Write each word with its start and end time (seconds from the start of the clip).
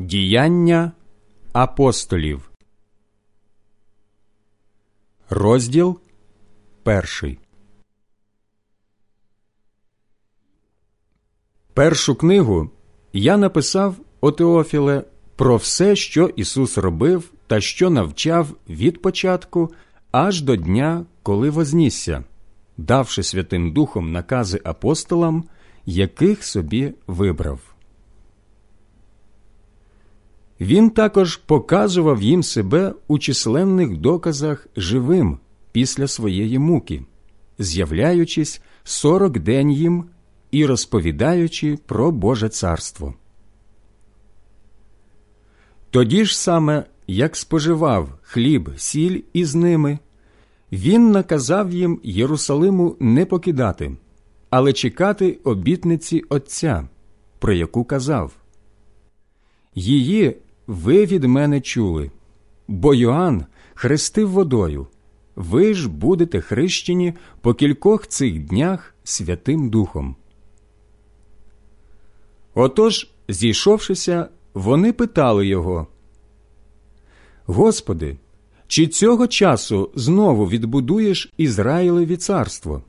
Діяння 0.00 0.92
апостолів, 1.52 2.50
розділ 5.30 6.00
перший. 6.82 7.38
Першу 11.74 12.14
книгу 12.14 12.70
я 13.12 13.36
написав 13.36 13.96
о 14.20 14.32
Теофіле 14.32 15.04
про 15.36 15.56
все, 15.56 15.96
що 15.96 16.28
Ісус 16.28 16.78
робив 16.78 17.32
та 17.46 17.60
що 17.60 17.90
навчав 17.90 18.48
від 18.68 19.02
початку 19.02 19.72
аж 20.10 20.42
до 20.42 20.56
дня, 20.56 21.06
коли 21.22 21.50
вознісся, 21.50 22.24
давши 22.76 23.22
Святим 23.22 23.72
Духом 23.72 24.12
накази 24.12 24.60
апостолам, 24.64 25.44
яких 25.86 26.44
собі 26.44 26.94
вибрав. 27.06 27.77
Він 30.60 30.90
також 30.90 31.36
показував 31.36 32.22
їм 32.22 32.42
себе 32.42 32.94
у 33.08 33.18
численних 33.18 33.96
доказах 33.96 34.66
живим 34.76 35.38
після 35.72 36.08
своєї 36.08 36.58
муки, 36.58 37.02
з'являючись 37.58 38.60
сорок 38.84 39.38
день 39.38 39.70
їм 39.70 40.04
і 40.50 40.66
розповідаючи 40.66 41.78
про 41.86 42.10
Боже 42.10 42.48
царство. 42.48 43.14
Тоді 45.90 46.24
ж 46.24 46.38
саме, 46.38 46.84
як 47.06 47.36
споживав 47.36 48.12
хліб, 48.22 48.70
сіль 48.76 49.22
із 49.32 49.54
ними, 49.54 49.98
він 50.72 51.10
наказав 51.10 51.70
їм 51.72 52.00
Єрусалиму 52.02 52.96
не 53.00 53.26
покидати, 53.26 53.96
але 54.50 54.72
чекати 54.72 55.38
обітниці 55.44 56.22
Отця, 56.28 56.88
про 57.38 57.52
яку 57.52 57.84
казав. 57.84 58.32
Її 59.74 60.36
ви 60.68 61.06
від 61.06 61.24
мене 61.24 61.60
чули, 61.60 62.10
бо 62.68 62.94
Йоанн 62.94 63.44
хрестив 63.74 64.30
водою, 64.30 64.86
ви 65.36 65.74
ж 65.74 65.88
будете 65.88 66.40
хрещені 66.40 67.14
по 67.40 67.54
кількох 67.54 68.06
цих 68.06 68.38
днях 68.38 68.94
Святим 69.04 69.70
Духом. 69.70 70.16
Отож, 72.54 73.10
зійшовшися, 73.28 74.28
вони 74.54 74.92
питали 74.92 75.46
його, 75.46 75.86
Господи, 77.46 78.16
чи 78.66 78.86
цього 78.86 79.26
часу 79.26 79.90
знову 79.94 80.48
відбудуєш 80.48 81.32
Ізраїлеві 81.36 82.16
царство? 82.16 82.82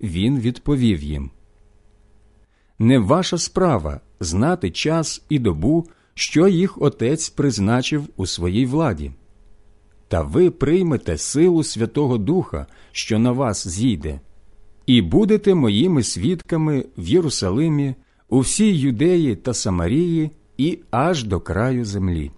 Він 0.00 0.40
відповів 0.40 1.02
їм 1.02 1.30
Не 2.78 2.98
ваша 2.98 3.38
справа 3.38 4.00
знати 4.20 4.70
час 4.70 5.24
і 5.28 5.38
добу, 5.38 5.86
що 6.18 6.48
їх 6.48 6.82
отець 6.82 7.28
призначив 7.28 8.08
у 8.16 8.26
своїй 8.26 8.66
владі. 8.66 9.12
Та 10.08 10.22
ви 10.22 10.50
приймете 10.50 11.18
силу 11.18 11.64
Святого 11.64 12.18
Духа, 12.18 12.66
що 12.92 13.18
на 13.18 13.32
вас 13.32 13.68
зійде, 13.68 14.20
і 14.86 15.02
будете 15.02 15.54
моїми 15.54 16.02
свідками 16.02 16.84
в 16.98 17.08
Єрусалимі, 17.08 17.94
у 18.28 18.40
всій 18.40 18.76
Юдеї 18.76 19.36
та 19.36 19.54
Самарії 19.54 20.30
і 20.56 20.78
аж 20.90 21.24
до 21.24 21.40
краю 21.40 21.84
землі. 21.84 22.30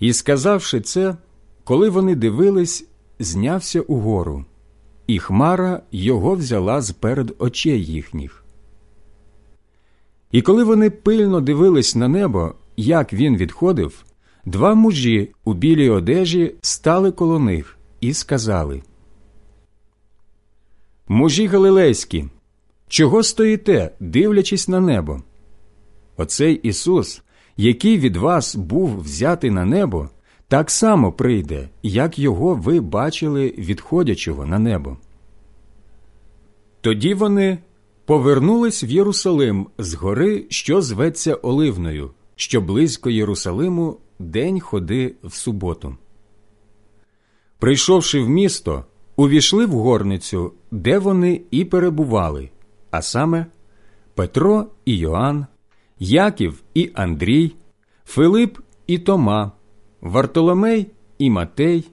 І 0.00 0.12
сказавши 0.12 0.80
це, 0.80 1.16
коли 1.64 1.88
вони 1.88 2.14
дивились, 2.14 2.86
знявся 3.18 3.80
угору, 3.80 4.44
і 5.06 5.18
хмара 5.18 5.82
його 5.92 6.34
взяла 6.34 6.80
з 6.80 6.90
перед 6.90 7.34
очей 7.38 7.84
їхніх. 7.84 8.44
І 10.32 10.42
коли 10.42 10.64
вони 10.64 10.90
пильно 10.90 11.40
дивились 11.40 11.96
на 11.96 12.08
небо, 12.08 12.54
як 12.76 13.12
він 13.12 13.36
відходив, 13.36 14.04
два 14.44 14.74
мужі 14.74 15.30
у 15.44 15.54
білій 15.54 15.90
одежі 15.90 16.54
стали 16.60 17.12
коло 17.12 17.38
них 17.38 17.78
і 18.00 18.14
сказали 18.14 18.82
Мужі 21.08 21.46
Галилейські, 21.46 22.24
чого 22.88 23.22
стоїте, 23.22 23.90
дивлячись 24.00 24.68
на 24.68 24.80
небо? 24.80 25.22
Оцей 26.16 26.54
Ісус, 26.54 27.22
який 27.56 27.98
від 27.98 28.16
вас 28.16 28.56
був 28.56 29.00
взятий 29.00 29.50
на 29.50 29.64
небо, 29.64 30.08
так 30.48 30.70
само 30.70 31.12
прийде, 31.12 31.68
як 31.82 32.18
його 32.18 32.54
ви 32.54 32.80
бачили 32.80 33.54
відходячого 33.58 34.46
на 34.46 34.58
небо. 34.58 34.96
Тоді 36.80 37.14
вони 37.14 37.58
повернулись 38.10 38.84
в 38.84 38.90
Єрусалим 38.90 39.66
з 39.78 39.94
гори, 39.94 40.46
що 40.48 40.82
зветься 40.82 41.34
Оливною, 41.34 42.10
що 42.36 42.60
близько 42.60 43.10
Єрусалиму 43.10 43.96
день 44.18 44.60
ходи 44.60 45.14
в 45.24 45.34
суботу. 45.34 45.96
Прийшовши 47.58 48.20
в 48.20 48.28
місто, 48.28 48.84
увійшли 49.16 49.66
в 49.66 49.70
горницю, 49.70 50.52
де 50.70 50.98
вони 50.98 51.40
і 51.50 51.64
перебували, 51.64 52.50
а 52.90 53.02
саме 53.02 53.46
Петро 54.14 54.66
і 54.84 54.96
Йоанн, 54.96 55.46
Яків 55.98 56.62
і 56.74 56.90
Андрій, 56.94 57.52
Филип 58.04 58.58
і 58.86 58.98
Тома, 58.98 59.52
Вартоломей 60.00 60.86
і 61.18 61.30
Матей, 61.30 61.88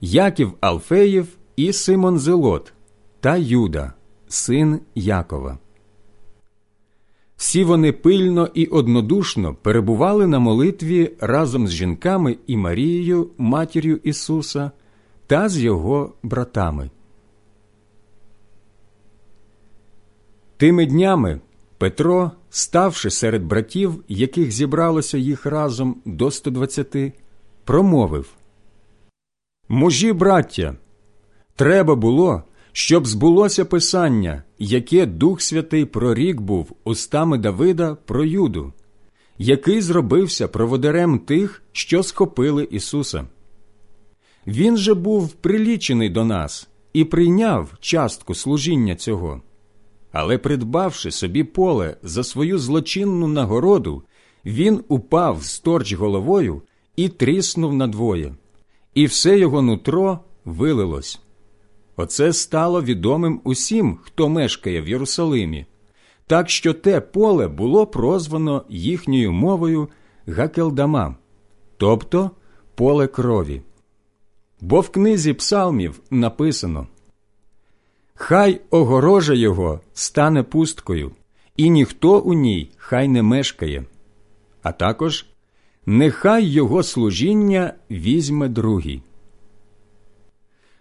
Яків 0.00 0.52
Алфеєв 0.60 1.26
і 1.56 1.72
Симон 1.72 2.18
Зелот 2.18 2.72
та 3.20 3.36
Юда, 3.36 3.92
син 4.28 4.80
Якова. 4.94 5.58
Всі 7.36 7.64
вони 7.64 7.92
пильно 7.92 8.48
і 8.54 8.66
однодушно 8.66 9.54
перебували 9.54 10.26
на 10.26 10.38
молитві 10.38 11.12
разом 11.20 11.68
з 11.68 11.70
жінками 11.70 12.36
і 12.46 12.56
Марією, 12.56 13.30
матір'ю 13.38 14.00
Ісуса, 14.02 14.70
та 15.26 15.48
з 15.48 15.58
його 15.58 16.12
братами. 16.22 16.90
Тими 20.56 20.86
днями 20.86 21.40
Петро, 21.78 22.30
ставши 22.50 23.10
серед 23.10 23.44
братів, 23.44 24.04
яких 24.08 24.52
зібралося 24.52 25.18
їх 25.18 25.46
разом 25.46 25.96
до 26.04 26.30
120, 26.30 27.12
промовив 27.64 28.28
Мужі, 29.68 30.12
браття, 30.12 30.74
треба 31.56 31.94
було, 31.94 32.42
щоб 32.72 33.06
збулося 33.06 33.64
Писання, 33.64 34.42
яке 34.58 35.06
Дух 35.06 35.42
Святий 35.42 35.84
прорік 35.84 36.40
був 36.40 36.72
устами 36.84 37.38
Давида 37.38 37.94
про 37.94 38.24
Юду, 38.24 38.72
який 39.38 39.80
зробився 39.80 40.48
проводарем 40.48 41.18
тих, 41.18 41.62
що 41.72 42.02
схопили 42.02 42.68
Ісуса. 42.70 43.26
Він 44.46 44.76
же 44.76 44.94
був 44.94 45.32
прилічений 45.32 46.08
до 46.08 46.24
нас 46.24 46.68
і 46.92 47.04
прийняв 47.04 47.74
частку 47.80 48.34
служіння 48.34 48.94
цього. 48.94 49.42
Але, 50.12 50.38
придбавши 50.38 51.10
собі 51.10 51.44
поле 51.44 51.96
за 52.02 52.24
свою 52.24 52.58
злочинну 52.58 53.28
нагороду, 53.28 54.02
він 54.44 54.84
упав 54.88 55.44
сторч 55.44 55.92
головою 55.92 56.62
і 56.96 57.08
тріснув 57.08 57.74
надвоє, 57.74 58.34
і 58.94 59.06
все 59.06 59.38
його 59.38 59.62
нутро 59.62 60.18
вилилось. 60.44 61.20
Оце 62.00 62.32
стало 62.32 62.82
відомим 62.82 63.40
усім, 63.44 63.98
хто 64.02 64.28
мешкає 64.28 64.82
в 64.82 64.88
Єрусалимі, 64.88 65.66
так 66.26 66.50
що 66.50 66.74
те 66.74 67.00
поле 67.00 67.48
було 67.48 67.86
прозвано 67.86 68.64
їхньою 68.68 69.32
мовою 69.32 69.88
Гакелдама, 70.26 71.16
тобто 71.76 72.30
поле 72.74 73.06
крові. 73.06 73.62
Бо 74.60 74.80
в 74.80 74.88
книзі 74.88 75.32
псалмів 75.32 76.00
написано 76.10 76.86
Хай 78.14 78.60
огорожа 78.70 79.34
його 79.34 79.80
стане 79.94 80.42
пусткою, 80.42 81.12
і 81.56 81.70
ніхто 81.70 82.18
у 82.20 82.32
ній 82.32 82.70
хай 82.76 83.08
не 83.08 83.22
мешкає, 83.22 83.84
а 84.62 84.72
також 84.72 85.26
нехай 85.86 86.44
його 86.44 86.82
служіння 86.82 87.74
візьме 87.90 88.48
другий. 88.48 89.02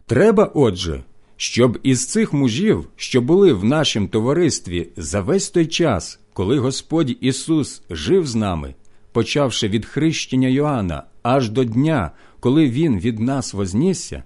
Треба, 0.07 0.51
отже, 0.53 1.03
щоб 1.37 1.79
із 1.83 2.05
цих 2.05 2.33
мужів, 2.33 2.89
що 2.95 3.21
були 3.21 3.53
в 3.53 3.63
нашому 3.63 4.07
товаристві 4.07 4.89
за 4.97 5.21
весь 5.21 5.49
той 5.49 5.65
час, 5.65 6.19
коли 6.33 6.59
Господь 6.59 7.17
Ісус 7.21 7.81
жив 7.89 8.27
з 8.27 8.35
нами, 8.35 8.75
почавши 9.11 9.67
від 9.67 9.85
хрещення 9.85 10.47
Йоанна 10.47 11.03
аж 11.23 11.49
до 11.49 11.63
дня, 11.63 12.11
коли 12.39 12.69
Він 12.69 12.99
від 12.99 13.19
нас 13.19 13.53
вознісся, 13.53 14.23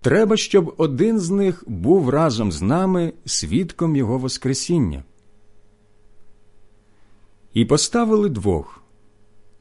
треба, 0.00 0.36
щоб 0.36 0.74
один 0.76 1.20
з 1.20 1.30
них 1.30 1.64
був 1.66 2.08
разом 2.08 2.52
з 2.52 2.62
нами 2.62 3.12
свідком 3.24 3.96
Його 3.96 4.18
Воскресіння. 4.18 5.04
І 7.54 7.64
поставили 7.64 8.28
двох 8.28 8.82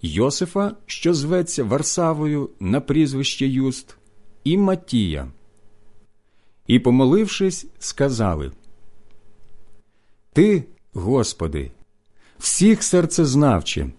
Йосифа, 0.01 0.75
що 0.85 1.13
зветься 1.13 1.63
Варсавою 1.63 2.49
на 2.59 2.81
прізвище 2.81 3.47
Юст, 3.47 3.97
і 4.43 4.57
Матія. 4.57 5.27
І, 6.69 6.79
помолившись, 6.79 7.67
сказали 7.79 8.51
Ти, 10.33 10.63
Господи, 10.93 11.71
всіх 12.39 12.83
серцезнавче, 12.83 13.89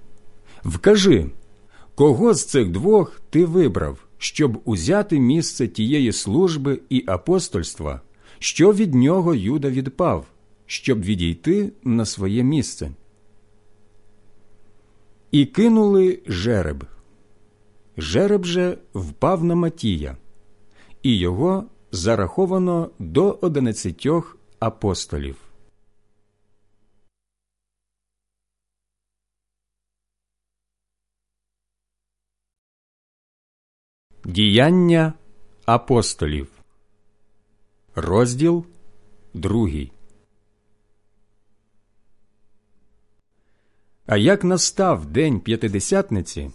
вкажи, 0.65 1.27
кого 1.95 2.35
з 2.35 2.45
цих 2.45 2.69
двох 2.69 3.21
ти 3.31 3.45
вибрав, 3.45 3.99
щоб 4.19 4.61
узяти 4.65 5.21
місце 5.21 5.69
тієї 5.69 6.13
служби 6.13 6.81
і 6.89 7.05
апостольства, 7.07 8.01
що 8.39 8.73
від 8.73 8.95
нього 8.95 9.35
Юда 9.35 9.71
відпав, 9.71 10.27
щоб 10.67 11.03
відійти 11.03 11.73
на 11.85 12.05
своє 12.05 12.43
місце. 12.43 12.91
І 15.31 15.47
кинули 15.47 16.23
жереб. 16.27 16.85
Жереб 17.97 18.45
же 18.45 18.79
впав 18.95 19.45
на 19.45 19.55
Матія, 19.55 20.17
і 21.03 21.19
його 21.19 21.67
зараховано 21.93 22.91
до 22.99 23.39
одинадцятьох 23.41 24.39
апостолів. 24.59 25.37
Діяння 34.25 35.15
апостолів, 35.65 36.49
розділ 37.95 38.67
другий. 39.35 39.93
А 44.07 44.17
як 44.17 44.45
настав 44.45 45.07
день 45.07 45.41
п'ятидесятниці, 45.41 46.51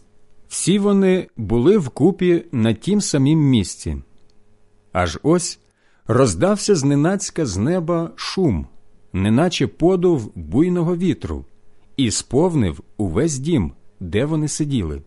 всі 0.48 0.80
вони 0.80 1.30
були 1.38 1.78
вкупі 1.78 2.46
на 2.52 2.74
тім 2.74 3.02
самім 3.02 3.40
місці. 3.40 3.98
Аж 4.96 5.20
ось 5.24 5.60
роздався 6.08 6.76
зненацька 6.76 7.46
з 7.46 7.58
неба 7.58 8.12
шум, 8.16 8.68
неначе 9.14 9.68
подув 9.68 10.32
буйного 10.36 10.96
вітру, 10.96 11.46
і 11.98 12.12
сповнив 12.12 12.80
увесь 12.98 13.38
дім, 13.38 13.72
де 14.00 14.26
вони 14.26 14.48
сиділи. 14.48 15.02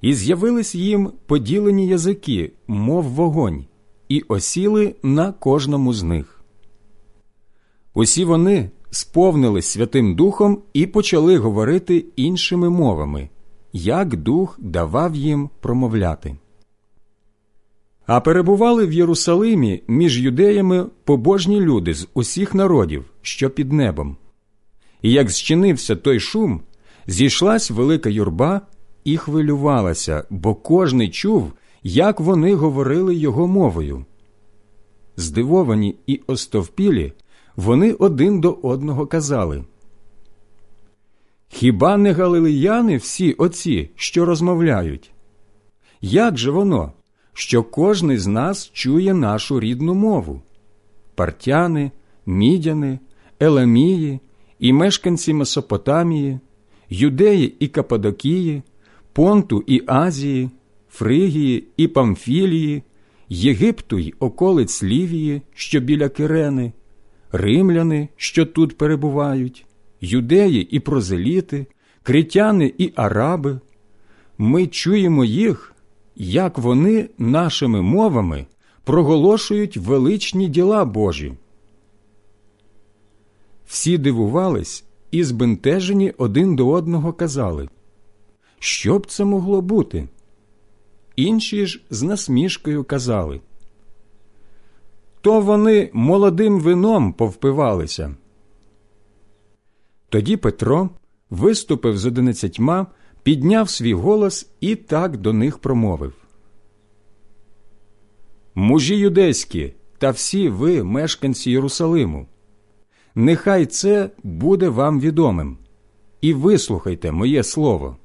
І 0.00 0.14
з'явились 0.14 0.74
їм 0.74 1.12
поділені 1.26 1.86
язики, 1.88 2.52
мов 2.66 3.04
вогонь, 3.04 3.64
і 4.08 4.20
осіли 4.20 4.94
на 5.02 5.32
кожному 5.32 5.92
з 5.92 6.02
них. 6.02 6.40
Усі 7.94 8.24
вони 8.24 8.70
сповнились 8.90 9.66
Святим 9.66 10.14
Духом 10.16 10.62
і 10.72 10.86
почали 10.86 11.38
говорити 11.38 12.04
іншими 12.16 12.70
мовами, 12.70 13.28
як 13.72 14.16
Дух 14.16 14.56
давав 14.60 15.16
їм 15.16 15.50
промовляти. 15.60 16.36
А 18.10 18.20
перебували 18.20 18.86
в 18.86 18.92
Єрусалимі 18.92 19.82
між 19.88 20.20
юдеями 20.20 20.86
побожні 21.04 21.60
люди 21.60 21.94
з 21.94 22.08
усіх 22.14 22.54
народів, 22.54 23.04
що 23.22 23.50
під 23.50 23.72
небом. 23.72 24.16
І 25.02 25.12
як 25.12 25.30
зчинився 25.30 25.96
той 25.96 26.20
шум, 26.20 26.60
зійшлась 27.06 27.70
велика 27.70 28.10
юрба 28.10 28.60
і 29.04 29.16
хвилювалася, 29.16 30.24
бо 30.30 30.54
кожний 30.54 31.10
чув, 31.10 31.52
як 31.82 32.20
вони 32.20 32.54
говорили 32.54 33.14
його 33.14 33.46
мовою. 33.46 34.04
Здивовані 35.16 35.96
і 36.06 36.20
остовпілі, 36.26 37.12
вони 37.56 37.92
один 37.92 38.40
до 38.40 38.58
одного 38.62 39.06
казали 39.06 39.64
Хіба 41.48 41.96
не 41.96 42.12
галилеяни 42.12 42.96
всі 42.96 43.32
оці, 43.32 43.90
що 43.94 44.24
розмовляють? 44.24 45.10
Як 46.00 46.38
же 46.38 46.50
воно, 46.50 46.92
що 47.32 47.62
кожний 47.62 48.18
з 48.18 48.26
нас 48.26 48.70
чує 48.72 49.14
нашу 49.14 49.60
рідну 49.60 49.94
мову? 49.94 50.42
Партяни, 51.14 51.90
мідяни, 52.26 52.98
еламії 53.40 54.20
і 54.58 54.72
мешканці 54.72 55.34
Месопотамії, 55.34 56.38
юдеї 56.90 57.56
і 57.58 57.68
Кападокії, 57.68 58.62
Понту 59.12 59.64
і 59.66 59.82
Азії, 59.86 60.50
Фригії 60.90 61.64
і 61.76 61.88
Памфілії, 61.88 62.82
Єгипту 63.28 63.98
й 63.98 64.14
околиць 64.18 64.82
Лівії, 64.82 65.42
що 65.54 65.80
біля 65.80 66.08
Кирени, 66.08 66.72
римляни, 67.32 68.08
що 68.16 68.46
тут 68.46 68.78
перебувають, 68.78 69.66
юдеї 70.00 70.62
і 70.62 70.80
прозеліти, 70.80 71.66
критяни 72.02 72.74
і 72.78 72.92
араби. 72.96 73.60
Ми 74.38 74.66
чуємо 74.66 75.24
їх, 75.24 75.74
як 76.22 76.58
вони 76.58 77.08
нашими 77.18 77.82
мовами 77.82 78.46
проголошують 78.84 79.76
величні 79.76 80.48
діла 80.48 80.84
Божі. 80.84 81.32
Всі 83.66 83.98
дивувались 83.98 84.84
і 85.10 85.24
збентежені 85.24 86.10
один 86.18 86.56
до 86.56 86.68
одного 86.68 87.12
казали 87.12 87.68
що 88.62 88.98
б 88.98 89.06
це 89.06 89.24
могло 89.24 89.60
бути? 89.60 90.08
Інші 91.16 91.66
ж 91.66 91.82
з 91.90 92.02
насмішкою 92.02 92.84
казали. 92.84 93.40
То 95.20 95.40
вони 95.40 95.90
молодим 95.92 96.60
вином 96.60 97.12
повпивалися. 97.12 98.14
Тоді 100.08 100.36
Петро 100.36 100.90
виступив 101.30 101.98
з 101.98 102.06
одинадцятьма, 102.06 102.86
підняв 103.22 103.70
свій 103.70 103.94
голос 103.94 104.50
і 104.60 104.74
так 104.76 105.16
до 105.16 105.32
них 105.32 105.58
промовив. 105.58 106.12
Мужі 108.54 108.96
юдейські 108.96 109.74
та 109.98 110.10
всі 110.10 110.48
ви, 110.48 110.84
мешканці 110.84 111.50
Єрусалиму, 111.50 112.26
нехай 113.14 113.66
це 113.66 114.10
буде 114.22 114.68
вам 114.68 115.00
відомим, 115.00 115.58
і 116.20 116.34
вислухайте 116.34 117.12
моє 117.12 117.42
слово. 117.42 117.96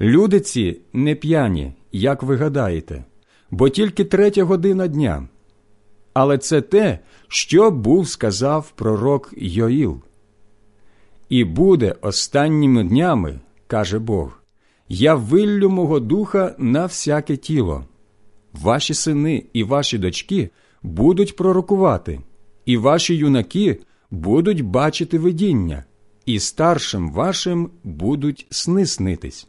Люди 0.00 0.40
ці 0.40 0.80
не 0.92 1.14
п'яні, 1.14 1.72
як 1.92 2.22
ви 2.22 2.36
гадаєте, 2.36 3.04
бо 3.50 3.68
тільки 3.68 4.04
третя 4.04 4.44
година 4.44 4.86
дня. 4.86 5.28
Але 6.12 6.38
це 6.38 6.60
те, 6.60 6.98
що 7.28 7.70
був 7.70 8.08
сказав 8.08 8.70
пророк 8.70 9.34
Йоїл. 9.36 10.02
І 11.34 11.44
буде 11.44 11.94
останніми 12.00 12.84
днями, 12.84 13.40
каже 13.66 13.98
Бог, 13.98 14.42
я 14.88 15.14
виллю 15.14 15.70
мого 15.70 16.00
духа 16.00 16.54
на 16.58 16.86
всяке 16.86 17.36
тіло. 17.36 17.84
Ваші 18.52 18.94
сини 18.94 19.44
і 19.52 19.64
ваші 19.64 19.98
дочки 19.98 20.50
будуть 20.82 21.36
пророкувати, 21.36 22.20
і 22.66 22.76
ваші 22.76 23.14
юнаки 23.14 23.80
будуть 24.10 24.60
бачити 24.60 25.18
видіння, 25.18 25.84
і 26.26 26.38
старшим 26.38 27.12
вашим 27.12 27.70
будуть 27.84 28.46
сни 28.50 28.86
снитись. 28.86 29.48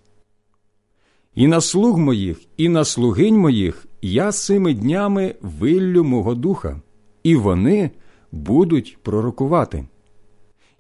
І 1.36 1.48
на 1.48 1.62
слуг 1.62 1.98
моїх, 1.98 2.42
і 2.58 2.70
на 2.70 2.86
слугинь 2.86 3.38
моїх 3.38 3.86
я 4.02 4.32
сими 4.32 4.74
днями 4.74 5.36
виллю 5.42 6.04
мого 6.04 6.36
духа, 6.36 6.82
і 7.24 7.36
вони 7.36 7.92
будуть 8.32 8.98
пророкувати. 9.04 9.86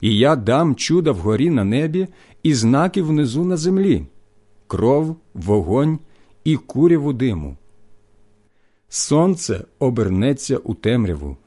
І 0.01 0.17
я 0.17 0.35
дам 0.35 0.75
чуда 0.75 1.11
вгорі 1.11 1.49
на 1.49 1.63
небі 1.63 2.07
і 2.43 2.53
знаки 2.53 3.01
внизу 3.01 3.43
на 3.45 3.57
землі, 3.57 4.05
кров, 4.67 5.15
вогонь 5.33 5.99
і 6.43 6.57
куряву 6.57 7.13
диму. 7.13 7.57
Сонце 8.89 9.65
обернеться 9.79 10.57
у 10.57 10.73
темряву, 10.73 11.37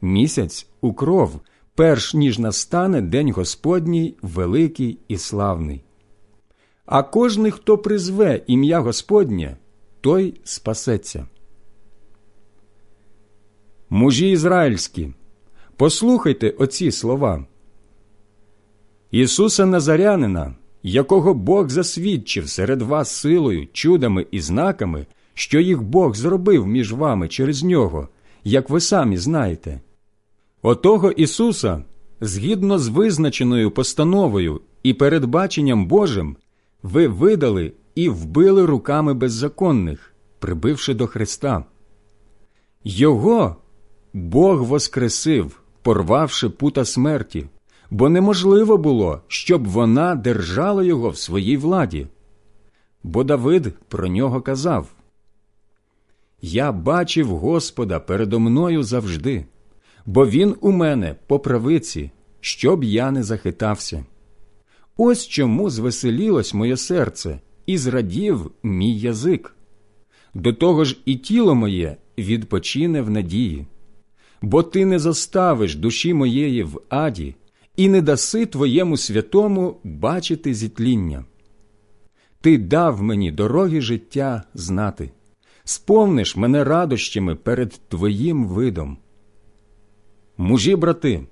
місяць 0.00 0.66
у 0.80 0.92
кров, 0.94 1.40
перш 1.74 2.14
ніж 2.14 2.38
настане 2.38 3.00
день 3.00 3.32
Господній 3.32 4.14
великий 4.22 4.98
і 5.08 5.18
славний 5.18 5.82
а 6.86 7.02
кожний, 7.02 7.50
хто 7.50 7.78
призве 7.78 8.42
ім'я 8.46 8.80
Господнє, 8.80 9.56
той 10.00 10.40
спасеться. 10.44 11.26
Мужі 13.90 14.30
ізраїльські, 14.30 15.12
послухайте 15.76 16.50
оці 16.50 16.92
слова. 16.92 17.44
Ісуса 19.16 19.66
Назарянина, 19.66 20.54
якого 20.82 21.34
Бог 21.34 21.68
засвідчив 21.68 22.48
серед 22.48 22.82
вас 22.82 23.10
силою, 23.10 23.68
чудами 23.72 24.26
і 24.30 24.40
знаками, 24.40 25.06
що 25.34 25.60
їх 25.60 25.82
Бог 25.82 26.14
зробив 26.14 26.66
між 26.66 26.92
вами 26.92 27.28
через 27.28 27.62
нього, 27.62 28.08
як 28.44 28.70
ви 28.70 28.80
самі 28.80 29.16
знаєте. 29.16 29.80
Отого 30.62 31.10
Ісуса, 31.10 31.84
згідно 32.20 32.78
з 32.78 32.88
визначеною 32.88 33.70
постановою 33.70 34.60
і 34.82 34.94
передбаченням 34.94 35.86
Божим, 35.86 36.36
ви 36.82 37.08
видали 37.08 37.72
і 37.94 38.08
вбили 38.08 38.66
руками 38.66 39.14
беззаконних, 39.14 40.12
прибивши 40.38 40.94
до 40.94 41.06
Христа. 41.06 41.64
Його 42.84 43.56
Бог 44.12 44.62
воскресив, 44.62 45.60
порвавши 45.82 46.48
пута 46.48 46.84
смерті, 46.84 47.46
бо 47.90 48.08
неможливо 48.08 48.78
було, 48.78 49.20
щоб 49.28 49.68
вона 49.68 50.14
держала 50.14 50.84
його 50.84 51.10
в 51.10 51.16
своїй 51.16 51.56
владі. 51.56 52.06
Бо 53.02 53.24
Давид 53.24 53.74
про 53.88 54.08
нього 54.08 54.40
казав 54.40 54.88
Я 56.42 56.72
бачив 56.72 57.28
Господа 57.28 58.00
передо 58.00 58.40
мною 58.40 58.82
завжди, 58.82 59.44
бо 60.06 60.26
він 60.26 60.56
у 60.60 60.72
мене 60.72 61.16
по 61.26 61.38
правиці, 61.38 62.10
щоб 62.40 62.84
я 62.84 63.10
не 63.10 63.22
захитався. 63.22 64.04
Ось 64.96 65.26
чому 65.26 65.70
звеселілось 65.70 66.54
моє 66.54 66.76
серце 66.76 67.40
і 67.66 67.78
зрадів 67.78 68.50
мій 68.62 68.98
язик. 68.98 69.56
До 70.34 70.52
того 70.52 70.84
ж 70.84 70.96
і 71.04 71.16
тіло 71.16 71.54
моє 71.54 71.96
відпочине 72.18 73.02
в 73.02 73.10
надії, 73.10 73.66
бо 74.42 74.62
ти 74.62 74.86
не 74.86 74.98
заставиш 74.98 75.74
душі 75.74 76.14
моєї 76.14 76.62
в 76.62 76.80
аді 76.88 77.34
і 77.76 77.88
не 77.88 78.02
даси 78.02 78.46
твоєму 78.46 78.96
святому 78.96 79.76
бачити 79.84 80.54
зітління. 80.54 81.24
Ти 82.40 82.58
дав 82.58 83.02
мені 83.02 83.32
дороги 83.32 83.80
життя 83.80 84.42
знати, 84.54 85.10
сповниш 85.64 86.36
мене 86.36 86.64
радощами 86.64 87.34
перед 87.34 87.80
Твоїм 87.88 88.46
видом. 88.46 88.98
Мужі, 90.36 90.76
брати, 90.76 91.26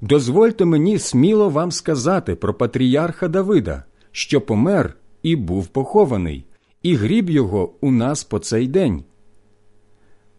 дозвольте 0.00 0.64
мені 0.64 0.98
сміло 0.98 1.48
вам 1.48 1.72
сказати 1.72 2.34
про 2.34 2.54
патріарха 2.54 3.28
Давида, 3.28 3.84
що 4.12 4.40
помер 4.40 4.96
і 5.22 5.36
був 5.36 5.66
похований, 5.66 6.44
і 6.82 6.94
гріб 6.94 7.30
його 7.30 7.74
у 7.80 7.90
нас 7.90 8.24
по 8.24 8.38
цей 8.38 8.68
день. 8.68 9.04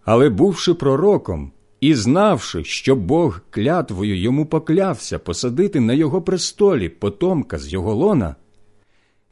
Але 0.05 0.29
бувши 0.29 0.73
пророком 0.73 1.51
і 1.81 1.95
знавши, 1.95 2.63
що 2.63 2.95
Бог 2.95 3.41
клятвою 3.49 4.19
йому 4.19 4.45
поклявся 4.45 5.19
посадити 5.19 5.79
на 5.79 5.93
його 5.93 6.21
престолі 6.21 6.89
потомка 6.89 7.59
з 7.59 7.73
його 7.73 7.95
лона, 7.95 8.35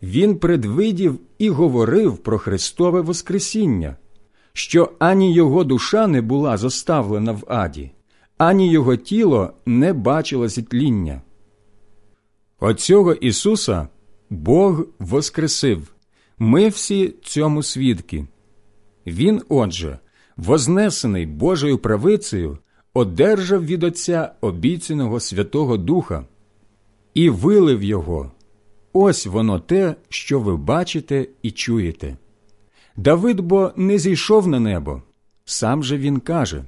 він 0.04 0.36
предвидів 0.36 1.20
і 1.38 1.50
говорив 1.50 2.18
про 2.18 2.38
Христове 2.38 3.02
Воскресіння, 3.02 3.96
що 4.54 4.92
ані 5.00 5.34
його 5.34 5.64
душа 5.64 6.08
не 6.08 6.22
була 6.22 6.58
заставлена 6.58 7.32
в 7.32 7.44
аді, 7.48 7.92
ані 8.38 8.72
його 8.72 8.96
тіло 8.96 9.54
не 9.66 9.94
бачило 9.94 10.48
зітління. 10.48 11.22
Оцього 12.60 13.14
Ісуса 13.14 13.88
Бог 14.30 14.86
воскресив, 15.00 15.94
ми 16.38 16.70
всі 16.70 17.14
цьому 17.24 17.64
свідки. 17.64 18.26
Він, 19.08 19.42
отже, 19.50 20.00
вознесений 20.40 21.26
Божою 21.26 21.78
правицею, 21.78 22.58
одержав 22.94 23.66
від 23.66 23.84
Отця 23.84 24.32
обіцяного 24.42 25.20
Святого 25.20 25.78
Духа 25.78 26.26
і 27.14 27.30
вилив 27.30 27.84
його. 27.84 28.32
Ось 28.94 29.26
воно 29.26 29.60
те, 29.60 29.96
що 30.10 30.40
ви 30.40 30.58
бачите 30.58 31.28
і 31.42 31.52
чуєте. 31.52 32.18
Давид 32.96 33.40
бо 33.40 33.72
не 33.76 33.98
зійшов 33.98 34.48
на 34.48 34.60
небо, 34.60 35.02
сам 35.46 35.84
же 35.84 35.98
він 35.98 36.20
каже 36.20 36.64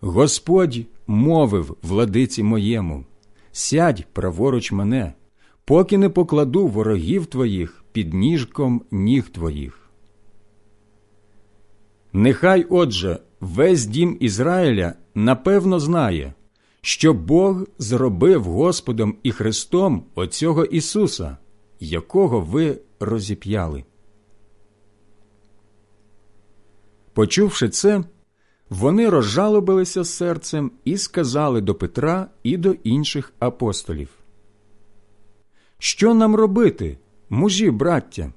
Господь 0.00 0.78
мовив 1.06 1.76
владиці 1.82 2.42
моєму, 2.42 3.04
сядь 3.52 4.06
праворуч 4.12 4.72
мене, 4.72 5.12
поки 5.64 5.98
не 5.98 6.08
покладу 6.08 6.66
ворогів 6.66 7.26
твоїх 7.26 7.84
під 7.92 8.14
ніжком 8.14 8.82
ніг 8.90 9.28
твоїх. 9.28 9.85
Нехай, 12.16 12.66
отже, 12.70 13.18
весь 13.40 13.86
дім 13.86 14.16
Ізраїля 14.20 14.94
напевно 15.14 15.80
знає, 15.80 16.34
що 16.80 17.14
Бог 17.14 17.66
зробив 17.78 18.44
Господом 18.44 19.16
і 19.22 19.32
Христом 19.32 20.04
оцього 20.14 20.64
Ісуса, 20.64 21.36
якого 21.80 22.40
ви 22.40 22.78
розіп'яли. 23.00 23.84
Почувши 27.12 27.68
це, 27.68 28.04
вони 28.70 29.08
розжалобилися 29.08 30.04
серцем 30.04 30.70
і 30.84 30.98
сказали 30.98 31.60
до 31.60 31.74
Петра 31.74 32.28
і 32.42 32.56
до 32.56 32.72
інших 32.72 33.32
апостолів. 33.38 34.08
Що 35.78 36.14
нам 36.14 36.34
робити, 36.34 36.98
мужі, 37.30 37.70
браття? 37.70 38.32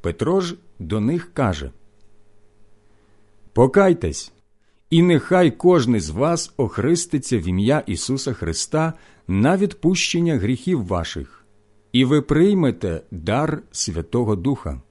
Петро 0.00 0.40
ж 0.40 0.54
до 0.78 1.00
них 1.00 1.30
каже 1.34 1.70
Покайтесь, 3.54 4.32
і 4.90 5.02
нехай 5.02 5.50
кожний 5.50 6.00
з 6.00 6.10
вас 6.10 6.54
охриститься 6.56 7.38
в 7.38 7.48
ім'я 7.48 7.82
Ісуса 7.86 8.32
Христа 8.32 8.92
на 9.28 9.56
відпущення 9.56 10.36
гріхів 10.38 10.86
ваших, 10.86 11.44
і 11.92 12.04
ви 12.04 12.22
приймете 12.22 13.00
дар 13.10 13.62
Святого 13.72 14.36
Духа. 14.36 14.82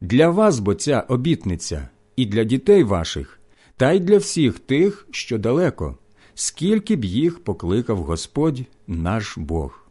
Для 0.00 0.30
вас 0.30 0.58
бо 0.58 0.74
ця 0.74 1.00
обітниця 1.00 1.88
і 2.16 2.26
для 2.26 2.44
дітей 2.44 2.82
ваших, 2.82 3.40
та 3.76 3.92
й 3.92 4.00
для 4.00 4.18
всіх 4.18 4.58
тих, 4.58 5.08
що 5.10 5.38
далеко, 5.38 5.98
скільки 6.34 6.96
б 6.96 7.04
їх 7.04 7.44
покликав 7.44 7.98
Господь 7.98 8.60
наш 8.86 9.38
Бог. 9.38 9.88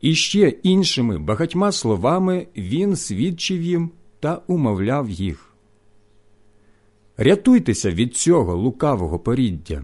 І 0.00 0.14
ще 0.14 0.48
іншими 0.48 1.18
багатьма 1.18 1.72
словами 1.72 2.46
він 2.56 2.96
свідчив 2.96 3.62
їм 3.62 3.90
та 4.20 4.42
умовляв 4.46 5.10
їх. 5.10 5.47
Рятуйтеся 7.20 7.90
від 7.90 8.16
цього 8.16 8.56
лукавого 8.56 9.18
поріддя. 9.18 9.82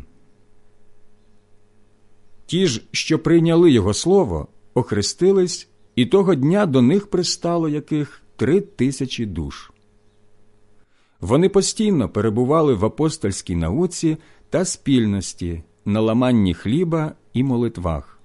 Ті 2.47 2.67
ж, 2.67 2.83
що 2.91 3.19
прийняли 3.19 3.71
його 3.71 3.95
слово, 3.95 4.49
охрестились, 4.75 5.69
і 5.97 6.07
того 6.07 6.35
дня 6.35 6.67
до 6.67 6.83
них 6.83 7.07
пристало 7.07 7.69
яких 7.69 8.23
три 8.37 8.61
тисячі 8.61 9.27
душ. 9.27 9.71
Вони 11.21 11.49
постійно 11.49 12.09
перебували 12.09 12.75
в 12.75 12.85
апостольській 12.85 13.57
науці 13.57 14.17
та 14.51 14.65
спільності, 14.65 15.63
на 15.85 16.01
ламанні 16.01 16.55
хліба 16.55 17.13
і 17.33 17.43
молитвах. 17.43 18.19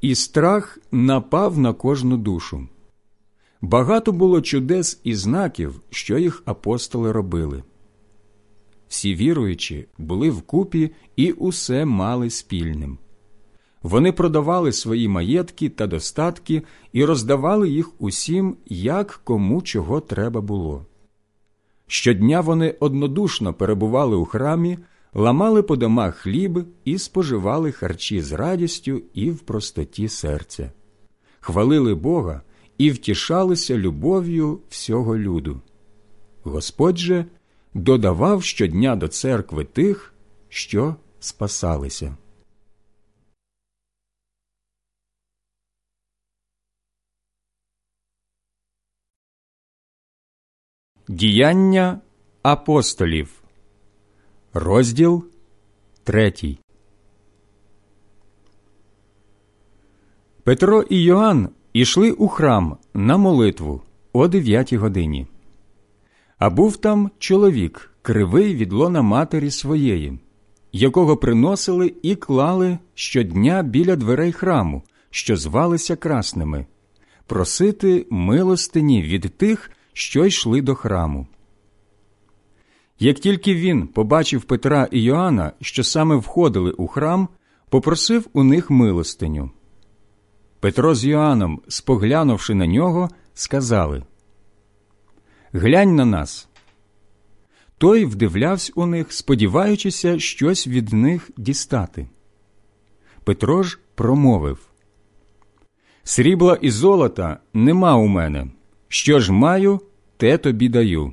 І 0.00 0.14
страх 0.14 0.78
напав 0.92 1.58
на 1.58 1.72
кожну 1.72 2.16
душу. 2.16 2.68
Багато 3.62 4.12
було 4.12 4.40
чудес 4.40 5.00
і 5.04 5.14
знаків, 5.14 5.80
що 5.90 6.18
їх 6.18 6.42
апостоли 6.44 7.12
робили. 7.12 7.62
Всі 8.88 9.14
віруючі 9.14 9.86
були 9.98 10.30
вкупі 10.30 10.90
і 11.16 11.32
усе 11.32 11.84
мали 11.84 12.30
спільним. 12.30 12.98
Вони 13.82 14.12
продавали 14.12 14.72
свої 14.72 15.08
маєтки 15.08 15.68
та 15.68 15.86
достатки 15.86 16.62
і 16.92 17.04
роздавали 17.04 17.68
їх 17.68 17.90
усім, 17.98 18.56
як 18.66 19.20
кому 19.24 19.62
чого 19.62 20.00
треба 20.00 20.40
було. 20.40 20.86
Щодня 21.86 22.40
вони 22.40 22.76
однодушно 22.80 23.54
перебували 23.54 24.16
у 24.16 24.24
храмі, 24.24 24.78
ламали 25.14 25.62
по 25.62 25.76
домах 25.76 26.16
хліб 26.16 26.66
і 26.84 26.98
споживали 26.98 27.72
харчі 27.72 28.20
з 28.20 28.32
радістю 28.32 29.02
і 29.14 29.30
в 29.30 29.38
простоті 29.38 30.08
серця, 30.08 30.72
хвалили 31.40 31.94
Бога 31.94 32.42
і 32.80 32.90
втішалися 32.90 33.78
любов'ю 33.78 34.60
всього 34.68 35.18
люду. 35.18 35.60
Господь 36.42 36.98
же 36.98 37.24
додавав 37.74 38.42
щодня 38.42 38.96
до 38.96 39.08
церкви 39.08 39.64
тих, 39.64 40.14
що 40.48 40.96
спасалися. 41.18 42.16
Діяння 51.08 52.00
апостолів, 52.42 53.42
розділ 54.52 55.24
третій. 56.04 56.58
Петро 60.42 60.82
і 60.82 61.02
Йоанн 61.02 61.48
ішли 61.72 62.10
у 62.10 62.28
храм 62.28 62.76
на 62.94 63.16
молитву 63.16 63.82
о 64.12 64.28
дев'ятій 64.28 64.76
годині. 64.76 65.26
А 66.38 66.50
був 66.50 66.76
там 66.76 67.10
чоловік, 67.18 67.92
кривий 68.02 68.54
від 68.54 68.72
лона 68.72 69.02
матері 69.02 69.50
своєї, 69.50 70.18
якого 70.72 71.16
приносили 71.16 71.92
і 72.02 72.14
клали 72.16 72.78
щодня 72.94 73.62
біля 73.62 73.96
дверей 73.96 74.32
храму, 74.32 74.82
що 75.10 75.36
звалися 75.36 75.96
красними, 75.96 76.66
просити 77.26 78.06
милостині 78.10 79.02
від 79.02 79.22
тих, 79.36 79.70
що 79.92 80.26
йшли 80.26 80.62
до 80.62 80.74
храму. 80.74 81.26
Як 82.98 83.18
тільки 83.18 83.54
він 83.54 83.86
побачив 83.86 84.42
Петра 84.42 84.88
і 84.90 85.02
Йоанна, 85.02 85.52
що 85.60 85.84
саме 85.84 86.16
входили 86.16 86.70
у 86.70 86.86
храм, 86.86 87.28
попросив 87.68 88.28
у 88.32 88.44
них 88.44 88.70
милостиню. 88.70 89.50
Петро 90.60 90.94
з 90.94 91.04
Йоанном, 91.04 91.60
споглянувши 91.68 92.54
на 92.54 92.66
нього, 92.66 93.10
сказали 93.34 94.02
Глянь 95.52 95.96
на 95.96 96.04
нас. 96.04 96.48
Той 97.78 98.04
вдивлявся 98.04 98.72
у 98.76 98.86
них, 98.86 99.12
сподіваючися 99.12 100.18
щось 100.18 100.66
від 100.66 100.92
них 100.92 101.30
дістати. 101.36 102.06
Петро 103.24 103.62
ж 103.62 103.78
промовив 103.94 104.58
Срібла 106.04 106.58
і 106.60 106.70
золота 106.70 107.38
нема 107.54 107.96
у 107.96 108.06
мене. 108.06 108.46
Що 108.88 109.20
ж 109.20 109.32
маю, 109.32 109.80
те 110.16 110.38
тобі 110.38 110.68
даю. 110.68 111.12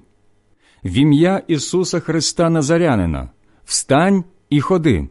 в 0.84 0.92
ім'я 0.92 1.44
Ісуса 1.48 2.00
Христа 2.00 2.50
Назарянина, 2.50 3.30
встань 3.66 4.24
і 4.50 4.62
ходи. 4.62 5.10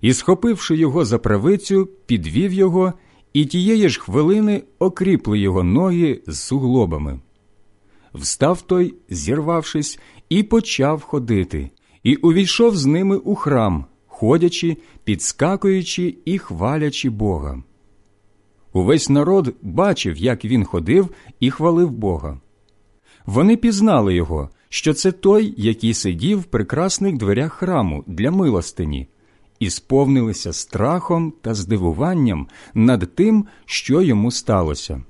І, 0.00 0.12
схопивши 0.12 0.76
його 0.76 1.04
за 1.04 1.18
правицю, 1.18 1.88
підвів 2.06 2.52
його, 2.52 2.92
і 3.32 3.44
тієї 3.44 3.88
ж 3.88 4.00
хвилини 4.00 4.62
окріпли 4.78 5.38
його 5.38 5.62
ноги 5.62 6.22
з 6.26 6.38
суглобами. 6.38 7.20
Встав 8.14 8.62
той, 8.62 8.94
зірвавшись, 9.10 9.98
і 10.28 10.42
почав 10.42 11.02
ходити, 11.02 11.70
і 12.02 12.16
увійшов 12.16 12.76
з 12.76 12.86
ними 12.86 13.16
у 13.16 13.34
храм, 13.34 13.84
ходячи, 14.06 14.76
підскакуючи 15.04 16.14
і 16.24 16.38
хвалячи 16.38 17.10
Бога. 17.10 17.62
Увесь 18.72 19.08
народ 19.08 19.54
бачив, 19.62 20.16
як 20.16 20.44
він 20.44 20.64
ходив 20.64 21.08
і 21.40 21.50
хвалив 21.50 21.90
Бога. 21.90 22.40
Вони 23.26 23.56
пізнали 23.56 24.14
його, 24.14 24.50
що 24.68 24.94
це 24.94 25.12
той, 25.12 25.54
який 25.56 25.94
сидів 25.94 26.40
в 26.40 26.44
прекрасних 26.44 27.16
дверях 27.16 27.52
храму 27.52 28.04
для 28.06 28.30
милостині, 28.30 29.08
і 29.60 29.70
сповнилися 29.70 30.52
страхом 30.52 31.32
та 31.40 31.54
здивуванням 31.54 32.48
над 32.74 33.14
тим, 33.14 33.46
що 33.64 34.02
йому 34.02 34.30
сталося. 34.30 35.02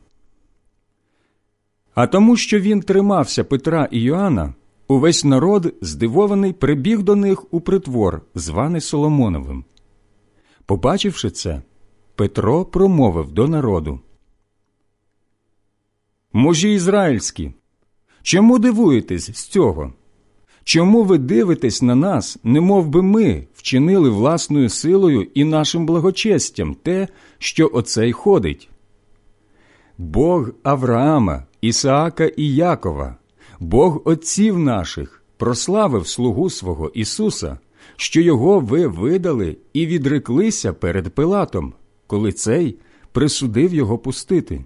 А 1.95 2.07
тому, 2.07 2.37
що 2.37 2.61
він 2.61 2.81
тримався 2.81 3.45
Петра 3.45 3.89
і 3.91 4.01
Йоанна, 4.01 4.55
увесь 4.89 5.25
народ, 5.25 5.75
здивований, 5.81 6.53
прибіг 6.53 7.03
до 7.03 7.17
них 7.17 7.55
у 7.55 7.61
притвор, 7.61 8.23
званий 8.35 8.81
Соломоновим. 8.81 9.65
Побачивши 10.67 11.31
це, 11.31 11.63
Петро 12.15 12.65
промовив 12.65 13.33
до 13.33 13.49
народу. 13.49 14.01
Мужі 16.33 16.75
ізраїльські, 16.75 17.53
чому 18.23 18.59
дивуєтесь 18.59 19.31
з 19.31 19.45
цього? 19.45 19.93
Чому 20.71 21.05
ви 21.05 21.19
дивитесь 21.19 21.83
на 21.83 21.95
нас, 21.95 22.39
не 22.45 22.61
би 22.61 23.03
ми 23.03 23.47
вчинили 23.55 24.11
власною 24.11 24.69
силою 24.69 25.27
і 25.35 25.45
нашим 25.45 25.87
благочестям 25.87 26.77
те, 26.83 27.09
що 27.39 27.71
оцей 27.73 28.13
ходить? 28.13 28.69
Бог 29.99 30.51
Авраама, 30.63 31.45
Ісаака 31.61 32.25
і 32.25 32.55
Якова, 32.55 33.17
Бог 33.61 34.03
отців 34.05 34.59
наших, 34.59 35.23
прославив 35.37 36.07
слугу 36.07 36.51
свого 36.51 36.89
Ісуса, 36.95 37.59
що 37.97 38.21
його 38.21 38.61
ви 38.61 38.87
видали 38.87 39.57
і 39.73 39.87
відреклися 39.87 40.73
перед 40.73 41.09
Пилатом, 41.09 41.75
коли 42.07 42.33
цей 42.33 42.77
присудив 43.13 43.75
його 43.75 43.99
пустити. 43.99 44.65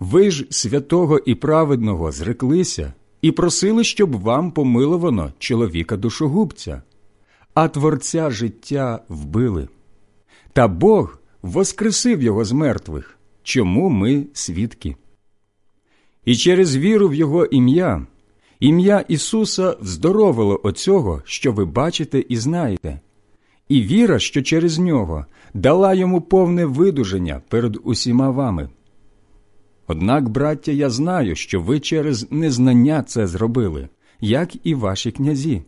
Ви 0.00 0.30
ж 0.30 0.46
святого 0.50 1.18
і 1.18 1.34
праведного 1.34 2.12
зреклися 2.12 2.92
і 3.24 3.32
просили, 3.32 3.84
щоб 3.84 4.20
вам 4.20 4.52
помиловано 4.52 5.32
чоловіка 5.38 5.96
душогубця, 5.96 6.82
а 7.54 7.68
творця 7.68 8.30
життя 8.30 9.00
вбили. 9.08 9.68
Та 10.52 10.68
Бог 10.68 11.18
воскресив 11.42 12.22
його 12.22 12.44
з 12.44 12.52
мертвих, 12.52 13.18
чому 13.42 13.88
ми 13.88 14.26
свідки. 14.32 14.96
І 16.24 16.36
через 16.36 16.76
віру 16.76 17.08
в 17.08 17.14
Його 17.14 17.44
ім'я, 17.44 18.06
ім'я 18.60 19.04
Ісуса 19.08 19.76
вздоровило 19.80 20.60
оцього, 20.62 21.22
що 21.24 21.52
ви 21.52 21.64
бачите 21.64 22.24
і 22.28 22.36
знаєте, 22.36 23.00
і 23.68 23.82
віра, 23.82 24.18
що 24.18 24.42
через 24.42 24.78
нього 24.78 25.26
дала 25.54 25.94
йому 25.94 26.20
повне 26.20 26.64
видуження 26.64 27.42
перед 27.48 27.76
усіма 27.84 28.30
вами. 28.30 28.68
Однак, 29.86 30.28
браття, 30.28 30.72
я 30.72 30.90
знаю, 30.90 31.36
що 31.36 31.60
ви 31.60 31.80
через 31.80 32.32
незнання 32.32 33.02
це 33.02 33.26
зробили, 33.26 33.88
як 34.20 34.66
і 34.66 34.74
ваші 34.74 35.10
князі. 35.10 35.62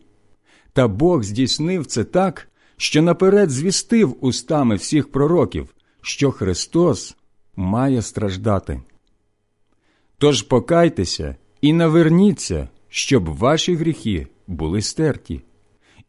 Та 0.72 0.88
Бог 0.88 1.22
здійснив 1.22 1.86
це 1.86 2.04
так, 2.04 2.48
що 2.76 3.02
наперед 3.02 3.50
звістив 3.50 4.16
устами 4.20 4.74
всіх 4.74 5.12
пророків, 5.12 5.74
що 6.02 6.30
Христос 6.30 7.16
має 7.56 8.02
страждати. 8.02 8.80
Тож 10.18 10.42
покайтеся 10.42 11.36
і 11.60 11.72
наверніться, 11.72 12.68
щоб 12.88 13.24
ваші 13.24 13.74
гріхи 13.74 14.26
були 14.46 14.82
стерті, 14.82 15.40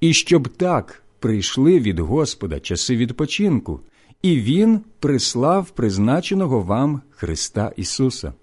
і 0.02 0.14
щоб 0.14 0.48
так 0.48 1.04
прийшли 1.20 1.80
від 1.80 2.00
Господа 2.00 2.60
часи 2.60 2.96
відпочинку, 2.96 3.80
і 4.22 4.40
Він 4.40 4.80
прислав 5.00 5.70
призначеного 5.70 6.62
вам 6.62 7.02
Христа 7.10 7.72
Ісуса. 7.76 8.34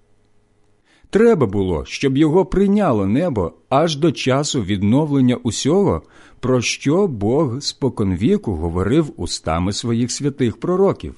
Треба 1.09 1.47
було, 1.47 1.85
щоб 1.85 2.17
його 2.17 2.45
прийняло 2.45 3.05
небо 3.05 3.53
аж 3.69 3.97
до 3.97 4.11
часу 4.11 4.63
відновлення 4.63 5.35
усього, 5.35 6.01
про 6.39 6.61
що 6.61 7.07
Бог 7.07 7.61
споконвіку 7.61 8.55
говорив 8.55 9.13
устами 9.17 9.73
своїх 9.73 10.11
святих 10.11 10.59
пророків. 10.59 11.15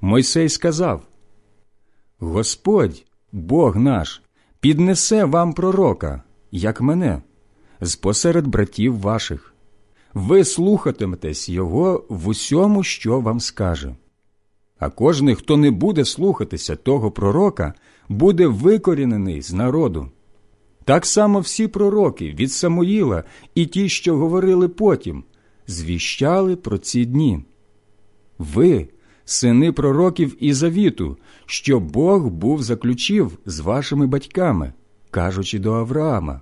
Мойсей 0.00 0.48
сказав 0.48 1.02
Господь, 2.18 3.04
Бог 3.32 3.76
наш, 3.76 4.22
піднесе 4.60 5.24
вам 5.24 5.52
пророка, 5.52 6.22
як 6.50 6.80
мене, 6.80 7.22
з 7.80 7.96
посеред 7.96 8.46
братів 8.46 9.00
ваших. 9.00 9.55
Ви 10.16 10.44
слухатиметесь 10.44 11.48
Його 11.48 12.04
в 12.08 12.28
усьому, 12.28 12.82
що 12.82 13.20
вам 13.20 13.40
скаже. 13.40 13.94
А 14.78 14.90
кожний, 14.90 15.34
хто 15.34 15.56
не 15.56 15.70
буде 15.70 16.04
слухатися 16.04 16.76
того 16.76 17.10
пророка, 17.10 17.74
буде 18.08 18.46
викорінений 18.46 19.42
з 19.42 19.52
народу. 19.52 20.08
Так 20.84 21.06
само 21.06 21.40
всі 21.40 21.68
пророки 21.68 22.30
від 22.30 22.52
Самуїла 22.52 23.24
і 23.54 23.66
ті, 23.66 23.88
що 23.88 24.16
говорили 24.16 24.68
потім, 24.68 25.24
звіщали 25.66 26.56
про 26.56 26.78
ці 26.78 27.04
дні. 27.04 27.44
Ви 28.38 28.88
сини 29.24 29.72
пророків 29.72 30.36
і 30.40 30.52
завіту, 30.52 31.16
що 31.46 31.80
Бог 31.80 32.26
був 32.26 32.62
заключив 32.62 33.38
з 33.46 33.60
вашими 33.60 34.06
батьками, 34.06 34.72
кажучи 35.10 35.58
до 35.58 35.72
Авраама. 35.72 36.40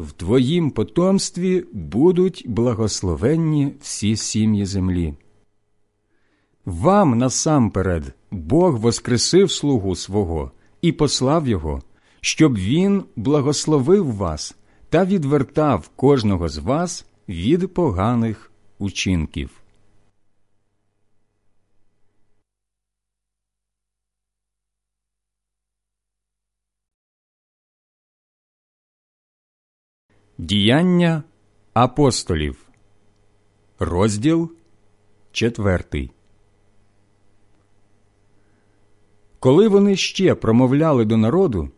В 0.00 0.12
твоїм 0.12 0.70
потомстві 0.70 1.64
будуть 1.72 2.44
благословенні 2.46 3.72
всі 3.80 4.16
сім'ї 4.16 4.66
землі. 4.66 5.14
Вам 6.64 7.18
насамперед 7.18 8.14
Бог 8.30 8.76
воскресив 8.76 9.50
слугу 9.50 9.94
свого 9.94 10.50
і 10.82 10.92
послав 10.92 11.48
його, 11.48 11.82
щоб 12.20 12.56
він 12.56 13.04
благословив 13.16 14.16
вас 14.16 14.56
та 14.88 15.04
відвертав 15.04 15.88
кожного 15.96 16.48
з 16.48 16.58
вас 16.58 17.06
від 17.28 17.74
поганих 17.74 18.52
учинків. 18.78 19.50
Діяння 30.42 31.22
апостолів, 31.72 32.56
розділ 33.78 34.50
четвертий. 35.32 36.10
Коли 39.38 39.68
вони 39.68 39.96
ще 39.96 40.34
промовляли 40.34 41.04
до 41.04 41.16
народу, 41.16 41.70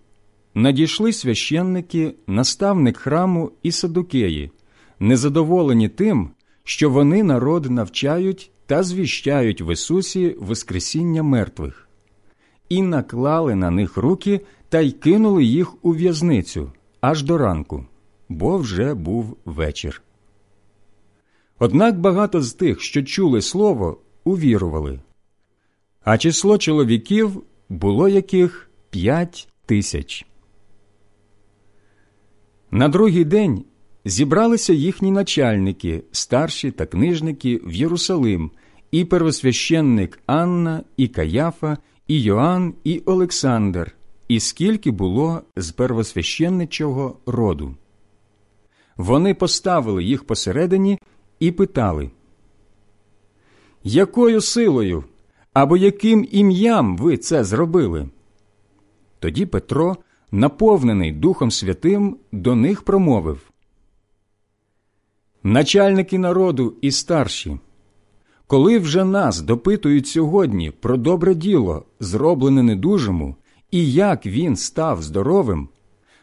надійшли 0.55 1.13
священники, 1.13 2.15
наставник 2.27 2.97
храму 2.97 3.53
і 3.63 3.73
садукеї, 3.73 4.51
незадоволені 4.99 5.89
тим, 5.89 6.31
що 6.65 6.91
вони 6.91 7.23
народ 7.23 7.71
навчають 7.71 8.51
та 8.67 8.83
звіщають 8.83 9.61
в 9.61 9.73
Ісусі 9.73 10.37
Воскресіння 10.41 11.23
мертвих, 11.23 11.89
і 12.69 12.83
наклали 12.83 13.55
на 13.55 13.71
них 13.71 13.97
руки 13.97 14.41
та 14.69 14.81
й 14.81 14.93
кинули 14.93 15.45
їх 15.45 15.85
у 15.85 15.93
в'язницю 15.93 16.73
аж 17.01 17.23
до 17.23 17.39
ранку 17.39 17.87
бо 18.33 18.59
вже 18.59 18.95
був 18.95 19.37
вечір. 19.45 20.03
Однак 21.59 22.01
багато 22.01 22.43
з 22.43 22.55
тих, 22.55 22.81
що 22.81 23.03
чули 23.03 23.43
слово, 23.43 23.99
увірували, 24.25 25.01
а 26.05 26.19
число 26.19 26.59
чоловіків 26.59 27.43
було 27.69 28.09
яких 28.09 28.71
п'ять 28.91 29.49
тисяч. 29.67 30.27
На 32.71 32.89
другий 32.89 33.25
день 33.25 33.65
зібралися 34.05 34.73
їхні 34.73 35.11
начальники, 35.11 36.03
старші 36.13 36.71
та 36.71 36.87
книжники 36.87 37.61
в 37.65 37.75
Єрусалим, 37.75 38.51
і 38.91 39.05
первосвященник 39.05 40.21
Анна, 40.27 40.83
і 40.97 41.09
Каяфа, 41.09 41.79
і 42.09 42.23
Йоанн, 42.23 42.75
і 42.85 43.03
Олександр, 43.07 43.95
і 44.29 44.41
скільки 44.41 44.91
було 44.91 45.43
з 45.57 45.71
первосвященничого 45.71 47.17
роду. 47.27 47.77
Вони 49.03 49.35
поставили 49.35 50.05
їх 50.05 50.25
посередині 50.25 50.99
і 51.41 51.53
питали, 51.53 52.11
якою 53.85 54.41
силою 54.41 55.05
або 55.53 55.77
яким 55.77 56.29
ім'ям 56.31 56.97
ви 56.97 57.17
це 57.17 57.45
зробили? 57.45 58.09
Тоді 59.19 59.47
Петро, 59.47 59.97
наповнений 60.31 61.13
Духом 61.13 61.51
Святим, 61.51 62.17
до 62.33 62.55
них 62.55 62.83
промовив 62.83 63.51
Начальники 65.43 66.19
народу 66.19 66.75
і 66.81 66.91
старші, 66.91 67.59
коли 68.47 68.79
вже 68.79 69.05
нас 69.05 69.41
допитують 69.41 70.07
сьогодні 70.07 70.71
про 70.71 70.97
добре 70.97 71.35
діло, 71.35 71.85
зроблене 72.01 72.63
недужому, 72.63 73.37
і 73.71 73.93
як 73.93 74.27
він 74.27 74.57
став 74.57 75.03
здоровим, 75.03 75.69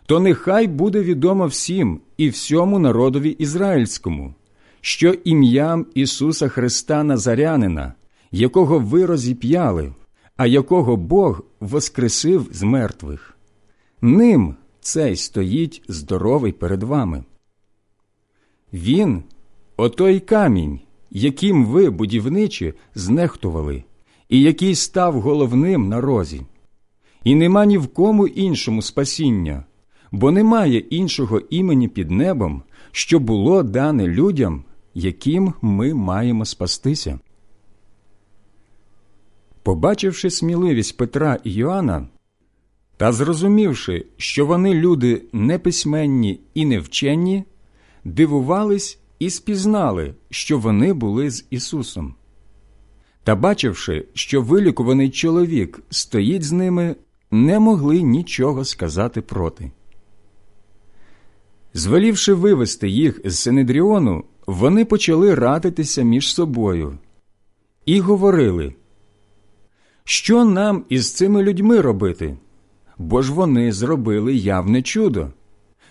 то 0.05 0.19
нехай 0.19 0.67
буде 0.67 1.01
відомо 1.03 1.47
всім 1.47 2.01
і 2.19 2.29
всьому 2.29 2.79
народові 2.79 3.29
ізраїльському, 3.29 4.33
що 4.81 5.13
ім'ям 5.23 5.85
Ісуса 5.93 6.47
Христа 6.47 7.03
Назарянина, 7.03 7.93
якого 8.31 8.79
ви 8.79 9.05
розіп'яли, 9.05 9.93
а 10.37 10.47
якого 10.47 10.97
Бог 10.97 11.43
воскресив 11.59 12.49
з 12.51 12.63
мертвих, 12.63 13.37
ним 14.01 14.55
цей 14.81 15.15
стоїть 15.15 15.83
здоровий 15.87 16.51
перед 16.51 16.83
вами. 16.83 17.23
Він 18.73 19.23
отой 19.77 20.19
камінь, 20.19 20.79
яким 21.11 21.65
ви, 21.65 21.89
будівничі, 21.89 22.73
знехтували, 22.95 23.83
і 24.29 24.41
який 24.41 24.75
став 24.75 25.21
головним 25.21 25.89
на 25.89 26.01
розі. 26.01 26.41
І 27.23 27.35
нема 27.35 27.65
ні 27.65 27.77
в 27.77 27.87
кому 27.87 28.27
іншому 28.27 28.81
спасіння, 28.81 29.63
бо 30.11 30.31
немає 30.31 30.77
іншого 30.77 31.39
імені 31.39 31.87
під 31.87 32.11
небом, 32.11 32.63
що 32.91 33.19
було 33.19 33.63
дане 33.63 34.07
людям, 34.07 34.63
яким 34.93 35.53
ми 35.61 35.93
маємо 35.93 36.45
спастися. 36.45 37.19
Побачивши 39.63 40.29
сміливість 40.29 40.97
Петра 40.97 41.37
і 41.43 41.51
Йоанна 41.51 42.07
та 42.97 43.11
зрозумівши, 43.11 44.05
що 44.17 44.45
вони 44.45 44.73
люди 44.73 45.21
неписьменні 45.33 46.39
і 46.53 46.65
невченні, 46.65 47.43
дивувались 48.03 48.99
і 49.19 49.29
спізнали, 49.29 50.13
що 50.29 50.59
вони 50.59 50.93
були 50.93 51.29
з 51.29 51.45
Ісусом. 51.49 52.15
Та, 53.23 53.35
бачивши, 53.35 54.05
що 54.13 54.41
вилікуваний 54.41 55.09
чоловік 55.09 55.79
стоїть 55.89 56.43
з 56.43 56.51
ними, 56.51 56.95
не 57.31 57.59
могли 57.59 58.01
нічого 58.01 58.65
сказати 58.65 59.21
проти. 59.21 59.71
Звелівши 61.73 62.33
вивести 62.33 62.89
їх 62.89 63.21
з 63.25 63.39
Синедріону, 63.39 64.23
вони 64.47 64.85
почали 64.85 65.35
радитися 65.35 66.01
між 66.01 66.33
собою 66.33 66.97
і 67.85 67.99
говорили, 67.99 68.73
що 70.03 70.45
нам 70.45 70.85
із 70.89 71.13
цими 71.13 71.43
людьми 71.43 71.81
робити? 71.81 72.37
Бо 72.97 73.21
ж 73.21 73.33
вони 73.33 73.71
зробили 73.71 74.35
явне 74.35 74.81
чудо. 74.81 75.27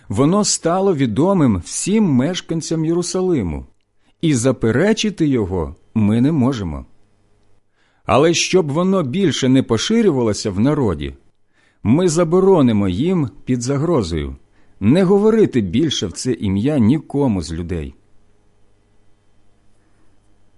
Воно 0.09 0.43
стало 0.43 0.95
відомим 0.95 1.57
всім 1.65 2.03
мешканцям 2.03 2.85
Єрусалиму, 2.85 3.65
і 4.21 4.33
заперечити 4.33 5.27
його 5.27 5.75
ми 5.93 6.21
не 6.21 6.31
можемо. 6.31 6.85
Але 8.05 8.33
щоб 8.33 8.71
воно 8.71 9.03
більше 9.03 9.49
не 9.49 9.63
поширювалося 9.63 10.51
в 10.51 10.59
народі, 10.59 11.13
ми 11.83 12.09
заборонимо 12.09 12.89
їм 12.89 13.29
під 13.45 13.61
загрозою 13.61 14.35
не 14.79 15.03
говорити 15.03 15.61
більше 15.61 16.07
в 16.07 16.11
це 16.11 16.31
ім'я 16.31 16.77
нікому 16.77 17.41
з 17.41 17.53
людей. 17.53 17.95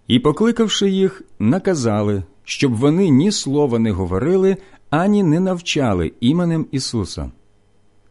І, 0.08 0.20
покликавши 0.20 0.90
їх, 0.90 1.22
наказали, 1.40 2.24
щоб 2.44 2.76
вони 2.76 3.10
ні 3.10 3.32
слова 3.32 3.80
не 3.80 3.92
говорили, 3.92 4.58
ані 4.90 5.24
не 5.24 5.40
навчали 5.40 6.12
іменем 6.20 6.68
Ісуса. 6.72 7.32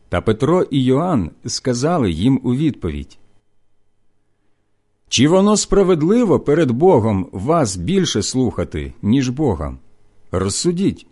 Та 0.09 0.21
Петро 0.21 0.63
і 0.63 0.85
Йоанн 0.85 1.31
сказали 1.47 2.11
їм 2.11 2.41
у 2.45 2.55
відповідь 2.55 3.19
Чи 5.09 5.29
воно 5.29 5.57
справедливо 5.57 6.41
перед 6.41 6.71
Богом 6.71 7.29
вас 7.33 7.77
більше 7.77 8.23
слухати, 8.23 8.93
ніж 9.03 9.29
Бога? 9.29 9.77
Розсудіть. 10.33 11.07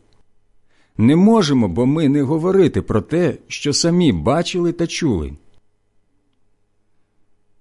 Не 0.99 1.17
можемо, 1.17 1.69
бо 1.69 1.87
ми 1.87 2.09
не 2.09 2.23
говорити 2.23 2.83
про 2.83 3.01
те, 3.01 3.39
що 3.49 3.73
самі 3.73 4.13
бачили 4.13 4.73
та 4.73 4.87
чули. 4.87 5.33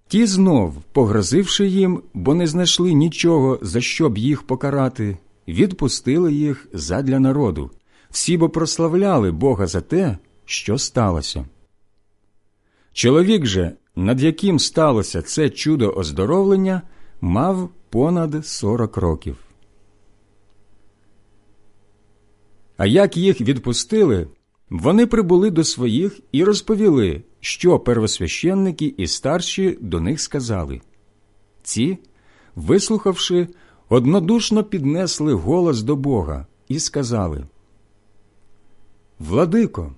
Ті 0.08 0.26
знов, 0.26 0.76
погрозивши 0.91 1.67
їм, 1.67 2.02
бо 2.13 2.36
не 2.36 2.47
знайшли 2.47 2.93
нічого, 2.93 3.60
за 3.62 3.82
що 3.82 4.10
б 4.10 4.17
їх 4.17 4.43
покарати, 4.43 5.17
відпустили 5.47 6.34
їх 6.34 6.67
задля 6.73 7.19
народу, 7.19 7.71
всі 8.10 8.38
бо 8.38 8.50
прославляли 8.50 9.32
Бога 9.32 9.67
за 9.67 9.82
те, 9.82 10.17
що 10.45 10.78
сталося. 10.78 11.45
Чоловік 12.93 13.45
же, 13.45 13.73
над 13.95 14.21
яким 14.21 14.60
сталося 14.60 15.21
це 15.21 15.50
чудо 15.50 15.91
оздоровлення, 15.91 16.82
мав 17.21 17.69
понад 17.89 18.45
сорок 18.45 18.97
років. 18.97 19.46
А 22.77 22.85
як 22.85 23.17
їх 23.17 23.41
відпустили, 23.41 24.27
вони 24.69 25.07
прибули 25.07 25.51
до 25.51 25.63
своїх 25.63 26.19
і 26.31 26.43
розповіли, 26.43 27.21
що 27.39 27.79
первосвященники 27.79 28.93
і 28.97 29.07
старші 29.07 29.77
до 29.81 30.01
них 30.01 30.21
сказали. 30.21 30.81
Ці, 31.63 31.97
вислухавши, 32.55 33.47
однодушно 33.89 34.63
піднесли 34.63 35.33
голос 35.33 35.81
до 35.81 35.95
Бога 35.95 36.47
і 36.67 36.79
сказали 36.79 37.43
Владико, 39.19 39.95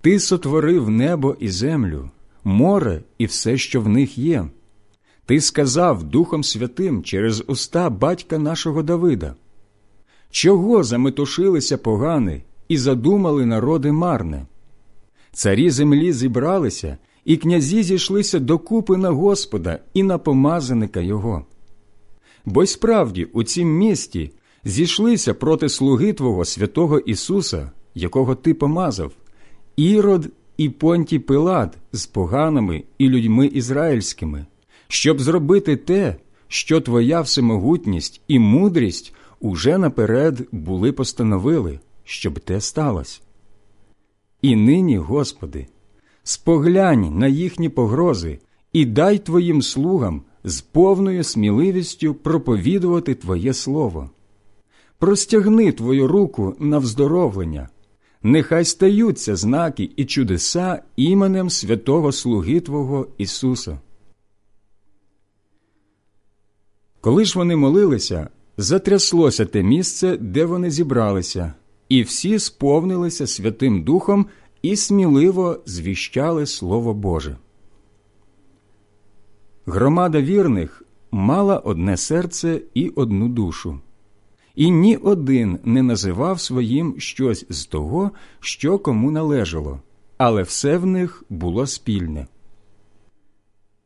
ти 0.00 0.20
сотворив 0.20 0.90
небо 0.90 1.36
і 1.40 1.48
землю, 1.48 2.10
море 2.44 3.02
і 3.18 3.26
все, 3.26 3.58
що 3.58 3.80
в 3.80 3.88
них 3.88 4.18
є. 4.18 4.46
Ти 5.26 5.40
сказав 5.40 6.02
Духом 6.02 6.44
Святим 6.44 7.02
через 7.02 7.44
уста 7.46 7.90
батька 7.90 8.38
нашого 8.38 8.82
Давида. 8.82 9.34
Чого 10.32 10.84
заметушилися 10.84 11.78
погани 11.78 12.42
і 12.68 12.78
задумали 12.78 13.46
народи 13.46 13.92
марне? 13.92 14.46
Царі 15.32 15.70
землі 15.70 16.12
зібралися, 16.12 16.98
і 17.24 17.36
князі 17.36 17.82
зійшлися 17.82 18.38
докупи 18.38 18.96
на 18.96 19.10
Господа 19.10 19.78
і 19.94 20.02
на 20.02 20.18
помазаника 20.18 21.00
Його. 21.00 21.44
Бо 22.44 22.62
й 22.62 22.66
справді 22.66 23.24
у 23.24 23.42
цім 23.42 23.68
місті 23.76 24.30
зійшлися 24.64 25.34
проти 25.34 25.68
слуги 25.68 26.12
Твого 26.12 26.44
святого 26.44 26.98
Ісуса, 26.98 27.70
якого 27.94 28.34
Ти 28.34 28.54
помазав, 28.54 29.12
Ірод 29.76 30.26
і 30.56 30.68
Понтій 30.68 31.18
Пилат 31.18 31.78
з 31.92 32.06
поганими 32.06 32.82
і 32.98 33.08
людьми 33.08 33.46
ізраїльськими, 33.46 34.46
щоб 34.88 35.20
зробити 35.20 35.76
те, 35.76 36.16
що 36.48 36.80
Твоя 36.80 37.20
всемогутність 37.20 38.20
і 38.28 38.38
мудрість 38.38 39.14
уже 39.42 39.78
наперед 39.78 40.48
були 40.52 40.92
постановили, 40.92 41.80
щоб 42.04 42.40
те 42.40 42.60
сталося. 42.60 43.20
І 44.42 44.56
нині, 44.56 44.96
Господи, 44.96 45.66
споглянь 46.22 47.18
на 47.18 47.26
їхні 47.26 47.68
погрози 47.68 48.38
і 48.72 48.84
дай 48.84 49.18
Твоїм 49.18 49.62
слугам 49.62 50.22
з 50.44 50.60
повною 50.60 51.24
сміливістю 51.24 52.14
проповідувати 52.14 53.14
Твоє 53.14 53.54
Слово. 53.54 54.10
Простягни 54.98 55.72
Твою 55.72 56.08
руку 56.08 56.56
на 56.58 56.78
вздоровлення, 56.78 57.68
нехай 58.22 58.64
стаються 58.64 59.36
знаки 59.36 59.90
і 59.96 60.04
чудеса 60.04 60.82
іменем 60.96 61.50
святого 61.50 62.12
Слуги 62.12 62.60
Твого 62.60 63.06
Ісуса. 63.18 63.78
Коли 67.00 67.24
ж 67.24 67.38
вони 67.38 67.56
молилися, 67.56 68.28
затряслося 68.62 69.44
те 69.44 69.62
місце, 69.62 70.16
де 70.16 70.44
вони 70.44 70.70
зібралися, 70.70 71.52
і 71.88 72.02
всі 72.02 72.38
сповнилися 72.38 73.26
Святим 73.26 73.82
Духом 73.82 74.26
і 74.62 74.76
сміливо 74.76 75.60
звіщали 75.66 76.46
Слово 76.46 76.94
Боже. 76.94 77.36
Громада 79.66 80.20
вірних 80.20 80.82
мала 81.10 81.58
одне 81.58 81.96
серце 81.96 82.60
і 82.74 82.88
одну 82.88 83.28
душу, 83.28 83.80
і 84.54 84.70
ні 84.70 84.96
один 84.96 85.58
не 85.64 85.82
називав 85.82 86.40
своїм 86.40 86.94
щось 86.98 87.46
з 87.48 87.66
того, 87.66 88.10
що 88.40 88.78
кому 88.78 89.10
належало, 89.10 89.80
але 90.18 90.42
все 90.42 90.76
в 90.76 90.86
них 90.86 91.24
було 91.30 91.66
спільне. 91.66 92.26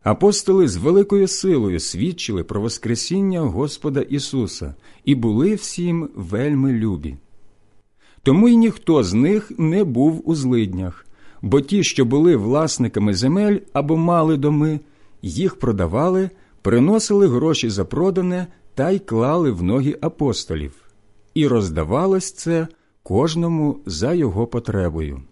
Апостоли 0.07 0.69
з 0.69 0.77
великою 0.77 1.29
силою 1.29 1.81
свідчили 1.81 2.45
про 2.45 2.61
Воскресіння 2.61 3.40
Господа 3.40 4.01
Ісуса 4.01 4.75
і 5.05 5.14
були 5.14 5.55
всім 5.55 6.11
вельми 6.14 6.73
любі. 6.73 7.16
Тому 8.23 8.49
й 8.49 8.57
ніхто 8.57 9.03
з 9.03 9.14
них 9.14 9.53
не 9.59 9.85
був 9.85 10.31
у 10.31 10.35
злиднях, 10.35 11.07
бо 11.42 11.61
ті, 11.61 11.85
що 11.85 12.05
були 12.05 12.37
власниками 12.37 13.14
земель 13.14 13.59
або 13.73 13.97
мали 13.97 14.37
доми, 14.37 14.81
їх 15.23 15.59
продавали, 15.59 16.31
приносили 16.62 17.29
гроші 17.29 17.71
за 17.71 17.85
продане 17.85 18.47
та 18.75 18.90
й 18.90 18.99
клали 18.99 19.51
в 19.51 19.62
ноги 19.62 19.99
апостолів, 20.01 20.73
і 21.35 21.47
роздавалось 21.47 22.33
це 22.33 22.69
кожному 23.03 23.81
за 23.87 24.14
його 24.14 24.47
потребою. 24.47 25.23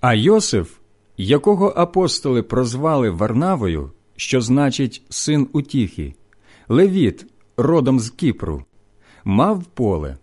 А 0.00 0.14
Йосиф, 0.14 0.79
якого 1.22 1.72
апостоли 1.76 2.42
прозвали 2.42 3.10
Варнавою, 3.10 3.92
що 4.16 4.40
значить 4.40 5.02
син 5.08 5.48
утіхи, 5.52 6.14
Левіт, 6.68 7.26
родом 7.56 8.00
з 8.00 8.10
Кіпру, 8.10 8.64
мав 9.24 9.64
поле. 9.64 10.18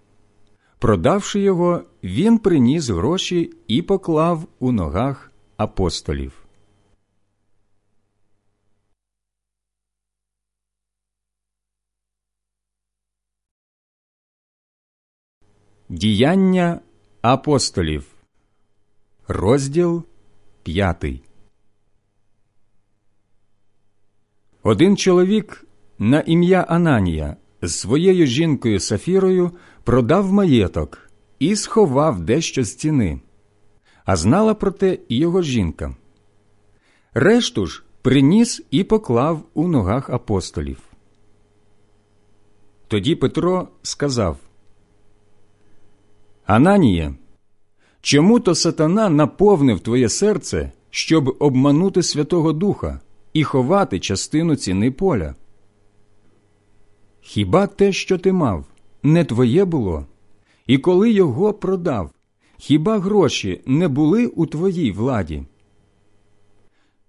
Продавши 0.80 1.40
його, 1.40 1.82
він 2.04 2.38
приніс 2.38 2.90
гроші 2.90 3.54
і 3.68 3.82
поклав 3.82 4.48
у 4.60 4.72
ногах 4.72 5.32
апостолів. 5.58 6.34
Діяння 15.90 16.80
апостолів, 17.22 18.06
розділ 19.28 20.04
п'ятий. 20.68 21.24
Один 24.64 24.98
чоловік 24.98 25.66
на 26.00 26.20
ім'я 26.20 26.62
Ананія 26.62 27.36
з 27.62 27.76
своєю 27.76 28.26
жінкою 28.26 28.80
Сафірою 28.80 29.52
продав 29.84 30.34
маєток 30.34 31.10
і 31.40 31.56
сховав 31.56 32.22
дещо 32.22 32.64
з 32.64 32.76
ціни, 32.76 33.22
а 34.06 34.16
знала 34.16 34.54
про 34.54 34.72
те 34.72 34.98
і 35.10 35.18
його 35.18 35.42
жінка. 35.42 35.96
Решту 37.14 37.66
ж 37.66 37.84
приніс 38.02 38.62
і 38.72 38.84
поклав 38.84 39.44
у 39.54 39.68
ногах 39.68 40.10
апостолів. 40.10 40.80
Тоді 42.88 43.16
Петро 43.16 43.68
сказав 43.82 44.38
Ананіє, 46.46 47.16
чому 48.08 48.40
то 48.40 48.56
сатана 48.56 49.10
наповнив 49.10 49.80
твоє 49.80 50.10
серце, 50.10 50.72
щоб 50.90 51.36
обманути 51.40 52.04
Святого 52.04 52.54
Духа 52.54 53.00
і 53.34 53.44
ховати 53.44 54.00
частину 54.00 54.56
ціни 54.56 54.92
поля? 54.92 55.36
Хіба 57.22 57.68
те, 57.68 57.92
що 57.92 58.18
ти 58.18 58.34
мав, 58.34 58.66
не 59.04 59.26
твоє 59.26 59.66
було? 59.66 60.06
І 60.68 60.78
коли 60.78 61.12
його 61.12 61.54
продав, 61.54 62.12
хіба 62.58 63.00
гроші 63.00 63.62
не 63.66 63.88
були 63.88 64.28
у 64.28 64.46
твоїй 64.46 64.92
владі? 64.92 65.44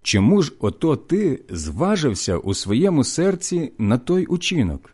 Чому 0.03 0.43
ж 0.43 0.53
ото 0.59 0.97
ти 0.97 1.41
зважився 1.51 2.39
у 2.39 2.55
своєму 2.55 3.05
серці 3.05 3.73
на 3.79 3.99
той 3.99 4.27
учинок? 4.27 4.91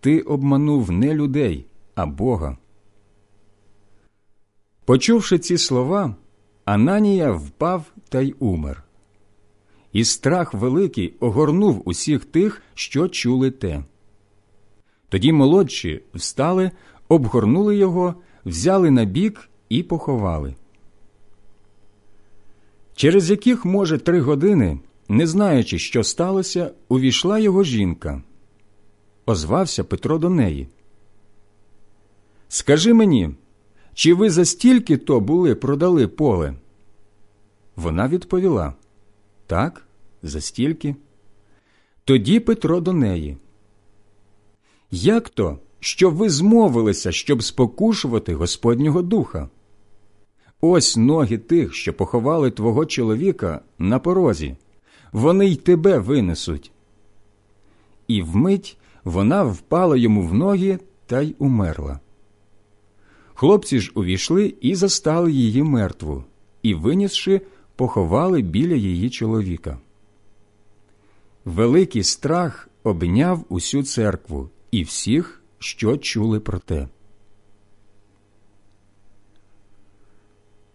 Ти 0.00 0.20
обманув 0.20 0.90
не 0.90 1.14
людей, 1.14 1.66
а 1.94 2.06
Бога. 2.06 2.56
Почувши 4.84 5.38
ці 5.38 5.58
слова, 5.58 6.14
Ананія 6.64 7.32
впав 7.32 7.84
та 8.08 8.20
й 8.20 8.34
умер. 8.38 8.84
І 9.92 10.04
страх 10.04 10.54
великий 10.54 11.14
огорнув 11.20 11.82
усіх 11.84 12.24
тих, 12.24 12.62
що 12.74 13.08
чули 13.08 13.50
те. 13.50 13.84
Тоді 15.08 15.32
молодші 15.32 16.02
встали, 16.14 16.70
обгорнули 17.08 17.76
його, 17.76 18.14
взяли 18.44 18.90
на 18.90 19.04
бік 19.04 19.48
і 19.68 19.82
поховали. 19.82 20.54
Через 22.94 23.30
яких, 23.30 23.64
може, 23.64 23.98
три 23.98 24.20
години, 24.20 24.78
не 25.08 25.26
знаючи, 25.26 25.78
що 25.78 26.04
сталося, 26.04 26.70
увійшла 26.88 27.38
його 27.38 27.64
жінка. 27.64 28.22
Озвався 29.26 29.84
Петро 29.84 30.18
до 30.18 30.30
неї. 30.30 30.68
Скажи 32.48 32.94
мені, 32.94 33.30
чи 33.94 34.14
ви 34.14 34.30
за 34.30 34.44
стільки 34.44 34.96
то 34.96 35.20
були 35.20 35.54
продали 35.54 36.08
поле? 36.08 36.54
Вона 37.76 38.08
відповіла 38.08 38.74
Так, 39.46 39.86
за 40.22 40.40
стільки. 40.40 40.96
Тоді 42.04 42.40
Петро 42.40 42.80
до 42.80 42.92
неї. 42.92 43.36
Як 44.90 45.28
то, 45.28 45.58
що 45.80 46.10
ви 46.10 46.30
змовилися, 46.30 47.12
щоб 47.12 47.42
спокушувати 47.42 48.34
Господнього 48.34 49.02
духа? 49.02 49.48
Ось 50.60 50.96
ноги 50.96 51.38
тих, 51.38 51.74
що 51.74 51.94
поховали 51.94 52.50
твого 52.50 52.86
чоловіка 52.86 53.60
на 53.78 53.98
порозі, 53.98 54.56
вони 55.12 55.46
й 55.46 55.56
тебе 55.56 55.98
винесуть. 55.98 56.72
І 58.08 58.22
вмить 58.22 58.78
вона 59.04 59.42
впала 59.44 59.96
йому 59.96 60.22
в 60.22 60.34
ноги 60.34 60.78
та 61.06 61.20
й 61.20 61.34
умерла. 61.38 62.00
Хлопці 63.40 63.80
ж 63.80 63.92
увійшли 63.94 64.54
і 64.60 64.74
застали 64.74 65.32
її 65.32 65.62
мертву, 65.62 66.24
і, 66.62 66.74
винісши, 66.74 67.40
поховали 67.76 68.42
біля 68.42 68.74
її 68.74 69.10
чоловіка. 69.10 69.78
Великий 71.44 72.02
страх 72.02 72.68
обняв 72.82 73.44
усю 73.48 73.82
церкву 73.82 74.50
і 74.70 74.82
всіх, 74.82 75.42
що 75.58 75.96
чули 75.96 76.40
про 76.40 76.58
те. 76.58 76.88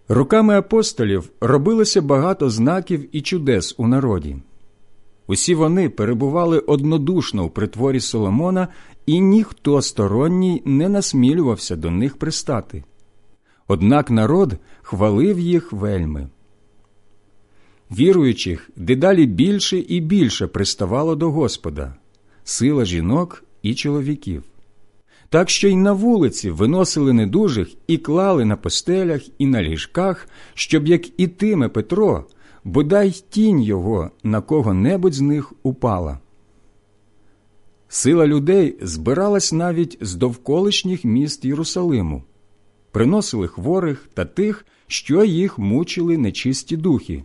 Руками 0.08 0.58
апостолів 0.58 1.30
робилося 1.42 2.02
багато 2.02 2.50
знаків 2.50 3.16
і 3.16 3.22
чудес 3.22 3.76
у 3.78 3.88
народі. 3.88 4.38
Усі 5.28 5.56
вони 5.56 5.90
перебували 5.90 6.60
однодушно 6.60 7.46
у 7.46 7.50
притворі 7.50 8.00
Соломона, 8.00 8.68
і 9.06 9.20
ніхто 9.20 9.82
сторонній 9.82 10.62
не 10.66 10.90
насмілювався 10.90 11.76
до 11.76 11.92
них 11.92 12.18
пристати. 12.18 12.84
Однак 13.68 14.10
народ 14.10 14.58
хвалив 14.82 15.40
їх 15.40 15.74
вельми. 15.74 16.30
Віруючих 17.92 18.70
дедалі 18.76 19.26
більше 19.26 19.78
і 19.80 20.00
більше 20.00 20.48
приставало 20.48 21.16
до 21.16 21.32
Господа, 21.32 21.96
сила 22.44 22.86
жінок 22.86 23.44
і 23.62 23.76
чоловіків. 23.76 24.44
Так 25.30 25.50
що 25.50 25.68
й 25.68 25.76
на 25.76 25.94
вулиці 25.94 26.50
виносили 26.50 27.14
недужих 27.14 27.68
і 27.88 27.98
клали 27.98 28.46
на 28.46 28.56
постелях 28.56 29.22
і 29.38 29.46
на 29.46 29.64
ліжках, 29.64 30.28
щоб 30.54 30.88
як 30.88 31.20
ітиме 31.20 31.70
Петро, 31.70 32.26
бодай 32.66 33.12
тінь 33.30 33.62
його 33.62 34.12
на 34.24 34.42
кого-небудь 34.42 35.14
з 35.14 35.22
них 35.22 35.54
упала. 35.64 36.20
Сила 37.88 38.28
людей 38.28 38.78
збиралась 38.82 39.54
навіть 39.54 39.98
з 40.02 40.16
довколишніх 40.16 41.06
міст 41.06 41.46
Єрусалиму, 41.46 42.24
приносили 42.92 43.48
хворих 43.48 44.10
та 44.14 44.26
тих, 44.26 44.66
що 44.88 45.24
їх 45.24 45.60
мучили 45.60 46.18
нечисті 46.18 46.78
духи, 46.78 47.24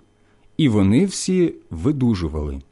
і 0.56 0.68
вони 0.68 1.06
всі 1.06 1.54
видужували. 1.70 2.62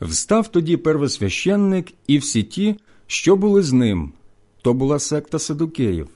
Встав 0.00 0.48
тоді 0.48 0.76
первосвященник 0.76 1.92
і 2.06 2.18
всі 2.18 2.42
ті, 2.42 2.76
що 3.06 3.36
були 3.36 3.62
з 3.62 3.72
ним, 3.72 4.12
то 4.62 4.74
була 4.74 4.98
секта 4.98 5.38
Садукеїв, 5.38 6.08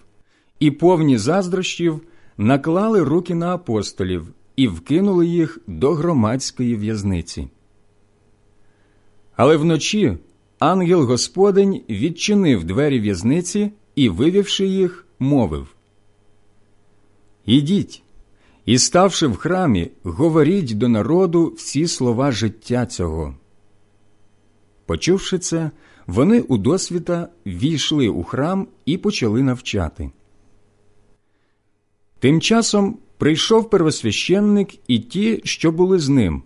і 0.61 0.71
повні 0.71 1.19
заздрощів 1.19 2.01
наклали 2.41 3.03
руки 3.03 3.35
на 3.35 3.55
апостолів 3.55 4.29
і 4.57 4.69
вкинули 4.69 5.27
їх 5.27 5.59
до 5.67 5.93
громадської 5.93 6.77
в'язниці. 6.77 7.49
Але 9.37 9.57
вночі 9.57 10.19
ангел 10.59 11.05
Господень 11.05 11.83
відчинив 11.89 12.65
двері 12.65 13.01
в'язниці 13.01 13.71
і, 13.95 14.09
вивівши 14.09 14.67
їх, 14.67 15.07
мовив 15.19 15.75
Ідіть 17.47 18.03
і, 18.67 18.79
ставши 18.79 19.27
в 19.27 19.37
храмі, 19.37 19.91
говоріть 20.03 20.79
до 20.79 20.89
народу 20.89 21.55
всі 21.57 21.87
слова 21.87 22.33
життя 22.33 22.87
цього. 22.87 23.35
Почувши 24.87 25.39
це, 25.39 25.71
вони 26.07 26.41
у 26.41 26.59
досвіта 26.59 27.29
війшли 27.47 28.09
у 28.09 28.23
храм 28.23 28.69
і 28.87 28.97
почали 28.97 29.43
навчати. 29.43 30.11
Тим 32.21 32.41
часом 32.41 32.99
прийшов 33.19 33.71
первосвященник 33.71 34.69
і 34.89 34.99
ті, 34.99 35.41
що 35.45 35.73
були 35.73 35.99
з 35.99 36.09
ним, 36.09 36.43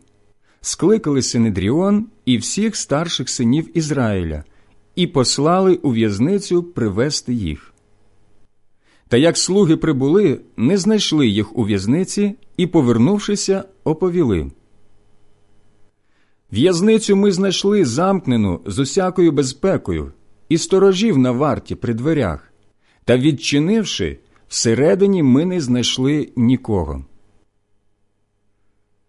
скликали 0.61 1.23
Синедріон 1.23 2.07
і 2.25 2.39
всіх 2.39 2.77
старших 2.77 3.29
синів 3.29 3.79
Ізраїля, 3.79 4.45
і 4.97 5.07
послали 5.07 5.75
у 5.75 5.91
в'язницю 5.91 6.63
привести 6.63 7.35
їх. 7.35 7.75
Та 9.09 9.17
як 9.17 9.39
слуги 9.39 9.77
прибули, 9.77 10.41
не 10.57 10.79
знайшли 10.79 11.29
їх 11.29 11.59
у 11.59 11.65
в'язниці 11.65 12.35
і, 12.57 12.67
повернувшися, 12.67 13.65
оповіли. 13.85 14.51
В'язницю 16.53 17.17
ми 17.17 17.33
знайшли 17.33 17.85
замкнену 17.85 18.61
з 18.67 18.79
усякою 18.79 19.33
безпекою 19.33 20.13
і 20.49 20.59
сторожів 20.59 21.19
на 21.19 21.33
варті 21.33 21.75
при 21.75 21.95
дверях, 21.95 22.53
та, 23.05 23.19
відчинивши, 23.19 24.19
всередині 24.48 25.22
ми 25.22 25.44
не 25.44 25.61
знайшли 25.61 26.33
нікого. 26.37 27.04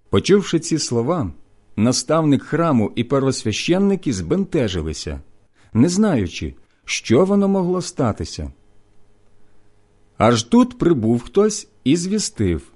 Почувши 0.10 0.60
ці 0.60 0.80
слова, 0.80 1.32
наставник 1.76 2.44
храму 2.44 2.92
і 2.96 3.04
первосвященники 3.04 4.14
збентежилися, 4.14 5.22
не 5.74 5.90
знаючи, 5.90 6.54
що 6.86 7.26
воно 7.26 7.48
могло 7.48 7.82
статися. 7.82 8.52
Аж 10.18 10.44
тут 10.44 10.78
прибув 10.78 11.24
хтось 11.24 11.68
і 11.84 11.96
звістив. 11.96 12.72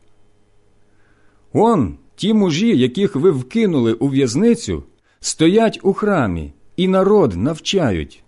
Он, 1.54 1.98
ті 2.16 2.34
мужі, 2.34 2.78
яких 2.78 3.16
ви 3.16 3.32
вкинули 3.32 3.94
у 3.94 4.08
в'язницю, 4.08 4.84
стоять 5.20 5.80
у 5.84 5.94
храмі 5.94 6.54
і 6.76 6.88
народ 6.88 7.36
навчають. 7.36 8.24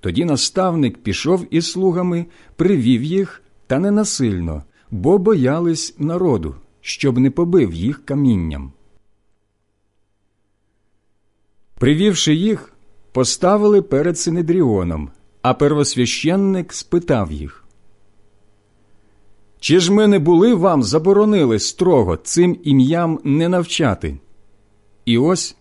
Тоді 0.00 0.24
наставник 0.24 0.98
пішов 0.98 1.46
із 1.50 1.70
слугами, 1.72 2.26
привів 2.56 3.02
їх, 3.02 3.42
та 3.66 3.78
не 3.78 3.90
насильно, 3.90 4.64
бо 4.90 5.18
боялись 5.18 5.94
народу, 5.98 6.54
щоб 6.80 7.18
не 7.18 7.30
побив 7.30 7.74
їх 7.74 8.04
камінням. 8.04 8.72
Привівши 11.78 12.34
їх, 12.34 12.72
поставили 13.12 13.82
перед 13.82 14.18
Синедріоном, 14.18 15.10
а 15.42 15.54
первосвященник 15.54 16.72
спитав 16.72 17.32
їх 17.32 17.64
Чи 19.60 19.80
ж 19.80 19.92
ми 19.92 20.06
не 20.06 20.18
були 20.18 20.54
вам 20.54 20.82
заборонили 20.82 21.58
строго 21.58 22.16
цим 22.16 22.58
ім'ям 22.62 23.20
не 23.24 23.48
навчати? 23.48 24.18
І 25.04 25.18
ось 25.18 25.56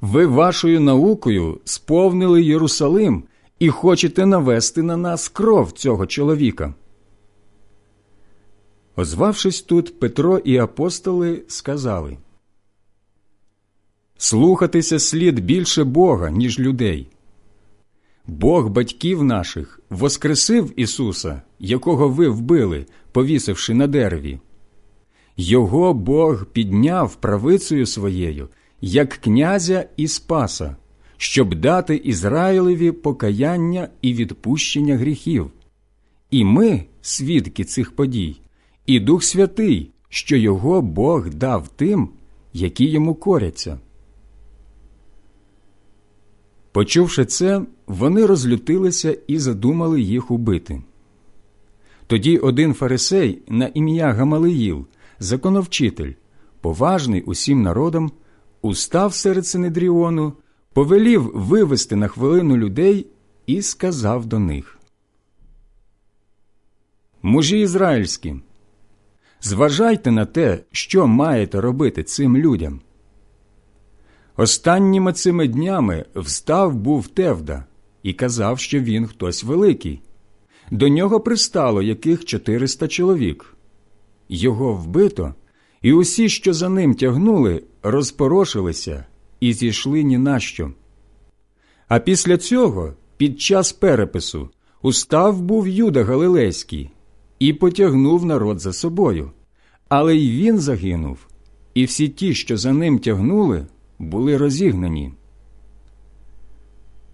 ви 0.00 0.26
вашою 0.26 0.80
наукою 0.80 1.60
сповнили 1.64 2.42
Єрусалим 2.42 3.24
і 3.58 3.68
хочете 3.68 4.26
навести 4.26 4.82
на 4.82 4.96
нас 4.96 5.28
кров 5.28 5.72
цього 5.72 6.06
чоловіка. 6.06 6.74
Озвавшись 8.96 9.62
тут, 9.62 10.00
Петро 10.00 10.38
і 10.38 10.58
апостоли 10.58 11.42
сказали 11.48 12.16
Слухатися 14.18 14.98
слід 14.98 15.40
більше 15.40 15.84
Бога, 15.84 16.30
ніж 16.30 16.58
людей. 16.58 17.08
Бог 18.26 18.68
батьків 18.68 19.24
наших 19.24 19.80
воскресив 19.90 20.72
Ісуса, 20.76 21.42
якого 21.58 22.08
ви 22.08 22.28
вбили, 22.28 22.86
повісивши 23.12 23.74
на 23.74 23.86
дереві. 23.86 24.38
Його 25.36 25.94
Бог 25.94 26.46
підняв 26.46 27.14
правицею 27.14 27.86
своєю, 27.86 28.48
як 28.80 29.08
князя 29.08 29.88
і 29.96 30.08
спаса, 30.08 30.76
щоб 31.24 31.54
дати 31.54 31.96
Ізраїлеві 31.96 32.92
покаяння 32.92 33.88
і 34.02 34.14
відпущення 34.14 34.96
гріхів. 34.96 35.50
І 36.30 36.44
ми, 36.44 36.84
свідки 37.02 37.64
цих 37.64 37.92
подій, 37.92 38.40
і 38.86 39.00
Дух 39.00 39.24
Святий, 39.24 39.90
що 40.08 40.36
його 40.36 40.82
Бог 40.82 41.28
дав 41.28 41.68
тим, 41.68 42.08
які 42.52 42.84
йому 42.84 43.14
коряться. 43.14 43.78
Почувши 46.72 47.24
це, 47.24 47.62
вони 47.86 48.26
розлютилися 48.26 49.18
і 49.26 49.38
задумали 49.38 50.00
їх 50.00 50.30
убити. 50.30 50.82
Тоді 52.06 52.38
один 52.38 52.74
фарисей 52.74 53.42
на 53.48 53.70
ім'я 53.74 54.12
Гамалиїл, 54.12 54.86
законовчитель, 55.18 56.12
поважний 56.60 57.22
усім 57.22 57.62
народом, 57.62 58.12
устав 58.62 59.14
серед 59.14 59.46
Синедріону, 59.46 60.32
повелів 60.74 61.30
вивести 61.34 61.96
на 61.96 62.08
хвилину 62.08 62.56
людей 62.56 63.06
і 63.46 63.62
сказав 63.62 64.26
до 64.26 64.38
них 64.38 64.78
Мужі 67.22 67.60
ізраїльські, 67.60 68.34
зважайте 69.40 70.10
на 70.10 70.26
те, 70.26 70.60
що 70.72 71.06
маєте 71.06 71.60
робити 71.60 72.02
цим 72.02 72.36
людям. 72.36 72.80
Останніми 74.36 75.12
цими 75.12 75.48
днями 75.48 76.04
встав 76.14 76.74
був 76.74 77.08
Тевда 77.08 77.64
і 78.02 78.12
казав, 78.12 78.58
що 78.58 78.80
він 78.80 79.06
хтось 79.06 79.44
великий. 79.44 80.00
До 80.70 80.88
нього 80.88 81.20
пристало 81.20 81.82
яких 81.82 82.24
400 82.24 82.88
чоловік. 82.88 83.56
Його 84.28 84.74
вбито, 84.74 85.34
і 85.82 85.92
усі, 85.92 86.28
що 86.28 86.54
за 86.54 86.68
ним 86.68 86.94
тягнули, 86.94 87.62
розпорошилися 87.82 89.04
і 89.44 89.52
зійшли 89.52 90.02
ні 90.02 90.18
на 90.18 90.40
що. 90.40 90.70
А 91.88 91.98
після 91.98 92.36
цього, 92.36 92.92
під 93.16 93.40
час 93.40 93.72
перепису, 93.72 94.48
устав 94.82 95.42
був 95.42 95.68
Юда 95.68 96.04
Галилейський 96.04 96.90
і 97.38 97.52
потягнув 97.52 98.24
народ 98.24 98.60
за 98.60 98.72
собою. 98.72 99.30
Але 99.88 100.16
й 100.16 100.42
він 100.42 100.58
загинув, 100.58 101.18
і 101.74 101.84
всі 101.84 102.08
ті, 102.08 102.34
що 102.34 102.56
за 102.56 102.72
ним 102.72 102.98
тягнули, 102.98 103.66
були 103.98 104.36
розігнані. 104.36 105.12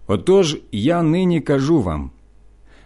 Отож 0.07 0.57
я 0.71 1.03
нині 1.03 1.41
кажу 1.41 1.81
вам 1.81 2.11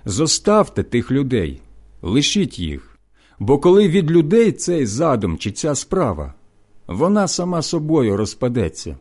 зоставте 0.06 0.84
тих 0.84 1.12
людей, 1.12 1.62
лишіть 2.02 2.60
їх, 2.60 3.00
бо 3.40 3.60
коли 3.60 3.88
від 3.88 4.12
людей 4.12 4.52
цей 4.52 4.86
задум 4.86 5.38
чи 5.38 5.52
ця 5.52 5.76
справа, 5.76 6.34
вона 6.88 7.28
сама 7.28 7.62
собою 7.62 8.18
розпадеться. 8.18 8.98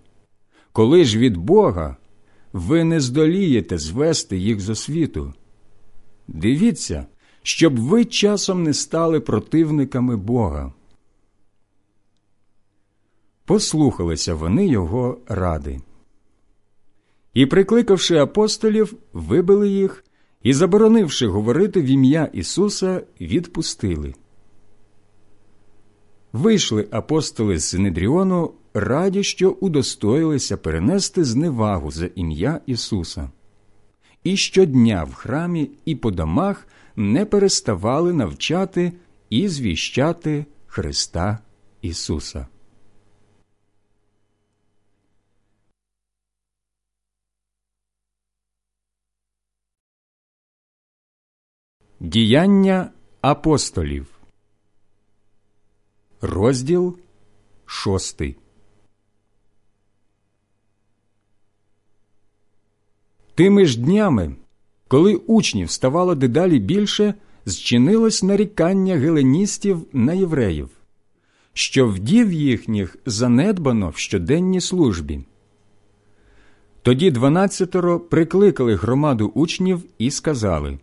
Коли 0.75 1.05
ж 1.05 1.19
від 1.19 1.37
Бога 1.37 1.97
ви 2.53 2.85
не 2.85 3.01
здолієте 3.01 3.79
звести 3.79 4.37
їх 4.37 4.61
з 4.61 4.69
освіту. 4.69 5.35
Дивіться, 6.29 7.07
щоб 7.43 7.81
ви 7.81 8.05
часом 8.05 8.63
не 8.63 8.75
стали 8.75 9.21
противниками 9.21 10.17
Бога. 10.17 10.73
Послухалися 13.45 14.35
вони 14.35 14.67
його 14.67 15.19
ради. 15.29 15.81
І, 17.35 17.47
прикликавши 17.47 18.17
апостолів, 18.17 18.95
вибили 19.13 19.69
їх 19.69 20.05
і, 20.43 20.53
заборонивши 20.55 21.27
говорити 21.27 21.83
в 21.83 21.85
ім'я 21.85 22.31
Ісуса, 22.33 23.03
відпустили. 23.21 24.15
Вийшли 26.33 26.89
апостоли 26.91 27.59
з 27.59 27.65
Синедріону, 27.65 28.55
раді, 28.75 29.23
що 29.23 29.51
удостоїлися 29.51 30.57
перенести 30.57 31.25
зневагу 31.25 31.91
за 31.91 32.11
ім'я 32.15 32.61
Ісуса. 32.67 33.31
І 34.25 34.37
щодня 34.37 35.05
в 35.05 35.15
храмі 35.15 35.71
і 35.85 35.95
по 35.97 36.11
домах 36.11 36.69
не 36.97 37.25
переставали 37.25 38.13
навчати 38.13 38.93
і 39.31 39.49
звіщати 39.49 40.47
Христа 40.67 41.39
Ісуса. 41.83 42.47
Діяння 52.01 52.91
апостолів, 53.21 54.07
розділ 56.21 56.99
шостий. 57.67 58.37
Тими 63.35 63.67
ж 63.67 63.81
днями, 63.81 64.35
коли 64.89 65.15
учнів 65.15 65.71
ставало 65.71 66.15
дедалі 66.15 66.59
більше, 66.59 67.15
зчинилось 67.47 68.23
нарікання 68.23 68.97
геленістів 68.97 69.87
на 69.93 70.13
євреїв, 70.13 70.69
що 71.53 71.89
вдів 71.89 72.33
їхніх 72.33 72.97
занедбано 73.07 73.89
в 73.89 73.97
щоденній 73.97 74.61
службі. 74.61 75.21
Тоді 76.83 77.11
дванадцятеро 77.11 78.01
прикликали 78.01 78.75
громаду 78.75 79.33
учнів 79.35 79.83
і 79.99 80.11
сказали 80.11 80.79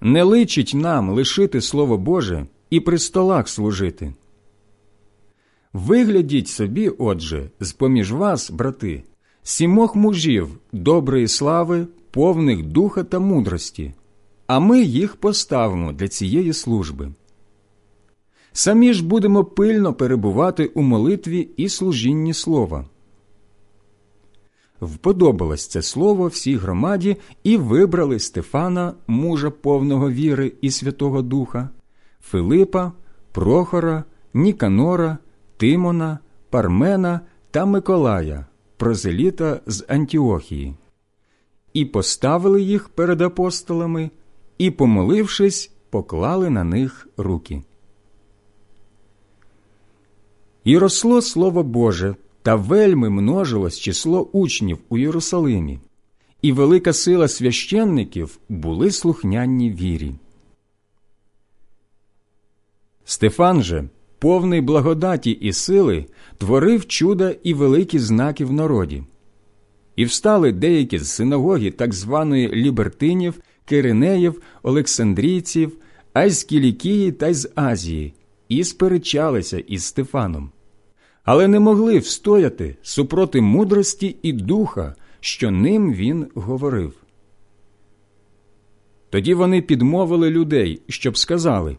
Не 0.00 0.22
личить 0.22 0.72
нам 0.74 1.10
лишити 1.10 1.60
Слово 1.60 1.98
Боже 1.98 2.46
і 2.70 2.80
при 2.80 2.98
столах 2.98 3.48
служити. 3.48 4.14
Виглядіть 5.72 6.48
собі, 6.48 6.88
отже, 6.88 7.50
з 7.60 7.72
поміж 7.72 8.12
вас, 8.12 8.50
брати, 8.50 9.02
сімох 9.48 9.94
мужів 9.96 10.58
доброї 10.72 11.28
слави, 11.28 11.86
повних 12.10 12.62
духа 12.62 13.04
та 13.04 13.18
мудрості, 13.18 13.92
а 14.46 14.58
ми 14.60 14.82
їх 14.82 15.16
поставимо 15.16 15.92
для 15.92 16.08
цієї 16.08 16.52
служби. 16.52 17.12
Самі 18.52 18.92
ж 18.92 19.04
будемо 19.04 19.44
пильно 19.44 19.94
перебувати 19.94 20.66
у 20.66 20.82
молитві 20.82 21.48
і 21.56 21.68
служінні 21.68 22.34
слова. 22.34 22.84
Вподобалось 24.80 25.66
це 25.66 25.82
слово 25.82 26.26
всій 26.26 26.56
громаді 26.56 27.16
і 27.44 27.56
вибрали 27.56 28.18
Стефана, 28.18 28.94
мужа 29.06 29.50
повного 29.50 30.10
віри 30.10 30.52
і 30.60 30.70
Святого 30.70 31.22
Духа, 31.22 31.68
Филипа, 32.20 32.92
Прохора, 33.32 34.04
Ніканора, 34.34 35.18
Тимона, 35.56 36.18
Пармена 36.50 37.20
та 37.50 37.66
Миколая, 37.66 38.46
прозеліта 38.76 39.60
з 39.66 39.84
Антіохії, 39.88 40.74
і 41.72 41.84
поставили 41.84 42.62
їх 42.62 42.88
перед 42.88 43.20
апостолами, 43.20 44.10
і, 44.58 44.70
помолившись, 44.70 45.72
поклали 45.90 46.50
на 46.50 46.64
них 46.64 47.08
руки. 47.16 47.62
І 50.64 50.78
росло 50.78 51.22
Слово 51.22 51.62
Боже, 51.62 52.16
та 52.42 52.54
вельми 52.54 53.10
множилось 53.10 53.78
число 53.78 54.28
учнів 54.32 54.78
у 54.88 54.98
Єрусалимі, 54.98 55.78
і 56.42 56.52
велика 56.52 56.92
сила 56.92 57.28
священників 57.28 58.38
були 58.48 58.90
слухняні 58.90 59.70
вірі. 59.70 60.14
Стефан 63.04 63.62
же, 63.62 63.88
повний 64.26 64.60
благодаті 64.60 65.30
і 65.30 65.52
сили, 65.52 66.06
творив 66.38 66.86
чуда 66.86 67.34
і 67.42 67.54
великі 67.54 67.98
знаки 67.98 68.44
в 68.44 68.52
народі. 68.52 69.02
І 69.96 70.04
встали 70.04 70.52
деякі 70.52 70.98
з 70.98 71.08
синагоги 71.08 71.70
так 71.70 71.94
званої 71.94 72.48
лібертинів, 72.48 73.34
киринеїв, 73.64 74.42
олександрійців, 74.62 75.72
а 76.12 76.24
й 76.24 76.30
з 76.30 76.44
Кілікії 76.44 77.12
та 77.12 77.28
й 77.28 77.34
з 77.34 77.50
Азії, 77.54 78.14
і 78.48 78.64
сперечалися 78.64 79.58
із 79.58 79.84
Стефаном, 79.84 80.50
але 81.24 81.48
не 81.48 81.60
могли 81.60 81.98
встояти 81.98 82.76
супроти 82.82 83.40
мудрості 83.40 84.16
і 84.22 84.32
духа, 84.32 84.94
що 85.20 85.50
ним 85.50 85.92
він 85.92 86.26
говорив. 86.34 86.92
Тоді 89.10 89.34
вони 89.34 89.62
підмовили 89.62 90.30
людей, 90.30 90.80
щоб 90.88 91.18
сказали 91.18 91.76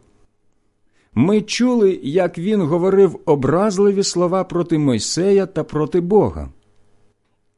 ми 1.18 1.40
чули, 1.40 2.00
як 2.02 2.38
він 2.38 2.62
говорив 2.62 3.20
образливі 3.24 4.02
слова 4.02 4.44
проти 4.44 4.78
Мойсея 4.78 5.46
та 5.46 5.64
проти 5.64 6.00
Бога, 6.00 6.48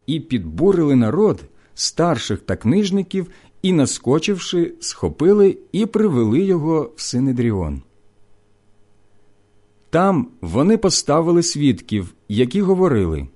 і 0.06 0.20
підбурили 0.20 0.96
народ, 0.96 1.44
старших 1.74 2.40
та 2.40 2.56
книжників, 2.56 3.26
і, 3.62 3.72
наскочивши, 3.72 4.74
схопили 4.80 5.58
і 5.72 5.86
привели 5.86 6.40
його 6.40 6.92
в 6.96 7.00
Синедріон. 7.00 7.82
Там 9.90 10.28
вони 10.40 10.76
поставили 10.76 11.42
свідків, 11.42 12.14
які 12.28 12.62
говорили 12.62 13.28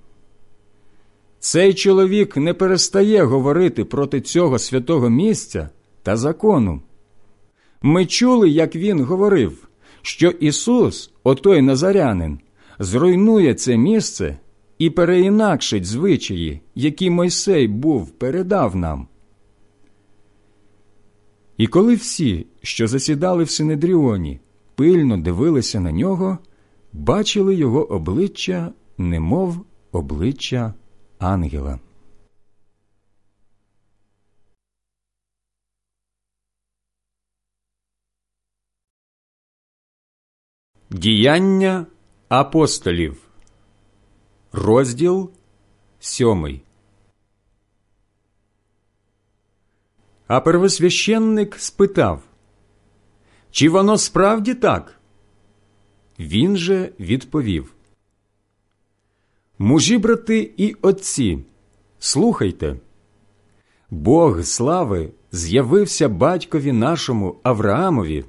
цей 1.39 1.73
чоловік 1.73 2.37
не 2.37 2.53
перестає 2.53 3.23
говорити 3.23 3.85
проти 3.85 4.21
цього 4.21 4.59
святого 4.59 5.09
місця 5.09 5.69
та 6.03 6.17
закону. 6.17 6.81
Ми 7.81 8.05
чули, 8.05 8.49
як 8.49 8.75
він 8.75 9.03
говорив 9.03 9.64
що 10.05 10.29
Ісус, 10.29 11.11
отой 11.23 11.61
Назарянин, 11.61 12.39
зруйнує 12.79 13.53
це 13.53 13.77
місце 13.77 14.37
і 14.77 14.89
переінакшить 14.89 15.85
звичаї, 15.85 16.61
які 16.75 17.09
Мойсей 17.09 17.67
був 17.67 18.09
передав 18.09 18.75
нам. 18.75 19.07
І 21.57 21.67
коли 21.67 21.95
всі, 21.95 22.45
що 22.61 22.87
засідали 22.87 23.43
в 23.43 23.49
Синедріоні, 23.49 24.39
пильно 24.75 25.17
дивилися 25.17 25.79
на 25.79 25.91
нього, 25.91 26.37
бачили 26.93 27.55
його 27.55 27.91
обличчя, 27.91 28.71
немов 28.97 29.65
обличчя 29.91 30.73
ангела. 31.19 31.79
Діяння 40.95 41.85
апостолів, 42.29 43.21
розділ 44.51 45.31
сьомий. 45.99 46.61
А 50.27 50.39
первосвященник 50.39 51.55
спитав, 51.59 52.21
чи 53.51 53.69
воно 53.69 53.97
справді 53.97 54.53
так? 54.53 54.99
Він 56.19 56.57
же 56.57 56.91
відповів. 56.99 57.73
Мужі, 59.59 59.97
брати 59.97 60.53
і 60.57 60.75
отці, 60.81 61.39
слухайте. 61.99 62.75
Бог 63.89 64.43
слави 64.43 65.11
з'явився 65.31 66.09
батькові 66.09 66.71
нашому 66.71 67.39
Авраамові 67.43 68.25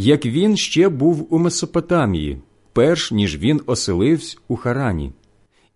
як 0.00 0.26
він 0.26 0.56
ще 0.56 0.88
був 0.88 1.34
у 1.34 1.38
Месопотамії, 1.38 2.38
перш 2.72 3.12
ніж 3.12 3.38
він 3.38 3.60
оселився 3.66 4.38
у 4.48 4.56
Харані, 4.56 5.12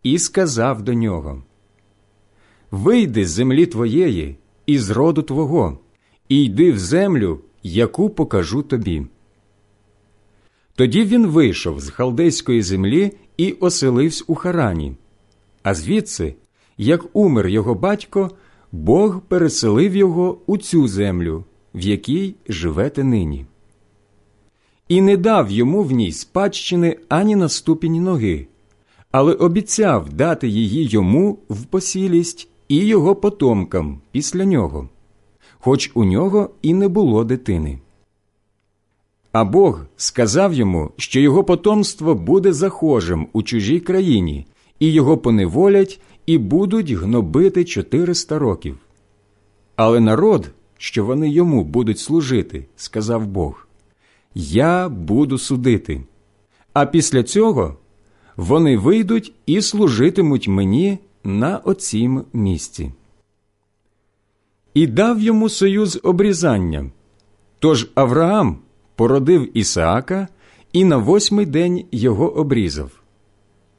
і 0.02 0.18
сказав 0.18 0.82
до 0.82 0.94
нього: 0.94 1.42
Вийди 2.70 3.26
з 3.26 3.30
землі 3.30 3.66
твоєї 3.66 4.36
і 4.66 4.78
з 4.78 4.90
роду 4.90 5.22
твого, 5.22 5.78
і 6.28 6.44
йди 6.44 6.72
в 6.72 6.78
землю, 6.78 7.40
яку 7.62 8.10
покажу 8.10 8.62
тобі. 8.62 9.06
Тоді 10.74 11.04
він 11.04 11.26
вийшов 11.26 11.80
з 11.80 11.90
халдейської 11.90 12.62
землі 12.62 13.12
і 13.36 13.52
оселився 13.52 14.24
у 14.26 14.34
Харані, 14.34 14.96
а 15.62 15.74
звідси, 15.74 16.34
як 16.78 17.16
умер 17.16 17.48
його 17.48 17.74
батько, 17.74 18.30
Бог 18.72 19.20
переселив 19.20 19.96
його 19.96 20.38
у 20.46 20.58
цю 20.58 20.88
землю, 20.88 21.44
в 21.74 21.80
якій 21.80 22.34
живете 22.48 23.04
нині 23.04 23.46
і 24.92 25.00
не 25.00 25.16
дав 25.16 25.50
йому 25.50 25.82
в 25.82 25.92
ній 25.92 26.12
спадщини 26.12 26.96
ані 27.08 27.36
на 27.36 27.48
ступінь 27.48 28.04
ноги, 28.04 28.46
але 29.10 29.32
обіцяв 29.32 30.12
дати 30.12 30.48
її 30.48 30.86
йому 30.86 31.38
в 31.48 31.64
посілість 31.64 32.48
і 32.68 32.76
його 32.76 33.16
потомкам 33.16 34.00
після 34.10 34.44
нього, 34.44 34.88
хоч 35.58 35.90
у 35.94 36.04
нього 36.04 36.50
і 36.62 36.74
не 36.74 36.88
було 36.88 37.24
дитини. 37.24 37.78
А 39.32 39.44
Бог 39.44 39.80
сказав 39.96 40.52
йому, 40.52 40.90
що 40.96 41.20
його 41.20 41.44
потомство 41.44 42.14
буде 42.14 42.52
захожим 42.52 43.26
у 43.32 43.42
чужій 43.42 43.80
країні, 43.80 44.46
і 44.78 44.92
його 44.92 45.18
поневолять 45.18 46.00
і 46.26 46.38
будуть 46.38 46.90
гнобити 46.90 47.64
чотириста 47.64 48.38
років. 48.38 48.76
Але 49.76 50.00
народ, 50.00 50.50
що 50.78 51.04
вони 51.04 51.30
йому 51.30 51.64
будуть 51.64 51.98
служити, 51.98 52.66
сказав 52.76 53.26
Бог, 53.26 53.61
я 54.34 54.88
буду 54.88 55.38
судити. 55.38 56.02
А 56.72 56.86
після 56.86 57.22
цього 57.22 57.76
вони 58.36 58.76
вийдуть 58.76 59.32
і 59.46 59.62
служитимуть 59.62 60.48
мені 60.48 60.98
на 61.24 61.58
оцім 61.58 62.24
місці. 62.32 62.92
І 64.74 64.86
дав 64.86 65.20
йому 65.20 65.48
союз 65.48 66.00
обрізання. 66.02 66.90
Тож 67.58 67.90
Авраам 67.94 68.58
породив 68.94 69.58
Ісаака 69.58 70.28
і 70.72 70.84
на 70.84 70.96
восьмий 70.96 71.46
день 71.46 71.84
його 71.92 72.30
обрізав, 72.36 72.90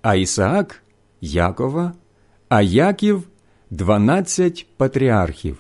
а 0.02 0.16
Ісаак 0.16 0.84
Якова, 1.22 1.94
а 2.50 2.62
Яків 2.62 3.24
дванадцять 3.70 4.68
патріархів. 4.78 5.58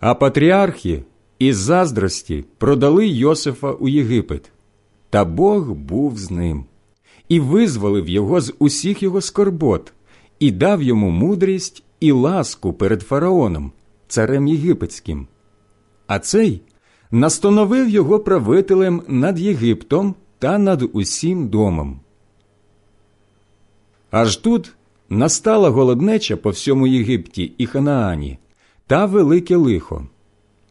А 0.00 0.14
патріархи 0.14 1.04
із 1.46 1.56
заздрості 1.56 2.44
продали 2.58 3.08
Йосифа 3.08 3.72
у 3.72 3.88
Єгипет, 3.88 4.52
та 5.10 5.24
Бог 5.24 5.70
був 5.70 6.18
з 6.18 6.30
ним, 6.30 6.64
і 7.28 7.40
визволив 7.40 8.08
його 8.08 8.40
з 8.40 8.54
усіх 8.58 9.02
його 9.02 9.20
скорбот, 9.20 9.92
і 10.38 10.50
дав 10.50 10.82
йому 10.82 11.10
мудрість 11.10 11.82
і 12.00 12.12
ласку 12.12 12.72
перед 12.72 13.02
фараоном, 13.02 13.72
царем 14.08 14.46
єгипетським. 14.46 15.26
А 16.06 16.18
цей 16.18 16.60
настановив 17.10 17.88
його 17.88 18.20
правителем 18.20 19.02
над 19.08 19.38
Єгиптом 19.38 20.14
та 20.38 20.58
над 20.58 20.90
усім 20.92 21.48
домом. 21.48 22.00
Аж 24.10 24.36
тут 24.36 24.74
настала 25.08 25.70
голоднеча 25.70 26.36
по 26.36 26.50
всьому 26.50 26.86
Єгипті 26.86 27.52
і 27.58 27.66
Ханаані 27.66 28.38
та 28.86 29.06
велике 29.06 29.56
лихо 29.56 30.06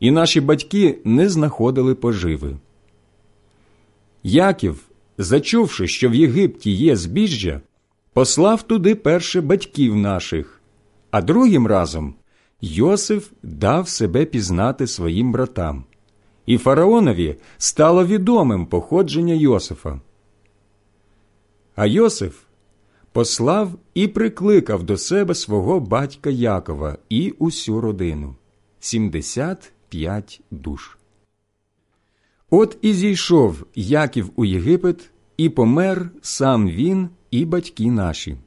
і 0.02 0.12
наші 0.12 0.42
батьки 0.42 0.98
не 1.04 1.30
знаходили 1.30 1.96
поживи. 1.96 2.58
Яків, 4.24 4.84
зачувши, 5.18 5.88
що 5.88 6.10
в 6.10 6.16
Єгипті 6.16 6.72
є 6.72 6.96
збіжжя, 6.96 7.62
послав 8.14 8.64
туди 8.64 8.96
перше 8.96 9.42
батьків 9.42 9.96
наших, 9.96 10.62
а 11.12 11.22
другим 11.22 11.68
разом 11.68 12.16
Йосиф 12.62 13.32
дав 13.44 13.90
себе 13.90 14.26
пізнати 14.26 14.88
своїм 14.88 15.32
братам, 15.32 15.84
і 16.46 16.58
фараонові 16.58 17.36
стало 17.58 18.06
відомим 18.06 18.66
походження 18.66 19.34
Йосифа. 19.34 20.02
А 21.76 21.86
Йосиф 21.86 22.36
послав 23.12 23.72
і 23.94 24.08
прикликав 24.08 24.84
до 24.84 24.98
себе 24.98 25.36
свого 25.36 25.80
батька 25.80 26.30
Якова 26.30 26.98
і 27.10 27.32
усю 27.32 27.82
родину 27.82 28.36
сімдесят 28.80 29.72
п'ять 29.92 30.42
душ. 30.52 30.98
От 32.50 32.78
і 32.82 32.94
зійшов 32.94 33.66
Яків 33.76 34.30
у 34.36 34.46
Єгипет, 34.46 35.10
і 35.38 35.50
помер 35.50 36.10
сам 36.22 36.70
він 36.70 37.10
і 37.32 37.46
батьки 37.46 37.92
наші. 37.92 38.38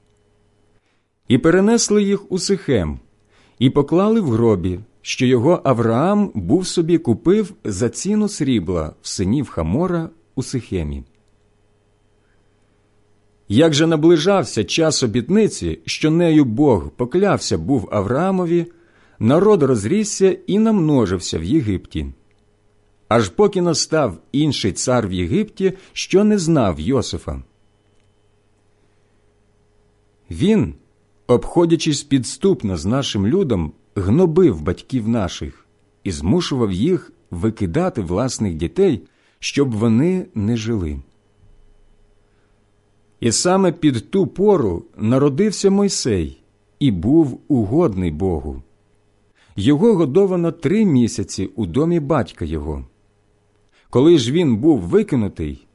І 1.29 1.39
перенесли 1.39 2.03
їх 2.03 2.33
у 2.33 2.39
Сихем, 2.39 2.99
і 3.59 3.71
поклали 3.71 4.21
в 4.21 4.31
гробі, 4.31 4.81
що 5.03 5.27
його 5.27 5.61
Авраам 5.65 6.33
був 6.35 6.67
собі 6.67 6.99
купив 6.99 7.55
за 7.65 7.89
ціну 7.89 8.29
срібла 8.29 8.95
в 9.03 9.09
синів 9.09 9.49
Хамора 9.49 10.11
у 10.35 10.43
Сихемі. 10.43 11.05
Як 13.49 13.75
же 13.75 13.87
наближався 13.87 14.65
час 14.65 15.03
обітниці, 15.03 15.79
що 15.87 16.11
нею 16.11 16.45
Бог 16.45 16.91
поклявся 16.91 17.59
був 17.59 17.89
Авраамові, 17.93 18.67
народ 19.19 19.63
розрісся 19.63 20.39
і 20.47 20.59
намножився 20.59 21.39
в 21.39 21.45
Єгипті. 21.45 22.07
Аж 23.09 23.29
поки 23.29 23.63
настав 23.63 24.19
інший 24.33 24.73
цар 24.73 25.09
в 25.09 25.13
Єгипті, 25.13 25.73
що 25.93 26.25
не 26.25 26.39
знав 26.39 26.81
Йосифа. 26.81 27.43
Він, 30.31 30.75
обходячись 31.27 32.03
підступно 32.03 32.77
з 32.77 32.85
нашим 32.85 33.27
людом, 33.27 33.73
гнобив 33.97 34.61
батьків 34.61 35.09
наших 35.09 35.67
і 36.05 36.11
змушував 36.11 36.73
їх 36.73 37.13
викидати 37.31 38.03
власних 38.03 38.55
дітей, 38.55 39.01
щоб 39.39 39.73
вони 39.73 40.27
не 40.35 40.57
жили. 40.57 41.01
І 43.21 43.33
саме 43.33 43.73
під 43.73 44.11
ту 44.11 44.27
пору 44.27 44.85
народився 44.97 45.71
Мойсей 45.71 46.43
і 46.79 46.91
був 46.91 47.41
угодний 47.49 48.11
Богу. 48.11 48.63
Його 49.57 49.95
годовано 49.95 50.53
три 50.53 50.85
місяці 50.85 51.51
у 51.57 51.67
домі 51.67 52.01
батька 52.01 52.45
його. 52.45 52.85
Коли 53.91 54.19
ж 54.19 54.33
він 54.33 54.57
був 54.57 54.79
викинутий, 54.79 55.67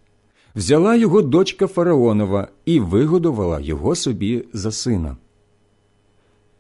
взяла 0.56 0.96
його 0.96 1.22
дочка 1.22 1.68
Фараонова 1.68 2.48
і 2.66 2.80
вигодувала 2.80 3.60
його 3.60 3.96
собі 3.96 4.44
за 4.54 4.72
сина. 4.72 5.18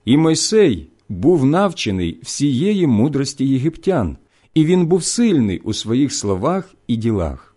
І 0.06 0.18
Мойсей 0.18 0.90
був 1.10 1.46
навчений 1.46 2.20
всієї 2.24 2.88
мудрості 2.88 3.46
єгиптян, 3.48 4.18
і 4.54 4.66
він 4.66 4.86
був 4.86 5.04
сильний 5.04 5.60
у 5.60 5.74
своїх 5.74 6.14
словах 6.14 6.74
і 6.88 6.96
ділах. 6.96 7.56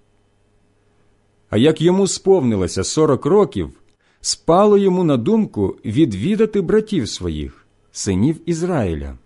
А 1.50 1.56
як 1.56 1.80
йому 1.80 2.06
сповнилося 2.06 2.84
сорок 2.84 3.26
років, 3.26 3.70
спало 4.20 4.78
йому 4.78 5.04
на 5.04 5.16
думку 5.16 5.76
відвідати 5.84 6.60
братів 6.60 7.08
своїх, 7.08 7.66
синів 7.92 8.40
Ізраїля. 8.46 9.18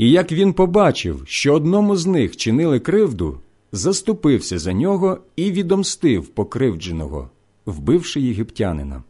І 0.00 0.10
як 0.10 0.32
він 0.32 0.52
побачив, 0.52 1.22
що 1.26 1.54
одному 1.54 1.96
з 1.96 2.06
них 2.06 2.36
чинили 2.36 2.80
кривду, 2.80 3.38
заступився 3.72 4.58
за 4.58 4.72
нього 4.72 5.18
і 5.36 5.52
відомстив 5.52 6.28
покривдженого, 6.28 7.30
вбивши 7.66 8.20
єгиптянина. 8.20 9.02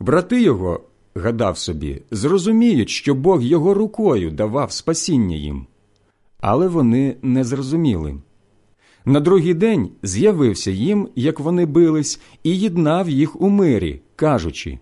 Брати 0.00 0.42
його, 0.42 0.80
гадав 1.14 1.58
собі, 1.58 2.02
зрозуміють, 2.10 2.90
що 2.90 3.14
Бог 3.14 3.42
його 3.42 3.74
рукою 3.74 4.30
давав 4.30 4.72
спасіння 4.72 5.36
їм, 5.36 5.66
але 6.40 6.68
вони 6.68 7.16
не 7.22 7.44
зрозуміли. 7.44 8.16
На 9.04 9.20
другий 9.20 9.54
день 9.54 9.90
з'явився 10.02 10.70
їм, 10.70 11.08
як 11.16 11.40
вони 11.40 11.66
бились, 11.66 12.20
і 12.42 12.58
єднав 12.58 13.08
їх 13.08 13.40
у 13.40 13.48
мирі, 13.48 14.00
кажучи 14.16 14.78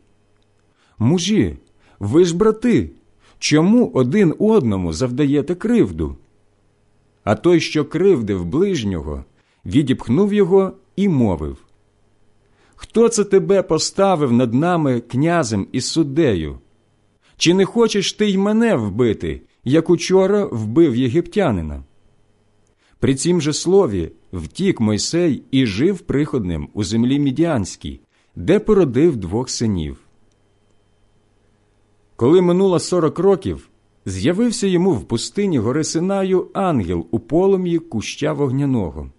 Мужі, 0.99 1.57
ви 1.99 2.25
ж 2.25 2.37
брати, 2.37 2.91
чому 3.39 3.91
один 3.95 4.35
одному 4.39 4.93
завдаєте 4.93 5.55
кривду? 5.55 6.17
А 7.25 7.35
той, 7.35 7.61
що 7.61 7.85
кривдив 7.85 8.45
ближнього, 8.45 9.25
відіпхнув 9.65 10.35
його 10.35 10.73
і 10.97 11.09
мовив 11.09 11.57
Хто 12.77 13.09
це 13.09 13.25
тебе 13.25 13.63
поставив 13.63 14.33
над 14.33 14.55
нами 14.55 15.01
князем 15.01 15.67
і 15.73 15.81
суддею? 15.81 16.59
Чи 17.37 17.55
не 17.55 17.65
хочеш 17.65 18.13
ти 18.13 18.31
й 18.31 18.37
мене 18.37 18.77
вбити, 18.77 19.43
як 19.65 19.91
учора 19.91 20.45
вбив 20.45 20.97
єгиптянина? 20.97 21.85
При 22.99 23.15
цім 23.15 23.41
же 23.41 23.53
слові 23.53 24.13
втік 24.33 24.81
Мойсей 24.81 25.43
і 25.51 25.67
жив 25.67 26.01
приходним 26.01 26.69
у 26.75 26.85
землі 26.85 27.19
Мідіанській, 27.19 28.01
де 28.37 28.59
породив 28.59 29.17
двох 29.17 29.51
синів. 29.51 30.06
Коли 32.17 32.43
минуло 32.43 32.79
сорок 32.79 33.19
років, 33.19 33.69
з'явився 34.07 34.67
йому 34.67 34.93
в 34.93 35.05
пустині 35.05 35.59
гори 35.59 35.85
Синаю 35.85 36.49
ангел 36.55 37.07
у 37.11 37.19
полум'ї 37.19 37.79
куща 37.79 38.33
вогняного. 38.33 39.11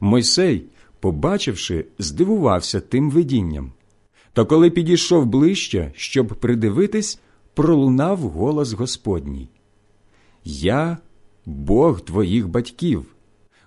Мойсей, 0.00 0.64
побачивши, 1.00 1.84
здивувався 1.98 2.80
тим 2.80 3.10
видінням. 3.10 3.72
Та 4.32 4.44
коли 4.44 4.70
підійшов 4.70 5.26
ближче, 5.26 5.92
щоб 5.96 6.26
придивитись, 6.26 7.20
пролунав 7.54 8.18
голос 8.18 8.72
Господній 8.72 9.48
Я 10.44 10.98
Бог 11.46 12.00
твоїх 12.00 12.48
батьків, 12.48 13.06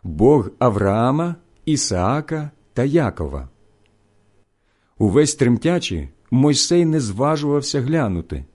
Бог 0.03 0.49
Авраама, 0.59 1.35
Ісаака 1.65 2.51
та 2.73 2.83
Якова. 2.83 3.49
Увесь 4.97 5.35
тремтячи, 5.35 6.09
Мойсей 6.31 6.85
не 6.85 6.99
зважувався 6.99 7.81
глянути. 7.81 8.45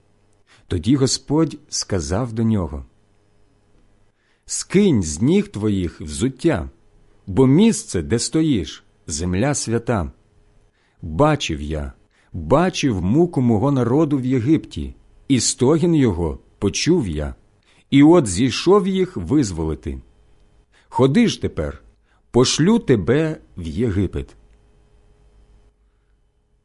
Тоді 0.67 0.95
Господь 0.95 1.57
сказав 1.69 2.33
до 2.33 2.43
нього 2.43 2.85
Скинь 4.45 5.03
з 5.03 5.21
ніг 5.21 5.47
твоїх 5.47 6.01
взуття, 6.01 6.69
бо 7.27 7.47
місце, 7.47 8.01
де 8.01 8.19
стоїш, 8.19 8.83
земля 9.07 9.53
свята. 9.53 10.11
Бачив 11.01 11.61
я, 11.61 11.93
бачив 12.33 13.01
муку 13.01 13.41
мого 13.41 13.71
народу 13.71 14.17
в 14.17 14.25
Єгипті, 14.25 14.95
і 15.27 15.39
стогін 15.39 15.95
його 15.95 16.39
почув 16.59 17.07
я, 17.07 17.35
і 17.89 18.03
от 18.03 18.27
зійшов 18.27 18.87
їх 18.87 19.17
визволити. 19.17 20.01
Ходи 20.89 21.27
ж 21.27 21.41
тепер, 21.41 21.81
пошлю 22.31 22.79
тебе 22.79 23.37
в 23.57 23.67
Єгипет. 23.67 24.36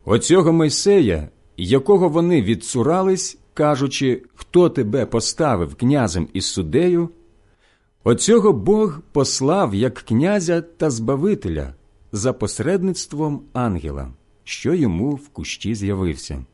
Оцього 0.04 0.52
Мойсея, 0.52 1.28
якого 1.56 2.08
вони 2.08 2.42
відсурались, 2.42 3.38
кажучи, 3.54 4.22
хто 4.34 4.68
тебе 4.68 5.06
поставив 5.06 5.74
князем 5.74 6.28
із 6.32 6.46
суддею, 6.46 7.08
оцього 8.04 8.52
Бог 8.52 9.00
послав 9.12 9.74
як 9.74 9.94
князя 9.94 10.60
та 10.60 10.90
збавителя 10.90 11.74
за 12.12 12.32
посередництвом 12.32 13.42
ангела, 13.52 14.12
що 14.44 14.74
йому 14.74 15.10
в 15.10 15.28
кущі 15.28 15.74
з'явився. 15.74 16.44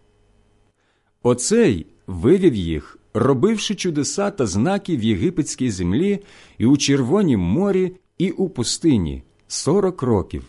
Оцей 1.23 1.87
вивів 2.07 2.55
їх, 2.55 2.99
робивши 3.15 3.75
чудеса 3.75 4.31
та 4.31 4.47
знаки 4.47 4.97
в 4.97 5.05
єгипетській 5.05 5.71
землі 5.71 6.19
і 6.59 6.67
у 6.67 6.77
Червонім 6.77 7.41
морі, 7.41 7.93
і 8.19 8.31
у 8.31 8.49
пустині 8.49 9.23
сорок 9.49 10.03
років. 10.03 10.45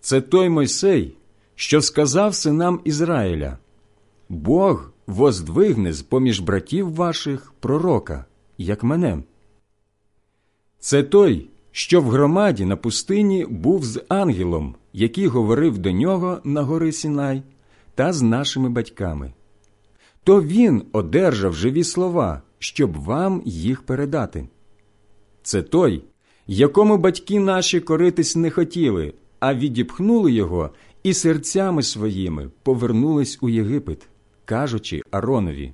Це 0.00 0.20
той 0.20 0.48
Мойсей, 0.48 1.16
що 1.54 1.82
сказав 1.82 2.34
синам 2.34 2.80
Ізраїля 2.84 3.58
Бог 4.28 4.90
воздвигне 5.06 5.92
з 5.92 6.02
поміж 6.02 6.40
братів 6.40 6.94
ваших 6.94 7.52
пророка, 7.60 8.24
як 8.58 8.82
мене. 8.82 9.22
Це 10.78 11.02
той, 11.02 11.50
що 11.70 12.00
в 12.00 12.04
громаді 12.04 12.64
на 12.64 12.76
пустині 12.76 13.46
був 13.46 13.84
з 13.84 14.02
ангелом, 14.08 14.74
який 14.92 15.26
говорив 15.26 15.78
до 15.78 15.92
нього 15.92 16.40
на 16.44 16.62
гори 16.62 16.92
Сінай, 16.92 17.42
та 17.94 18.12
з 18.12 18.22
нашими 18.22 18.68
батьками. 18.68 19.32
То 20.24 20.42
він 20.42 20.82
одержав 20.92 21.54
живі 21.54 21.84
слова, 21.84 22.42
щоб 22.58 23.04
вам 23.04 23.42
їх 23.44 23.82
передати. 23.82 24.48
Це 25.42 25.62
той, 25.62 26.04
якому 26.46 26.96
батьки 26.98 27.40
наші 27.40 27.80
коритись 27.80 28.36
не 28.36 28.50
хотіли, 28.50 29.14
а 29.40 29.54
відіпхнули 29.54 30.32
його 30.32 30.70
і 31.02 31.14
серцями 31.14 31.82
своїми 31.82 32.50
повернулись 32.62 33.38
у 33.40 33.48
Єгипет, 33.48 34.08
кажучи 34.44 35.02
Аронові 35.10 35.72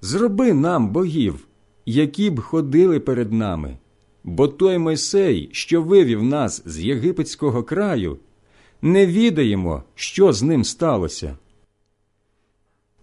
Зроби 0.00 0.52
нам 0.52 0.88
богів, 0.88 1.46
які 1.86 2.30
б 2.30 2.40
ходили 2.40 3.00
перед 3.00 3.32
нами, 3.32 3.78
бо 4.24 4.48
той 4.48 4.78
Мойсей, 4.78 5.48
що 5.52 5.82
вивів 5.82 6.22
нас 6.22 6.62
з 6.66 6.80
єгипетського 6.80 7.62
краю, 7.62 8.18
не 8.82 9.06
відаємо, 9.06 9.82
що 9.94 10.32
з 10.32 10.42
ним 10.42 10.64
сталося. 10.64 11.38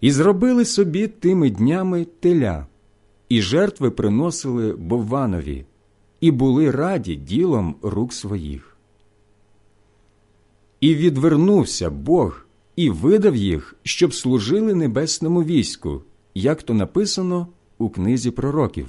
І 0.01 0.11
зробили 0.11 0.65
собі 0.65 1.07
тими 1.07 1.49
днями 1.49 2.07
теля, 2.19 2.67
і 3.29 3.41
жертви 3.41 3.91
приносили 3.91 4.73
Бовванові, 4.73 5.65
і 6.19 6.31
були 6.31 6.71
раді 6.71 7.15
ділом 7.15 7.75
рук 7.81 8.13
своїх. 8.13 8.70
І 10.81 10.95
відвернувся 10.95 11.89
Бог 11.89 12.45
і 12.75 12.89
видав 12.89 13.35
їх, 13.35 13.75
щоб 13.83 14.13
служили 14.13 14.75
небесному 14.75 15.43
війську, 15.43 16.01
як 16.33 16.63
то 16.63 16.73
написано 16.73 17.47
у 17.77 17.89
книзі 17.89 18.31
пророків. 18.31 18.87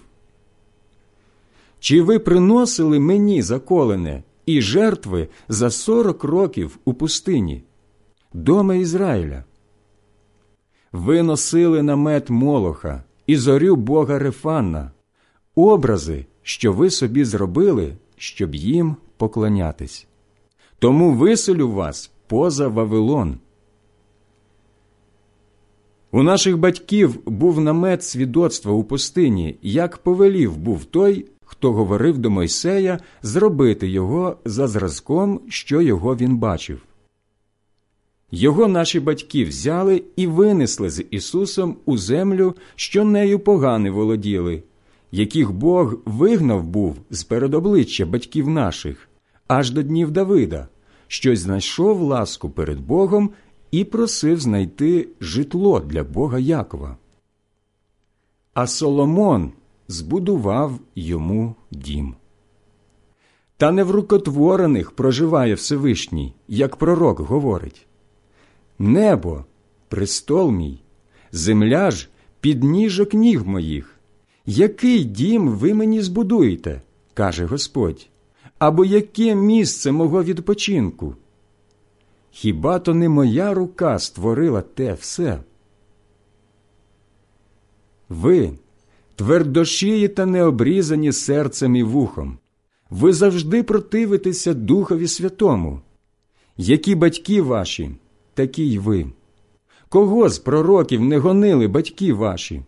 Чи 1.80 2.02
ви 2.02 2.18
приносили 2.18 2.98
мені 2.98 3.42
заколене 3.42 4.22
і 4.46 4.62
жертви 4.62 5.28
за 5.48 5.70
сорок 5.70 6.24
років 6.24 6.78
у 6.84 6.94
пустині, 6.94 7.62
дома 8.32 8.74
Ізраїля? 8.74 9.44
Ви 10.92 11.22
носили 11.22 11.82
намет 11.82 12.30
Молоха 12.30 13.04
і 13.26 13.36
зорю 13.36 13.76
Бога 13.76 14.18
Рефанна, 14.18 14.90
образи, 15.54 16.26
що 16.42 16.72
ви 16.72 16.90
собі 16.90 17.24
зробили, 17.24 17.96
щоб 18.16 18.54
їм 18.54 18.96
поклонятись. 19.16 20.06
Тому 20.82 21.12
виселю 21.12 21.70
вас 21.70 22.10
поза 22.26 22.68
Вавилон. 22.68 23.38
У 26.10 26.22
наших 26.22 26.58
батьків 26.58 27.18
був 27.26 27.60
намет 27.60 28.04
свідоцтва 28.04 28.72
у 28.72 28.84
пустині, 28.84 29.58
як 29.62 29.98
повелів 29.98 30.56
був 30.56 30.84
той, 30.84 31.26
хто 31.44 31.72
говорив 31.72 32.18
до 32.18 32.30
Мойсея 32.30 32.98
зробити 33.22 33.88
його 33.88 34.36
за 34.44 34.68
зразком, 34.68 35.40
що 35.48 35.80
його 35.80 36.16
він 36.16 36.36
бачив. 36.36 36.82
Його 38.30 38.68
наші 38.68 39.00
батьки 39.00 39.44
взяли 39.44 40.02
і 40.16 40.26
винесли 40.26 40.90
з 40.90 41.04
Ісусом 41.10 41.76
у 41.84 41.96
землю, 41.96 42.54
що 42.74 43.04
нею 43.04 43.40
погани 43.40 43.90
володіли, 43.90 44.62
яких 45.12 45.52
Бог 45.52 45.96
вигнав 46.04 46.64
був 46.64 46.96
з 47.10 47.24
передобличчя 47.24 48.06
батьків 48.06 48.48
наших, 48.48 49.08
аж 49.48 49.70
до 49.70 49.82
днів 49.82 50.10
Давида, 50.10 50.68
що 51.06 51.36
знайшов 51.36 52.00
ласку 52.00 52.50
перед 52.50 52.80
Богом 52.80 53.30
і 53.70 53.84
просив 53.84 54.40
знайти 54.40 55.08
житло 55.20 55.80
для 55.80 56.04
Бога 56.04 56.38
Якова. 56.38 56.96
А 58.54 58.66
Соломон 58.66 59.52
збудував 59.88 60.78
йому 60.94 61.54
дім. 61.70 62.14
Та 63.56 63.72
не 63.72 63.84
в 63.84 63.90
рукотворених 63.90 64.90
проживає 64.90 65.54
Всевишній, 65.54 66.34
як 66.48 66.76
пророк 66.76 67.20
говорить. 67.20 67.86
Небо 68.78 69.44
престол 69.88 70.50
мій, 70.50 70.82
земля 71.32 71.90
ж 71.90 72.08
підніжок 72.40 73.14
ніг 73.14 73.46
моїх. 73.46 73.98
Який 74.46 75.04
дім 75.04 75.48
ви 75.48 75.74
мені 75.74 76.02
збудуєте, 76.02 76.82
каже 77.14 77.44
Господь, 77.44 78.08
або 78.62 78.84
яке 78.84 79.34
місце 79.34 79.92
мого 79.92 80.24
відпочинку? 80.24 81.14
Хіба 82.30 82.78
то 82.78 82.94
не 82.94 83.08
моя 83.08 83.54
рука 83.54 83.98
створила 83.98 84.60
те 84.60 84.92
все? 84.94 85.40
Ви 88.08 88.52
твердошиї 89.16 90.08
та 90.08 90.26
необрізані 90.26 91.12
серцем 91.12 91.76
і 91.76 91.82
вухом, 91.82 92.38
ви 92.90 93.12
завжди 93.12 93.62
противитеся 93.62 94.54
Духові 94.54 95.08
Святому. 95.08 95.80
Які 96.56 96.94
батьки 96.94 97.42
ваші, 97.42 97.90
такі 98.34 98.64
й 98.64 98.78
ви. 98.78 99.06
Кого 99.88 100.28
з 100.28 100.38
пророків 100.38 101.00
не 101.00 101.18
гонили 101.18 101.68
батьки 101.68 102.12
ваші? 102.12 102.62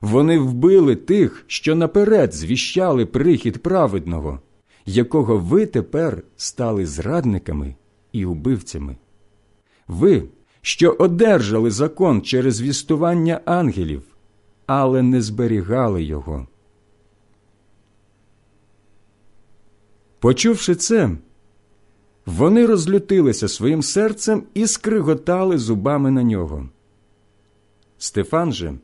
Вони 0.00 0.38
вбили 0.38 0.96
тих, 0.96 1.44
що 1.46 1.74
наперед 1.74 2.34
звіщали 2.34 3.06
прихід 3.06 3.62
праведного, 3.62 4.40
якого 4.86 5.38
ви 5.38 5.66
тепер 5.66 6.22
стали 6.36 6.86
зрадниками 6.86 7.74
і 8.12 8.24
убивцями. 8.24 8.96
Ви, 9.88 10.22
що 10.60 10.90
одержали 10.90 11.70
закон 11.70 12.22
через 12.22 12.62
вістування 12.62 13.40
ангелів, 13.44 14.02
але 14.66 15.02
не 15.02 15.22
зберігали 15.22 16.02
його. 16.02 16.46
Почувши 20.18 20.74
це, 20.74 21.10
вони 22.26 22.66
розлютилися 22.66 23.48
своїм 23.48 23.82
серцем 23.82 24.42
і 24.54 24.66
скриготали 24.66 25.58
зубами 25.58 26.10
на 26.10 26.22
нього. 26.22 26.68
Стефан 27.98 28.52
же, 28.52 28.74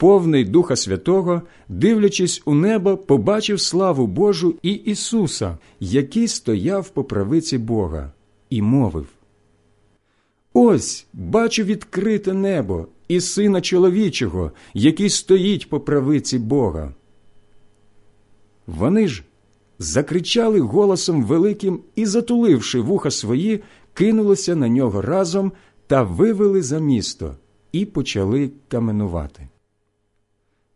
повний 0.00 0.44
Духа 0.44 0.76
Святого, 0.76 1.42
дивлячись 1.68 2.42
у 2.44 2.54
небо, 2.54 2.96
побачив 2.96 3.60
славу 3.60 4.06
Божу 4.06 4.54
і 4.62 4.72
Ісуса, 4.72 5.58
який 5.80 6.28
стояв 6.28 6.88
по 6.88 7.04
правиці 7.04 7.58
Бога, 7.58 8.12
і 8.50 8.62
мовив 8.62 9.06
Ось 10.52 11.06
бачу 11.12 11.64
відкрите 11.64 12.32
небо 12.32 12.86
і 13.08 13.20
сина 13.20 13.60
чоловічого, 13.60 14.52
який 14.74 15.10
стоїть 15.10 15.68
по 15.68 15.80
правиці 15.80 16.38
Бога. 16.38 16.94
Вони 18.66 19.08
ж 19.08 19.24
закричали 19.78 20.60
голосом 20.60 21.24
великим 21.24 21.80
і, 21.96 22.06
затуливши 22.06 22.80
вуха 22.80 23.10
свої, 23.10 23.60
кинулися 23.94 24.56
на 24.56 24.68
нього 24.68 25.02
разом 25.02 25.52
та 25.86 26.02
вивели 26.02 26.62
за 26.62 26.78
місто 26.78 27.36
і 27.72 27.84
почали 27.84 28.50
каменувати. 28.68 29.48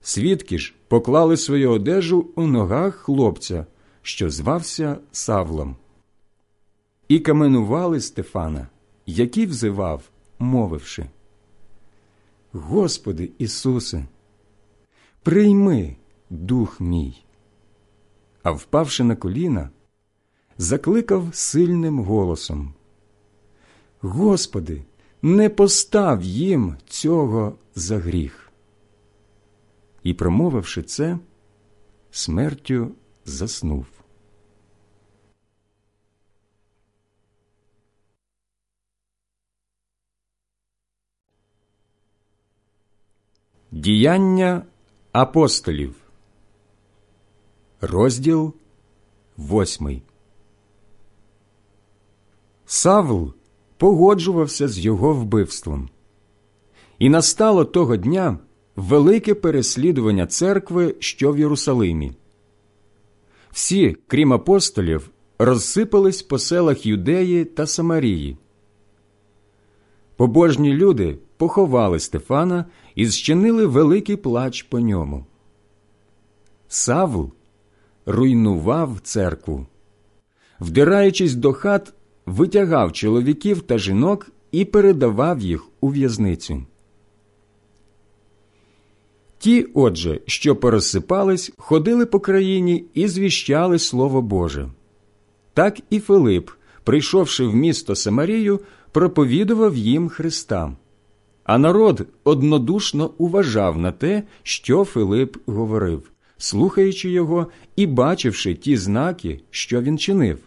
Свідки 0.07 0.59
ж 0.59 0.75
поклали 0.89 1.37
свою 1.37 1.71
одежу 1.71 2.27
у 2.35 2.47
ногах 2.47 2.95
хлопця, 2.95 3.67
що 4.03 4.31
звався 4.31 4.99
Савлом, 5.13 5.77
і 7.09 7.21
каменували 7.21 8.01
Стефана, 8.01 8.69
який 9.07 9.47
взивав, 9.47 10.03
мовивши 10.39 11.07
Господи 12.53 13.31
Ісусе, 13.39 14.05
прийми 15.23 15.97
дух 16.31 16.81
мій 16.81 17.25
а 18.43 18.51
впавши 18.51 19.05
на 19.05 19.17
коліна, 19.17 19.71
закликав 20.59 21.29
сильним 21.33 22.01
голосом 22.01 22.75
Господи, 24.01 24.83
не 25.23 25.49
постав 25.49 26.23
їм 26.23 26.77
цього 26.87 27.55
за 27.75 27.99
гріх. 27.99 28.44
І, 30.05 30.15
промовивши 30.15 30.83
це, 30.83 31.19
смертю 32.11 32.95
заснув. 33.25 33.87
Діяння 43.71 44.63
апостолів 45.13 45.95
Розділ 47.81 48.55
восьмий. 49.37 50.03
Савл 52.67 53.35
погоджувався 53.77 54.69
з 54.69 54.79
його 54.79 55.15
вбивством. 55.15 55.89
І 56.99 57.09
настало 57.09 57.65
того 57.65 57.97
дня 57.97 58.39
велике 58.77 59.35
переслідування 59.35 60.27
церкви, 60.27 60.95
що 60.99 61.33
в 61.33 61.39
Єрусалимі. 61.39 62.13
Всі, 63.51 63.97
крім 64.07 64.33
апостолів, 64.33 65.11
розсипались 65.39 66.23
по 66.23 66.39
селах 66.39 66.87
Юдеї 66.87 67.45
та 67.45 67.67
Самарії. 67.67 68.37
Побожні 70.17 70.73
люди 70.73 71.19
поховали 71.37 72.01
Стефана 72.01 72.65
і 72.95 73.07
зчинили 73.07 73.67
великий 73.67 74.17
плач 74.17 74.63
по 74.63 74.81
ньому. 74.81 75.27
Савл 76.69 77.31
руйнував 78.07 79.01
церкву. 79.03 79.67
Вдираючись 80.61 81.35
до 81.35 81.53
хат, 81.53 81.93
витягав 82.27 82.93
чоловіків 82.93 83.63
та 83.63 83.79
жінок 83.79 84.31
і 84.53 84.65
передавав 84.65 85.41
їх 85.41 85.69
у 85.81 85.89
в'язницю. 85.89 86.63
Ті, 89.45 89.67
отже, 89.75 90.21
що 90.27 90.57
порозсипались, 90.57 91.53
ходили 91.57 92.07
по 92.07 92.21
країні 92.21 92.85
і 92.95 93.09
звіщали 93.09 93.79
Слово 93.79 94.23
Боже. 94.23 94.69
Так 95.55 95.79
і 95.91 96.01
Филип, 96.01 96.51
прийшовши 96.85 97.45
в 97.45 97.55
місто 97.55 97.95
Самарію, 97.95 98.61
проповідував 98.93 99.77
їм 99.77 100.09
Христа. 100.09 100.77
А 101.45 101.59
народ 101.59 102.07
однодушно 102.25 103.11
уважав 103.19 103.79
на 103.79 103.93
те, 103.93 104.23
що 104.43 104.85
Филип 104.85 105.37
говорив 105.47 106.11
слухаючи 106.39 107.11
його 107.11 107.47
і 107.77 107.87
бачивши 107.87 108.55
ті 108.55 108.77
знаки, 108.77 109.41
що 109.51 109.83
він 109.83 109.99
чинив, 109.99 110.39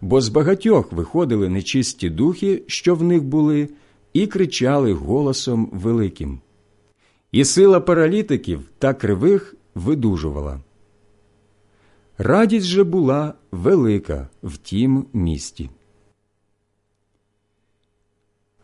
бо 0.00 0.20
з 0.20 0.28
багатьох 0.28 0.92
виходили 0.92 1.48
нечисті 1.48 2.10
духи, 2.10 2.62
що 2.66 2.94
в 2.94 3.02
них 3.02 3.24
були, 3.24 3.68
і 4.12 4.26
кричали 4.26 4.92
голосом 4.92 5.70
великим. 5.72 6.40
І 7.32 7.44
сила 7.44 7.80
паралітиків 7.80 8.60
та 8.78 8.94
кривих 8.94 9.54
видужувала. 9.74 10.60
Радість 12.18 12.66
же 12.66 12.84
була 12.84 13.34
велика 13.52 14.28
в 14.42 14.56
тім 14.56 15.06
місті. 15.12 15.70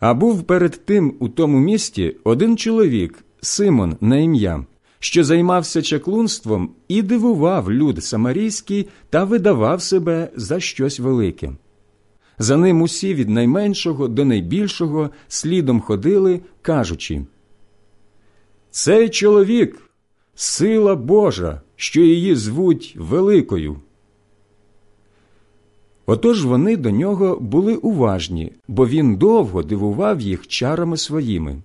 А 0.01 0.15
був 0.15 0.43
перед 0.43 0.81
тим 0.85 1.15
у 1.19 1.29
тому 1.29 1.59
місті 1.59 2.17
один 2.25 2.57
чоловік, 2.57 3.25
Симон 3.41 3.97
на 4.01 4.17
ім'я, 4.17 4.65
що 4.99 5.25
займався 5.25 5.83
чаклунством 5.83 6.71
і 6.89 7.03
дивував 7.03 7.73
люд 7.73 8.05
самарійський 8.05 8.89
та 9.11 9.25
видавав 9.25 9.83
себе 9.83 10.29
за 10.37 10.61
щось 10.61 11.01
велике. 11.01 11.53
За 12.39 12.57
ним 12.57 12.83
усі 12.83 13.15
від 13.15 13.29
найменшого 13.29 14.09
до 14.09 14.25
найбільшого 14.25 15.11
слідом 15.29 15.81
ходили, 15.81 16.41
кажучи 16.63 17.23
Цей 18.77 19.09
чоловік 19.09 19.91
сила 20.35 20.97
Божа, 20.97 21.61
що 21.77 22.01
її 22.01 22.35
звуть 22.35 22.97
великою. 22.99 23.81
Отож 26.07 26.45
вони 26.45 26.77
до 26.77 26.91
нього 26.91 27.37
були 27.41 27.75
уважні, 27.75 28.53
бо 28.69 28.87
він 28.89 29.17
довго 29.17 29.63
дивував 29.63 30.21
їх 30.21 30.47
чарами 30.47 30.97
своїми. 30.97 31.63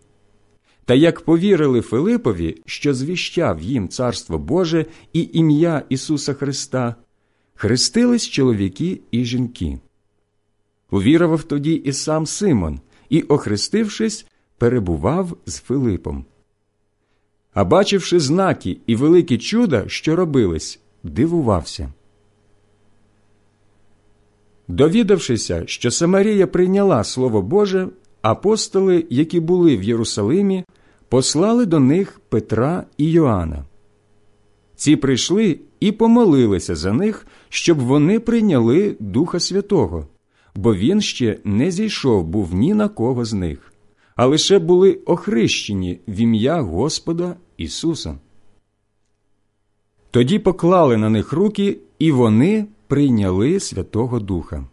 Та 0.85 0.93
як 0.93 1.21
повірили 1.21 1.81
Филипові, 1.81 2.61
що 2.65 2.93
звіщав 2.93 3.61
їм 3.61 3.89
Царство 3.89 4.37
Боже 4.37 4.85
і 5.13 5.29
ім'я 5.33 5.83
Ісуса 5.89 6.33
Христа, 6.33 6.95
хрестились 7.55 8.27
чоловіки 8.27 9.01
і 9.11 9.25
жінки. 9.25 9.79
Увірував 10.91 11.43
тоді 11.43 11.73
і 11.73 11.93
сам 11.93 12.25
Симон, 12.25 12.79
і, 13.09 13.21
охрестившись, 13.21 14.25
перебував 14.57 15.37
з 15.45 15.59
Филипом. 15.59 16.25
А 17.53 17.63
бачивши 17.65 18.19
знаки 18.19 18.77
і 18.87 18.95
великі 18.95 19.37
чуда, 19.37 19.83
що 19.87 20.15
робились, 20.15 20.79
дивувався. 21.03 21.93
Довідавшися, 24.67 25.63
що 25.65 25.91
Самарія 25.91 26.47
прийняла 26.47 27.03
Слово 27.03 27.41
Боже, 27.41 27.87
апостоли, 28.21 29.05
які 29.09 29.39
були 29.39 29.77
в 29.77 29.83
Єрусалимі, 29.83 30.63
послали 31.09 31.65
до 31.65 31.79
них 31.79 32.21
Петра 32.29 32.83
і 32.97 33.11
Йоанна. 33.11 33.65
Ці 34.75 34.95
прийшли 34.95 35.59
і 35.79 35.91
помолилися 35.91 36.75
за 36.75 36.93
них, 36.93 37.27
щоб 37.49 37.79
вони 37.79 38.19
прийняли 38.19 38.95
Духа 38.99 39.39
Святого, 39.39 40.07
бо 40.55 40.75
він 40.75 41.01
ще 41.01 41.37
не 41.43 41.71
зійшов 41.71 42.23
був 42.25 42.53
ні 42.53 42.73
на 42.73 42.89
кого 42.89 43.25
з 43.25 43.33
них, 43.33 43.70
а 44.21 44.25
лише 44.25 44.59
були 44.59 44.99
охрещені 45.05 45.99
в 46.07 46.19
ім'я 46.19 46.61
Господа 46.61 47.35
Ісуса. 47.57 48.19
Тоді 50.11 50.39
поклали 50.39 50.97
на 50.97 51.09
них 51.09 51.33
руки, 51.33 51.77
і 51.99 52.11
вони 52.11 52.65
прийняли 52.87 53.59
Святого 53.59 54.19
Духа. 54.19 54.65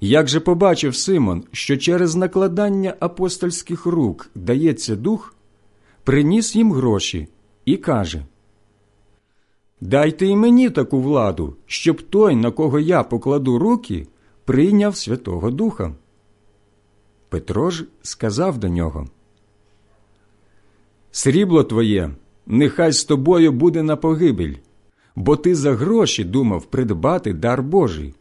Як 0.00 0.28
же 0.28 0.40
побачив 0.40 0.96
Симон, 0.96 1.44
що 1.52 1.76
через 1.76 2.14
накладання 2.14 2.94
апостольських 3.00 3.86
рук 3.86 4.30
дається 4.34 4.96
дух, 4.96 5.34
приніс 6.04 6.56
їм 6.56 6.72
гроші 6.72 7.28
і 7.64 7.76
каже 7.76 8.26
Дайте 9.80 10.26
і 10.26 10.36
мені 10.36 10.70
таку 10.70 11.00
владу, 11.00 11.56
щоб 11.66 12.02
той, 12.02 12.36
на 12.36 12.50
кого 12.50 12.80
я 12.80 13.02
покладу 13.02 13.58
руки, 13.58 14.06
прийняв 14.44 14.96
Святого 14.96 15.50
Духа. 15.50 15.94
Петро 17.32 17.70
ж 17.70 17.84
сказав 18.02 18.58
до 18.58 18.68
нього 18.68 19.06
Срібло 21.10 21.64
твоє, 21.64 22.10
нехай 22.46 22.92
з 22.92 23.04
тобою 23.04 23.52
буде 23.52 23.82
на 23.82 23.96
погибель, 23.96 24.54
бо 25.16 25.36
ти 25.36 25.54
за 25.54 25.74
гроші 25.74 26.24
думав 26.24 26.64
придбати 26.64 27.32
дар 27.32 27.62
Божий. 27.62 28.14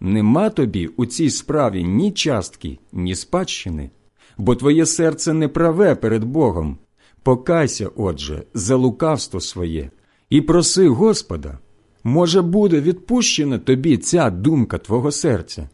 Нема 0.00 0.50
тобі 0.50 0.86
у 0.86 1.06
цій 1.06 1.30
справі 1.30 1.84
ні 1.84 2.12
частки, 2.12 2.78
ні 2.92 3.14
спадщини, 3.14 3.90
бо 4.38 4.56
твоє 4.56 4.86
серце 4.86 5.32
не 5.32 5.48
праве 5.48 5.94
перед 5.94 6.24
Богом. 6.24 6.78
Покайся, 7.22 7.90
отже, 7.96 8.42
за 8.54 8.76
лукавство 8.76 9.40
своє 9.40 9.90
і 10.30 10.40
проси 10.40 10.88
Господа, 10.88 11.58
може, 12.04 12.42
буде 12.42 12.80
відпущена 12.80 13.58
тобі 13.58 13.96
ця 13.96 14.30
думка 14.30 14.78
твого 14.78 15.10
серця. 15.10 15.68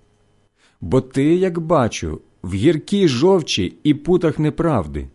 Бо 0.81 1.01
ти, 1.01 1.35
як 1.35 1.59
бачу, 1.59 2.21
в 2.43 2.55
гіркій 2.55 3.09
жовчі 3.09 3.75
і 3.83 3.95
путах 3.95 4.39
неправди. 4.39 5.09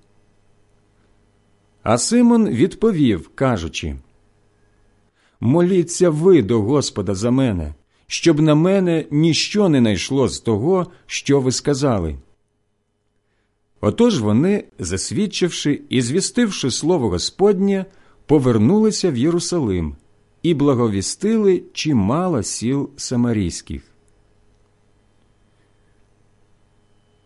А 1.83 1.97
Симон 1.97 2.49
відповів, 2.49 3.29
кажучи 3.35 3.95
Моліться 5.39 6.09
ви 6.09 6.41
до 6.41 6.61
Господа 6.61 7.15
за 7.15 7.31
мене, 7.31 7.73
щоб 8.07 8.39
на 8.39 8.55
мене 8.55 9.05
ніщо 9.11 9.69
не 9.69 9.81
найшло 9.81 10.27
з 10.27 10.39
того, 10.39 10.87
що 11.05 11.39
ви 11.39 11.51
сказали. 11.51 12.15
Отож 13.81 14.19
вони, 14.19 14.63
засвідчивши 14.79 15.81
і 15.89 16.01
звістивши 16.01 16.71
слово 16.71 17.09
Господнє, 17.09 17.85
повернулися 18.25 19.11
в 19.11 19.17
Єрусалим 19.17 19.95
і 20.43 20.53
благовістили 20.53 21.63
чимало 21.73 22.43
сіл 22.43 22.89
самарійських. 22.97 23.90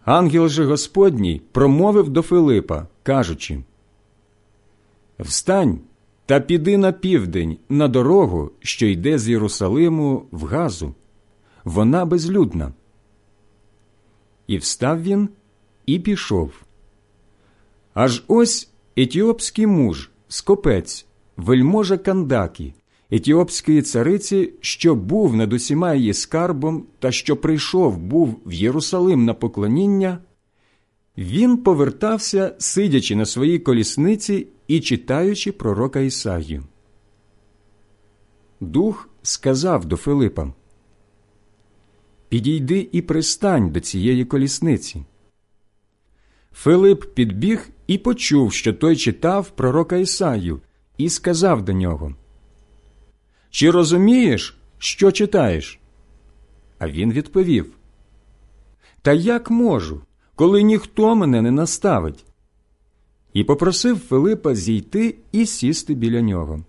Ангел 0.05 0.47
же 0.47 0.65
Господній 0.65 1.41
промовив 1.51 2.09
до 2.09 2.21
Филипа, 2.21 2.87
кажучи 3.03 3.63
Встань 5.19 5.79
та 6.25 6.39
піди 6.39 6.77
на 6.77 6.91
південь 6.91 7.57
на 7.69 7.87
дорогу, 7.87 8.51
що 8.59 8.85
йде 8.85 9.19
з 9.19 9.29
Єрусалиму 9.29 10.25
в 10.31 10.43
Газу. 10.43 10.93
Вона 11.63 12.05
безлюдна. 12.05 12.73
І 14.47 14.57
встав 14.57 15.03
він 15.03 15.29
і 15.85 15.99
пішов. 15.99 16.51
Аж 17.93 18.23
ось 18.27 18.69
етіопський 18.95 19.67
муж, 19.67 20.09
скопець, 20.27 21.05
вельможа 21.37 21.97
Кандакі, 21.97 22.73
етіопської 23.11 23.81
цариці, 23.81 24.53
що 24.59 24.95
був 24.95 25.35
над 25.35 25.53
усіма 25.53 25.93
її 25.93 26.13
скарбом 26.13 26.85
та 26.99 27.11
що 27.11 27.37
прийшов 27.37 27.97
був 27.97 28.41
в 28.45 28.53
Єрусалим 28.53 29.25
на 29.25 29.33
поклоніння, 29.33 30.17
він 31.17 31.57
повертався, 31.57 32.55
сидячи 32.57 33.15
на 33.15 33.25
своїй 33.25 33.59
колісниці 33.59 34.47
і 34.67 34.79
читаючи 34.79 35.51
пророка 35.51 35.99
Ісаю. 35.99 36.63
Дух 38.59 39.09
сказав 39.21 39.85
до 39.85 39.95
Филипа 39.95 40.53
Підійди 42.29 42.89
і 42.91 43.01
пристань 43.01 43.69
до 43.69 43.79
цієї 43.79 44.25
колісниці. 44.25 45.05
Филип 46.53 47.13
підбіг 47.13 47.69
і 47.87 47.97
почув, 47.97 48.53
що 48.53 48.73
той 48.73 48.95
читав 48.95 49.49
пророка 49.49 49.97
Ісаю, 49.97 50.61
і 50.97 51.09
сказав 51.09 51.65
до 51.65 51.73
нього 51.73 52.15
Чи 53.55 53.71
розумієш, 53.71 54.57
що 54.77 55.11
читаєш? 55.11 55.79
А 56.79 56.87
він 56.87 57.11
відповів 57.11 57.71
Та 59.01 59.13
як 59.13 59.51
можу, 59.51 60.01
коли 60.35 60.63
ніхто 60.63 61.15
мене 61.15 61.41
не 61.41 61.51
наставить? 61.51 62.25
І 63.33 63.43
попросив 63.43 63.99
Филипа 63.99 64.55
зійти 64.55 65.15
і 65.31 65.45
сісти 65.45 65.93
біля 65.93 66.21
нього. 66.21 66.63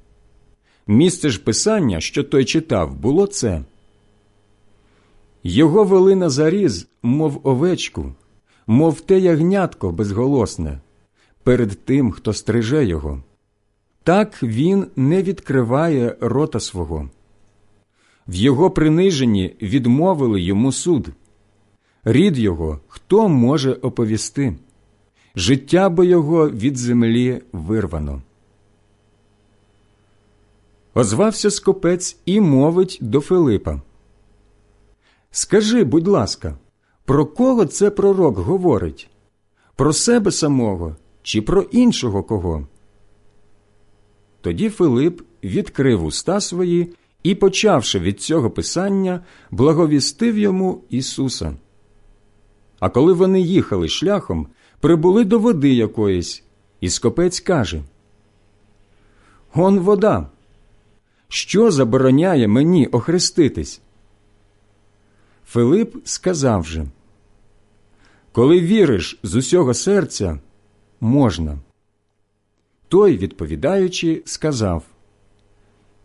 Місце 0.87 1.31
ж 1.31 1.43
писання, 1.43 2.01
що 2.01 2.25
той 2.25 2.45
читав, 2.45 2.95
було 2.95 3.27
це. 3.27 3.65
Його 5.43 5.85
вели 5.85 6.15
на 6.15 6.31
заріз, 6.31 6.89
мов 7.03 7.41
овечку, 7.43 8.15
мов 8.67 9.01
те 9.01 9.19
ягнятко 9.19 9.93
безголосне, 9.93 10.81
перед 11.43 11.85
тим, 11.85 12.11
хто 12.11 12.33
стриже 12.33 12.87
його. 12.87 13.23
Так 14.07 14.43
він 14.43 14.87
не 14.97 15.23
відкриває 15.23 16.17
рота 16.21 16.61
свого. 16.61 17.11
В 18.29 18.35
його 18.35 18.71
приниженні 18.71 19.57
відмовили 19.63 20.41
йому 20.41 20.73
суд. 20.73 21.09
Рід 22.05 22.39
його 22.39 22.81
хто 22.89 23.29
може 23.29 23.73
оповісти? 23.73 24.57
Життя 25.37 25.89
бо 25.89 26.05
його 26.05 26.51
від 26.51 26.77
землі 26.77 27.43
вирвано. 27.53 28.23
Озвався 30.95 31.51
скопець 31.51 32.17
і 32.25 32.41
мовить 32.41 32.99
до 33.01 33.21
Филипа. 33.21 33.81
Скажи, 35.31 35.85
будь 35.85 36.09
ласка, 36.09 36.59
про 37.05 37.27
кого 37.27 37.65
це 37.65 37.91
пророк 37.91 38.39
говорить? 38.39 39.11
Про 39.77 39.93
себе 39.93 40.31
самого 40.31 40.97
чи 41.23 41.43
про 41.43 41.63
іншого 41.63 42.23
кого? 42.23 42.67
Тоді 44.47 44.71
Филип 44.71 45.23
відкрив 45.45 46.05
уста 46.05 46.41
свої 46.41 46.95
і, 47.23 47.35
почавши 47.35 47.99
від 47.99 48.21
цього 48.21 48.51
писання, 48.51 49.25
благовістив 49.51 50.39
йому 50.39 50.85
Ісуса. 50.91 51.57
А 52.81 52.89
коли 52.89 53.13
вони 53.13 53.41
їхали 53.41 53.89
шляхом, 53.89 54.49
прибули 54.81 55.25
до 55.25 55.39
води 55.39 55.75
якоїсь, 55.75 56.45
і 56.81 56.91
скопець 56.91 57.41
каже 57.41 57.83
Он 59.55 59.79
вода. 59.79 60.29
Що 61.29 61.71
забороняє 61.71 62.49
мені 62.49 62.87
охреститись? 62.87 63.81
Филип 65.47 65.97
сказав 66.05 66.67
же 66.67 66.87
Коли 68.33 68.61
віриш 68.61 69.19
з 69.23 69.35
усього 69.35 69.75
серця, 69.75 70.41
можна. 71.01 71.59
Той, 72.89 73.17
відповідаючи, 73.17 74.23
сказав 74.25 74.83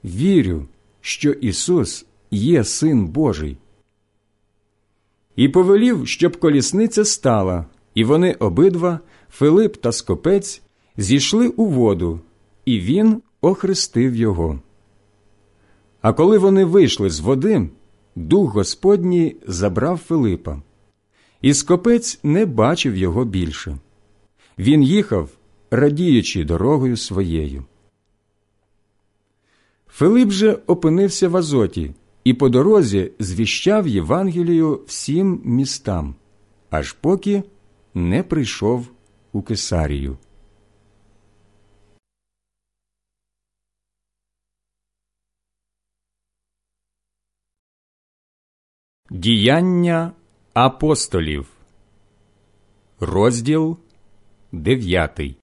Вірю, 0.04 0.66
що 1.02 1.32
Ісус 1.32 2.06
є 2.32 2.64
Син 2.64 3.08
Божий. 3.08 3.58
І 5.36 5.50
повелів, 5.50 6.08
щоб 6.08 6.38
колісниця 6.38 7.06
стала, 7.06 7.66
і 7.96 8.04
вони 8.04 8.34
обидва, 8.34 9.00
Филип 9.30 9.78
та 9.78 9.92
Скопець, 9.92 10.62
зійшли 10.98 11.48
у 11.48 11.66
воду, 11.66 12.20
і 12.66 12.80
він 12.80 13.22
охрестив 13.42 14.16
його. 14.16 14.60
А 16.02 16.14
коли 16.14 16.38
вони 16.38 16.66
вийшли 16.66 17.10
з 17.10 17.20
води, 17.20 17.70
дух 18.16 18.54
Господній 18.54 19.36
забрав 19.48 19.98
Филипа, 19.98 20.62
і 21.42 21.54
скопець 21.54 22.20
не 22.24 22.46
бачив 22.46 22.98
його 22.98 23.26
більше. 23.26 23.78
Він 24.58 24.84
їхав, 24.84 25.30
радіючи 25.72 26.44
дорогою 26.44 26.98
своєю. 26.98 27.66
Филип 29.88 30.32
же 30.32 30.60
опинився 30.68 31.30
в 31.30 31.38
Азоті 31.38 31.94
і 32.24 32.34
по 32.34 32.50
дорозі 32.50 33.12
звіщав 33.20 33.88
Євангелію 33.88 34.84
всім 34.88 35.42
містам, 35.46 36.16
аж 36.70 36.94
поки 36.94 37.44
не 37.94 38.24
прийшов 38.24 38.88
у 39.32 39.42
Кесарію. 39.42 40.18
Діяння 49.10 50.12
апостолів, 50.54 51.48
розділ 53.00 53.78
дев'ятий. 54.52 55.41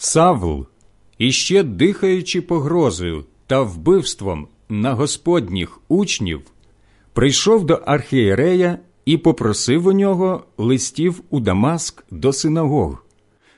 Савл, 0.00 0.66
іще 1.18 1.62
дихаючи 1.62 2.40
погрозою 2.40 3.24
та 3.46 3.62
вбивством 3.62 4.48
на 4.68 4.94
господніх 4.94 5.80
учнів, 5.88 6.40
прийшов 7.12 7.64
до 7.64 7.74
архієрея 7.74 8.78
і 9.04 9.16
попросив 9.16 9.86
у 9.86 9.92
нього 9.92 10.44
листів 10.58 11.22
у 11.30 11.40
Дамаск 11.40 12.04
до 12.10 12.32
синагог, 12.32 13.04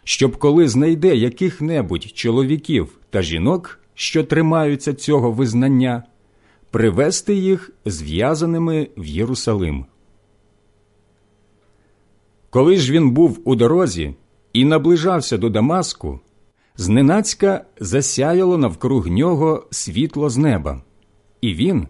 щоб 0.04 0.36
коли 0.36 0.68
знайде 0.68 1.16
яких-небудь 1.16 2.04
чоловіків 2.04 2.98
та 3.10 3.22
жінок 3.22 3.80
що 4.00 4.24
тримаються 4.24 4.94
цього 4.94 5.32
визнання, 5.32 6.02
привести 6.70 7.34
їх 7.34 7.70
зв'язаними 7.84 8.88
в 8.96 9.06
Єрусалим. 9.06 9.86
Коли 12.50 12.76
ж 12.76 12.92
він 12.92 13.10
був 13.10 13.40
у 13.44 13.54
дорозі 13.54 14.14
і 14.52 14.64
наближався 14.64 15.38
до 15.38 15.48
Дамаску, 15.48 16.20
зненацька 16.76 17.64
засяяло 17.80 18.58
навкруг 18.58 19.08
нього 19.08 19.66
світло 19.70 20.30
з 20.30 20.36
неба, 20.36 20.82
і 21.40 21.54
він, 21.54 21.88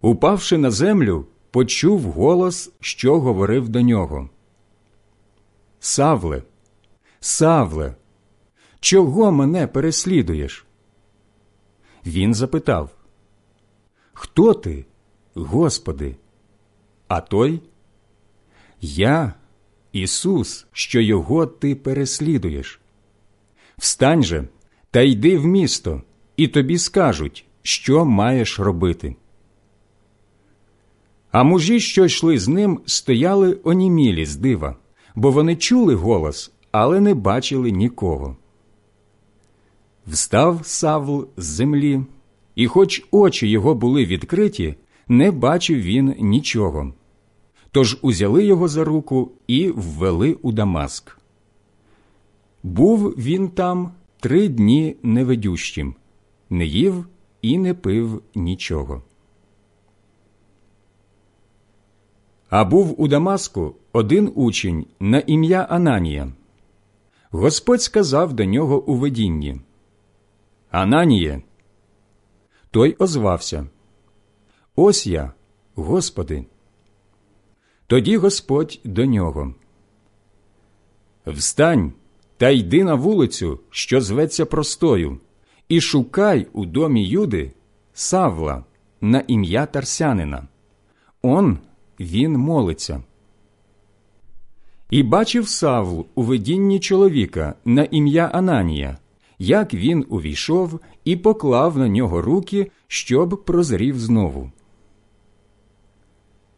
упавши 0.00 0.58
на 0.58 0.70
землю, 0.70 1.26
почув 1.50 2.02
голос, 2.02 2.72
що 2.80 3.20
говорив 3.20 3.68
до 3.68 3.80
нього. 3.80 4.30
Савле, 5.80 6.42
Савле, 7.20 7.94
чого 8.80 9.32
мене 9.32 9.66
переслідуєш? 9.66 10.66
Він 12.06 12.34
запитав 12.34 12.90
Хто 14.12 14.54
ти, 14.54 14.84
Господи? 15.34 16.16
А 17.08 17.20
той 17.20 17.62
Я, 18.80 19.34
Ісус, 19.92 20.66
що 20.72 21.00
його 21.00 21.46
ти 21.46 21.74
переслідуєш. 21.74 22.80
Встань 23.78 24.22
же 24.22 24.48
та 24.90 25.00
йди 25.00 25.38
в 25.38 25.46
місто, 25.46 26.02
і 26.36 26.48
тобі 26.48 26.78
скажуть, 26.78 27.44
що 27.62 28.04
маєш 28.04 28.60
робити. 28.60 29.16
А 31.30 31.42
мужі, 31.42 31.80
що 31.80 32.04
йшли 32.04 32.38
з 32.38 32.48
ним, 32.48 32.80
стояли 32.86 33.58
онімілі 33.64 34.26
з 34.26 34.36
дива, 34.36 34.76
бо 35.14 35.30
вони 35.30 35.56
чули 35.56 35.94
голос, 35.94 36.52
але 36.70 37.00
не 37.00 37.14
бачили 37.14 37.70
нікого. 37.70 38.36
Встав 40.06 40.60
Савл 40.64 41.28
з 41.36 41.44
землі, 41.44 42.00
і, 42.54 42.66
хоч 42.66 43.06
очі 43.10 43.48
його 43.48 43.74
були 43.74 44.04
відкриті, 44.04 44.74
не 45.08 45.30
бачив 45.30 45.80
він 45.80 46.14
нічого. 46.18 46.94
Тож 47.70 47.98
узяли 48.02 48.44
його 48.44 48.68
за 48.68 48.84
руку 48.84 49.32
і 49.46 49.68
ввели 49.68 50.36
у 50.42 50.52
Дамаск. 50.52 51.18
Був 52.66 53.08
він 53.08 53.48
там 53.48 53.92
три 54.20 54.48
дні 54.48 54.96
невидющим, 55.02 55.94
не 56.50 56.66
їв 56.66 57.06
і 57.42 57.58
не 57.58 57.74
пив 57.74 58.22
нічого. 58.34 59.02
А 62.50 62.64
був 62.64 63.00
у 63.00 63.08
Дамаску 63.08 63.74
один 63.92 64.32
учень 64.34 64.86
на 65.00 65.18
ім'я 65.18 65.62
Ананія. 65.62 66.32
Господь 67.30 67.82
сказав 67.82 68.32
до 68.32 68.44
нього 68.44 68.82
у 68.84 68.94
видінні 68.94 69.60
Ананіє. 70.70 71.42
Той 72.70 72.96
озвався 72.98 73.66
Ось 74.76 75.06
я, 75.06 75.32
Господи. 75.74 76.46
Тоді 77.86 78.16
Господь 78.16 78.80
до 78.84 79.04
нього. 79.04 79.54
Встань 81.26 81.92
та 82.36 82.50
йди 82.50 82.84
на 82.84 82.94
вулицю, 82.94 83.60
що 83.70 84.00
зветься 84.00 84.46
простою, 84.46 85.18
і 85.68 85.80
шукай 85.80 86.46
у 86.52 86.66
домі 86.66 87.04
Юди 87.04 87.52
Савла 87.94 88.64
на 89.00 89.22
ім'я 89.26 89.66
Тарсянина. 89.66 90.48
Он 91.22 91.58
він 92.00 92.32
молиться. 92.32 93.02
І 94.90 95.02
бачив 95.02 95.48
Савл 95.48 96.06
у 96.14 96.22
видінні 96.22 96.80
чоловіка 96.80 97.54
на 97.64 97.84
ім'я 97.84 98.26
Ананія 98.26 98.98
як 99.38 99.74
він 99.74 100.06
увійшов 100.08 100.80
і 101.04 101.16
поклав 101.16 101.78
на 101.78 101.88
нього 101.88 102.22
руки, 102.22 102.70
щоб 102.86 103.44
прозрів 103.44 103.98
знову. 103.98 104.50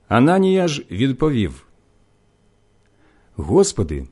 Ананія 0.09 0.68
ж 0.68 0.85
відповів 0.91 1.66
Господи, 3.37 4.07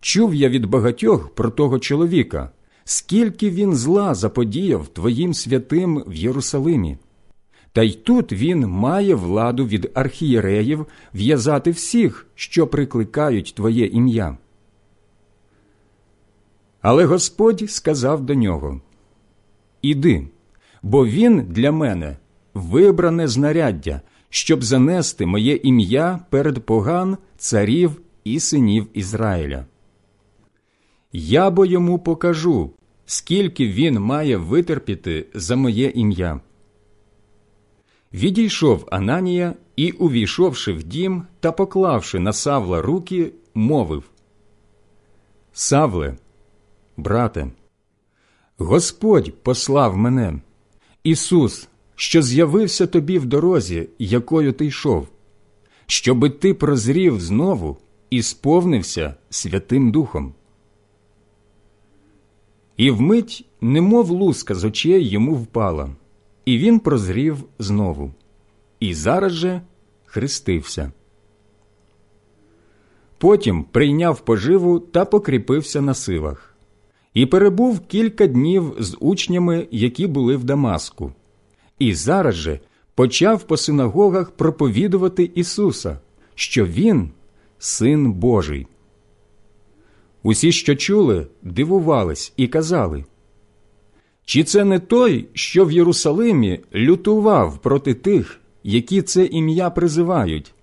чув 0.00 0.34
я 0.34 0.48
від 0.48 0.66
багатьох 0.66 1.34
про 1.34 1.50
того 1.50 1.78
чоловіка, 1.78 2.50
скільки 2.84 3.50
він 3.50 3.74
зла 3.74 4.14
заподіяв 4.14 4.88
Твоїм 4.88 5.34
святим 5.34 6.04
в 6.06 6.14
Єрусалимі. 6.14 6.98
Та 7.72 7.82
й 7.82 7.92
тут 7.92 8.32
він 8.32 8.66
має 8.66 9.14
владу 9.14 9.66
від 9.66 9.90
архієреїв 9.94 10.86
в'язати 11.14 11.70
всіх, 11.70 12.26
що 12.34 12.66
прикликають 12.66 13.52
Твоє 13.56 13.86
ім'я. 13.86 14.38
Але 16.80 17.04
Господь 17.04 17.70
сказав 17.70 18.20
до 18.20 18.34
нього 18.34 18.80
Іди, 19.82 20.28
бо 20.82 21.06
він 21.06 21.46
для 21.48 21.72
мене 21.72 22.16
вибране 22.54 23.28
знаряддя, 23.28 24.00
щоб 24.30 24.64
занести 24.64 25.26
моє 25.26 25.54
ім'я 25.54 26.20
перед 26.30 26.66
поган 26.66 27.16
царів 27.36 28.00
і 28.24 28.40
синів 28.40 28.86
Ізраїля. 28.94 29.64
Я 31.12 31.50
бо 31.50 31.66
йому 31.66 31.98
покажу, 31.98 32.70
скільки 33.06 33.68
він 33.68 34.00
має 34.00 34.36
витерпіти 34.36 35.26
за 35.34 35.56
моє 35.56 35.92
ім'я. 35.94 36.40
Відійшов 38.12 38.88
Ананія 38.90 39.54
і, 39.76 39.90
увійшовши 39.90 40.72
в 40.72 40.82
дім 40.82 41.26
та 41.40 41.52
поклавши 41.52 42.18
на 42.18 42.32
Савла 42.32 42.82
руки, 42.82 43.32
мовив 43.54 44.04
Савле 45.52 46.16
брате, 46.96 47.50
Господь 48.58 49.42
послав 49.42 49.96
мене, 49.96 50.40
Ісус, 51.04 51.68
що 51.94 52.22
з'явився 52.22 52.86
тобі 52.86 53.18
в 53.18 53.26
дорозі, 53.26 53.88
якою 53.98 54.52
ти 54.52 54.66
йшов, 54.66 55.08
щоби 55.86 56.30
ти 56.30 56.54
прозрів 56.54 57.20
знову 57.20 57.76
і 58.10 58.22
сповнився 58.22 59.14
Святим 59.30 59.92
Духом. 59.92 60.34
І 62.80 62.90
вмить, 62.90 63.44
немов 63.60 64.10
луска 64.10 64.54
з 64.54 64.64
очей 64.64 65.08
йому 65.08 65.34
впала, 65.34 65.90
і 66.44 66.58
він 66.58 66.80
прозрів 66.80 67.36
знову, 67.58 68.10
і 68.80 68.94
зараз 68.94 69.32
же 69.32 69.62
хрестився. 70.04 70.92
Потім 73.18 73.64
прийняв 73.64 74.20
поживу 74.20 74.80
та 74.80 75.04
покріпився 75.04 75.80
на 75.80 75.94
силах 75.94 76.54
і 77.14 77.26
перебув 77.26 77.80
кілька 77.80 78.26
днів 78.26 78.74
з 78.78 78.96
учнями, 79.00 79.68
які 79.70 80.06
були 80.06 80.36
в 80.36 80.44
Дамаску, 80.44 81.12
і 81.78 81.94
зараз 81.94 82.34
же 82.34 82.60
почав 82.94 83.42
по 83.42 83.56
синагогах 83.56 84.30
проповідувати 84.30 85.30
Ісуса, 85.34 85.98
що 86.34 86.66
Він 86.66 87.10
Син 87.58 88.12
Божий. 88.12 88.66
Усі, 90.22 90.52
що 90.52 90.76
чули, 90.76 91.26
дивувались 91.42 92.32
і 92.36 92.48
казали, 92.48 93.04
чи 94.24 94.44
це 94.44 94.64
не 94.64 94.78
той, 94.78 95.28
що 95.32 95.64
в 95.64 95.72
Єрусалимі 95.72 96.60
лютував 96.74 97.58
проти 97.58 97.94
тих, 97.94 98.40
які 98.62 99.02
це 99.02 99.24
ім'я 99.24 99.70
призивають, 99.70 100.54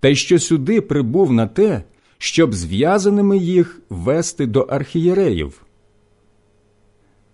та 0.00 0.08
й 0.08 0.14
що 0.14 0.38
сюди 0.38 0.80
прибув 0.80 1.32
на 1.32 1.46
те, 1.46 1.82
щоб 2.18 2.54
зв'язаними 2.54 3.38
їх 3.38 3.80
вести 3.90 4.46
до 4.46 4.60
архієреїв? 4.60 5.62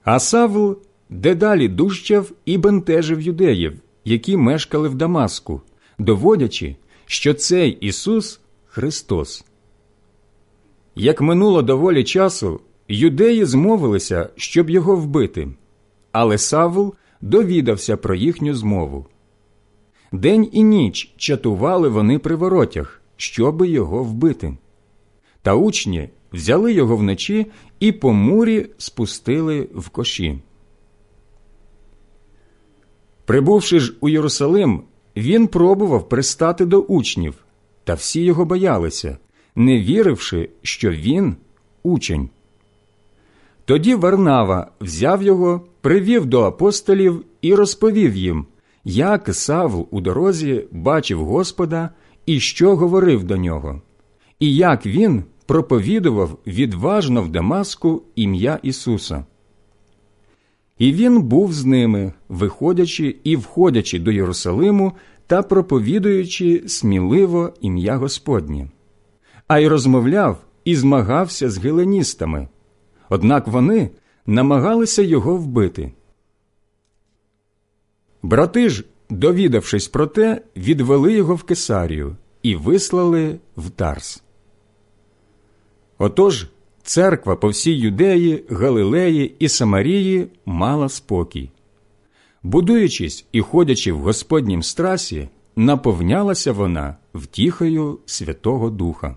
А 0.04 0.18
Савл 0.18 0.78
дедалі 1.08 1.68
дужчав 1.68 2.32
і 2.44 2.58
бентежив 2.58 3.20
юдеїв, 3.20 3.72
які 4.04 4.36
мешкали 4.36 4.88
в 4.88 4.94
Дамаску, 4.94 5.60
доводячи, 5.98 6.76
що 7.06 7.34
цей 7.34 7.70
Ісус 7.70 8.40
Христос. 8.66 9.44
Як 11.00 11.20
минуло 11.20 11.62
доволі 11.62 12.04
часу, 12.04 12.60
юдеї 12.88 13.44
змовилися, 13.44 14.28
щоб 14.36 14.70
його 14.70 14.96
вбити, 14.96 15.48
але 16.12 16.38
Савл 16.38 16.94
довідався 17.20 17.96
про 17.96 18.14
їхню 18.14 18.54
змову. 18.54 19.06
День 20.12 20.48
і 20.52 20.62
ніч 20.62 21.14
чатували 21.16 21.88
вони 21.88 22.18
при 22.18 22.34
воротях, 22.34 23.02
щоби 23.16 23.68
його 23.68 24.04
вбити. 24.04 24.56
Та 25.42 25.54
учні 25.54 26.08
взяли 26.32 26.72
його 26.72 26.96
вночі 26.96 27.46
і 27.80 27.92
по 27.92 28.12
мурі 28.12 28.66
спустили 28.78 29.68
в 29.74 29.88
коші. 29.88 30.38
Прибувши 33.24 33.80
ж 33.80 33.94
у 34.00 34.08
Єрусалим, 34.08 34.82
він 35.16 35.46
пробував 35.46 36.08
пристати 36.08 36.66
до 36.66 36.80
учнів, 36.80 37.34
та 37.84 37.94
всі 37.94 38.24
його 38.24 38.44
боялися, 38.44 39.18
не 39.56 39.80
віривши, 39.80 40.48
що 40.62 40.90
він 40.90 41.36
учень. 41.82 42.28
Тоді 43.64 43.94
Варнава 43.94 44.70
взяв 44.80 45.22
його, 45.22 45.60
привів 45.80 46.26
до 46.26 46.42
апостолів 46.42 47.24
і 47.42 47.54
розповів 47.54 48.16
їм, 48.16 48.46
як 48.84 49.34
Савл 49.34 49.88
у 49.90 50.00
дорозі 50.00 50.64
бачив 50.72 51.24
Господа 51.24 51.90
і 52.26 52.40
що 52.40 52.76
говорив 52.76 53.24
до 53.24 53.36
нього, 53.36 53.82
і 54.40 54.56
як 54.56 54.86
він 54.86 55.24
проповідував 55.46 56.38
відважно 56.46 57.22
в 57.22 57.28
Дамаску 57.28 58.02
ім'я 58.16 58.58
Ісуса. 58.62 59.24
І 60.78 60.92
він 60.92 61.22
був 61.22 61.52
з 61.52 61.64
ними, 61.64 62.12
виходячи 62.28 63.16
і 63.24 63.36
входячи 63.36 63.98
до 63.98 64.10
Єрусалиму 64.10 64.92
та 65.26 65.42
проповідуючи 65.42 66.62
сміливо 66.66 67.52
ім'я 67.60 67.96
Господнє, 67.96 68.68
а 69.50 69.58
й 69.58 69.68
розмовляв 69.68 70.38
і 70.64 70.76
змагався 70.76 71.50
з 71.50 71.58
геленістами. 71.58 72.48
Однак 73.08 73.48
вони 73.48 73.90
намагалися 74.26 75.02
його 75.02 75.36
вбити. 75.36 75.92
Брати 78.22 78.68
ж, 78.68 78.84
довідавшись 79.08 79.88
про 79.88 80.06
те, 80.06 80.42
відвели 80.56 81.12
його 81.12 81.34
в 81.34 81.42
Кесарію 81.42 82.16
і 82.42 82.56
вислали 82.56 83.38
в 83.56 83.70
Тарс. 83.70 84.22
Отож, 85.98 86.46
церква 86.82 87.36
по 87.36 87.48
всій 87.48 87.74
Юдеї, 87.78 88.44
Галилеї 88.50 89.36
і 89.38 89.48
Самарії 89.48 90.28
мала 90.46 90.88
спокій. 90.88 91.50
Будуючись 92.42 93.26
і 93.32 93.40
ходячи 93.40 93.92
в 93.92 93.98
Господнім 93.98 94.62
страсі, 94.62 95.28
наповнялася 95.56 96.52
вона 96.52 96.96
втіхою 97.14 97.98
Святого 98.06 98.70
Духа. 98.70 99.16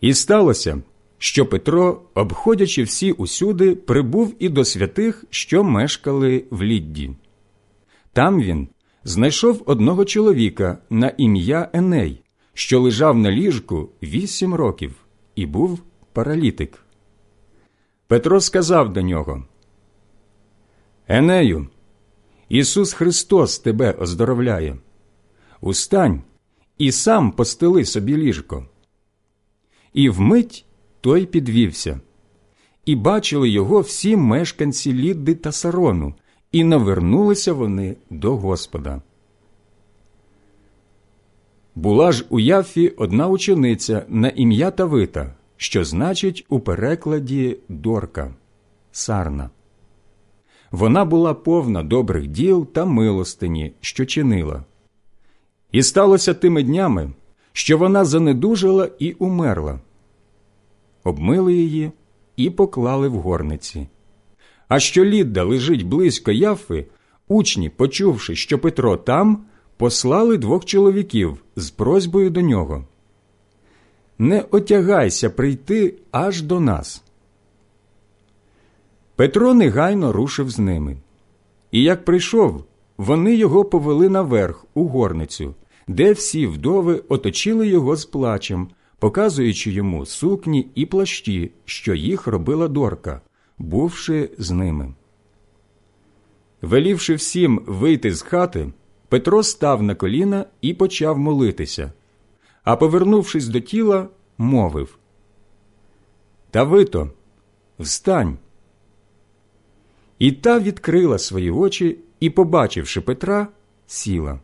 І 0.00 0.14
сталося, 0.14 0.82
що 1.18 1.46
Петро, 1.46 2.02
обходячи 2.14 2.82
всі 2.82 3.12
усюди, 3.12 3.74
прибув 3.74 4.34
і 4.38 4.48
до 4.48 4.64
святих, 4.64 5.24
що 5.30 5.64
мешкали 5.64 6.44
в 6.50 6.62
Лідді. 6.62 7.10
Там 8.12 8.40
він 8.40 8.68
знайшов 9.04 9.62
одного 9.66 10.04
чоловіка 10.04 10.78
на 10.90 11.08
ім'я 11.08 11.70
Еней, 11.72 12.22
що 12.54 12.80
лежав 12.80 13.18
на 13.18 13.30
ліжку 13.30 13.90
вісім 14.02 14.54
років 14.54 14.94
і 15.34 15.46
був 15.46 15.82
паралітик. 16.12 16.78
Петро 18.06 18.40
сказав 18.40 18.92
до 18.92 19.02
нього: 19.02 19.44
Енею, 21.08 21.68
Ісус 22.48 22.92
Христос 22.92 23.58
тебе 23.58 23.92
оздоровляє. 23.92 24.76
Устань 25.60 26.22
і 26.78 26.92
сам 26.92 27.32
постели 27.32 27.84
собі 27.84 28.16
ліжко. 28.16 28.66
І 29.92 30.08
вмить 30.08 30.64
той 31.00 31.26
підвівся. 31.26 32.00
І 32.84 32.96
бачили 32.96 33.48
його 33.48 33.80
всі 33.80 34.16
мешканці 34.16 34.92
Лідди 34.92 35.34
та 35.34 35.52
Сарону, 35.52 36.14
і 36.52 36.64
навернулися 36.64 37.52
вони 37.52 37.96
до 38.10 38.36
Господа. 38.36 39.02
Була 41.74 42.12
ж 42.12 42.26
у 42.30 42.40
Яфі 42.40 42.88
одна 42.88 43.28
учениця 43.28 44.04
на 44.08 44.28
ім'я 44.28 44.70
Тавита, 44.70 45.34
що 45.56 45.84
значить 45.84 46.46
у 46.48 46.60
перекладі 46.60 47.56
Дорка 47.68 48.34
Сарна. 48.92 49.50
Вона 50.70 51.04
була 51.04 51.34
повна 51.34 51.82
добрих 51.82 52.26
діл 52.26 52.66
та 52.66 52.84
милостині, 52.84 53.72
що 53.80 54.06
чинила. 54.06 54.64
І 55.72 55.82
сталося 55.82 56.34
тими 56.34 56.62
днями, 56.62 57.10
що 57.52 57.78
вона 57.78 58.04
занедужила 58.04 58.90
і 58.98 59.12
умерла. 59.12 59.80
Обмили 61.04 61.54
її 61.54 61.92
і 62.36 62.50
поклали 62.50 63.08
в 63.08 63.14
горниці. 63.14 63.86
А 64.68 64.80
що 64.80 65.04
Лідда 65.04 65.44
лежить 65.44 65.86
близько 65.86 66.32
Яфи, 66.32 66.86
учні, 67.28 67.68
почувши, 67.68 68.36
що 68.36 68.58
Петро 68.58 68.96
там, 68.96 69.44
послали 69.76 70.38
двох 70.38 70.64
чоловіків 70.64 71.38
з 71.56 71.70
просьбою 71.70 72.30
до 72.30 72.40
нього. 72.40 72.84
Не 74.18 74.44
отягайся 74.50 75.30
прийти 75.30 75.94
аж 76.10 76.42
до 76.42 76.60
нас. 76.60 77.02
Петро 79.16 79.54
негайно 79.54 80.12
рушив 80.12 80.50
з 80.50 80.58
ними. 80.58 80.96
І 81.70 81.82
як 81.82 82.04
прийшов, 82.04 82.64
вони 82.98 83.34
його 83.34 83.64
повели 83.64 84.08
наверх 84.08 84.64
у 84.74 84.88
горницю, 84.88 85.54
де 85.88 86.12
всі 86.12 86.46
вдови 86.46 87.02
оточили 87.08 87.68
його 87.68 87.96
з 87.96 88.04
плачем, 88.04 88.68
показуючи 88.98 89.70
йому 89.70 90.06
сукні 90.06 90.70
і 90.74 90.86
плащі, 90.86 91.50
що 91.64 91.94
їх 91.94 92.26
робила 92.26 92.68
дорка, 92.68 93.20
бувши 93.58 94.30
з 94.38 94.50
ними. 94.50 94.94
Велівши 96.62 97.14
всім 97.14 97.62
вийти 97.66 98.14
з 98.14 98.22
хати, 98.22 98.72
Петро 99.08 99.42
став 99.42 99.82
на 99.82 99.94
коліна 99.94 100.44
і 100.60 100.74
почав 100.74 101.18
молитися, 101.18 101.92
а, 102.64 102.76
повернувшись 102.76 103.48
до 103.48 103.60
тіла, 103.60 104.08
мовив 104.38 104.98
Давито, 106.52 107.10
встань. 107.78 108.38
І 110.18 110.32
та 110.32 110.58
відкрила 110.58 111.18
свої 111.18 111.50
очі 111.50 111.98
і, 112.20 112.30
побачивши 112.30 113.00
Петра, 113.00 113.48
сіла. 113.86 114.40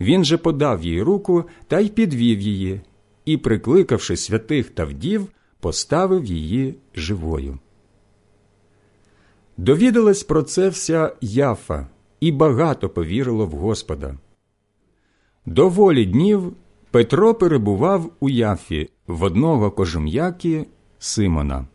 Він 0.00 0.24
же 0.24 0.38
подав 0.38 0.84
їй 0.84 1.02
руку 1.02 1.44
та 1.66 1.80
й 1.80 1.88
підвів 1.88 2.40
її, 2.40 2.80
і, 3.24 3.36
прикликавши 3.36 4.16
святих 4.16 4.70
та 4.70 4.84
вдів, 4.84 5.26
поставив 5.60 6.24
її 6.24 6.74
живою. 6.94 7.58
Довідалась 9.56 10.22
про 10.22 10.42
це 10.42 10.68
вся 10.68 11.12
Яфа, 11.20 11.86
і 12.20 12.32
багато 12.32 12.88
повірило 12.88 13.46
в 13.46 13.50
Господа. 13.50 14.18
Доволі 15.46 16.06
днів 16.06 16.52
Петро 16.90 17.34
перебував 17.34 18.10
у 18.20 18.28
Яфі 18.28 18.90
в 19.06 19.22
одного 19.22 19.70
кожум'яки 19.70 20.66
Симона. 20.98 21.66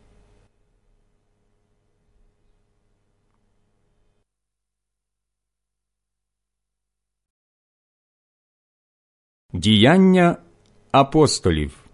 Діяння 9.54 10.36
апостолів, 10.92 11.84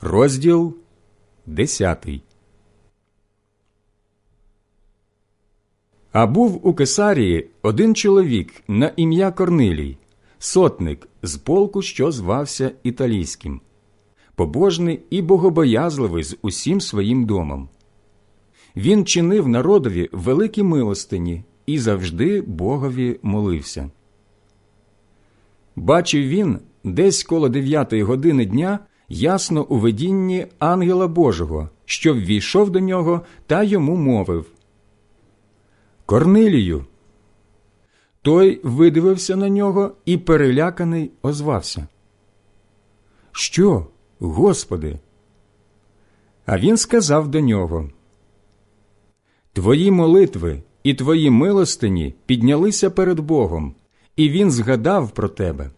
розділ 0.00 0.76
десятий. 1.46 2.22
А 6.12 6.26
був 6.26 6.66
у 6.66 6.74
Кесарії 6.74 7.50
один 7.62 7.94
чоловік 7.94 8.62
на 8.68 8.92
ім'я 8.96 9.32
Корнилій, 9.32 9.96
сотник 10.38 11.08
з 11.22 11.36
полку, 11.36 11.82
що 11.82 12.12
звався 12.12 12.72
Італійським, 12.82 13.60
побожний 14.34 15.02
і 15.10 15.22
богобоязливий 15.22 16.24
з 16.24 16.36
усім 16.42 16.80
своїм 16.80 17.26
домом. 17.26 17.68
Він 18.76 19.06
чинив 19.06 19.48
народові 19.48 20.08
великі 20.12 20.62
милостині 20.62 21.44
і 21.66 21.78
завжди 21.78 22.42
Богові 22.42 23.20
молився. 23.22 23.90
Бачив 25.76 26.28
він 26.28 26.58
десь 26.84 27.24
коло 27.24 27.48
дев'ятої 27.48 28.02
години 28.02 28.46
дня 28.46 28.78
ясно 29.08 29.64
у 29.64 29.76
видінні 29.76 30.46
ангела 30.58 31.08
Божого, 31.08 31.68
що 31.84 32.14
ввійшов 32.14 32.70
до 32.70 32.80
нього 32.80 33.20
та 33.46 33.62
йому 33.62 33.96
мовив 33.96 34.46
Корнилію. 36.06 36.84
Той 38.22 38.60
видивився 38.62 39.36
на 39.36 39.48
нього 39.48 39.92
і 40.04 40.18
переляканий 40.18 41.10
озвався. 41.22 41.86
Що, 43.32 43.86
Господи? 44.18 44.98
А 46.46 46.58
він 46.58 46.76
сказав 46.76 47.28
до 47.28 47.40
нього 47.40 47.90
Твої 49.52 49.90
молитви 49.90 50.62
і 50.82 50.94
твої 50.94 51.30
милостині 51.30 52.14
піднялися 52.26 52.90
перед 52.90 53.20
Богом, 53.20 53.74
і 54.16 54.28
Він 54.28 54.50
згадав 54.50 55.10
про 55.10 55.28
тебе. 55.28 55.70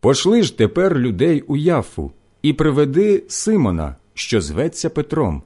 Пошли 0.00 0.42
ж 0.42 0.58
тепер 0.58 0.98
людей 0.98 1.40
у 1.40 1.56
Яфу 1.56 2.12
і 2.42 2.52
приведи 2.52 3.24
Симона, 3.28 3.96
що 4.14 4.40
зветься 4.40 4.90
Петром. 4.90 5.42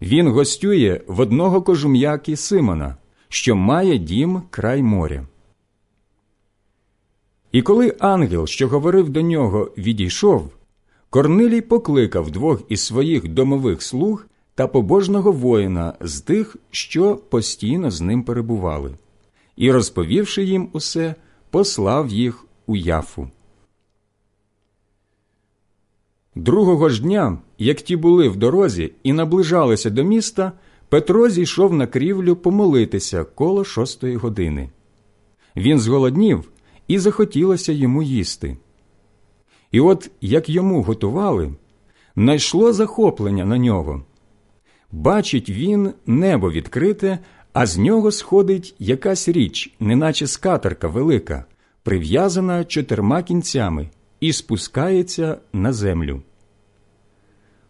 Він 0.00 0.28
гостює 0.28 1.00
в 1.06 1.20
одного 1.20 1.62
кожум'яки 1.62 2.36
Симона, 2.36 2.96
що 3.28 3.56
має 3.56 3.98
дім 3.98 4.42
край 4.50 4.82
моря. 4.82 5.26
І 7.52 7.62
коли 7.62 7.96
ангел, 7.98 8.46
що 8.46 8.68
говорив 8.68 9.08
до 9.08 9.22
нього, 9.22 9.72
відійшов, 9.78 10.50
Корнилій 11.10 11.60
покликав 11.60 12.30
двох 12.30 12.62
із 12.68 12.80
своїх 12.80 13.28
домових 13.28 13.82
слуг 13.82 14.26
та 14.54 14.66
побожного 14.66 15.32
воїна 15.32 15.94
з 16.00 16.20
тих, 16.20 16.56
що 16.70 17.16
постійно 17.16 17.90
з 17.90 18.00
ним 18.00 18.22
перебували, 18.22 18.94
і, 19.60 19.72
розповівши 19.72 20.44
їм 20.44 20.68
усе, 20.72 21.14
послав 21.50 22.08
їх 22.08 22.46
у 22.66 22.76
яфу. 22.76 23.28
Другого 26.34 26.88
ж 26.88 27.02
дня, 27.02 27.38
як 27.58 27.80
ті 27.80 27.96
були 27.96 28.28
в 28.28 28.36
дорозі 28.36 28.92
і 29.02 29.12
наближалися 29.12 29.90
до 29.90 30.04
міста, 30.04 30.52
Петро 30.88 31.28
зійшов 31.28 31.72
на 31.72 31.86
крівлю 31.86 32.36
помолитися 32.36 33.24
коло 33.24 33.64
шостої 33.64 34.16
години. 34.16 34.70
Він 35.56 35.78
зголоднів 35.78 36.50
і 36.88 36.98
захотілося 36.98 37.72
йому 37.72 38.02
їсти. 38.02 38.56
І 39.72 39.80
от 39.80 40.10
як 40.20 40.48
йому 40.48 40.82
готували, 40.82 41.54
найшло 42.16 42.72
захоплення 42.72 43.44
на 43.44 43.58
нього. 43.58 44.04
Бачить 44.92 45.50
він 45.50 45.92
небо 46.06 46.50
відкрите, 46.50 47.18
а 47.52 47.66
з 47.66 47.78
нього 47.78 48.10
сходить 48.10 48.74
якась 48.78 49.28
річ, 49.28 49.74
неначе 49.80 50.26
скатерка 50.26 50.88
велика, 50.88 51.44
прив'язана 51.82 52.64
чотирма 52.64 53.22
кінцями, 53.22 53.88
і 54.20 54.32
спускається 54.32 55.38
на 55.52 55.72
землю. 55.72 56.22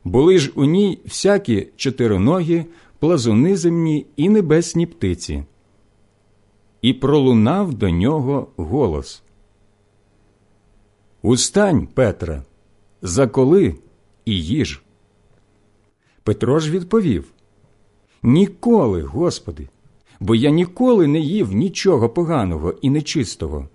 Були 0.04 0.38
ж 0.38 0.52
у 0.54 0.64
ній 0.64 0.98
всякі 1.04 1.68
чотириногі, 1.76 2.64
плазуни 2.98 3.56
земні 3.56 4.06
і 4.16 4.28
небесні 4.28 4.86
птиці. 4.86 5.44
І 6.82 6.92
пролунав 6.92 7.74
до 7.74 7.90
нього 7.90 8.48
голос 8.56 9.22
Устань, 11.22 11.86
Петре, 11.86 12.42
заколи 13.02 13.74
і 14.24 14.42
їж. 14.42 14.82
Петро 16.22 16.58
ж 16.58 16.70
відповів 16.70 17.32
Ніколи, 18.22 19.02
Господи, 19.02 19.68
бо 20.20 20.34
я 20.34 20.50
ніколи 20.50 21.06
не 21.06 21.20
їв 21.20 21.52
нічого 21.52 22.08
поганого 22.08 22.74
і 22.82 22.90
нечистого. 22.90 23.68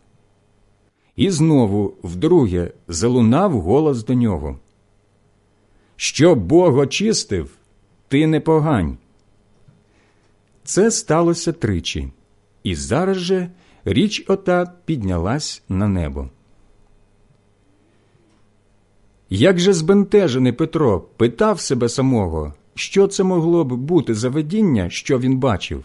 І 1.15 1.29
знову 1.29 1.93
вдруге 2.03 2.71
залунав 2.87 3.61
голос 3.61 4.05
до 4.05 4.13
нього. 4.13 4.59
Що 5.95 6.35
Бог 6.35 6.77
очистив, 6.77 7.49
ти 8.07 8.27
не 8.27 8.39
погань. 8.39 8.97
Це 10.63 10.91
сталося 10.91 11.51
тричі, 11.51 12.11
і 12.63 12.75
зараз 12.75 13.17
же 13.17 13.51
річ 13.85 14.25
ота 14.27 14.73
піднялась 14.85 15.63
на 15.69 15.87
небо. 15.87 16.29
Як 19.29 19.59
же 19.59 19.73
збентежений 19.73 20.51
Петро 20.51 20.99
питав 21.17 21.59
себе 21.59 21.89
самого, 21.89 22.53
що 22.76 23.07
це 23.07 23.23
могло 23.23 23.63
б 23.63 23.73
бути 23.73 24.13
за 24.13 24.30
видіння, 24.30 24.89
що 24.89 25.19
він 25.19 25.38
бачив? 25.38 25.84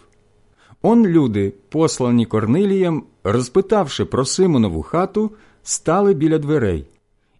Он 0.81 1.07
люди, 1.07 1.53
послані 1.69 2.25
Корнилієм, 2.25 3.03
розпитавши 3.23 4.05
про 4.05 4.25
Симонову 4.25 4.81
хату, 4.81 5.31
стали 5.63 6.13
біля 6.13 6.37
дверей 6.37 6.85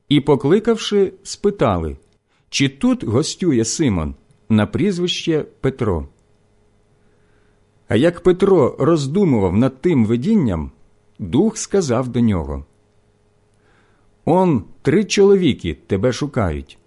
і, 0.10 0.22
покликавши, 0.22 1.14
спитали, 1.24 1.98
чи 2.50 2.70
тут 2.70 3.04
гостює 3.04 3.66
Симон 3.66 4.16
на 4.50 4.66
прізвище 4.66 5.46
Петро. 5.62 6.08
А 7.88 7.96
як 7.96 8.22
Петро 8.22 8.76
роздумував 8.80 9.58
над 9.58 9.82
тим 9.82 10.06
видінням, 10.06 10.72
дух 11.20 11.58
сказав 11.58 12.08
до 12.08 12.20
нього 12.20 12.66
Он 14.26 14.64
три 14.82 15.06
чоловіки 15.06 15.78
тебе 15.88 16.14
шукають. 16.14 16.78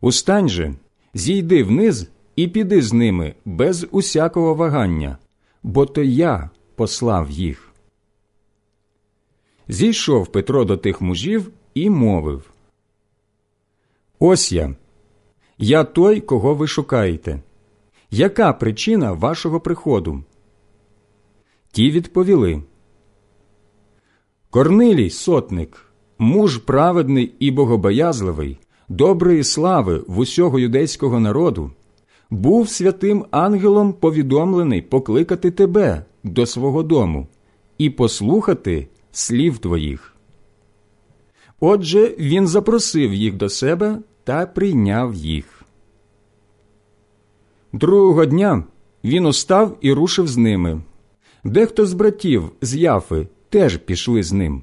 Устань 0.00 0.48
же, 0.48 0.74
зійди 1.14 1.64
вниз 1.64 2.10
і 2.36 2.48
піди 2.48 2.82
з 2.82 2.92
ними 2.92 3.34
без 3.44 3.86
усякого 3.90 4.54
вагання, 4.54 5.18
бо 5.62 5.86
то 5.86 6.02
я 6.02 6.50
послав 6.74 7.30
їх. 7.30 7.70
Зійшов 9.68 10.26
Петро 10.26 10.64
до 10.64 10.76
тих 10.76 11.00
мужів 11.00 11.50
і 11.74 11.90
мовив 11.90 12.50
Ось 14.18 14.52
я, 14.52 14.76
я 15.58 15.84
той, 15.84 16.20
кого 16.20 16.54
ви 16.54 16.66
шукаєте. 16.66 17.42
Яка 18.10 18.52
причина 18.52 19.12
вашого 19.12 19.60
приходу? 19.60 20.24
Ті 21.72 21.90
відповіли 21.90 22.62
Корнилій 24.50 25.10
сотник 25.10 25.92
муж 26.18 26.58
праведний 26.58 27.34
і 27.38 27.50
богобоязливий, 27.50 28.58
доброї 28.88 29.44
слави 29.44 30.04
в 30.06 30.18
усього 30.18 30.58
юдейського 30.58 31.20
народу, 31.20 31.70
був 32.30 32.68
святим 32.68 33.24
ангелом 33.30 33.92
повідомлений 33.92 34.82
покликати 34.82 35.50
тебе 35.50 36.04
до 36.24 36.46
свого 36.46 36.82
дому 36.82 37.26
і 37.78 37.90
послухати 37.90 38.88
слів 39.12 39.58
твоїх. 39.58 40.14
Отже, 41.60 42.14
він 42.18 42.46
запросив 42.46 43.14
їх 43.14 43.34
до 43.34 43.48
себе 43.48 43.98
та 44.24 44.46
прийняв 44.46 45.14
їх. 45.14 45.64
Другого 47.72 48.24
дня 48.24 48.64
він 49.04 49.26
устав 49.26 49.78
і 49.80 49.92
рушив 49.92 50.28
з 50.28 50.36
ними. 50.36 50.82
Дехто 51.44 51.86
з 51.86 51.92
братів 51.92 52.50
з 52.60 52.74
Яфи 52.74 53.28
теж 53.48 53.76
пішли 53.76 54.22
з 54.22 54.32
ним. 54.32 54.62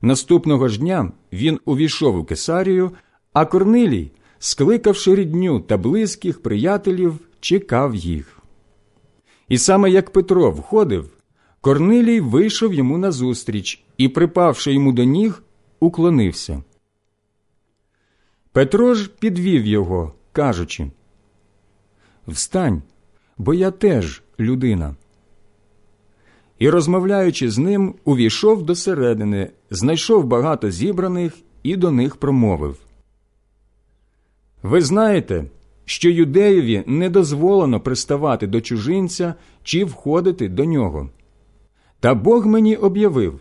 Наступного 0.00 0.68
ж 0.68 0.80
дня 0.80 1.12
він 1.32 1.60
увійшов 1.64 2.18
у 2.18 2.24
Кесарію, 2.24 2.90
а 3.36 3.44
Корнилій, 3.44 4.10
скликавши 4.38 5.14
рідню 5.14 5.60
та 5.60 5.76
близьких 5.76 6.42
приятелів, 6.42 7.18
чекав 7.40 7.94
їх. 7.94 8.38
І 9.48 9.58
саме 9.58 9.90
як 9.90 10.10
Петро 10.10 10.50
входив, 10.50 11.10
Корнилій 11.60 12.20
вийшов 12.20 12.74
йому 12.74 12.98
назустріч 12.98 13.84
і, 13.98 14.08
припавши 14.08 14.72
йому 14.72 14.92
до 14.92 15.04
ніг, 15.04 15.42
уклонився. 15.80 16.62
Петро 18.52 18.94
ж 18.94 19.10
підвів 19.18 19.66
його, 19.66 20.12
кажучи 20.32 20.90
Встань, 22.28 22.82
бо 23.38 23.54
я 23.54 23.70
теж 23.70 24.22
людина 24.40 24.96
і, 26.58 26.70
розмовляючи 26.70 27.50
з 27.50 27.58
ним, 27.58 27.94
увійшов 28.04 28.62
до 28.62 28.74
середини, 28.74 29.50
знайшов 29.70 30.24
багато 30.24 30.70
зібраних 30.70 31.32
і 31.62 31.76
до 31.76 31.90
них 31.90 32.16
промовив. 32.16 32.85
Ви 34.62 34.82
знаєте, 34.82 35.44
що 35.84 36.10
юдеєві 36.10 36.84
не 36.86 37.10
дозволено 37.10 37.80
приставати 37.80 38.46
до 38.46 38.60
чужинця 38.60 39.34
чи 39.62 39.84
входити 39.84 40.48
до 40.48 40.64
нього. 40.64 41.10
Та 42.00 42.14
Бог 42.14 42.46
мені 42.46 42.76
об'явив, 42.76 43.40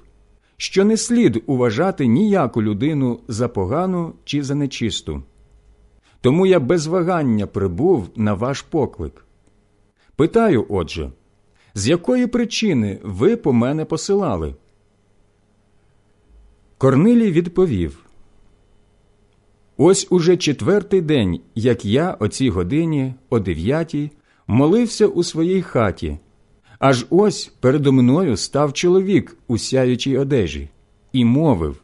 що 0.58 0.86
не 0.86 0.98
слід 0.98 1.44
уважати 1.46 2.08
ніяку 2.08 2.64
людину 2.64 3.20
за 3.28 3.48
погану 3.48 4.14
чи 4.24 4.44
за 4.44 4.56
нечисту. 4.56 5.24
Тому 6.22 6.46
я 6.46 6.60
без 6.60 6.88
вагання 6.88 7.48
прибув 7.48 8.10
на 8.16 8.34
ваш 8.34 8.62
поклик. 8.62 9.26
Питаю, 10.16 10.66
отже 10.70 11.12
з 11.74 11.88
якої 11.88 12.28
причини 12.28 13.00
ви 13.04 13.38
по 13.38 13.54
мене 13.54 13.86
посилали? 13.86 14.56
Корнилій 16.78 17.32
відповів 17.32 18.05
Ось 19.78 20.08
уже 20.10 20.38
четвертий 20.38 21.02
день, 21.02 21.40
як 21.56 21.86
я 21.86 22.18
о 22.20 22.28
цій 22.28 22.50
годині, 22.50 23.14
о 23.30 23.40
дев'ятій, 23.40 24.12
молився 24.48 25.08
у 25.08 25.24
своїй 25.24 25.62
хаті, 25.62 26.18
аж 26.80 27.06
ось 27.10 27.54
передо 27.60 27.92
мною 27.92 28.38
став 28.38 28.74
чоловік 28.74 29.38
у 29.48 29.58
сяючій 29.58 30.18
одежі, 30.18 30.70
і 31.14 31.26
мовив 31.26 31.82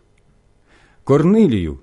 Корнилію, 1.03 1.79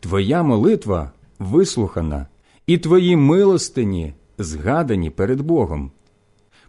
твоя 0.00 0.42
молитва 0.42 1.12
вислухана, 1.38 2.26
і 2.66 2.78
твої 2.78 3.16
милостині 3.16 4.14
згадані 4.38 5.10
перед 5.10 5.40
Богом. 5.40 5.90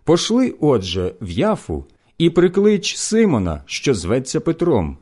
Пошли, 0.03 0.55
отже, 0.59 1.13
в 1.21 1.29
яфу 1.29 1.85
і 2.17 2.29
приклич 2.29 2.95
Симона, 2.95 3.63
що 3.65 3.93
зветься 3.93 4.39
Петром. 4.39 4.97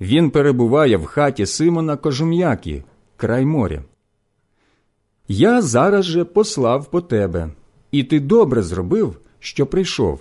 Він 0.00 0.30
перебуває 0.30 0.96
в 0.96 1.04
хаті 1.04 1.46
Симона 1.46 1.96
Кожум'які, 1.96 2.82
край 3.16 3.44
моря. 3.44 3.82
Я 5.28 5.62
зараз 5.62 6.04
же 6.04 6.24
послав 6.24 6.90
по 6.90 7.00
тебе, 7.00 7.50
і 7.90 8.04
ти 8.04 8.20
добре 8.20 8.62
зробив, 8.62 9.20
що 9.38 9.66
прийшов. 9.66 10.20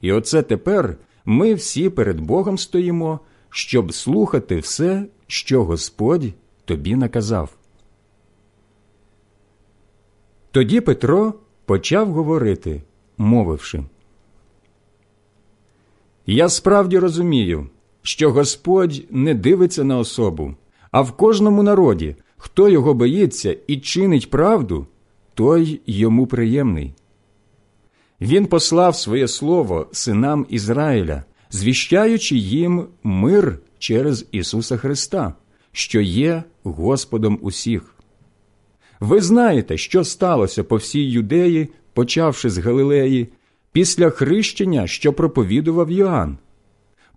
І 0.00 0.12
оце 0.12 0.42
тепер 0.42 0.96
ми 1.24 1.54
всі 1.54 1.90
перед 1.90 2.20
Богом 2.20 2.58
стоїмо, 2.58 3.20
щоб 3.50 3.94
слухати 3.94 4.58
все, 4.58 5.06
що 5.26 5.64
Господь 5.64 6.24
тобі 6.64 6.96
наказав. 6.96 7.56
Тоді 10.50 10.80
Петро 10.80 11.34
почав 11.64 12.12
говорити, 12.12 12.82
мовивши. 13.18 13.84
Я 16.26 16.48
справді 16.48 16.98
розумію, 16.98 17.66
що 18.02 18.32
Господь 18.32 19.04
не 19.10 19.34
дивиться 19.34 19.84
на 19.84 19.98
особу, 19.98 20.54
а 20.90 21.00
в 21.00 21.12
кожному 21.12 21.62
народі, 21.62 22.16
хто 22.36 22.68
його 22.68 22.94
боїться 22.94 23.56
і 23.66 23.76
чинить 23.76 24.30
правду, 24.30 24.86
той 25.34 25.80
йому 25.86 26.26
приємний. 26.26 26.94
Він 28.20 28.46
послав 28.46 28.96
своє 28.96 29.28
слово 29.28 29.86
синам 29.92 30.46
Ізраїля, 30.48 31.24
звіщаючи 31.50 32.36
їм 32.36 32.86
мир 33.02 33.58
через 33.78 34.26
Ісуса 34.32 34.76
Христа, 34.76 35.34
що 35.72 36.00
є 36.00 36.42
Господом 36.62 37.38
усіх. 37.42 37.94
Ви 39.00 39.20
знаєте, 39.20 39.76
що 39.76 40.04
сталося 40.04 40.64
по 40.64 40.76
всій 40.76 41.10
юдеї, 41.10 41.68
почавши 41.92 42.50
з 42.50 42.58
Галилеї, 42.58 43.28
після 43.72 44.10
хрещення, 44.10 44.86
що 44.86 45.12
проповідував 45.12 45.90
Йоанн, 45.90 46.38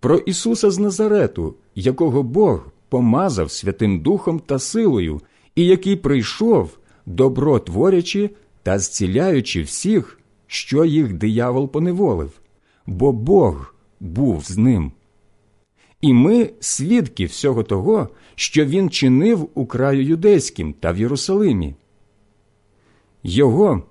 про 0.00 0.18
Ісуса 0.18 0.70
з 0.70 0.78
Назарету, 0.78 1.54
якого 1.74 2.22
Бог 2.22 2.71
помазав 2.92 3.50
Святим 3.50 4.00
Духом 4.00 4.40
та 4.40 4.58
силою, 4.58 5.20
і 5.54 5.66
який 5.66 5.96
прийшов, 5.96 6.78
добро 7.06 7.58
творячи 7.58 8.30
та 8.62 8.78
зціляючи 8.78 9.62
всіх, 9.62 10.20
що 10.46 10.84
їх 10.84 11.12
диявол 11.12 11.68
поневолив, 11.68 12.40
бо 12.86 13.12
Бог 13.12 13.74
був 14.00 14.44
з 14.44 14.58
ним. 14.58 14.92
І 16.00 16.12
ми 16.12 16.50
свідки 16.60 17.24
всього 17.24 17.62
того, 17.62 18.08
що 18.34 18.64
він 18.64 18.90
чинив 18.90 19.48
у 19.54 19.66
краю 19.66 20.04
юдейським 20.04 20.72
та 20.72 20.92
в 20.92 20.98
Єрусалимі. 20.98 21.74
Його 23.22 23.82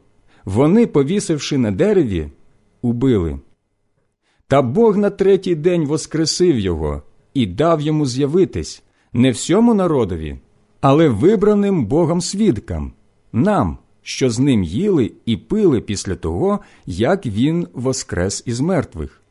вони, 0.46 0.88
повісивши 0.88 1.58
на 1.58 1.72
дереві, 1.72 2.30
убили. 2.82 3.40
Та 4.48 4.62
Бог 4.62 4.98
на 4.98 5.10
третій 5.10 5.56
день 5.56 5.86
воскресив 5.86 6.60
його 6.60 7.04
і 7.34 7.46
дав 7.46 7.82
йому 7.82 8.06
з'явитись 8.06 8.84
не 9.14 9.32
всьому 9.32 9.74
народові, 9.74 10.38
але 10.82 11.10
вибраним 11.10 11.86
Богом 11.86 12.22
свідкам, 12.22 12.94
нам, 13.34 13.78
що 14.02 14.30
з 14.30 14.40
ним 14.40 14.64
їли 14.64 15.12
і 15.26 15.38
пили 15.38 15.82
після 15.82 16.16
того, 16.16 16.60
як 16.86 17.26
він 17.26 17.68
воскрес 17.74 18.44
із 18.46 18.60
мертвих. 18.60 19.22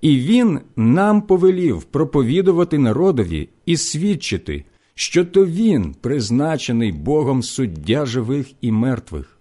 І 0.00 0.18
він 0.18 0.60
нам 0.76 1.22
повелів 1.22 1.84
проповідувати 1.84 2.78
народові 2.78 3.48
і 3.66 3.76
свідчити, 3.76 4.64
що 4.94 5.24
то 5.24 5.46
він 5.46 5.94
призначений 6.00 6.92
Богом 6.92 7.42
суддя 7.42 8.06
живих 8.06 8.46
і 8.60 8.72
мертвих. 8.72 9.38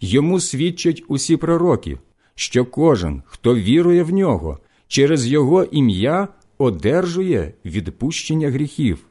Йому 0.00 0.40
свідчать 0.40 1.02
усі 1.08 1.36
пророки, 1.36 1.98
що 2.34 2.64
кожен, 2.64 3.22
хто 3.26 3.54
вірує 3.54 4.02
в 4.02 4.12
нього, 4.12 4.58
через 4.88 5.26
його 5.26 5.64
ім'я 5.64 6.28
одержує 6.58 7.52
відпущення 7.64 8.50
гріхів. 8.50 9.06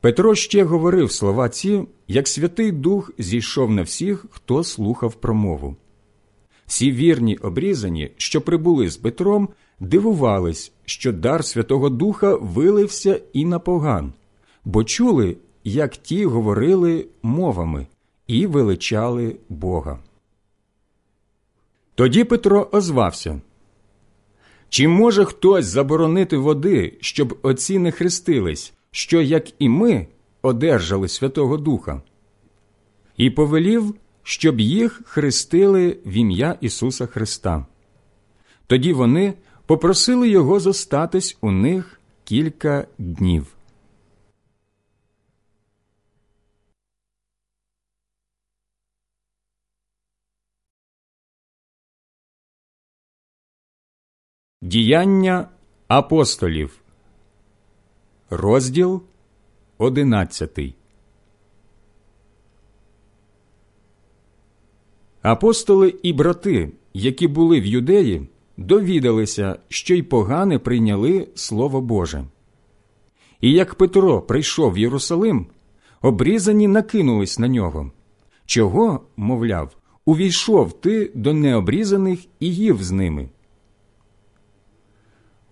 Петро 0.00 0.34
ще 0.34 0.64
говорив 0.64 1.12
слова 1.12 1.48
ці, 1.48 1.84
як 2.08 2.28
Святий 2.28 2.72
Дух 2.72 3.12
зійшов 3.18 3.70
на 3.70 3.82
всіх, 3.82 4.26
хто 4.30 4.64
слухав 4.64 5.14
промову. 5.14 5.76
Всі 6.66 6.92
вірні 6.92 7.36
обрізані, 7.36 8.10
що 8.16 8.40
прибули 8.40 8.90
з 8.90 8.96
Петром, 8.96 9.48
дивувались, 9.80 10.72
що 10.84 11.12
дар 11.12 11.44
Святого 11.44 11.88
Духа 11.88 12.34
вилився 12.34 13.20
і 13.32 13.44
на 13.44 13.58
поган, 13.58 14.12
бо 14.64 14.84
чули, 14.84 15.36
як 15.64 15.96
ті 15.96 16.24
говорили 16.24 17.06
мовами 17.22 17.86
і 18.26 18.46
величали 18.46 19.36
Бога. 19.48 19.98
Тоді 21.94 22.24
Петро 22.24 22.68
озвався 22.72 23.40
Чи 24.68 24.88
може 24.88 25.24
хтось 25.24 25.66
заборонити 25.66 26.36
води, 26.36 26.98
щоб 27.00 27.38
оці 27.42 27.78
не 27.78 27.90
хрестились, 27.90 28.72
що, 28.90 29.20
як 29.20 29.44
і 29.58 29.68
ми, 29.68 30.06
одержали 30.42 31.08
Святого 31.08 31.56
Духа? 31.56 32.02
І 33.16 33.30
повелів, 33.30 33.94
щоб 34.22 34.60
їх 34.60 35.02
хрестили 35.04 35.96
в 36.06 36.12
ім'я 36.12 36.58
Ісуса 36.60 37.06
Христа. 37.06 37.66
Тоді 38.66 38.92
вони 38.92 39.34
попросили 39.66 40.28
його 40.28 40.60
зостатись 40.60 41.38
у 41.40 41.50
них 41.50 42.00
кілька 42.24 42.86
днів. 42.98 43.57
Діяння 54.68 55.48
апостолів, 55.86 56.80
розділ 58.30 59.02
одинадцятий. 59.78 60.74
Апостоли 65.22 65.94
і 66.02 66.12
брати, 66.12 66.72
які 66.94 67.28
були 67.28 67.60
в 67.60 67.66
юдеї, 67.66 68.28
довідалися, 68.56 69.58
що 69.68 69.94
й 69.94 70.02
погане 70.02 70.58
прийняли 70.58 71.28
Слово 71.34 71.80
Боже. 71.80 72.24
І 73.40 73.52
як 73.52 73.74
Петро 73.74 74.22
прийшов 74.22 74.72
в 74.72 74.78
Єрусалим, 74.78 75.46
обрізані 76.02 76.68
накинулись 76.68 77.38
на 77.38 77.48
нього. 77.48 77.92
Чого, 78.46 79.00
мовляв, 79.16 79.76
увійшов 80.04 80.80
ти 80.80 81.12
до 81.14 81.32
необрізаних 81.32 82.26
і 82.40 82.54
їв 82.54 82.82
з 82.82 82.90
ними. 82.90 83.28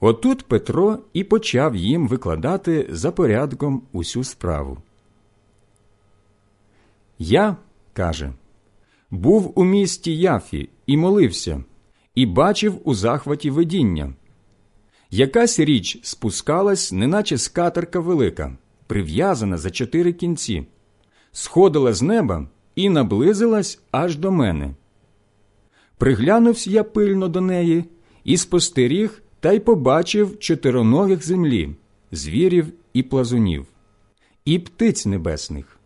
Отут 0.07 0.43
Петро 0.43 0.99
і 1.13 1.25
почав 1.25 1.77
їм 1.77 2.09
викладати 2.09 2.87
за 2.91 3.13
порядком 3.13 3.83
усю 3.93 4.25
справу. 4.25 4.79
Я, 7.19 7.57
каже, 7.93 8.33
був 9.11 9.53
у 9.55 9.65
місті 9.65 10.17
Яфі 10.17 10.69
і 10.87 10.97
молився, 10.97 11.65
і 12.15 12.27
бачив 12.27 12.81
у 12.85 12.95
захваті 12.95 13.51
видіння. 13.51 14.15
Якась 15.11 15.59
річ 15.59 15.99
спускалась, 16.03 16.93
неначе 16.93 17.39
скатерка 17.39 18.01
велика, 18.01 18.57
прив'язана 18.87 19.59
за 19.59 19.71
чотири 19.71 20.13
кінці, 20.13 20.67
сходила 21.33 21.93
з 21.93 22.03
неба 22.03 22.49
і 22.75 22.89
наблизилась 22.89 23.81
аж 23.91 24.17
до 24.17 24.33
мене. 24.33 24.75
Приглянувся 25.99 26.71
я 26.71 26.85
пильно 26.85 27.29
до 27.29 27.41
неї 27.41 27.85
і 28.25 28.37
спостеріг 28.37 29.23
та 29.47 29.53
й 29.53 29.61
побачив 29.61 30.39
чотироногих 30.39 31.27
землі, 31.27 31.71
звірів 32.13 32.73
і 32.93 33.03
плазунів, 33.03 33.67
і 34.45 34.59
птиць 34.59 35.07
небесних. 35.07 35.79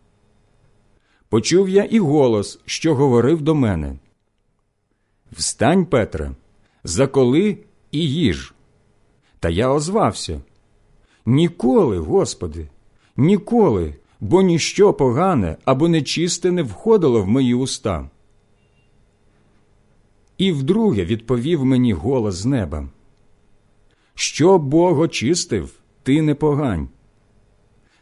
Почув 1.29 1.69
я 1.69 1.83
і 1.83 1.99
голос, 1.99 2.59
що 2.65 2.95
говорив 2.95 3.41
до 3.41 3.55
мене 3.55 3.95
Встань, 5.31 5.85
Петре, 5.85 6.31
заколи 6.83 7.57
і 7.91 7.99
їж. 7.99 8.53
Та 9.39 9.49
я 9.49 9.69
озвався 9.69 10.41
Ніколи, 11.25 11.97
Господи, 11.97 12.67
ніколи, 13.17 13.95
бо 14.19 14.41
ніщо 14.41 14.93
погане 14.93 15.57
або 15.65 15.87
нечисте 15.87 16.51
не 16.51 16.63
входило 16.63 17.21
в 17.21 17.27
мої 17.27 17.53
уста. 17.53 18.09
І 20.37 20.51
вдруге 20.51 21.05
відповів 21.05 21.65
мені 21.65 21.93
голос 21.93 22.35
з 22.35 22.45
неба 22.45 22.89
що 24.21 24.57
Бог 24.57 24.99
очистив, 24.99 25.71
ти 26.03 26.21
не 26.21 26.35
погань. 26.35 26.89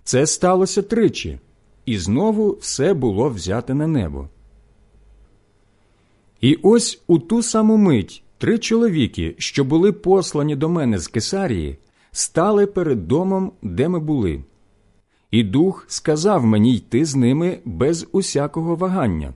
Це 0.04 0.28
сталося 0.28 0.82
тричі, 0.82 1.40
і 1.86 1.98
знову 1.98 2.58
все 2.62 2.94
було 2.94 3.30
взяте 3.30 3.74
на 3.74 3.88
небо. 3.88 4.30
І 6.42 6.56
ось 6.56 7.02
у 7.08 7.20
ту 7.20 7.44
саму 7.44 7.78
мить 7.78 8.24
три 8.38 8.58
чоловіки, 8.58 9.36
що 9.38 9.64
були 9.64 9.92
послані 9.92 10.56
до 10.56 10.70
мене 10.70 11.00
з 11.00 11.08
Кесарії, 11.08 11.78
стали 12.12 12.68
перед 12.68 13.08
домом, 13.08 13.52
де 13.62 13.90
ми 13.90 14.00
були. 14.00 14.44
І 15.32 15.44
дух 15.44 15.86
сказав 15.88 16.46
мені 16.46 16.76
йти 16.76 17.06
з 17.06 17.16
ними 17.16 17.60
без 17.66 18.08
усякого 18.12 18.76
вагання. 18.76 19.34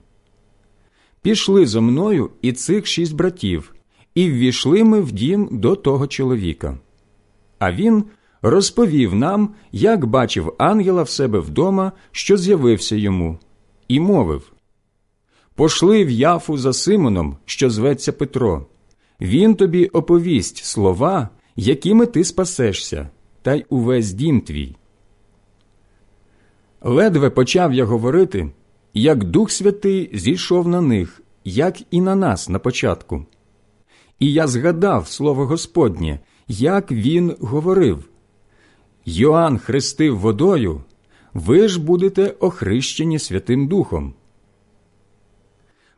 Пішли 1.22 1.66
зо 1.66 1.82
мною 1.82 2.30
і 2.42 2.52
цих 2.52 2.86
шість 2.86 3.14
братів, 3.14 3.73
і 4.14 4.30
ввійшли 4.30 4.84
ми 4.84 5.00
в 5.00 5.12
дім 5.12 5.48
до 5.52 5.76
того 5.76 6.06
чоловіка. 6.06 6.78
А 7.58 7.72
він 7.72 8.04
розповів 8.42 9.14
нам, 9.14 9.54
як 9.72 10.06
бачив 10.06 10.54
ангела 10.58 11.02
в 11.02 11.08
себе 11.08 11.38
вдома, 11.38 11.92
що 12.12 12.36
з'явився 12.36 12.96
йому, 12.96 13.38
і 13.88 14.00
мовив 14.00 14.52
Пошли 15.54 16.04
в 16.04 16.10
яфу 16.10 16.56
за 16.56 16.72
Симоном, 16.72 17.36
що 17.44 17.70
зветься 17.70 18.12
Петро. 18.12 18.66
Він 19.20 19.54
тобі 19.54 19.86
оповість 19.86 20.64
слова, 20.64 21.28
якими 21.56 22.06
ти 22.06 22.24
спасешся, 22.24 23.08
та 23.42 23.54
й 23.54 23.64
увесь 23.68 24.12
дім 24.12 24.40
твій. 24.40 24.76
Ледве 26.82 27.30
почав 27.30 27.72
я 27.72 27.84
говорити, 27.84 28.50
як 28.94 29.24
Дух 29.24 29.50
Святий 29.50 30.10
зійшов 30.12 30.68
на 30.68 30.80
них, 30.80 31.22
як 31.44 31.76
і 31.90 32.00
на 32.00 32.14
нас 32.14 32.48
на 32.48 32.58
початку. 32.58 33.26
І 34.18 34.32
я 34.32 34.46
згадав 34.46 35.08
слово 35.08 35.46
Господнє, 35.46 36.18
як 36.48 36.92
він 36.92 37.36
говорив 37.40 38.08
Йоанн 39.04 39.58
хрестив 39.58 40.18
водою, 40.18 40.80
ви 41.34 41.68
ж 41.68 41.80
будете 41.80 42.34
охрещені 42.40 43.18
Святим 43.18 43.68
Духом. 43.68 44.14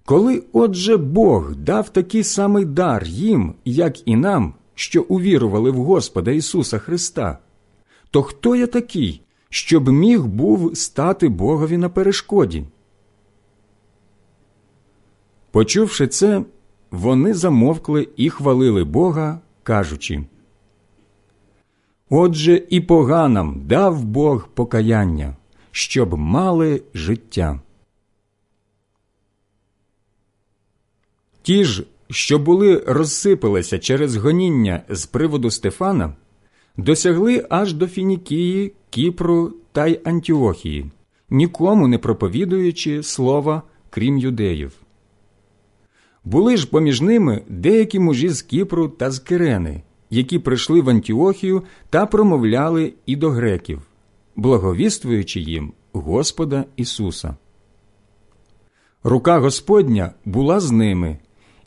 Коли 0.05 0.43
отже 0.52 0.97
Бог 0.97 1.55
дав 1.55 1.88
такий 1.88 2.24
самий 2.24 2.64
дар 2.64 3.05
їм, 3.06 3.55
як 3.64 4.09
і 4.09 4.16
нам, 4.16 4.55
що 4.74 5.02
увірували 5.02 5.70
в 5.70 5.76
Господа 5.76 6.30
Ісуса 6.30 6.78
Христа, 6.78 7.38
то 8.10 8.22
хто 8.22 8.56
я 8.56 8.66
такий, 8.66 9.22
щоб 9.48 9.88
міг 9.88 10.24
був 10.24 10.76
стати 10.76 11.28
Богові 11.28 11.76
на 11.76 11.88
перешкоді? 11.88 12.64
Почувши 15.51 16.06
це, 16.06 16.44
вони 16.90 17.34
замовкли 17.34 18.08
і 18.16 18.30
хвалили 18.30 18.84
Бога, 18.84 19.40
кажучи 19.62 20.24
Отже, 22.10 22.62
і 22.70 22.80
поганам 22.80 23.62
дав 23.66 24.04
Бог 24.04 24.48
покаяння, 24.48 25.36
щоб 25.70 26.18
мали 26.18 26.82
життя. 26.94 27.60
Ті 31.42 31.64
ж, 31.64 31.84
що 32.10 32.38
були 32.38 32.84
розсипалися 32.86 33.78
через 33.78 34.16
гоніння 34.16 34.82
з 34.88 35.06
приводу 35.06 35.50
Стефана, 35.50 36.14
досягли 36.76 37.46
аж 37.50 37.72
до 37.72 37.86
Фінікії, 37.86 38.72
Кіпру 38.90 39.52
та 39.72 39.86
й 39.86 40.00
Антіохії, 40.04 40.90
нікому 41.30 41.88
не 41.88 41.98
проповідуючи 41.98 43.02
слова, 43.02 43.62
крім 43.90 44.18
юдеїв. 44.18 44.85
Були 46.26 46.56
ж 46.56 46.70
поміж 46.70 47.00
ними 47.00 47.42
деякі 47.48 47.98
мужі 47.98 48.28
з 48.28 48.42
Кіпру 48.42 48.88
та 48.88 49.10
з 49.10 49.18
Кирени, 49.18 49.82
які 50.10 50.38
прийшли 50.38 50.80
в 50.80 50.90
Антіохію 50.90 51.62
та 51.90 52.06
промовляли 52.06 52.92
і 53.06 53.16
до 53.16 53.30
греків, 53.30 53.82
благовіствуючи 54.36 55.40
їм 55.40 55.72
Господа 55.92 56.64
Ісуса. 56.76 57.36
Рука 59.04 59.38
Господня 59.38 60.10
була 60.24 60.60
з 60.60 60.70
ними, 60.70 61.18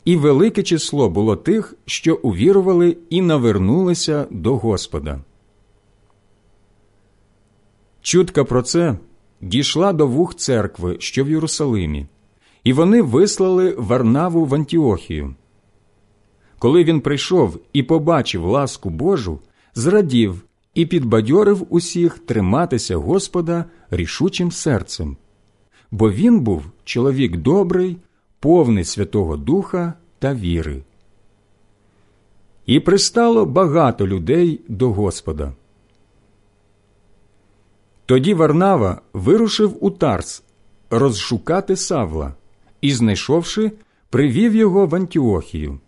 і 0.04 0.16
велике 0.16 0.62
число 0.62 1.10
було 1.10 1.36
тих, 1.36 1.74
що 1.86 2.14
увірували 2.22 2.96
і 3.10 3.22
навернулися 3.22 4.26
до 4.30 4.56
Господа. 4.56 5.20
Чутка 8.02 8.44
про 8.44 8.62
це 8.62 8.98
дійшла 9.40 9.92
до 9.92 10.06
вух 10.06 10.34
церкви, 10.34 10.96
що 10.98 11.24
в 11.24 11.30
Єрусалимі, 11.30 12.06
і 12.64 12.72
вони 12.72 13.02
вислали 13.02 13.74
Варнаву 13.78 14.44
в 14.44 14.54
Антіохію. 14.54 15.34
Коли 16.58 16.84
він 16.84 17.00
прийшов 17.00 17.58
і 17.72 17.82
побачив 17.82 18.44
ласку 18.44 18.90
Божу, 18.90 19.38
зрадів 19.74 20.44
і 20.74 20.86
підбадьорив 20.86 21.66
усіх 21.70 22.18
триматися 22.18 22.96
Господа 22.96 23.64
рішучим 23.90 24.52
серцем, 24.52 25.16
бо 25.90 26.10
він 26.10 26.40
був 26.40 26.64
чоловік 26.84 27.36
добрий, 27.36 27.96
повний 28.40 28.84
Святого 28.84 29.36
Духа 29.36 29.94
та 30.18 30.34
віри. 30.34 30.82
І 32.66 32.80
пристало 32.80 33.46
багато 33.46 34.06
людей 34.06 34.60
до 34.68 34.92
Господа. 34.92 35.52
Тоді 38.06 38.34
Варнава 38.34 39.00
вирушив 39.12 39.84
у 39.84 39.90
Тарс 39.90 40.42
розшукати 40.90 41.76
Савла 41.76 42.34
і, 42.80 42.92
знайшовши, 42.92 43.72
привів 44.10 44.54
його 44.54 44.86
в 44.86 44.94
Антіохію. 44.94 45.78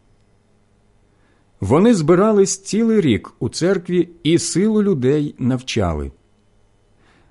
Вони 1.61 1.95
збирались 1.95 2.63
цілий 2.63 3.01
рік 3.01 3.33
у 3.39 3.49
церкві 3.49 4.09
і 4.23 4.39
силу 4.39 4.83
людей 4.83 5.35
навчали. 5.39 6.13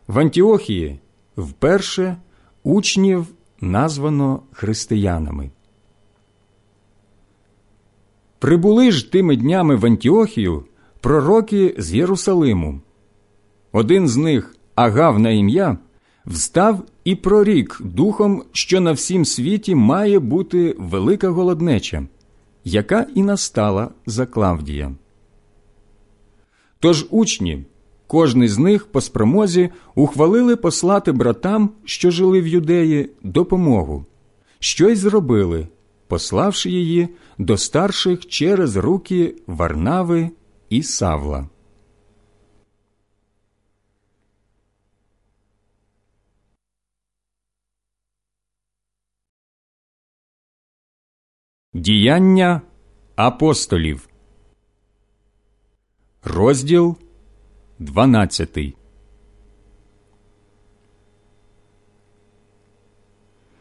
В 0.08 0.20
Антіохії 0.20 1.00
вперше 1.38 2.18
учнів 2.64 3.28
названо 3.62 4.44
християнами. 4.52 5.52
Прибули 8.40 8.92
ж 8.92 9.12
тими 9.12 9.36
днями 9.36 9.76
в 9.76 9.86
Антіохію 9.86 10.66
пророки 11.00 11.76
з 11.78 11.94
Єрусалиму. 11.94 12.82
Один 13.72 14.08
з 14.08 14.18
них, 14.18 14.56
Агав 14.76 15.20
на 15.20 15.30
ім'я, 15.30 15.78
встав 16.26 16.84
і 17.04 17.16
прорік 17.16 17.82
духом, 17.84 18.44
що 18.52 18.82
на 18.82 18.92
всім 18.92 19.26
світі 19.26 19.76
має 19.76 20.20
бути 20.20 20.76
велика 20.80 21.30
голоднеча 21.30 22.08
яка 22.64 23.08
і 23.16 23.24
настала 23.24 23.90
за 24.06 24.26
Клавдія. 24.26 24.96
Тож 26.80 27.08
учні, 27.10 27.66
кожний 28.08 28.48
з 28.48 28.58
них 28.58 28.86
по 28.86 29.02
спромозі 29.02 29.70
ухвалили 29.96 30.56
послати 30.56 31.12
братам, 31.12 31.70
що 31.86 32.12
жили 32.12 32.42
в 32.42 32.48
юдеї, 32.48 33.10
допомогу, 33.24 34.06
що 34.60 34.90
й 34.90 34.96
зробили, 34.96 35.68
пославши 36.08 36.70
її 36.70 37.10
до 37.38 37.58
старших 37.58 38.28
через 38.28 38.76
руки 38.76 39.36
Варнави 39.48 40.30
і 40.70 40.84
Савла. 40.84 41.50
Діяння 51.74 52.62
апостолів, 53.16 54.10
розділ 56.24 56.96
12 57.80 58.76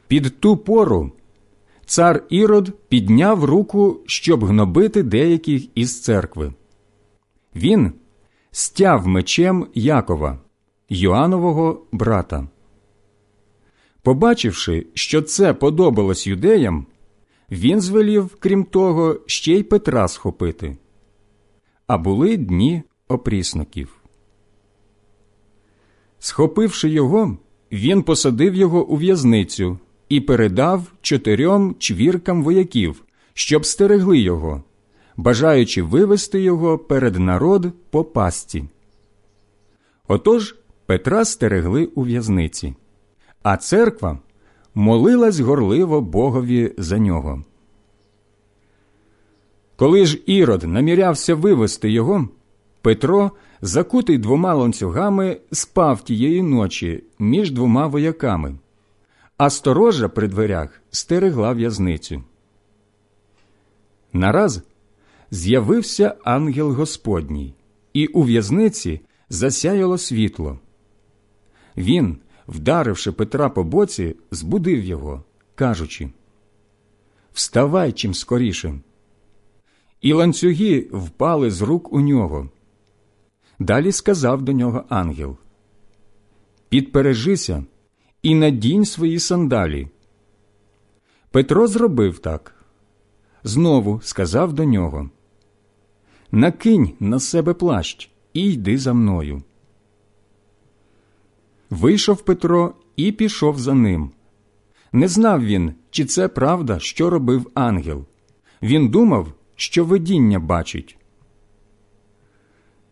Під 0.08 0.40
ту 0.40 0.56
пору 0.56 1.12
цар 1.86 2.24
Ірод 2.28 2.88
підняв 2.88 3.44
руку, 3.44 4.00
щоб 4.06 4.44
гнобити 4.44 5.02
деяких 5.02 5.78
із 5.78 6.02
церкви. 6.02 6.52
Він 7.56 7.92
стяв 8.50 9.06
мечем 9.06 9.66
Якова, 9.74 10.38
Йоанового 10.88 11.86
брата. 11.92 12.48
Побачивши, 14.02 14.86
що 14.94 15.22
це 15.22 15.54
подобалось 15.54 16.26
юдеям, 16.26 16.86
він 17.50 17.80
звелів, 17.80 18.36
крім 18.38 18.64
того, 18.64 19.20
ще 19.26 19.52
й 19.52 19.62
Петра 19.62 20.08
схопити. 20.08 20.76
А 21.86 21.98
були 21.98 22.36
дні 22.36 22.82
опрісників. 23.08 23.96
Схопивши 26.18 26.88
його, 26.88 27.36
він 27.72 28.02
посадив 28.02 28.54
його 28.54 28.86
у 28.86 28.96
в'язницю 28.96 29.78
і 30.08 30.20
передав 30.20 30.92
чотирьом 31.00 31.76
чвіркам 31.78 32.42
вояків, 32.42 33.02
щоб 33.34 33.66
стерегли 33.66 34.18
його, 34.18 34.62
бажаючи 35.16 35.82
вивести 35.82 36.40
його 36.40 36.78
перед 36.78 37.16
народ 37.16 37.66
по 37.90 38.04
пасті. 38.04 38.64
Отож 40.08 40.56
Петра 40.86 41.24
стерегли 41.24 41.86
у 41.86 42.02
в'язниці, 42.02 42.74
а 43.42 43.56
церква 43.56 44.18
молилась 44.74 45.40
горливо 45.40 46.00
Богові 46.00 46.74
за 46.78 46.98
нього. 46.98 47.44
Коли 49.76 50.06
ж 50.06 50.18
Ірод 50.26 50.62
намірявся 50.62 51.34
вивести 51.34 51.90
його, 51.90 52.28
Петро, 52.82 53.30
закутий 53.60 54.18
двома 54.18 54.54
ланцюгами, 54.54 55.40
спав 55.52 56.04
тієї 56.04 56.42
ночі 56.42 57.04
між 57.18 57.50
двома 57.50 57.86
вояками, 57.86 58.54
а 59.36 59.50
сторожа 59.50 60.08
при 60.08 60.28
дверях 60.28 60.82
стерегла 60.90 61.52
в'язницю. 61.52 62.22
Нараз 64.12 64.62
з'явився 65.30 66.14
ангел 66.24 66.72
Господній, 66.72 67.54
і 67.92 68.06
у 68.06 68.22
в'язниці 68.22 69.00
засяяло 69.28 69.98
світло. 69.98 70.58
Він, 71.76 72.16
вдаривши 72.50 73.12
Петра 73.12 73.48
по 73.48 73.64
боці, 73.64 74.16
збудив 74.30 74.84
його, 74.84 75.24
кажучи 75.54 76.10
Вставай 77.32 77.92
чим 77.92 78.14
скоріше. 78.14 78.80
І 80.00 80.12
ланцюги 80.12 80.88
впали 80.92 81.50
з 81.50 81.62
рук 81.62 81.92
у 81.92 82.00
нього. 82.00 82.48
Далі 83.58 83.92
сказав 83.92 84.42
до 84.42 84.52
нього 84.52 84.84
ангел 84.88 85.36
Підпережися 86.68 87.64
і 88.22 88.34
надінь 88.34 88.84
свої 88.84 89.18
сандалі. 89.18 89.88
Петро 91.30 91.66
зробив 91.66 92.18
так. 92.18 92.54
Знову 93.44 94.00
сказав 94.02 94.52
до 94.52 94.64
нього 94.64 95.10
Накинь 96.32 96.92
на 97.00 97.20
себе 97.20 97.54
плащ 97.54 98.10
і 98.32 98.52
йди 98.52 98.78
за 98.78 98.92
мною. 98.92 99.42
Вийшов 101.70 102.22
Петро 102.22 102.74
і 102.96 103.12
пішов 103.12 103.58
за 103.58 103.74
ним. 103.74 104.10
Не 104.92 105.08
знав 105.08 105.44
він, 105.44 105.72
чи 105.90 106.04
це 106.04 106.28
правда, 106.28 106.78
що 106.78 107.10
робив 107.10 107.50
ангел. 107.54 108.04
Він 108.62 108.88
думав, 108.88 109.32
що 109.56 109.84
видіння 109.84 110.38
бачить. 110.38 110.96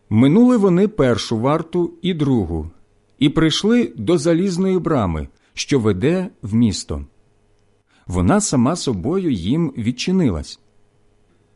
Минули 0.09 0.57
вони 0.57 0.87
першу 0.87 1.37
варту 1.37 1.93
і 2.01 2.13
другу, 2.13 2.69
і 3.19 3.29
прийшли 3.29 3.93
до 3.95 4.17
залізної 4.17 4.79
брами, 4.79 5.27
що 5.53 5.79
веде 5.79 6.29
в 6.41 6.53
місто. 6.53 7.05
Вона 8.07 8.41
сама 8.41 8.75
собою 8.75 9.31
їм 9.31 9.73
відчинилась. 9.77 10.59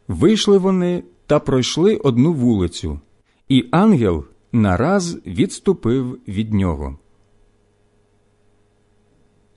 Вийшли 0.07 0.57
вони 0.57 1.03
та 1.27 1.39
пройшли 1.39 1.95
одну 1.95 2.33
вулицю, 2.33 2.99
і 3.49 3.65
ангел 3.71 4.25
нараз 4.51 5.17
відступив 5.25 6.19
від 6.27 6.53
нього. 6.53 6.97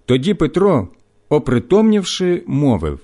Тоді 0.06 0.34
Петро, 0.34 0.88
опритомнівши, 1.28 2.44
мовив 2.46 3.00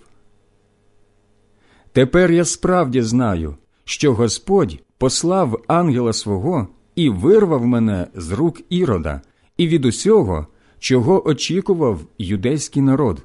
Тепер 1.93 2.33
я 2.33 2.45
справді 2.45 3.03
знаю, 3.03 3.57
що 3.85 4.15
Господь 4.15 4.79
послав 4.99 5.63
ангела 5.67 6.13
свого 6.13 6.69
і 6.95 7.11
вирвав 7.11 7.67
мене 7.67 8.07
з 8.15 8.33
рук 8.33 8.61
ірода 8.71 9.21
і 9.57 9.69
від 9.69 9.85
усього, 9.85 10.47
чого 10.79 11.29
очікував 11.29 12.01
юдейський 12.19 12.83
народ. 12.83 13.23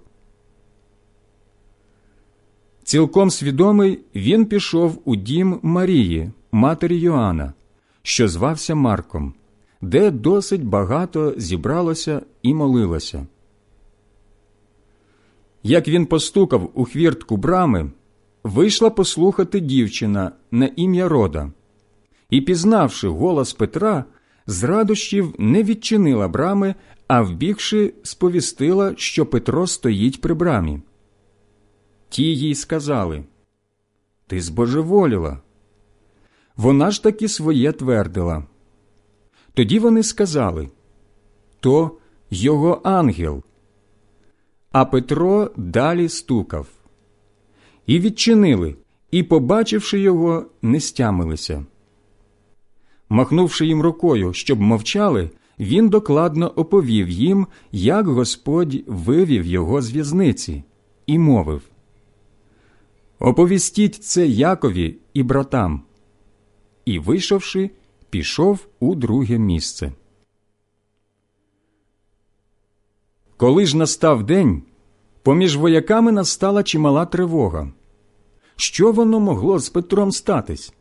Цілком 2.83 3.31
свідомий 3.31 3.99
він 4.15 4.45
пішов 4.45 5.01
у 5.05 5.15
дім 5.15 5.59
Марії, 5.63 6.31
матері 6.51 6.97
Йоанна, 6.97 7.53
що 8.01 8.27
звався 8.27 8.75
Марком, 8.75 9.33
де 9.81 10.11
досить 10.11 10.65
багато 10.65 11.33
зібралося 11.37 12.21
і 12.41 12.53
молилося. 12.53 13.27
Як 15.67 15.87
він 15.87 16.05
постукав 16.05 16.71
у 16.73 16.85
хвіртку 16.85 17.37
брами, 17.37 17.91
вийшла 18.43 18.89
послухати 18.89 19.59
дівчина 19.59 20.31
на 20.51 20.69
ім'я 20.75 21.09
Рода, 21.09 21.51
і, 22.29 22.41
пізнавши 22.41 23.07
голос 23.07 23.53
Петра, 23.53 24.05
з 24.45 24.63
радощів 24.63 25.33
не 25.37 25.63
відчинила 25.63 26.27
брами, 26.27 26.75
а 27.07 27.21
вбігши, 27.21 27.93
сповістила, 28.03 28.93
що 28.97 29.25
Петро 29.25 29.67
стоїть 29.67 30.21
при 30.21 30.33
брамі. 30.33 30.81
Ті 32.09 32.23
їй 32.23 32.55
сказали 32.55 33.23
Ти 34.27 34.41
збожеволіла. 34.41 35.39
Вона 36.55 36.91
ж 36.91 37.03
таки 37.03 37.27
своє 37.27 37.71
твердила. 37.71 38.43
Тоді 39.53 39.79
вони 39.79 40.03
сказали 40.03 40.69
То 41.59 41.91
його 42.29 42.81
ангел. 42.83 43.43
А 44.71 44.85
Петро 44.85 45.51
далі 45.57 46.09
стукав. 46.09 46.67
І 47.85 47.99
відчинили, 47.99 48.75
і, 49.11 49.23
побачивши 49.23 49.99
його, 49.99 50.45
не 50.61 50.79
стямилися. 50.79 51.65
Махнувши 53.09 53.65
їм 53.65 53.81
рукою, 53.81 54.33
щоб 54.33 54.61
мовчали, 54.61 55.29
він 55.59 55.89
докладно 55.89 56.53
оповів 56.55 57.09
їм, 57.09 57.47
як 57.71 58.07
Господь 58.07 58.75
вивів 58.87 59.45
його 59.45 59.81
з 59.81 59.91
в'язниці, 59.91 60.63
і 61.05 61.19
мовив 61.19 61.61
Оповістіть 63.19 63.95
це 63.95 64.27
Якові 64.27 64.97
і 65.13 65.23
братам. 65.23 65.81
І, 66.85 66.99
вийшовши, 66.99 67.69
пішов 68.09 68.67
у 68.79 68.95
друге 68.95 69.37
місце. 69.37 69.91
Коли 73.37 73.65
ж 73.65 73.77
настав 73.77 74.23
день, 74.23 74.61
поміж 75.23 75.57
вояками 75.57 76.11
настала 76.11 76.63
чимала 76.63 77.05
тривога. 77.05 77.71
Що 78.55 78.91
воно 78.91 79.19
могло 79.19 79.59
з 79.59 79.69
Петром 79.69 80.11
статись? 80.11 80.73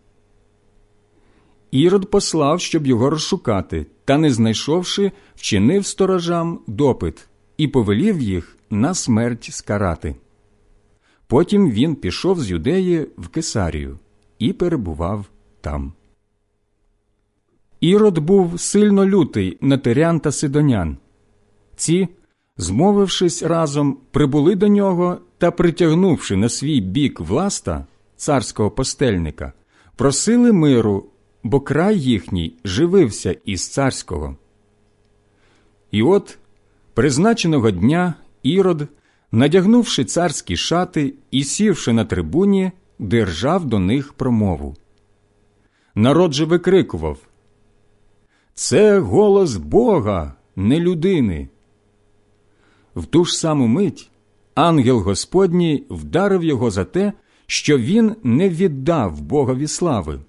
Ірод 1.71 2.11
послав, 2.11 2.61
щоб 2.61 2.87
його 2.87 3.11
розшукати, 3.11 3.87
та, 4.05 4.19
не 4.19 4.31
знайшовши, 4.31 5.13
вчинив 5.35 5.87
сторожам 5.87 6.61
допит 6.67 7.29
і 7.57 7.69
повелів 7.69 8.21
їх 8.21 8.57
на 8.71 8.95
смерть 8.95 9.49
скарати. 9.53 10.17
Потім 11.27 11.71
він 11.71 11.95
пішов 11.95 12.41
з 12.41 12.51
юдеї 12.51 13.07
в 13.19 13.29
Кесарію 13.29 13.99
і 14.39 14.53
перебував 14.53 15.25
там. 15.61 15.93
Ірод 17.81 18.19
був 18.19 18.61
сильно 18.61 19.07
лютий 19.07 19.59
на 19.61 19.79
тирян 19.79 20.21
та 20.21 20.33
сидонян. 20.33 20.97
Ці, 21.77 22.09
змовившись 22.57 23.43
разом, 23.43 23.99
прибули 24.11 24.55
до 24.55 24.69
нього 24.69 25.19
та, 25.39 25.51
притягнувши 25.51 26.37
на 26.37 26.49
свій 26.49 26.81
бік 26.81 27.21
власта, 27.21 27.87
царського 28.17 28.71
постельника, 28.71 29.53
просили 29.97 30.53
миру, 30.53 31.07
бо 31.43 31.61
край 31.61 32.01
їхній 32.01 32.57
живився 32.65 33.37
із 33.45 33.69
царського. 33.69 34.37
І 35.91 36.03
от 36.03 36.39
призначеного 36.95 37.71
дня 37.71 38.15
Ірод 38.43 38.89
надягнувши 39.33 40.05
царські 40.05 40.57
шати 40.57 41.15
і 41.31 41.45
сівши 41.45 41.93
на 41.93 42.05
трибуні, 42.05 42.73
держав 42.99 43.65
до 43.65 43.79
них 43.79 44.13
промову. 44.13 44.77
Народ 45.95 46.33
же 46.33 46.45
викрикував 46.45 47.19
Це 48.55 48.99
голос 48.99 49.57
Бога, 49.57 50.35
не 50.57 50.81
людини. 50.81 51.49
В 52.97 53.07
ту 53.07 53.25
ж 53.25 53.39
саму 53.39 53.67
мить 53.67 54.11
ангел 54.55 55.01
Господній 55.01 55.85
вдарив 55.91 56.45
його 56.45 56.71
за 56.71 56.85
те, 56.85 57.13
що 57.47 57.79
він 57.79 58.17
не 58.23 58.49
віддав 58.49 59.21
Богові 59.21 59.67
слави. 59.67 60.21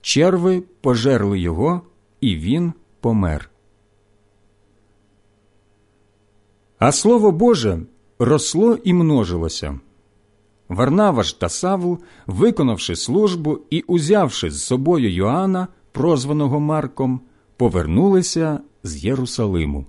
Черви 0.00 0.62
пожерли 0.80 1.40
його, 1.40 1.80
і 2.20 2.36
він 2.36 2.72
помер. 3.00 3.50
А 6.78 6.92
слово 6.92 7.32
Боже 7.32 7.80
росло 8.18 8.78
і 8.84 8.94
множилося. 8.94 9.80
Варнава 10.68 11.22
ж 11.22 11.40
та 11.40 11.48
Савл, 11.48 11.98
виконавши 12.26 12.96
службу 12.96 13.58
і 13.70 13.80
узявши 13.80 14.50
з 14.50 14.64
собою 14.64 15.12
Йоанна, 15.12 15.68
прозваного 15.92 16.60
Марком, 16.60 17.20
повернулися 17.56 18.60
з 18.82 19.04
Єрусалиму. 19.04 19.86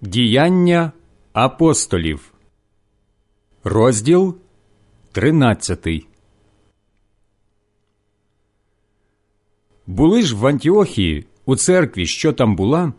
Діяння 0.00 0.92
апостолів, 1.32 2.34
розділ 3.64 4.36
тринадцятий. 5.12 6.06
Були 9.86 10.22
ж 10.22 10.36
в 10.36 10.46
Антіохії 10.46 11.26
у 11.44 11.56
церкві, 11.56 12.06
що 12.06 12.32
там 12.32 12.56
була, 12.56 12.92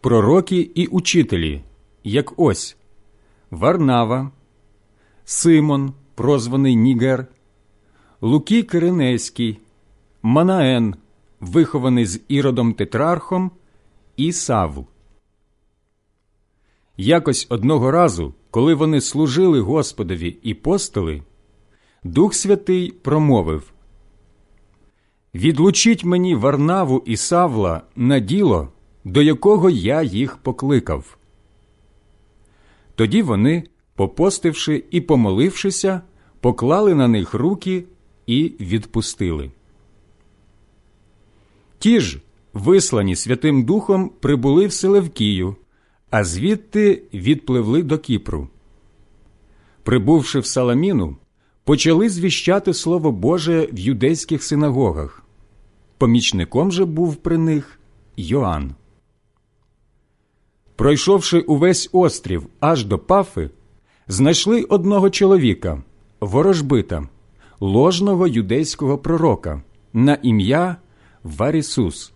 пророки 0.00 0.70
і 0.74 0.86
учителі, 0.86 1.62
як 2.04 2.38
ось 2.40 2.76
Варнава, 3.50 4.30
Симон, 5.24 5.94
прозваний 6.14 6.76
Нігер, 6.76 7.26
Луки 8.20 8.62
Киринейський, 8.62 9.60
Манаен, 10.22 10.94
вихований 11.40 12.06
з 12.06 12.20
іродом 12.28 12.74
Тетрархом, 12.74 13.50
і 14.16 14.32
Савл. 14.32 14.86
Якось 16.96 17.46
одного 17.50 17.90
разу, 17.90 18.34
коли 18.50 18.74
вони 18.74 19.00
служили 19.00 19.60
Господові 19.60 20.36
і 20.42 20.54
постили, 20.54 21.22
Дух 22.04 22.34
Святий 22.34 22.90
промовив 22.90 23.72
Відлучіть 25.34 26.04
мені 26.04 26.34
Варнаву 26.34 27.02
і 27.06 27.16
Савла 27.16 27.82
на 27.96 28.18
діло, 28.18 28.68
до 29.04 29.22
якого 29.22 29.70
я 29.70 30.02
їх 30.02 30.36
покликав. 30.36 31.18
Тоді 32.94 33.22
вони, 33.22 33.64
попостивши 33.94 34.84
і 34.90 35.00
помолившися, 35.00 36.00
поклали 36.40 36.94
на 36.94 37.08
них 37.08 37.34
руки 37.34 37.84
і 38.26 38.52
відпустили. 38.60 39.50
Ті 41.78 42.00
ж, 42.00 42.20
вислані 42.52 43.16
Святим 43.16 43.64
Духом, 43.64 44.10
прибули 44.20 44.66
в 44.66 44.72
Селевкію, 44.72 45.56
а 46.14 46.24
звідти 46.24 47.02
відпливли 47.14 47.82
до 47.82 47.98
Кіпру. 47.98 48.48
Прибувши 49.82 50.38
в 50.38 50.46
Саламіну, 50.46 51.16
почали 51.64 52.08
звіщати 52.08 52.74
Слово 52.74 53.12
Боже 53.12 53.68
в 53.72 53.78
юдейських 53.78 54.42
синагогах. 54.42 55.22
Помічником 55.98 56.72
же 56.72 56.84
був 56.84 57.16
при 57.16 57.38
них 57.38 57.78
Йоанн. 58.16 58.74
Пройшовши 60.76 61.40
увесь 61.40 61.88
острів 61.92 62.46
аж 62.60 62.84
до 62.84 62.98
Пафи, 62.98 63.50
знайшли 64.08 64.62
одного 64.62 65.10
чоловіка, 65.10 65.82
ворожбита, 66.20 67.08
ложного 67.60 68.26
юдейського 68.26 68.98
пророка 68.98 69.62
на 69.92 70.18
ім'я 70.22 70.76
Варісус, 71.22 72.12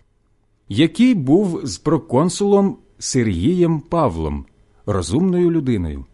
який 0.69 1.15
був 1.15 1.61
з 1.63 1.77
проконсулом 1.77 2.77
Сергієм 2.99 3.79
Павлом, 3.79 4.45
розумною 4.85 5.51
людиною. 5.51 6.05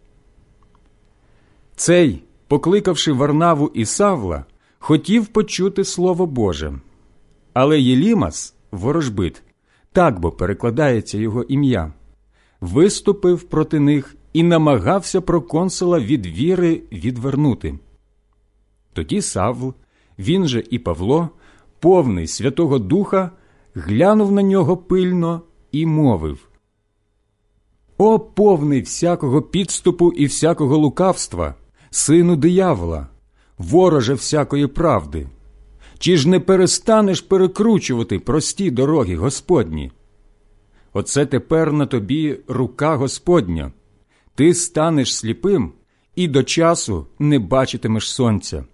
Цей, 1.76 2.22
покликавши 2.48 3.12
Варнаву 3.12 3.70
і 3.74 3.84
Савла, 3.84 4.44
хотів 4.78 5.26
почути 5.26 5.84
Слово 5.84 6.26
Боже. 6.26 6.80
Але 7.52 7.80
Єлімас, 7.80 8.54
ворожбит, 8.72 9.42
так 9.92 10.20
бо 10.20 10.30
перекладається 10.30 11.18
його 11.18 11.42
ім'я, 11.42 11.92
виступив 12.60 13.42
проти 13.42 13.80
них 13.80 14.16
і 14.32 14.42
намагався 14.42 15.20
проконсула 15.20 16.00
від 16.00 16.26
віри 16.26 16.82
відвернути. 16.92 17.78
Тоді 18.92 19.22
Савл, 19.22 19.74
він 20.18 20.48
же 20.48 20.64
і 20.70 20.78
Павло, 20.78 21.28
повний 21.80 22.26
Святого 22.26 22.78
Духа, 22.78 23.30
глянув 23.74 24.32
на 24.32 24.42
нього 24.42 24.76
пильно 24.76 25.42
і 25.72 25.86
мовив 25.86 26.45
О, 27.98 28.18
повний 28.18 28.80
всякого 28.80 29.42
підступу 29.42 30.12
і 30.12 30.26
всякого 30.26 30.78
лукавства, 30.78 31.54
сину 31.90 32.36
диявола, 32.36 33.06
вороже 33.58 34.14
всякої 34.14 34.66
правди. 34.66 35.26
Чи 35.98 36.16
ж 36.16 36.28
не 36.28 36.40
перестанеш 36.40 37.20
перекручувати 37.20 38.18
прості 38.18 38.70
дороги 38.70 39.16
Господні? 39.16 39.92
Оце 40.92 41.26
тепер 41.26 41.72
на 41.72 41.86
тобі 41.86 42.38
рука 42.48 42.96
Господня. 42.96 43.72
Ти 44.34 44.54
станеш 44.54 45.16
сліпим 45.16 45.72
і 46.16 46.28
до 46.28 46.42
часу 46.42 47.06
не 47.18 47.38
бачитимеш 47.38 48.10
сонця. 48.10 48.64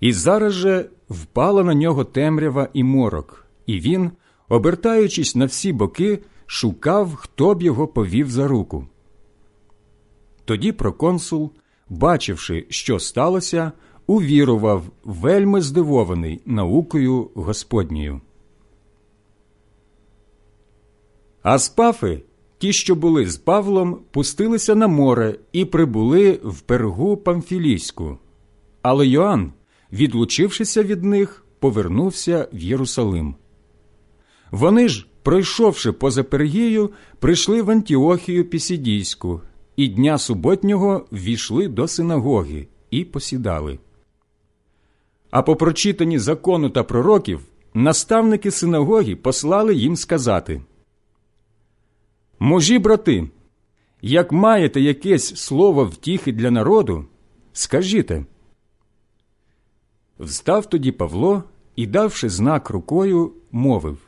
І 0.00 0.12
зараз 0.12 0.52
же 0.52 0.90
впала 1.10 1.64
на 1.64 1.74
нього 1.74 2.04
темрява 2.04 2.68
і 2.72 2.84
морок, 2.84 3.46
і 3.66 3.80
він, 3.80 4.10
обертаючись 4.48 5.36
на 5.36 5.44
всі 5.44 5.72
боки, 5.72 6.18
шукав, 6.50 7.14
хто 7.14 7.54
б 7.54 7.62
його 7.62 7.88
повів 7.88 8.30
за 8.30 8.48
руку. 8.48 8.86
Тоді 10.44 10.72
проконсул, 10.72 11.50
бачивши, 11.88 12.66
що 12.68 12.98
сталося, 12.98 13.72
увірував, 14.06 14.82
вельми 15.04 15.62
здивований 15.62 16.40
наукою 16.46 17.30
Господньою. 17.34 18.20
А 21.42 21.58
з 21.58 21.68
Пафи 21.68 22.22
ті, 22.58 22.72
що 22.72 22.94
були 22.94 23.26
з 23.26 23.36
Павлом, 23.36 24.00
пустилися 24.10 24.74
на 24.74 24.88
море 24.88 25.38
і 25.52 25.64
прибули 25.64 26.40
в 26.44 26.60
пергу 26.60 27.16
Памфілійську. 27.16 28.18
Але 28.82 29.06
Йоанн, 29.06 29.52
відлучившися 29.92 30.82
від 30.82 31.04
них, 31.04 31.44
повернувся 31.58 32.48
в 32.52 32.58
Єрусалим. 32.58 33.34
Вони 34.50 34.88
ж, 34.88 35.07
пройшовши 35.22 35.92
поза 35.92 36.24
Пергію, 36.24 36.90
прийшли 37.18 37.62
в 37.62 37.70
Антіохію 37.70 38.44
Пісідійську 38.44 39.40
і 39.76 39.88
дня 39.88 40.18
суботнього 40.18 41.06
ввійшли 41.12 41.68
до 41.68 41.88
синагоги 41.88 42.68
і 42.90 43.04
посідали. 43.04 43.78
А 45.30 45.42
по 45.42 45.56
прочитанні 45.56 46.18
закону 46.18 46.70
та 46.70 46.82
пророків 46.82 47.40
наставники 47.74 48.50
синагоги 48.50 49.16
послали 49.16 49.74
їм 49.74 49.96
сказати 49.96 50.62
Мужі, 52.38 52.78
брати, 52.78 53.28
як 54.02 54.32
маєте 54.32 54.80
якесь 54.80 55.36
слово 55.36 55.84
втіхи 55.84 56.32
для 56.32 56.50
народу, 56.50 57.04
скажіте. 57.52 58.24
Встав 60.18 60.66
тоді 60.66 60.92
Павло 60.92 61.42
і, 61.76 61.86
давши 61.86 62.28
знак 62.28 62.70
рукою, 62.70 63.32
мовив 63.52 64.07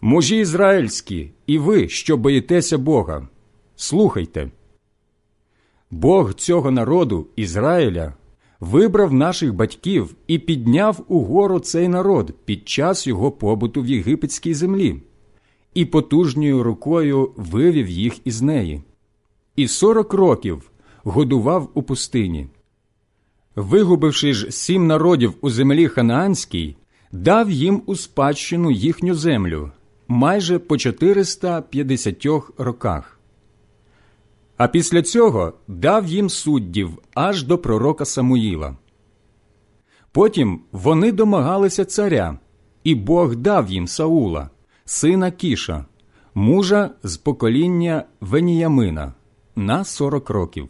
Мужі 0.00 0.36
ізраїльські, 0.36 1.30
і 1.46 1.58
ви, 1.58 1.88
що 1.88 2.16
боїтеся 2.16 2.78
Бога, 2.78 3.28
слухайте. 3.76 4.50
Бог 5.90 6.34
цього 6.34 6.70
народу, 6.70 7.26
Ізраїля, 7.36 8.14
вибрав 8.60 9.12
наших 9.12 9.54
батьків 9.54 10.14
і 10.26 10.38
підняв 10.38 11.04
угору 11.08 11.60
цей 11.60 11.88
народ 11.88 12.34
під 12.44 12.68
час 12.68 13.06
його 13.06 13.30
побуту 13.30 13.82
в 13.82 13.86
єгипетській 13.86 14.54
землі, 14.54 15.02
і 15.74 15.84
потужньою 15.84 16.62
рукою 16.62 17.32
вивів 17.36 17.88
їх 17.88 18.26
із 18.26 18.42
неї, 18.42 18.82
і 19.56 19.68
сорок 19.68 20.14
років 20.14 20.70
годував 21.04 21.70
у 21.74 21.82
пустині. 21.82 22.46
Вигубивши 23.56 24.32
ж 24.32 24.50
сім 24.50 24.86
народів 24.86 25.34
у 25.40 25.50
землі 25.50 25.88
Ханаанській, 25.88 26.76
дав 27.12 27.50
їм 27.50 27.82
у 27.86 27.96
спадщину 27.96 28.70
їхню 28.70 29.14
землю 29.14 29.70
майже 30.08 30.58
по 30.58 30.78
450 30.78 32.26
роках. 32.58 33.18
А 34.56 34.68
після 34.68 35.02
цього 35.02 35.52
дав 35.68 36.06
їм 36.06 36.30
суддів 36.30 36.98
аж 37.14 37.42
до 37.42 37.58
пророка 37.58 38.04
Самуїла. 38.04 38.76
Потім 40.12 40.60
вони 40.72 41.12
домагалися 41.12 41.84
царя, 41.84 42.38
і 42.84 42.94
Бог 42.94 43.36
дав 43.36 43.70
їм 43.70 43.88
Саула, 43.88 44.50
сина 44.84 45.30
Кіша, 45.30 45.84
мужа 46.34 46.90
з 47.02 47.16
покоління 47.16 48.04
Веніямина, 48.20 49.12
на 49.56 49.84
сорок 49.84 50.30
років. 50.30 50.68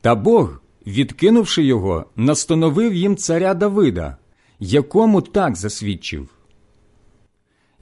Та 0.00 0.14
Бог, 0.14 0.60
відкинувши 0.86 1.64
його, 1.64 2.06
настановив 2.16 2.94
їм 2.94 3.16
царя 3.16 3.54
Давида, 3.54 4.16
якому 4.60 5.20
так 5.20 5.56
засвідчив 5.56 6.35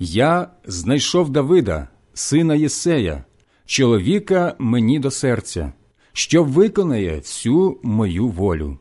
Я 0.07 0.51
знайшов 0.65 1.31
Давида, 1.31 1.89
сина 2.15 2.55
Єсея, 2.55 3.25
чоловіка 3.67 4.55
мені 4.59 4.99
до 4.99 5.11
серця, 5.11 5.73
що 6.13 6.45
виконає 6.45 7.17
всю 7.17 7.79
мою 7.83 8.29
волю. 8.29 8.79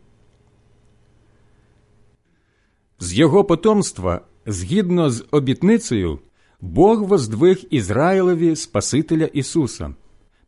З 3.00 3.14
його 3.14 3.44
потомства, 3.44 4.22
згідно 4.46 5.10
з 5.10 5.26
обітницею, 5.32 6.20
Бог 6.62 7.04
воздвиг 7.04 7.58
Ізраїлеві 7.70 8.56
Спасителя 8.56 9.26
Ісуса 9.26 9.94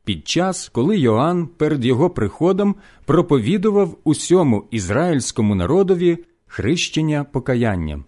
під 0.04 0.28
час, 0.28 0.70
коли 0.70 0.98
Йоанн 0.98 1.48
перед 1.48 1.86
його 1.86 2.10
приходом 2.10 2.76
проповідував 3.06 3.98
усьому 4.04 4.68
ізраїльському 4.72 5.56
народові 5.56 6.18
хрещення 6.48 7.24
покаяння. 7.24 8.04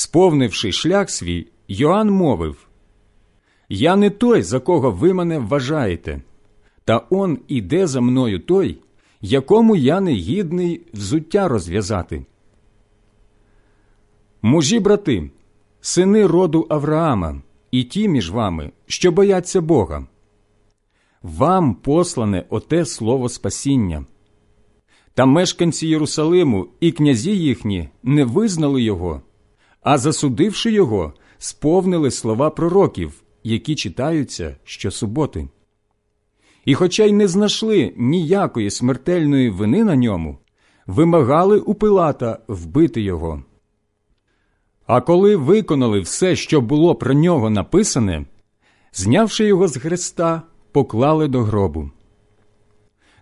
Сповнивши 0.00 0.72
шлях 0.72 1.10
свій, 1.10 1.46
Йоанн 1.68 2.10
мовив 2.10 2.68
Я 3.68 3.96
не 3.96 4.10
той, 4.10 4.42
за 4.42 4.60
кого 4.60 4.90
ви 4.90 5.14
мене 5.14 5.38
вважаєте, 5.38 6.20
та 6.84 7.06
он 7.10 7.38
іде 7.48 7.86
за 7.86 8.00
мною 8.00 8.40
той, 8.40 8.78
якому 9.20 9.76
я 9.76 10.00
не 10.00 10.12
гідний 10.12 10.80
взуття 10.94 11.48
розв'язати. 11.48 12.24
Мужі 14.42 14.80
брати, 14.80 15.30
сини 15.80 16.26
роду 16.26 16.66
Авраама, 16.70 17.42
і 17.70 17.84
ті 17.84 18.08
між 18.08 18.30
вами, 18.30 18.70
що 18.86 19.12
бояться 19.12 19.60
Бога. 19.60 20.06
Вам 21.22 21.74
послане 21.74 22.44
оте 22.50 22.84
слово 22.84 23.28
спасіння. 23.28 24.04
Та 25.14 25.26
мешканці 25.26 25.86
Єрусалиму 25.86 26.66
і 26.80 26.92
князі 26.92 27.36
їхні 27.38 27.88
не 28.02 28.24
визнали 28.24 28.82
його, 28.82 29.22
а 29.82 29.98
засудивши 29.98 30.72
його, 30.72 31.12
сповнили 31.38 32.10
слова 32.10 32.50
пророків, 32.50 33.22
які 33.42 33.74
читаються 33.74 34.56
щосуботи. 34.64 35.48
І, 36.64 36.74
хоча 36.74 37.04
й 37.04 37.12
не 37.12 37.28
знайшли 37.28 37.92
ніякої 37.96 38.70
смертельної 38.70 39.50
вини 39.50 39.84
на 39.84 39.96
ньому, 39.96 40.38
вимагали 40.86 41.58
у 41.58 41.74
Пилата 41.74 42.38
вбити 42.48 43.02
його. 43.02 43.44
А 44.86 45.00
коли 45.00 45.36
виконали 45.36 46.00
все, 46.00 46.36
що 46.36 46.60
було 46.60 46.94
про 46.94 47.14
нього 47.14 47.50
написане, 47.50 48.24
знявши 48.92 49.44
його 49.46 49.68
з 49.68 49.76
Христа, 49.76 50.42
поклали 50.72 51.28
до 51.28 51.42
гробу. 51.42 51.90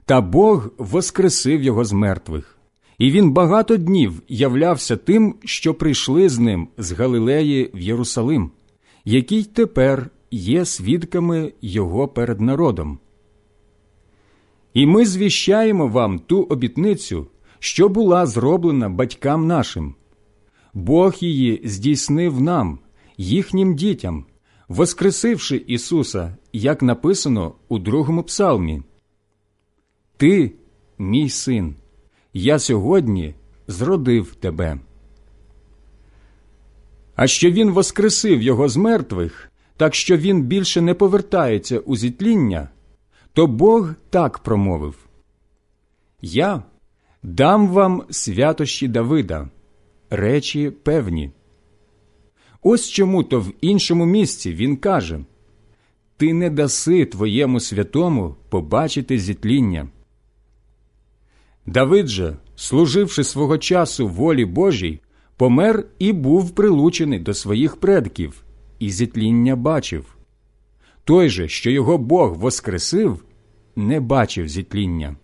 Та 0.04 0.20
Бог 0.20 0.68
воскресив 0.78 1.62
його 1.62 1.84
з 1.84 1.92
мертвих, 1.92 2.57
і 2.98 3.10
він 3.10 3.30
багато 3.30 3.76
днів 3.76 4.22
являвся 4.28 4.96
тим, 4.96 5.34
що 5.44 5.74
прийшли 5.74 6.28
з 6.28 6.38
ним 6.38 6.68
з 6.78 6.92
Галилеї 6.92 7.70
в 7.74 7.80
Єрусалим, 7.80 8.50
які 9.04 9.36
й 9.36 9.44
тепер 9.44 10.10
є 10.30 10.64
свідками 10.64 11.52
його 11.62 12.08
перед 12.08 12.40
народом. 12.40 12.98
І 14.74 14.86
ми 14.86 15.06
звіщаємо 15.06 15.86
вам 15.86 16.18
ту 16.18 16.42
обітницю, 16.42 17.26
що 17.58 17.88
була 17.88 18.26
зроблена 18.26 18.88
батькам 18.88 19.46
нашим. 19.46 19.94
Бог 20.74 21.14
її 21.20 21.60
здійснив 21.64 22.40
нам, 22.40 22.78
їхнім 23.16 23.74
дітям, 23.74 24.24
воскресивши 24.68 25.56
Ісуса, 25.66 26.36
як 26.52 26.82
написано 26.82 27.54
у 27.68 27.78
другому 27.78 28.22
псалмі. 28.22 28.82
Ти, 30.16 30.52
мій 30.98 31.28
син, 31.28 31.74
я 32.38 32.58
сьогодні 32.58 33.34
зродив 33.68 34.34
тебе. 34.34 34.78
А 37.16 37.26
що 37.26 37.50
він 37.50 37.70
воскресив 37.70 38.42
його 38.42 38.68
з 38.68 38.76
мертвих, 38.76 39.52
так 39.76 39.94
що 39.94 40.16
він 40.16 40.42
більше 40.42 40.80
не 40.80 40.94
повертається 40.94 41.78
у 41.78 41.96
зітління, 41.96 42.68
то 43.32 43.46
Бог 43.46 43.90
так 44.10 44.38
промовив 44.38 44.94
Я 46.22 46.62
дам 47.22 47.68
вам 47.68 48.02
святощі 48.10 48.88
Давида, 48.88 49.48
речі 50.10 50.70
певні. 50.70 51.30
Ось 52.62 52.88
чому 52.88 53.22
то 53.22 53.40
в 53.40 53.52
іншому 53.60 54.06
місці 54.06 54.52
він 54.52 54.76
каже 54.76 55.20
Ти 56.16 56.32
не 56.34 56.50
даси 56.50 57.04
твоєму 57.04 57.60
святому 57.60 58.36
побачити 58.48 59.18
зітління. 59.18 59.88
Давид 61.68 62.08
же, 62.08 62.36
служивши 62.56 63.24
свого 63.24 63.58
часу 63.58 64.08
волі 64.08 64.44
Божій, 64.44 65.00
помер 65.36 65.84
і 65.98 66.12
був 66.12 66.50
прилучений 66.50 67.18
до 67.18 67.34
своїх 67.34 67.76
предків, 67.76 68.44
і 68.78 68.90
зітління 68.90 69.56
бачив. 69.56 70.16
Той 71.04 71.28
же, 71.28 71.48
що 71.48 71.70
його 71.70 71.98
Бог 71.98 72.34
воскресив, 72.38 73.24
не 73.76 74.00
бачив 74.00 74.48
зітління. 74.48 75.16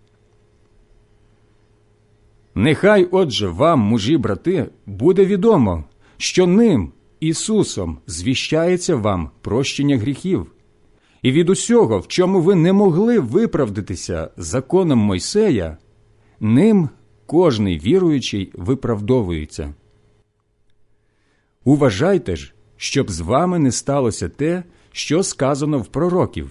Нехай, 2.55 3.09
отже, 3.11 3.49
вам, 3.49 3.81
мужі 3.81 4.17
брати, 4.17 4.67
буде 4.87 5.25
відомо, 5.25 5.85
що 6.17 6.47
ним, 6.47 6.93
Ісусом, 7.21 7.99
звіщається 8.07 8.97
вам 8.97 9.31
прощення 9.41 9.99
гріхів, 9.99 10.47
і 11.23 11.33
від 11.33 11.51
усього, 11.51 11.99
в 11.99 12.09
чому 12.09 12.41
ви 12.41 12.55
не 12.55 12.73
могли 12.73 13.19
виправдатися 13.19 14.31
законом 14.37 14.99
Мойсея, 14.99 15.79
ним 16.41 16.89
кожний 17.27 17.79
віруючий 17.79 18.51
виправдовується. 18.55 19.75
Уважайте 21.65 22.37
ж, 22.37 22.55
щоб 22.77 23.11
з 23.11 23.21
вами 23.21 23.59
не 23.59 23.73
сталося 23.73 24.29
те, 24.29 24.65
що 24.93 25.23
сказано 25.23 25.79
в 25.79 25.87
пророків. 25.87 26.51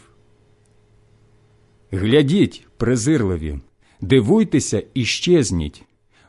Глядіть, 1.91 2.68
презирливі, 2.77 3.60
дивуйтеся 4.01 4.84
і 4.93 5.05
щезніть, 5.05 5.84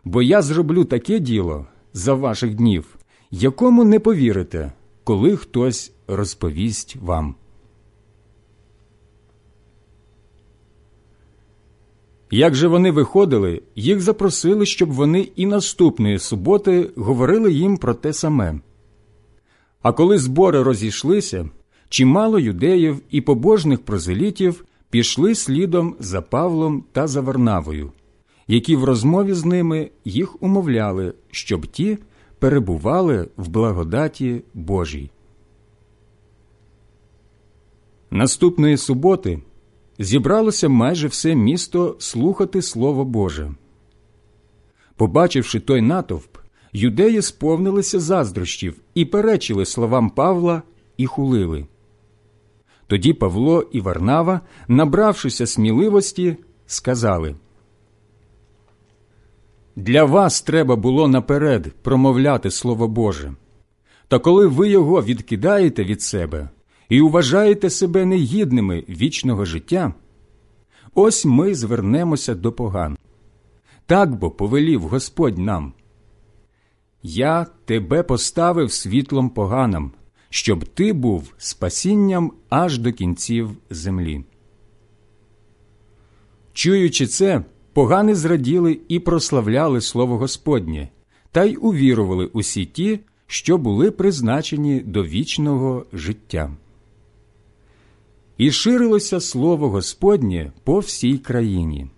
бо 0.05 0.23
я 0.23 0.43
зроблю 0.43 0.85
таке 0.85 1.19
діло 1.19 1.67
за 1.93 2.15
ваших 2.15 2.55
днів, 2.55 2.97
якому 3.31 3.85
не 3.85 4.01
повірите, 4.01 4.73
коли 5.05 5.37
хтось 5.37 5.93
розповість 6.07 6.97
вам. 6.97 7.35
Як 12.35 12.55
же 12.55 12.69
вони 12.69 12.91
виходили, 12.91 13.63
їх 13.77 14.01
запросили, 14.01 14.67
щоб 14.67 14.93
вони 14.93 15.21
і 15.37 15.47
наступної 15.47 16.19
суботи 16.19 16.91
говорили 16.97 17.53
їм 17.53 17.77
про 17.77 17.95
те 17.95 18.13
саме. 18.13 18.61
А 19.83 19.93
коли 19.93 20.19
збори 20.19 20.63
розійшлися, 20.63 21.49
чимало 21.89 22.39
юдеїв 22.39 23.01
і 23.11 23.21
побожних 23.21 23.85
прозелітів 23.85 24.65
пішли 24.91 25.35
слідом 25.35 25.97
за 25.99 26.23
Павлом 26.23 26.85
та 26.93 27.07
за 27.07 27.21
Варнавою, 27.21 27.93
які 28.49 28.77
в 28.77 28.85
розмові 28.85 29.33
з 29.33 29.45
ними 29.45 29.91
їх 30.05 30.43
умовляли, 30.43 31.15
щоб 31.31 31.67
ті 31.67 31.99
перебували 32.39 33.29
в 33.37 33.49
благодаті 33.49 34.43
Божій. 34.55 35.11
Наступної 38.11 38.77
суботи 38.77 39.39
зібралося 39.99 40.69
майже 40.69 41.09
все 41.09 41.35
місто 41.35 41.97
слухати 41.99 42.63
Слово 42.63 43.05
Боже. 43.05 43.53
Побачивши 44.97 45.61
той 45.61 45.81
натовп, 45.81 46.39
юдеї 46.73 47.23
сповнилися 47.23 48.01
заздрощів 48.01 48.81
і 48.95 49.05
перечили 49.05 49.67
словам 49.67 50.11
Павла 50.11 50.63
і 50.97 51.07
хулили. 51.07 51.67
Тоді 52.87 53.13
Павло 53.13 53.63
і 53.73 53.81
Варнава, 53.81 54.41
набравшися 54.69 55.47
сміливості, 55.47 56.37
сказали 56.67 57.35
Для 59.77 60.05
вас 60.05 60.43
треба 60.43 60.77
було 60.77 61.09
наперед 61.09 61.73
промовляти 61.83 62.51
Слово 62.51 62.89
Боже. 62.89 63.35
Та 64.09 64.19
коли 64.19 64.47
ви 64.47 64.69
його 64.69 65.03
відкидаєте 65.03 65.85
від 65.85 66.03
себе 66.03 66.49
і 66.89 67.01
вважаєте 67.01 67.71
себе 67.71 68.05
негідними 68.05 68.85
вічного 68.89 69.45
життя, 69.45 69.95
ось 70.95 71.25
ми 71.25 71.55
звернемося 71.55 72.35
до 72.35 72.53
поган. 72.53 72.97
Так 73.87 74.15
бо 74.15 74.31
повелів 74.31 74.83
Господь 74.83 75.39
нам. 75.39 75.73
Я 77.03 77.47
тебе 77.65 78.03
поставив 78.03 78.73
світлом 78.73 79.31
поганам, 79.31 79.93
щоб 80.31 80.65
ти 80.65 80.93
був 80.93 81.35
спасінням 81.39 82.33
аж 82.49 82.79
до 82.79 82.93
кінців 82.93 83.51
землі. 83.71 84.25
Чуючи 86.53 87.07
це, 87.07 87.45
погани 87.73 88.15
зраділи 88.15 88.81
і 88.89 88.99
прославляли 88.99 89.81
слово 89.81 90.19
Господнє, 90.19 90.89
та 91.33 91.45
й 91.45 91.59
увірували 91.61 92.27
усі 92.27 92.67
ті, 92.67 93.01
що 93.27 93.59
були 93.59 93.91
призначені 93.91 94.81
до 94.81 95.05
вічного 95.05 95.87
життя. 95.93 96.57
І 98.39 98.51
ширилося 98.51 99.21
слово 99.21 99.69
Господнє 99.69 100.53
по 100.65 100.79
всій 100.79 101.19
країні. 101.19 101.91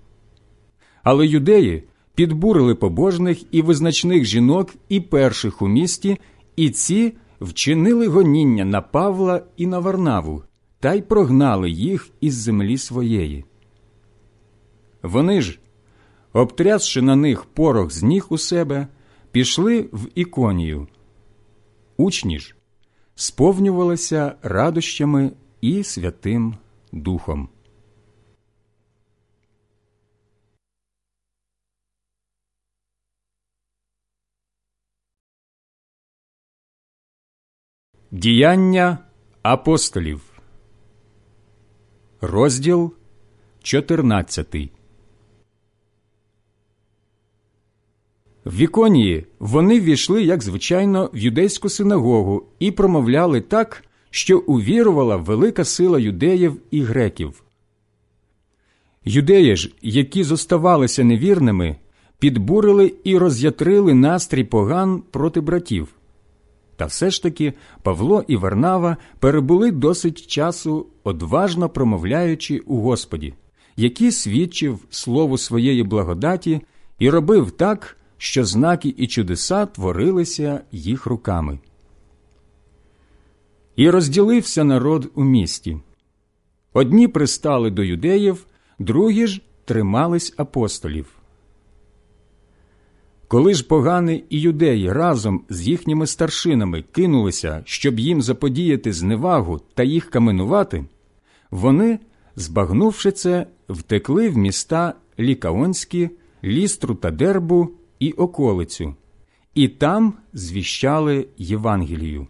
Але 1.02 1.26
юдеї 1.26 1.82
підбурили 2.14 2.74
побожних 2.74 3.54
і 3.54 3.62
визначних 3.62 4.24
жінок 4.24 4.74
і 4.88 5.00
перших 5.00 5.62
у 5.62 5.68
місті, 5.68 6.18
і 6.56 6.70
ці 6.70 7.12
вчинили 7.40 8.06
гоніння 8.08 8.64
на 8.64 8.80
Павла 8.80 9.42
і 9.56 9.66
на 9.66 9.78
Варнаву 9.78 10.42
та 10.80 10.94
й 10.94 11.02
прогнали 11.02 11.70
їх 11.70 12.08
із 12.20 12.34
землі 12.34 12.78
своєї. 12.78 13.44
Вони 15.02 15.42
ж, 15.42 15.58
обтрясши 16.32 17.02
на 17.02 17.16
них 17.16 17.44
порох 17.44 17.90
з 17.90 18.02
ніг 18.02 18.26
у 18.28 18.38
себе, 18.38 18.86
пішли 19.30 19.88
в 19.92 20.06
іконію. 20.14 20.88
Учні 21.96 22.38
ж 22.38 22.54
сповнювалися 23.14 24.34
радощами 24.42 25.30
і 25.60 25.84
Святим 25.84 26.54
Духом. 26.92 27.48
Діяння 38.10 38.98
апостолів, 39.42 40.40
розділ 42.20 42.94
14 43.62 44.70
В 48.44 48.56
Віконії 48.56 49.26
вони 49.38 49.80
ввійшли, 49.80 50.22
як 50.22 50.42
звичайно, 50.42 51.10
в 51.14 51.18
юдейську 51.18 51.68
синагогу 51.68 52.46
і 52.58 52.70
промовляли 52.70 53.40
так, 53.40 53.84
що 54.16 54.38
увірувала 54.38 55.16
велика 55.16 55.64
сила 55.64 55.98
юдеїв 55.98 56.60
і 56.70 56.82
греків. 56.82 57.42
Юдеї 59.04 59.56
ж, 59.56 59.72
які 59.82 60.24
зоставалися 60.24 61.04
невірними, 61.04 61.76
підбурили 62.18 62.94
і 63.04 63.18
роз'ятрили 63.18 63.94
настрій 63.94 64.44
поган 64.44 65.02
проти 65.10 65.40
братів. 65.40 65.88
Та 66.76 66.86
все 66.86 67.10
ж 67.10 67.22
таки 67.22 67.52
Павло 67.82 68.24
і 68.28 68.36
Варнава 68.36 68.96
перебули 69.18 69.70
досить 69.72 70.26
часу, 70.26 70.86
одважно 71.04 71.68
промовляючи 71.68 72.58
у 72.58 72.80
Господі, 72.80 73.34
який 73.76 74.12
свідчив 74.12 74.78
слову 74.90 75.38
своєї 75.38 75.82
благодаті 75.82 76.60
і 76.98 77.10
робив 77.10 77.50
так, 77.50 77.96
що 78.18 78.44
знаки 78.44 78.94
і 78.96 79.06
чудеса 79.06 79.66
творилися 79.66 80.60
їх 80.72 81.06
руками. 81.06 81.58
І 83.76 83.90
розділився 83.90 84.64
народ 84.64 85.10
у 85.14 85.24
місті. 85.24 85.78
Одні 86.72 87.08
пристали 87.08 87.70
до 87.70 87.82
юдеїв, 87.82 88.46
другі 88.78 89.26
ж 89.26 89.40
тримались 89.64 90.34
апостолів. 90.36 91.06
Коли 93.28 93.54
ж 93.54 93.66
погани 93.66 94.22
і 94.30 94.40
юдеї 94.40 94.92
разом 94.92 95.44
з 95.48 95.68
їхніми 95.68 96.06
старшинами 96.06 96.84
кинулися, 96.92 97.62
щоб 97.64 97.98
їм 97.98 98.22
заподіяти 98.22 98.92
зневагу 98.92 99.60
та 99.74 99.82
їх 99.82 100.10
каменувати, 100.10 100.84
вони, 101.50 101.98
збагнувши 102.36 103.12
це, 103.12 103.46
втекли 103.68 104.28
в 104.28 104.36
міста 104.36 104.94
Лікаонські, 105.18 106.10
Лістру 106.44 106.94
та 106.94 107.10
Дербу 107.10 107.70
і 107.98 108.12
околицю, 108.12 108.94
і 109.54 109.68
там 109.68 110.14
звіщали 110.32 111.26
Євангелію. 111.38 112.26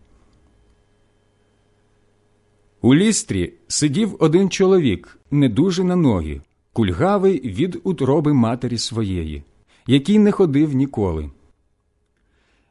У 2.87 2.95
лістрі 2.95 3.53
сидів 3.69 4.17
один 4.19 4.51
чоловік, 4.51 5.19
не 5.31 5.49
дуже 5.49 5.85
на 5.85 5.97
ноги, 5.97 6.41
кульгавий 6.73 7.41
від 7.41 7.81
утроби 7.85 8.33
матері 8.33 8.79
своєї, 8.79 9.43
який 9.87 10.19
не 10.19 10.33
ходив 10.33 10.75
ніколи. 10.75 11.31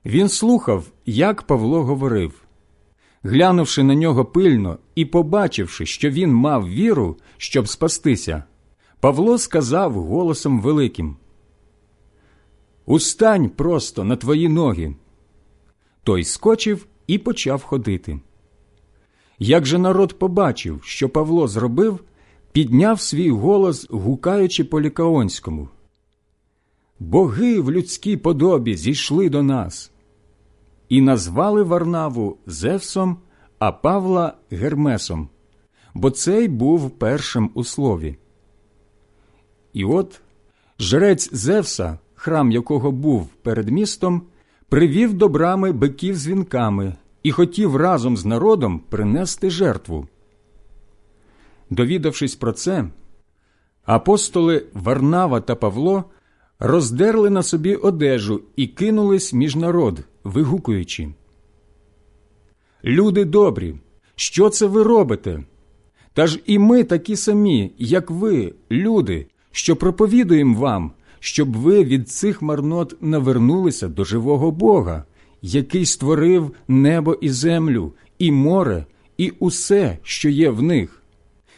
Він 0.06 0.30
слухав, 0.30 0.86
як 1.06 1.44
Павло 1.44 1.84
говорив. 1.84 2.42
Глянувши 3.24 3.84
на 3.84 3.96
нього 3.96 4.26
пильно 4.26 4.78
і 4.96 5.06
побачивши, 5.06 5.86
що 5.86 6.10
він 6.10 6.34
мав 6.34 6.70
віру, 6.70 7.18
щоб 7.38 7.68
спастися, 7.68 8.44
Павло 9.00 9.38
сказав 9.38 9.94
голосом 9.94 10.62
великим 10.62 11.18
Устань 12.86 13.50
просто 13.50 14.04
на 14.04 14.16
твої 14.16 14.50
ноги. 14.50 14.96
Той 16.04 16.24
скочив 16.24 16.86
і 17.08 17.18
почав 17.18 17.64
ходити. 17.64 18.20
Як 19.40 19.66
же 19.66 19.78
народ 19.78 20.20
побачив, 20.20 20.84
що 20.84 21.10
Павло 21.10 21.48
зробив, 21.48 22.00
підняв 22.52 23.02
свій 23.02 23.32
голос, 23.32 23.88
гукаючи 23.90 24.64
по 24.64 24.82
лікаонському. 24.82 25.70
Боги 27.00 27.60
в 27.60 27.72
людській 27.72 28.18
подобі 28.18 28.76
зійшли 28.76 29.30
до 29.30 29.44
нас. 29.44 29.92
І 30.90 31.02
назвали 31.02 31.64
Варнаву 31.64 32.38
Зевсом, 32.46 33.18
а 33.60 33.72
Павла 33.72 34.34
Гермесом, 34.52 35.30
бо 35.94 36.10
цей 36.10 36.48
був 36.48 36.90
першим 36.90 37.52
у 37.54 37.64
слові. 37.64 38.18
І 39.74 39.86
от 39.86 40.22
жрець 40.80 41.34
Зевса, 41.34 42.00
храм 42.16 42.52
якого 42.52 42.92
був 42.92 43.28
перед 43.28 43.70
містом, 43.70 44.22
привів 44.70 45.14
до 45.14 45.30
брами 45.30 45.72
биків 45.72 46.18
з 46.18 46.28
вінками 46.28 46.96
і 47.26 47.32
хотів 47.32 47.76
разом 47.76 48.18
з 48.18 48.26
народом 48.26 48.82
принести 48.90 49.50
жертву. 49.50 50.08
Довідавшись 51.70 52.36
про 52.36 52.52
це, 52.52 52.86
апостоли 53.86 54.66
Варнава 54.74 55.42
та 55.42 55.56
Павло 55.56 56.04
роздерли 56.60 57.30
на 57.30 57.44
собі 57.44 57.76
одежу 57.76 58.42
і 58.56 58.68
кинулись 58.68 59.34
між 59.34 59.56
народ, 59.56 60.00
вигукуючи. 60.24 61.10
Люди 62.84 63.26
добрі, 63.26 63.76
що 64.16 64.50
це 64.50 64.66
ви 64.66 64.84
робите? 64.84 65.44
Та 66.14 66.28
ж 66.28 66.40
і 66.46 66.60
ми 66.60 66.84
такі 66.84 67.16
самі, 67.16 67.72
як 67.78 68.12
ви, 68.12 68.54
люди, 68.72 69.28
що 69.52 69.76
проповідуємо 69.76 70.60
вам, 70.60 70.92
щоб 71.20 71.58
ви 71.58 71.84
від 71.84 72.10
цих 72.10 72.42
марнот 72.42 72.98
навернулися 73.02 73.88
до 73.88 74.04
живого 74.04 74.52
Бога, 74.52 75.04
який 75.46 75.86
створив 75.86 76.52
небо 76.68 77.18
і 77.22 77.30
землю, 77.30 77.94
і 78.20 78.32
море, 78.32 78.86
і 79.18 79.30
усе, 79.30 79.98
що 80.04 80.30
є 80.30 80.50
в 80.50 80.62
них, 80.62 81.02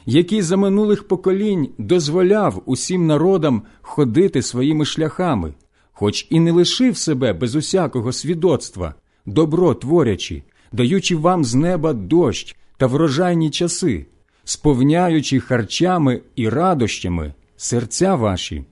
який 0.05 0.41
за 0.41 0.57
минулих 0.57 1.07
поколінь 1.07 1.69
дозволяв 1.77 2.61
усім 2.65 3.07
народам 3.07 3.61
ходити 3.81 4.41
своїми 4.41 4.85
шляхами, 4.85 5.53
хоч 5.91 6.27
і 6.30 6.39
не 6.39 6.51
лишив 6.51 6.97
себе 6.97 7.34
без 7.34 7.55
усякого 7.55 8.11
свідоцтва, 8.11 8.93
добро 9.26 9.73
творячи, 9.73 10.43
даючи 10.72 11.15
вам 11.15 11.45
з 11.45 11.55
неба 11.55 11.93
дощ 11.93 12.55
та 12.77 12.88
врожайні 12.88 13.49
часи, 13.49 14.05
сповняючи 14.43 15.39
харчами 15.39 16.22
і 16.35 16.49
радощами 16.49 17.34
серця 17.57 18.15
ваші. 18.15 18.65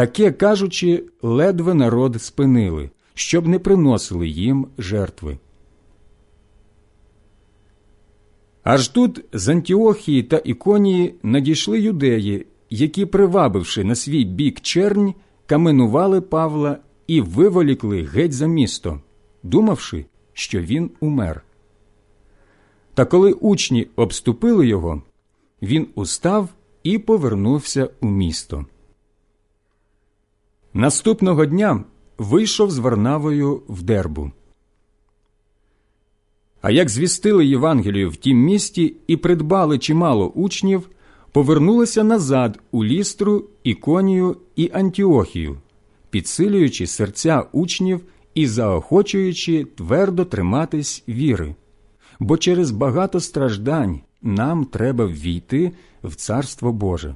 Таке 0.00 0.32
кажучи, 0.32 1.04
ледве 1.22 1.74
народ 1.74 2.22
спинили, 2.22 2.90
щоб 3.14 3.48
не 3.48 3.58
приносили 3.58 4.28
їм 4.28 4.66
жертви. 4.78 5.38
Аж 8.62 8.88
тут 8.88 9.24
з 9.32 9.48
Антіохії 9.48 10.22
та 10.22 10.36
Іконії 10.44 11.14
надійшли 11.22 11.80
юдеї, 11.80 12.46
які, 12.70 13.06
привабивши 13.06 13.84
на 13.84 13.94
свій 13.94 14.24
бік 14.24 14.60
чернь, 14.60 15.14
каменували 15.46 16.20
Павла 16.20 16.78
і 17.06 17.20
виволікли 17.20 18.02
геть 18.02 18.32
за 18.32 18.46
місто, 18.46 19.00
думавши, 19.42 20.06
що 20.32 20.60
він 20.60 20.90
умер. 21.00 21.44
Та 22.94 23.04
коли 23.04 23.32
учні 23.32 23.86
обступили 23.96 24.66
його, 24.66 25.02
він 25.62 25.86
устав 25.94 26.48
і 26.82 26.98
повернувся 26.98 27.90
у 28.00 28.06
місто. 28.06 28.66
Наступного 30.74 31.46
дня 31.46 31.84
вийшов 32.18 32.70
з 32.70 32.78
Варнавою 32.78 33.62
в 33.68 33.82
дербу. 33.82 34.30
А 36.62 36.70
як 36.70 36.88
звістили 36.88 37.46
Євангелію 37.46 38.10
в 38.10 38.16
тім 38.16 38.38
місті 38.38 38.96
і 39.06 39.16
придбали 39.16 39.78
чимало 39.78 40.28
учнів, 40.28 40.90
повернулися 41.32 42.04
назад 42.04 42.58
у 42.70 42.84
лістру, 42.84 43.44
Іконію 43.64 44.36
і 44.56 44.70
Антіохію, 44.74 45.58
підсилюючи 46.10 46.86
серця 46.86 47.46
учнів 47.52 48.00
і 48.34 48.46
заохочуючи 48.46 49.64
твердо 49.64 50.24
триматись 50.24 51.04
віри, 51.08 51.54
бо 52.20 52.36
через 52.36 52.70
багато 52.70 53.20
страждань 53.20 54.00
нам 54.22 54.64
треба 54.64 55.04
ввійти 55.04 55.72
в 56.02 56.14
Царство 56.14 56.72
Боже. 56.72 57.14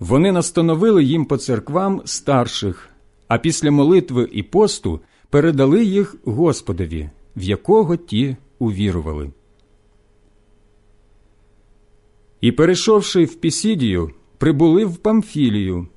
Вони 0.00 0.32
настановили 0.32 1.04
їм 1.04 1.24
по 1.24 1.36
церквам 1.36 2.02
старших, 2.04 2.88
а 3.28 3.38
після 3.38 3.70
молитви 3.70 4.28
і 4.32 4.42
посту 4.42 5.00
передали 5.30 5.84
їх 5.84 6.16
Господові, 6.24 7.10
в 7.36 7.42
якого 7.42 7.96
ті 7.96 8.36
увірували. 8.58 9.30
І, 12.40 12.52
перейшовши 12.52 13.24
в 13.24 13.34
Пісідію, 13.34 14.10
прибули 14.38 14.84
в 14.84 14.96
Памфілію. 14.96 15.88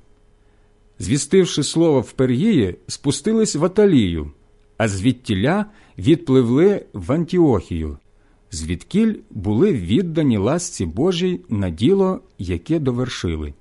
Звістивши 0.98 1.62
слово 1.62 2.00
в 2.00 2.12
Пергії, 2.12 2.76
спустились 2.86 3.56
в 3.56 3.64
Аталію, 3.64 4.30
а 4.76 4.88
звідтіля 4.88 5.66
відпливли 5.98 6.86
в 6.92 7.12
Антіохію, 7.12 7.98
звідкіль 8.50 9.14
були 9.30 9.72
віддані 9.72 10.36
ласці 10.36 10.86
Божій 10.86 11.40
на 11.48 11.70
діло, 11.70 12.20
яке 12.38 12.78
довершили. 12.78 13.54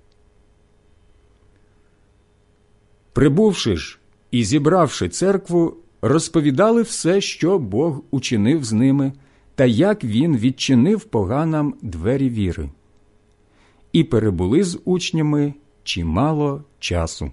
Прибувши 3.18 3.77
ж 3.77 3.99
і 4.31 4.44
зібравши 4.44 5.10
церкву, 5.10 5.77
розповідали 6.02 6.81
все, 6.81 7.22
що 7.22 7.60
Бог 7.60 8.03
учинив 8.11 8.64
з 8.64 8.73
ними, 8.73 9.14
та 9.56 9.65
як 9.65 10.03
він 10.03 10.38
відчинив 10.38 11.03
поганам 11.03 11.76
двері 11.81 12.30
віри, 12.30 12.69
і 13.91 14.03
перебули 14.03 14.64
з 14.64 14.80
учнями 14.85 15.53
чимало 15.84 16.64
часу. 16.80 17.31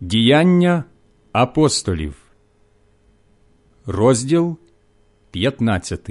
Діяння 0.00 0.84
апостолів, 1.32 2.16
розділ 3.86 4.58
15 5.36 6.10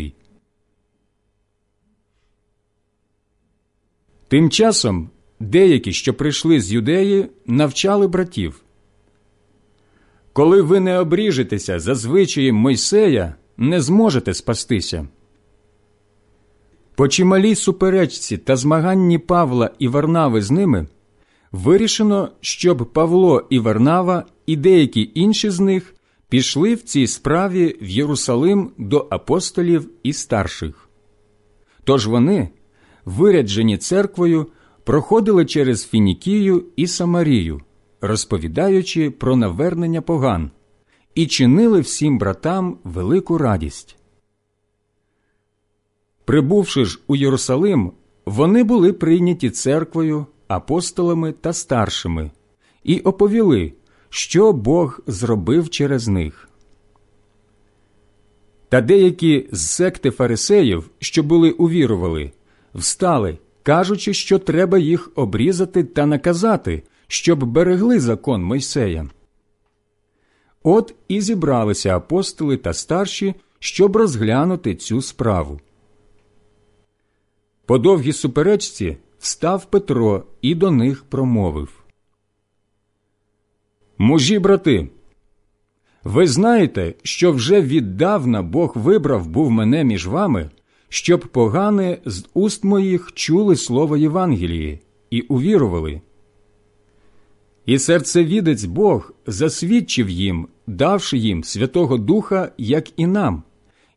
Тим 4.28 4.50
часом 4.50 5.10
деякі, 5.40 5.94
що 5.94 6.14
прийшли 6.14 6.62
з 6.62 6.72
юдеї, 6.72 7.30
навчали 7.46 8.08
братів. 8.08 8.62
Коли 10.34 10.62
ви 10.62 10.80
не 10.80 11.00
обріжетеся 11.00 11.80
за 11.80 11.96
звичаєм 11.96 12.56
Мойсея, 12.56 13.36
не 13.58 13.82
зможете 13.82 14.34
спастися. 14.34 15.08
По 16.96 17.08
чималій 17.08 17.56
суперечці 17.56 18.38
та 18.38 18.56
змаганні 18.56 19.18
Павла 19.18 19.72
і 19.80 19.88
Варнави 19.88 20.42
з 20.42 20.52
ними 20.52 20.88
вирішено, 21.52 22.32
щоб 22.42 22.90
Павло 22.94 23.48
і 23.50 23.60
Варнава 23.60 24.24
і 24.46 24.56
деякі 24.56 25.12
інші 25.14 25.50
з 25.50 25.60
них 25.60 25.95
пішли 26.30 26.76
в 26.76 26.82
цій 26.82 27.08
справі 27.08 27.78
в 27.82 27.90
Єрусалим 27.90 28.72
до 28.78 29.08
апостолів 29.10 29.90
і 30.04 30.14
старших. 30.14 30.90
Тож 31.84 32.08
вони, 32.08 32.50
виряджені 33.06 33.78
церквою, 33.78 34.48
проходили 34.84 35.46
через 35.46 35.88
Фінікію 35.88 36.66
і 36.76 36.88
Самарію, 36.88 37.62
розповідаючи 38.02 39.12
про 39.12 39.36
навернення 39.36 40.02
поган, 40.02 40.52
і 41.16 41.28
чинили 41.28 41.80
всім 41.80 42.18
братам 42.18 42.78
велику 42.84 43.38
радість. 43.38 43.98
Прибувши 46.26 46.86
ж 46.86 47.00
у 47.08 47.16
Єрусалим, 47.16 47.92
вони 48.26 48.64
були 48.64 48.94
прийняті 48.94 49.50
церквою, 49.50 50.26
апостолами 50.48 51.32
та 51.32 51.54
старшими 51.54 52.32
і 52.84 53.00
оповіли, 53.00 53.74
що 54.16 54.54
Бог 54.54 55.00
зробив 55.08 55.70
через 55.70 56.08
них. 56.08 56.50
Та 58.70 58.82
деякі 58.82 59.50
з 59.52 59.68
секти 59.68 60.12
фарисеїв, 60.12 60.90
що 61.00 61.24
були 61.24 61.52
увірували, 61.52 62.32
встали, 62.76 63.38
кажучи, 63.64 64.14
що 64.14 64.40
треба 64.40 64.78
їх 64.78 65.12
обрізати 65.16 65.84
та 65.84 66.06
наказати, 66.06 66.84
щоб 67.08 67.44
берегли 67.44 68.00
закон 68.00 68.44
Мойсея. 68.44 69.10
От 70.64 70.96
і 71.08 71.22
зібралися 71.22 71.96
апостоли 71.96 72.58
та 72.58 72.74
старші, 72.74 73.36
щоб 73.60 73.96
розглянути 73.96 74.76
цю 74.76 75.02
справу. 75.02 75.60
По 77.66 77.78
довгій 77.78 78.14
суперечці 78.14 78.98
став 79.20 79.66
Петро 79.66 80.24
і 80.42 80.56
до 80.56 80.72
них 80.72 81.04
промовив 81.04 81.85
Мужі 83.98 84.40
брати, 84.40 84.88
ви 86.04 86.28
знаєте, 86.28 86.94
що 87.04 87.32
вже 87.32 87.62
віддавна 87.62 88.42
Бог 88.42 88.74
вибрав 88.76 89.28
був 89.28 89.52
мене 89.52 89.84
між 89.84 90.08
вами, 90.08 90.50
щоб 90.90 91.20
погане 91.20 91.98
з 92.06 92.26
уст 92.34 92.64
моїх 92.64 93.12
чули 93.14 93.56
слово 93.56 93.98
Євангелії 93.98 94.80
і 95.10 95.22
увірували. 95.22 96.02
І 97.66 97.80
серцевідець 97.80 98.64
Бог 98.64 99.14
засвідчив 99.28 100.10
їм, 100.10 100.48
давши 100.68 101.18
їм 101.18 101.44
Святого 101.44 101.98
Духа, 101.98 102.52
як 102.58 103.00
і 103.00 103.08
нам, 103.08 103.44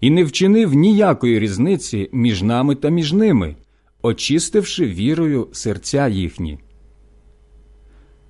і 0.00 0.10
не 0.10 0.24
вчинив 0.24 0.74
ніякої 0.74 1.38
різниці 1.38 2.08
між 2.12 2.42
нами 2.42 2.74
та 2.74 2.88
між 2.88 3.12
ними, 3.12 3.56
очистивши 4.02 4.86
вірою 4.86 5.48
серця 5.52 6.08
їхні. 6.08 6.58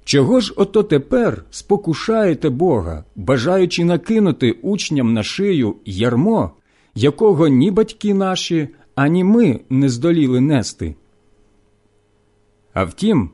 Чого 0.09 0.41
ж 0.41 0.53
ото 0.57 0.83
тепер 0.83 1.45
спокушаєте 1.51 2.51
Бога, 2.51 3.05
бажаючи 3.17 3.85
накинути 3.85 4.53
учням 4.53 5.13
на 5.13 5.23
шию 5.23 5.77
ярмо, 5.85 6.51
якого 6.95 7.49
ні 7.49 7.71
батьки 7.71 8.15
наші, 8.15 8.69
ані 8.95 9.25
ми 9.25 9.61
не 9.71 9.89
здоліли 9.89 10.41
нести? 10.41 10.95
А 12.73 12.85
втім, 12.85 13.31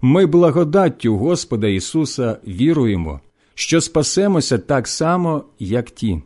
ми 0.00 0.26
благодаттю 0.26 1.16
Господа 1.16 1.68
Ісуса 1.68 2.38
віруємо, 2.46 3.20
що 3.54 3.80
спасемося 3.80 4.58
так 4.58 4.88
само, 4.88 5.44
як 5.58 5.90
ті. 5.90 6.22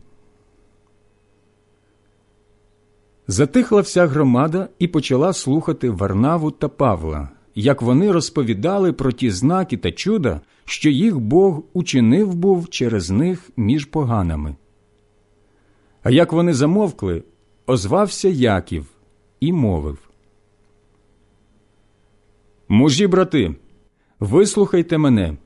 Затихла 3.27 3.81
вся 3.81 4.07
громада 4.07 4.69
і 4.79 4.87
почала 4.87 5.33
слухати 5.33 5.89
Варнаву 5.89 6.51
та 6.51 6.67
Павла, 6.67 7.29
як 7.55 7.81
вони 7.81 8.11
розповідали 8.11 8.93
про 8.93 9.11
ті 9.11 9.31
знаки 9.31 9.77
та 9.77 9.91
чуда, 9.91 10.41
що 10.65 10.89
їх 10.89 11.19
Бог 11.19 11.63
учинив 11.73 12.35
був 12.35 12.69
через 12.69 13.09
них 13.09 13.49
між 13.57 13.85
поганами. 13.85 14.55
А 16.03 16.09
як 16.09 16.33
вони 16.33 16.53
замовкли, 16.53 17.23
озвався 17.67 18.29
Яків 18.29 18.85
і 19.39 19.53
мовив 19.53 19.97
Мужі, 22.67 23.07
брати, 23.07 23.55
вислухайте 24.19 24.97
мене. 24.97 25.37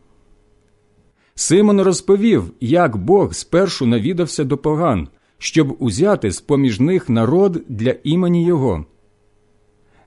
Симон 1.36 1.81
розповів, 1.81 2.53
як 2.60 2.98
Бог 2.98 3.34
спершу 3.34 3.86
навідався 3.86 4.44
до 4.44 4.57
поган, 4.57 5.07
щоб 5.38 5.76
узяти 5.80 6.31
з 6.31 6.41
поміж 6.41 6.80
них 6.80 7.10
народ 7.10 7.64
для 7.68 7.95
імені 8.03 8.45
Його. 8.45 8.86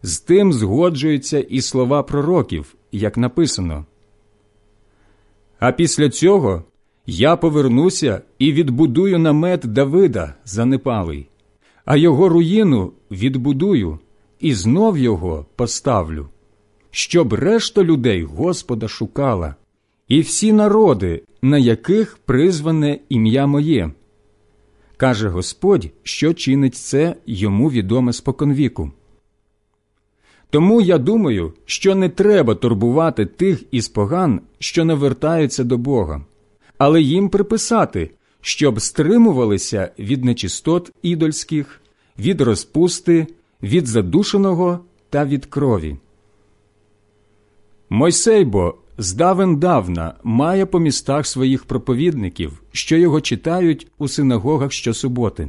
З 0.03 0.21
тим 0.21 0.53
згоджуються 0.53 1.41
і 1.41 1.61
слова 1.61 2.03
пророків, 2.03 2.75
як 2.93 3.17
написано. 3.17 3.87
А 5.59 5.73
після 5.73 6.11
цього 6.11 6.65
я 7.07 7.37
повернуся 7.37 8.23
і 8.39 8.53
відбудую 8.53 9.19
намет 9.19 9.61
Давида 9.61 10.35
занепалий, 10.45 11.29
а 11.85 11.97
його 11.97 12.29
руїну 12.29 12.93
відбудую 13.11 13.99
і 14.41 14.55
знов 14.55 14.99
його 14.99 15.47
поставлю, 15.57 16.29
щоб 16.91 17.33
решта 17.33 17.85
людей 17.85 18.23
Господа 18.23 18.89
шукала, 18.89 19.55
і 20.09 20.21
всі 20.21 20.53
народи, 20.53 21.23
на 21.43 21.59
яких 21.59 22.19
призване 22.25 22.99
ім'я 23.09 23.47
моє. 23.47 23.91
Каже 24.97 25.29
Господь, 25.29 25.91
що 26.03 26.35
чинить 26.35 26.75
це 26.75 27.17
йому 27.27 27.71
відоме 27.71 28.13
споконвіку. 28.13 28.91
Тому 30.53 30.81
я 30.81 30.99
думаю, 30.99 31.53
що 31.65 31.95
не 31.95 32.09
треба 32.09 32.55
турбувати 32.55 33.27
тих 33.27 33.63
із 33.71 33.89
поган, 33.89 34.41
що 34.59 34.85
навертаються 34.85 35.65
до 35.65 35.79
Бога, 35.79 36.25
але 36.79 37.03
їм 37.03 37.29
приписати, 37.29 38.11
щоб 38.41 38.81
стримувалися 38.81 39.91
від 39.99 40.25
нечистот 40.25 40.93
ідольських, 41.03 41.81
від 42.19 42.41
розпусти, 42.41 43.27
від 43.63 43.87
задушеного 43.87 44.81
та 45.11 45.25
від 45.25 45.47
крові. 45.47 45.97
Мойсей 47.91 48.45
бо 48.45 48.75
здавен 48.99 49.57
давна 49.57 50.15
має 50.23 50.67
по 50.67 50.79
містах 50.79 51.27
своїх 51.27 51.65
проповідників, 51.65 52.63
що 52.73 52.97
його 52.97 53.21
читають 53.21 53.87
у 53.99 54.09
синагогах 54.09 54.73
щосуботи. 54.73 55.49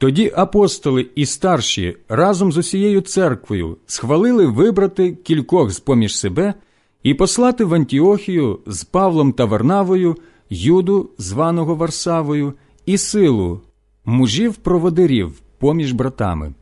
Тоді 0.00 0.32
апостоли 0.36 1.06
і 1.14 1.26
старші 1.26 1.96
разом 2.08 2.52
з 2.52 2.56
усією 2.56 3.00
церквою 3.00 3.76
схвалили 3.86 4.46
вибрати 4.46 5.12
кількох 5.12 5.70
з 5.70 5.80
поміж 5.80 6.18
себе 6.18 6.54
і 7.02 7.14
послати 7.14 7.64
в 7.64 7.74
Антіохію 7.74 8.60
з 8.66 8.84
Павлом 8.84 9.32
та 9.32 9.44
Варнавою, 9.44 10.16
Юду, 10.50 11.10
званого 11.18 11.74
Варсавою, 11.74 12.54
і 12.86 12.98
силу 12.98 13.60
мужів 14.04 14.56
проводирів 14.56 15.40
поміж 15.58 15.92
братами. 15.92 16.54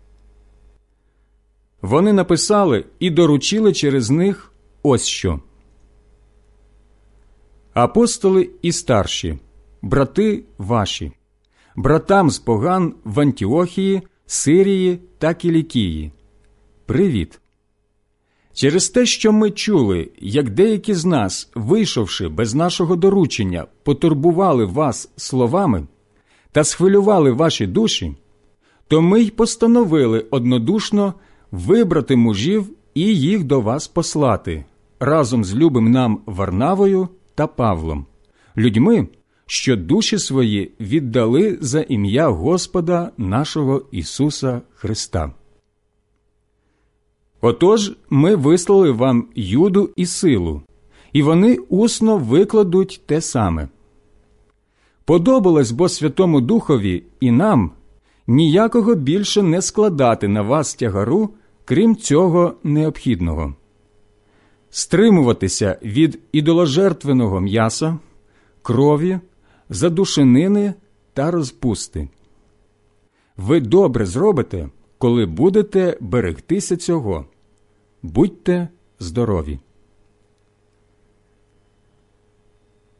Вони 1.82 2.12
написали 2.12 2.84
і 2.98 3.10
доручили 3.10 3.72
через 3.72 4.10
них 4.10 4.52
ось 4.82 5.06
що. 5.06 5.40
Апостоли 7.74 8.50
і 8.62 8.72
старші, 8.72 9.38
брати 9.82 10.44
ваші 10.58 11.12
братам 11.78 12.30
з 12.30 12.38
поган 12.38 12.94
в 13.04 13.20
Антіохії, 13.20 14.02
Сирії 14.26 14.98
та 15.18 15.34
Кілікії. 15.34 16.12
Привіт! 16.86 17.40
Через 18.52 18.88
те, 18.88 19.06
що 19.06 19.32
ми 19.32 19.50
чули, 19.50 20.10
як 20.18 20.50
деякі 20.50 20.94
з 20.94 21.04
нас, 21.04 21.50
вийшовши 21.54 22.28
без 22.28 22.54
нашого 22.54 22.96
доручення, 22.96 23.66
потурбували 23.82 24.64
вас 24.64 25.10
словами 25.16 25.86
та 26.52 26.64
схвилювали 26.64 27.32
ваші 27.32 27.66
душі, 27.66 28.16
то 28.88 29.02
ми 29.02 29.20
й 29.20 29.30
постановили 29.30 30.26
однодушно 30.30 31.14
вибрати 31.50 32.16
мужів 32.16 32.70
і 32.94 33.02
їх 33.02 33.44
до 33.44 33.60
вас 33.60 33.88
послати 33.88 34.64
разом 35.00 35.44
з 35.44 35.54
любим 35.54 35.90
нам 35.90 36.20
Варнавою 36.26 37.08
та 37.34 37.46
Павлом, 37.46 38.06
людьми, 38.56 39.08
що 39.50 39.76
душі 39.76 40.18
свої 40.18 40.72
віддали 40.80 41.58
за 41.60 41.80
ім'я 41.80 42.28
Господа 42.28 43.10
нашого 43.16 43.82
Ісуса 43.90 44.60
Христа. 44.74 45.32
Отож 47.40 47.92
ми 48.10 48.36
вислали 48.36 48.90
вам 48.90 49.26
юду 49.34 49.90
і 49.96 50.06
силу, 50.06 50.62
і 51.12 51.22
вони 51.22 51.58
усно 51.68 52.16
викладуть 52.16 53.00
те 53.06 53.20
саме. 53.20 53.68
Подобалось 55.04 55.70
бо 55.70 55.88
Святому 55.88 56.40
Духові 56.40 57.02
і 57.20 57.30
нам 57.30 57.70
ніякого 58.26 58.94
більше 58.94 59.42
не 59.42 59.62
складати 59.62 60.28
на 60.28 60.42
вас 60.42 60.74
тягару, 60.74 61.30
крім 61.64 61.96
цього 61.96 62.54
необхідного, 62.64 63.54
стримуватися 64.70 65.78
від 65.82 66.18
ідоложертвеного 66.32 67.40
м'яса, 67.40 67.98
крові 68.62 69.18
задушенини 69.70 70.74
та 71.12 71.30
розпусти. 71.30 72.08
Ви 73.36 73.60
добре 73.60 74.06
зробите, 74.06 74.68
коли 74.98 75.26
будете 75.26 75.96
берегтися 76.00 76.76
цього. 76.76 77.26
Будьте 78.02 78.68
здорові. 78.98 79.58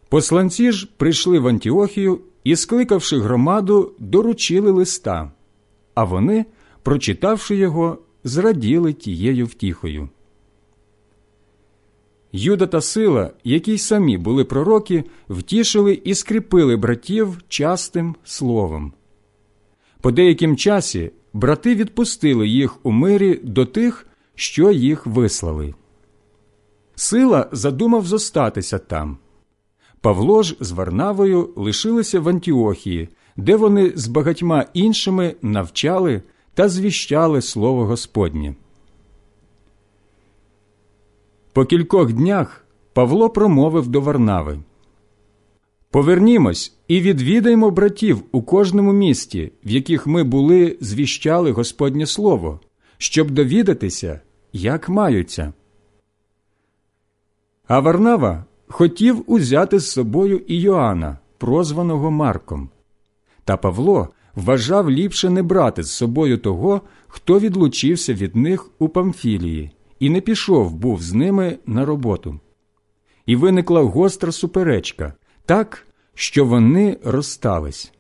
Посланці 0.09 0.73
ж 0.73 0.89
прийшли 0.97 1.39
в 1.39 1.49
Антіохію 1.49 2.21
і, 2.45 2.57
скликавши 2.57 3.19
громаду, 3.19 3.93
доручили 3.99 4.71
листа, 4.71 5.33
а 5.95 6.05
вони, 6.05 6.47
прочитавши 6.83 7.57
його, 7.57 7.99
зраділи 8.25 8.93
тією 8.93 9.47
втіхою. 9.47 10.09
Юда 12.33 12.67
та 12.67 12.81
сила, 12.81 13.31
які 13.45 13.73
й 13.73 13.79
самі 13.79 14.19
були 14.19 14.45
пророки, 14.45 15.05
втішили 15.29 16.01
і 16.05 16.15
скріпили 16.15 16.77
братів 16.77 17.43
частим 17.49 18.17
словом. 18.25 18.93
По 20.01 20.11
деяким 20.11 20.57
часі 20.57 21.11
брати 21.33 21.75
відпустили 21.75 22.49
їх 22.49 22.87
у 22.87 22.91
мирі 22.91 23.41
до 23.43 23.67
тих, 23.67 24.07
що 24.35 24.71
їх 24.71 25.07
вислали. 25.07 25.75
Сила 26.95 27.49
задумав 27.53 28.07
зостатися 28.07 28.79
там. 28.79 29.19
Павло 30.01 30.43
ж 30.43 30.57
з 30.61 30.73
Варнавою 30.73 31.51
лишилися 31.57 32.21
в 32.21 32.29
Антіохії, 32.29 33.09
де 33.37 33.57
вони 33.57 33.93
з 33.95 34.07
багатьма 34.09 34.67
іншими 34.75 35.35
навчали 35.43 36.23
та 36.55 36.69
звіщали 36.69 37.43
слово 37.43 37.85
Господнє. 37.85 38.55
По 41.59 41.65
кількох 41.65 42.13
днях 42.13 42.65
Павло 42.93 43.31
промовив 43.31 43.89
до 43.89 44.01
Варнави 44.01 44.59
Повернімось 45.91 46.77
і 46.89 47.01
відвідаймо 47.01 47.71
братів 47.71 48.23
у 48.33 48.43
кожному 48.43 48.93
місті, 48.93 49.53
в 49.65 49.71
яких 49.71 50.07
ми 50.07 50.25
були, 50.25 50.77
звіщали 50.81 51.53
Господнє 51.53 52.07
Слово, 52.07 52.61
щоб 52.99 53.31
довідатися, 53.31 54.21
як 54.53 54.89
маються. 54.89 55.53
А 57.67 57.81
Варнава 57.81 58.45
хотів 58.69 59.25
узяти 59.27 59.79
з 59.79 59.91
собою 59.91 60.43
і 60.47 60.61
Йоанна, 60.61 61.19
прозваного 61.39 62.11
Марком. 62.11 62.71
Та 63.45 63.57
Павло 63.57 64.09
вважав 64.35 64.91
ліпше 64.91 65.31
не 65.31 65.43
брати 65.43 65.83
з 65.83 65.91
собою 65.91 66.39
того, 66.39 66.81
хто 67.09 67.39
відлучився 67.39 68.15
від 68.15 68.37
них 68.37 68.71
у 68.79 68.89
Памфілії, 68.89 69.71
і 70.01 70.11
не 70.11 70.21
пішов 70.21 70.75
був 70.75 71.03
з 71.03 71.15
ними 71.15 71.59
на 71.67 71.85
роботу. 71.85 72.41
І 73.27 73.37
виникла 73.37 73.83
гостра 73.83 74.33
суперечка, 74.33 75.13
так, 75.47 75.87
що 76.15 76.45
вони 76.45 76.97
розстались. 77.05 77.93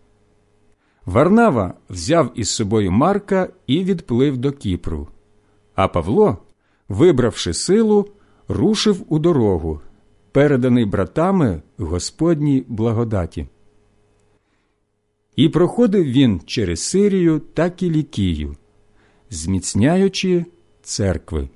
Варнава 1.06 1.74
взяв 1.90 2.32
із 2.34 2.50
собою 2.50 2.92
Марка 2.92 3.48
і 3.66 3.84
відплив 3.84 4.36
до 4.36 4.52
Кіпру, 4.52 5.08
а 5.74 5.88
Павло, 5.88 6.38
вибравши 6.88 7.54
силу, 7.54 8.08
рушив 8.48 9.04
у 9.08 9.18
дорогу, 9.18 9.80
переданий 10.32 10.84
братами 10.84 11.62
Господній 11.78 12.64
благодаті. 12.68 13.46
І 15.36 15.48
проходив 15.48 16.04
він 16.04 16.40
через 16.46 16.82
Сирію 16.82 17.38
та 17.54 17.70
Кілікію, 17.70 18.56
зміцняючи 19.30 20.44
церкви. 20.82 21.48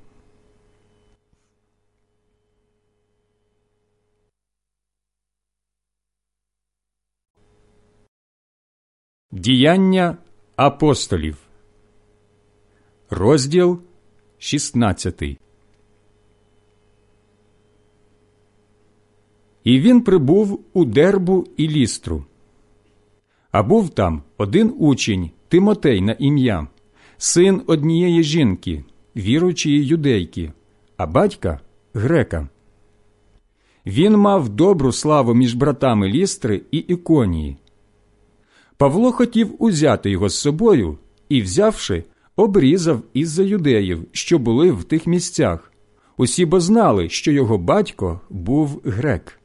Діяння 9.34 10.16
апостолів, 10.56 11.36
розділ 13.10 13.78
16 14.38 15.22
І 19.64 19.80
він 19.80 20.00
прибув 20.00 20.64
у 20.72 20.84
дербу 20.84 21.46
і 21.56 21.68
лістру. 21.68 22.24
А 23.50 23.62
був 23.62 23.90
там 23.90 24.22
один 24.38 24.74
учень 24.78 25.30
Тимотей 25.48 26.00
на 26.00 26.12
ім'я, 26.12 26.66
син 27.16 27.62
однієї 27.66 28.22
жінки, 28.22 28.84
віруючої 29.16 29.86
юдейки, 29.86 30.52
а 30.96 31.06
батька 31.06 31.60
грека. 31.94 32.48
Він 33.86 34.16
мав 34.16 34.48
добру 34.48 34.92
славу 34.92 35.34
між 35.34 35.54
братами 35.54 36.08
лістри 36.08 36.62
і 36.70 36.78
іконії. 36.78 37.56
Павло 38.82 39.12
хотів 39.12 39.54
узяти 39.58 40.10
його 40.10 40.28
з 40.28 40.38
собою 40.38 40.98
і, 41.28 41.42
взявши, 41.42 42.04
обрізав 42.36 43.02
із 43.14 43.30
за 43.30 43.42
юдеїв, 43.42 44.06
що 44.12 44.38
були 44.38 44.70
в 44.70 44.84
тих 44.84 45.06
місцях. 45.06 45.72
Усі 46.16 46.46
бо 46.46 46.60
знали, 46.60 47.08
що 47.08 47.32
його 47.32 47.58
батько 47.58 48.20
був 48.30 48.80
грек. 48.84 49.40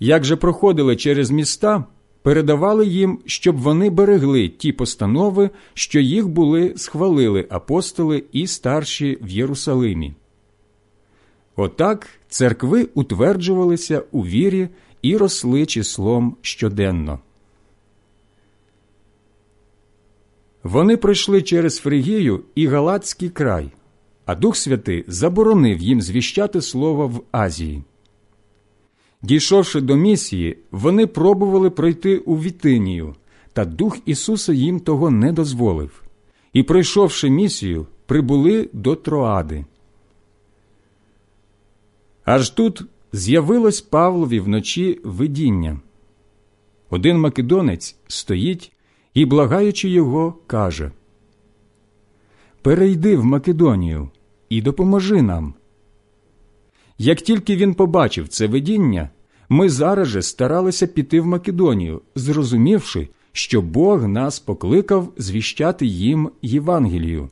Як 0.00 0.24
же 0.24 0.36
проходили 0.36 0.96
через 0.96 1.30
міста, 1.30 1.84
передавали 2.22 2.86
їм, 2.86 3.18
щоб 3.26 3.56
вони 3.56 3.90
берегли 3.90 4.48
ті 4.48 4.72
постанови, 4.72 5.50
що 5.74 6.00
їх 6.00 6.28
були 6.28 6.72
схвалили 6.76 7.46
апостоли 7.50 8.24
і 8.32 8.46
старші 8.46 9.18
в 9.22 9.28
Єрусалимі. 9.28 10.14
Отак 11.56 12.08
церкви 12.28 12.88
утверджувалися 12.94 14.02
у 14.12 14.22
вірі 14.22 14.68
і 15.04 15.16
росли 15.16 15.66
числом 15.66 16.36
щоденно. 16.40 17.18
Вони 20.62 20.96
пройшли 20.96 21.42
через 21.42 21.78
Фригію 21.78 22.44
і 22.54 22.66
Галатський 22.66 23.28
край, 23.28 23.70
а 24.26 24.34
Дух 24.34 24.56
Святий 24.56 25.04
заборонив 25.08 25.78
їм 25.78 26.02
звіщати 26.02 26.62
слово 26.62 27.08
в 27.08 27.22
Азії. 27.32 27.82
Дійшовши 29.22 29.80
до 29.80 29.96
місії, 29.96 30.58
вони 30.70 31.06
пробували 31.06 31.70
пройти 31.70 32.18
у 32.18 32.36
Вітинію, 32.36 33.14
та 33.52 33.64
Дух 33.64 33.98
Ісуса 34.06 34.52
їм 34.52 34.80
того 34.80 35.10
не 35.10 35.32
дозволив, 35.32 36.02
і, 36.52 36.62
пройшовши 36.62 37.30
місію, 37.30 37.86
прибули 38.06 38.68
до 38.72 38.94
Троади. 38.96 39.64
Аж 42.24 42.50
тут 42.50 42.84
з'явилось 43.14 43.80
Павлові 43.80 44.40
вночі 44.40 45.00
видіння. 45.04 45.80
Один 46.90 47.20
македонець 47.20 47.96
стоїть 48.06 48.72
і, 49.14 49.24
благаючи 49.24 49.88
його, 49.88 50.34
каже 50.46 50.90
Перейди 52.62 53.16
в 53.16 53.24
Македонію 53.24 54.08
і 54.48 54.62
допоможи 54.62 55.22
нам. 55.22 55.54
Як 56.98 57.20
тільки 57.20 57.56
він 57.56 57.74
побачив 57.74 58.28
це 58.28 58.46
видіння, 58.46 59.10
ми 59.48 59.68
зараз 59.68 60.08
же 60.08 60.22
старалися 60.22 60.86
піти 60.86 61.20
в 61.20 61.26
Македонію, 61.26 62.02
зрозумівши, 62.14 63.08
що 63.32 63.62
Бог 63.62 64.08
нас 64.08 64.40
покликав 64.40 65.12
звіщати 65.16 65.86
їм 65.86 66.30
Євангелію. 66.42 67.28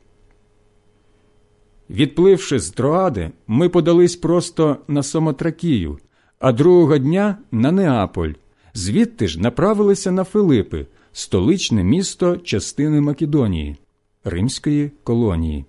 Відпливши 1.93 2.59
з 2.59 2.69
Троади, 2.69 3.31
ми 3.47 3.69
подались 3.69 4.15
просто 4.15 4.77
на 4.87 5.03
Самотракію, 5.03 5.97
а 6.39 6.51
другого 6.51 6.97
дня 6.97 7.37
на 7.51 7.71
Неаполь, 7.71 8.31
звідти 8.73 9.27
ж 9.27 9.39
направилися 9.39 10.11
на 10.11 10.23
Филипи, 10.23 10.85
столичне 11.11 11.83
місто 11.83 12.37
частини 12.37 13.01
Македонії, 13.01 13.75
Римської 14.23 14.91
колонії. 15.03 15.65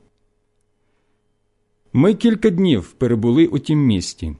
Ми 1.92 2.14
кілька 2.14 2.51
днів 2.51 2.92
перебули 2.98 3.46
у 3.46 3.59
тім 3.59 3.78
місті. 3.78 4.36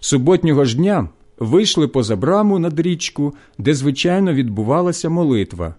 Суботнього 0.00 0.64
ж 0.64 0.76
дня 0.76 1.08
вийшли 1.38 1.88
поза 1.88 2.16
браму 2.16 2.58
над 2.58 2.80
річку, 2.80 3.34
де 3.58 3.74
звичайно 3.74 4.32
відбувалася 4.32 5.08
молитва, 5.08 5.74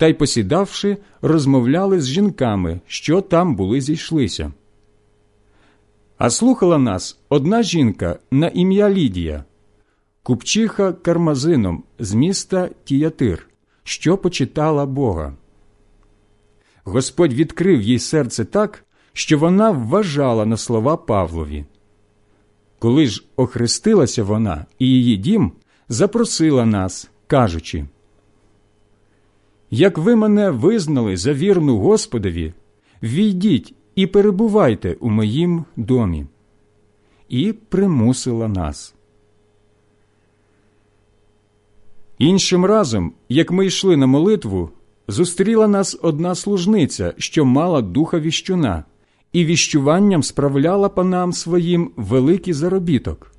та 0.00 0.06
й, 0.06 0.14
посідавши, 0.14 0.96
розмовляли 1.22 2.00
з 2.00 2.08
жінками, 2.08 2.80
що 2.86 3.20
там 3.20 3.54
були 3.56 3.80
зійшлися. 3.80 4.52
А 6.18 6.30
слухала 6.30 6.78
нас 6.78 7.18
одна 7.28 7.62
жінка 7.62 8.18
на 8.30 8.48
ім'я 8.48 8.90
Лідія, 8.90 9.44
купчиха 10.22 10.92
кармазином 10.92 11.82
з 11.98 12.14
міста 12.14 12.70
Тіятир, 12.84 13.46
що 13.84 14.18
почитала 14.18 14.86
Бога. 14.86 15.34
Господь 16.84 17.32
відкрив 17.32 17.82
їй 17.82 17.98
серце 17.98 18.44
так, 18.44 18.84
що 19.12 19.38
вона 19.38 19.70
вважала 19.70 20.46
на 20.46 20.56
слова 20.56 20.96
Павлові. 20.96 21.64
Коли 22.78 23.06
ж 23.06 23.24
охрестилася 23.36 24.24
вона 24.24 24.66
і 24.78 24.86
її 24.86 25.16
дім, 25.16 25.52
запросила 25.88 26.66
нас, 26.66 27.10
кажучи, 27.26 27.86
Як 29.70 29.98
ви 29.98 30.16
мене 30.16 30.50
визнали 30.50 31.16
за 31.16 31.32
вірну 31.32 31.78
Господові, 31.78 32.52
війдіть 33.02 33.74
і 33.94 34.06
перебувайте 34.06 34.96
у 35.00 35.10
моїм 35.10 35.64
домі, 35.76 36.26
і 37.28 37.52
примусила 37.52 38.48
нас. 38.48 38.94
Іншим 42.18 42.64
разом, 42.64 43.12
як 43.28 43.50
ми 43.50 43.66
йшли 43.66 43.96
на 43.96 44.06
молитву, 44.06 44.70
зустріла 45.08 45.68
нас 45.68 45.98
одна 46.02 46.34
служниця, 46.34 47.14
що 47.18 47.44
мала 47.44 47.82
духа 47.82 48.20
віщуна, 48.20 48.84
і 49.32 49.44
віщуванням 49.44 50.22
справляла 50.22 50.88
панам 50.88 51.32
своїм 51.32 51.90
великий 51.96 52.52
заробіток. 52.52 53.32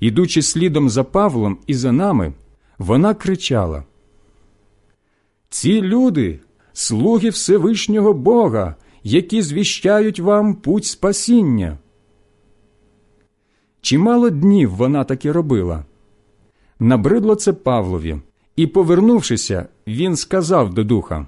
Ідучи 0.00 0.42
слідом 0.42 0.88
за 0.88 1.04
Павлом 1.04 1.58
і 1.66 1.74
за 1.74 1.92
нами, 1.92 2.32
вона 2.78 3.14
кричала: 3.14 3.84
Ці 5.54 5.82
люди, 5.82 6.40
слуги 6.72 7.28
Всевишнього 7.28 8.12
Бога, 8.14 8.74
які 9.02 9.42
звіщають 9.42 10.20
вам 10.20 10.54
путь 10.54 10.84
спасіння. 10.84 11.78
Чимало 13.80 14.30
днів 14.30 14.70
вона 14.70 15.04
таки 15.04 15.32
робила. 15.32 15.84
Набридло 16.78 17.34
це 17.34 17.52
Павлові, 17.52 18.16
і, 18.56 18.66
повернувшися, 18.66 19.68
він 19.86 20.16
сказав 20.16 20.74
до 20.74 20.84
духа 20.84 21.26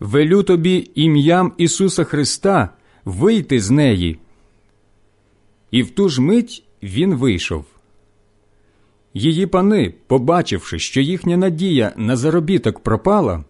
велю 0.00 0.42
тобі 0.42 0.90
ім'ям 0.94 1.52
Ісуса 1.58 2.04
Христа 2.04 2.68
вийти 3.04 3.60
з 3.60 3.70
неї. 3.70 4.18
І 5.70 5.82
в 5.82 5.90
ту 5.90 6.08
ж 6.08 6.22
мить 6.22 6.64
він 6.82 7.14
вийшов. 7.14 7.73
Її 9.14 9.46
пани, 9.46 9.94
побачивши, 10.06 10.78
що 10.78 11.00
їхня 11.00 11.36
надія 11.36 11.92
на 11.96 12.16
заробіток 12.16 12.78
пропала, 12.78 13.44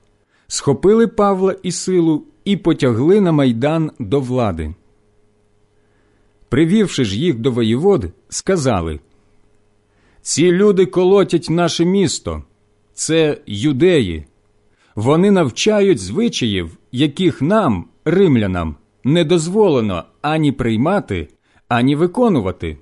схопили 0.46 1.06
Павла 1.06 1.56
і 1.62 1.72
силу 1.72 2.24
і 2.44 2.56
потягли 2.56 3.20
на 3.20 3.32
майдан 3.32 3.90
до 3.98 4.20
влади. 4.20 4.74
Привівши 6.48 7.04
ж 7.04 7.18
їх 7.18 7.38
до 7.38 7.50
воєвод, 7.50 8.04
сказали 8.28 9.00
Ці 10.22 10.52
люди 10.52 10.86
колотять 10.86 11.50
наше 11.50 11.84
місто, 11.84 12.42
це 12.94 13.38
юдеї. 13.46 14.24
Вони 14.94 15.30
навчають 15.30 15.98
звичаїв, 15.98 16.78
яких 16.92 17.42
нам, 17.42 17.88
римлянам, 18.04 18.76
не 19.04 19.24
дозволено 19.24 20.04
ані 20.22 20.52
приймати, 20.52 21.28
ані 21.68 21.96
виконувати. 21.96 22.78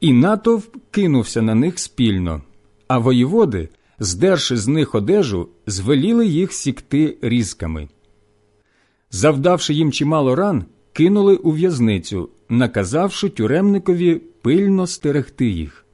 І 0.00 0.12
натовп 0.12 0.76
кинувся 0.90 1.42
на 1.42 1.54
них 1.54 1.78
спільно, 1.78 2.42
а 2.88 2.98
воєводи, 2.98 3.68
здерши 3.98 4.56
з 4.56 4.68
них 4.68 4.94
одежу, 4.94 5.48
звеліли 5.66 6.26
їх 6.26 6.52
сікти 6.52 7.18
різками. 7.22 7.88
Завдавши 9.10 9.74
їм 9.74 9.92
чимало 9.92 10.34
ран, 10.34 10.64
кинули 10.92 11.36
у 11.36 11.50
в'язницю, 11.50 12.28
наказавши 12.48 13.28
тюремникові 13.28 14.14
пильно 14.42 14.86
стерегти 14.86 15.46
їх. 15.46 15.84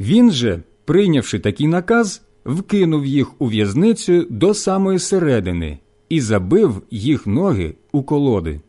Він 0.00 0.30
же, 0.30 0.62
прийнявши 0.84 1.38
такий 1.38 1.66
наказ, 1.66 2.22
вкинув 2.44 3.06
їх 3.06 3.40
у 3.40 3.46
в'язницю 3.46 4.26
до 4.30 4.54
самої 4.54 4.98
середини 4.98 5.78
і 6.08 6.20
забив 6.20 6.82
їх 6.90 7.26
ноги 7.26 7.74
у 7.92 8.02
колоди. 8.02 8.60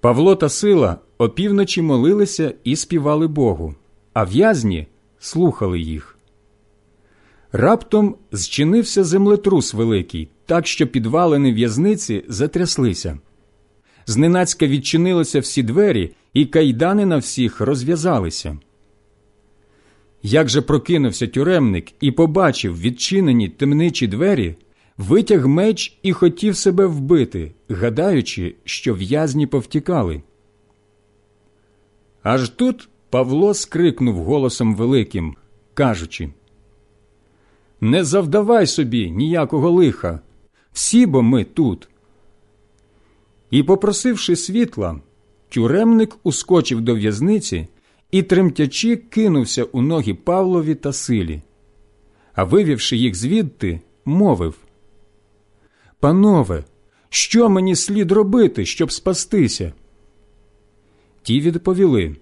Павло 0.00 0.36
та 0.36 0.48
Сила 0.48 0.96
опівночі 1.18 1.82
молилися 1.82 2.54
і 2.64 2.76
співали 2.76 3.26
Богу, 3.26 3.74
а 4.12 4.24
в'язні 4.24 4.86
слухали 5.18 5.80
їх. 5.80 6.18
Раптом 7.52 8.16
зчинився 8.32 9.04
землетрус 9.04 9.74
великий, 9.74 10.28
так 10.46 10.66
що 10.66 10.86
підвалини 10.86 11.52
в'язниці 11.52 12.24
затряслися. 12.28 13.18
Зненацька 14.06 14.66
відчинилися 14.66 15.40
всі 15.40 15.62
двері, 15.62 16.10
і 16.34 16.46
кайдани 16.46 17.06
на 17.06 17.16
всіх 17.16 17.60
розв'язалися. 17.60 18.58
Як 20.22 20.48
же 20.48 20.62
прокинувся 20.62 21.26
тюремник 21.26 21.92
і 22.00 22.12
побачив 22.12 22.80
відчинені 22.80 23.48
темничі 23.48 24.06
двері, 24.06 24.56
витяг 24.98 25.46
меч 25.46 25.98
і 26.02 26.12
хотів 26.12 26.56
себе 26.56 26.86
вбити, 26.86 27.52
гадаючи, 27.68 28.56
що 28.64 28.94
в'язні 28.94 29.46
повтікали. 29.46 30.22
Аж 32.22 32.48
тут 32.48 32.88
Павло 33.10 33.54
скрикнув 33.54 34.16
голосом 34.16 34.74
великим, 34.74 35.36
кажучи 35.74 36.30
Не 37.80 38.04
завдавай 38.04 38.66
собі 38.66 39.10
ніякого 39.10 39.70
лиха, 39.70 40.20
всі 40.72 41.06
бо 41.06 41.22
ми 41.22 41.44
тут. 41.44 41.88
І, 43.50 43.62
попросивши 43.62 44.36
світла, 44.36 45.00
тюремник 45.48 46.16
ускочив 46.22 46.80
до 46.80 46.94
в'язниці 46.94 47.68
і, 48.10 48.22
тремтячи, 48.22 48.96
кинувся 48.96 49.64
у 49.64 49.82
ноги 49.82 50.14
Павлові 50.14 50.74
та 50.74 50.92
силі, 50.92 51.42
а 52.34 52.44
вивівши 52.44 52.96
їх 52.96 53.14
звідти, 53.14 53.80
мовив 54.04 54.54
Панове, 56.00 56.64
що 57.08 57.48
мені 57.48 57.76
слід 57.76 58.12
робити, 58.12 58.66
щоб 58.66 58.92
спастися? 58.92 59.72
Ті 61.22 61.40
відповіли 61.40 62.16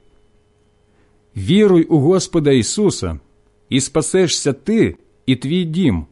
Віруй 1.36 1.82
у 1.82 1.98
Господа 1.98 2.52
Ісуса, 2.52 3.20
і 3.68 3.80
спасешся 3.80 4.52
ти 4.52 4.96
і 5.26 5.36
твій 5.36 5.64
дім. 5.64 6.06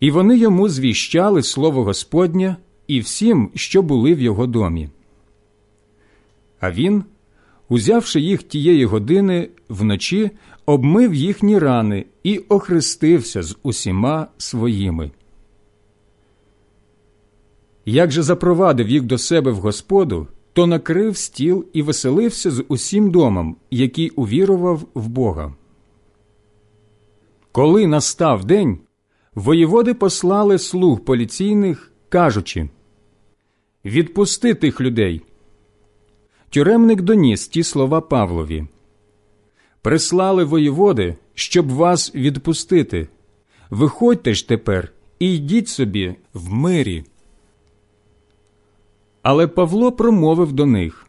І 0.00 0.10
вони 0.10 0.38
йому 0.38 0.68
звіщали 0.68 1.42
слово 1.42 1.84
Господнє 1.84 2.56
і 2.86 3.00
всім, 3.00 3.50
що 3.54 3.82
були 3.82 4.14
в 4.14 4.20
його 4.20 4.46
домі. 4.46 4.88
А 6.60 6.70
він, 6.70 7.04
узявши 7.68 8.20
їх 8.20 8.42
тієї 8.42 8.84
години 8.84 9.48
вночі, 9.68 10.30
обмив 10.66 11.14
їхні 11.14 11.58
рани 11.58 12.04
і 12.22 12.38
охрестився 12.38 13.42
з 13.42 13.56
усіма 13.62 14.26
своїми. 14.38 15.10
Як 17.84 18.10
же 18.10 18.22
запровадив 18.22 18.88
їх 18.88 19.02
до 19.02 19.18
себе 19.18 19.50
в 19.50 19.56
Господу, 19.56 20.26
то 20.52 20.66
накрив 20.66 21.16
стіл 21.16 21.66
і 21.72 21.82
веселився 21.82 22.50
з 22.50 22.64
усім 22.68 23.10
домом, 23.10 23.56
який 23.70 24.10
увірував 24.10 24.82
в 24.94 25.08
Бога. 25.08 25.54
Коли 27.52 27.86
настав 27.86 28.44
день, 28.44 28.78
воєводи 29.34 29.94
послали 29.94 30.58
слуг 30.58 31.00
поліційних, 31.00 31.92
кажучи 32.08 32.68
Відпусти 33.84 34.54
тих 34.54 34.80
людей. 34.80 35.22
Тюремник 36.50 37.02
доніс 37.02 37.48
ті 37.48 37.62
слова 37.62 38.00
Павлові. 38.00 38.66
Прислали 39.82 40.44
воєводи, 40.44 41.16
щоб 41.34 41.72
вас 41.72 42.14
відпустити. 42.14 43.08
Виходьте 43.70 44.34
ж 44.34 44.48
тепер 44.48 44.92
і 45.18 45.34
йдіть 45.34 45.68
собі 45.68 46.14
в 46.34 46.52
мирі. 46.52 47.04
Але 49.24 49.46
Павло 49.46 49.92
промовив 49.92 50.52
до 50.52 50.66
них 50.66 51.06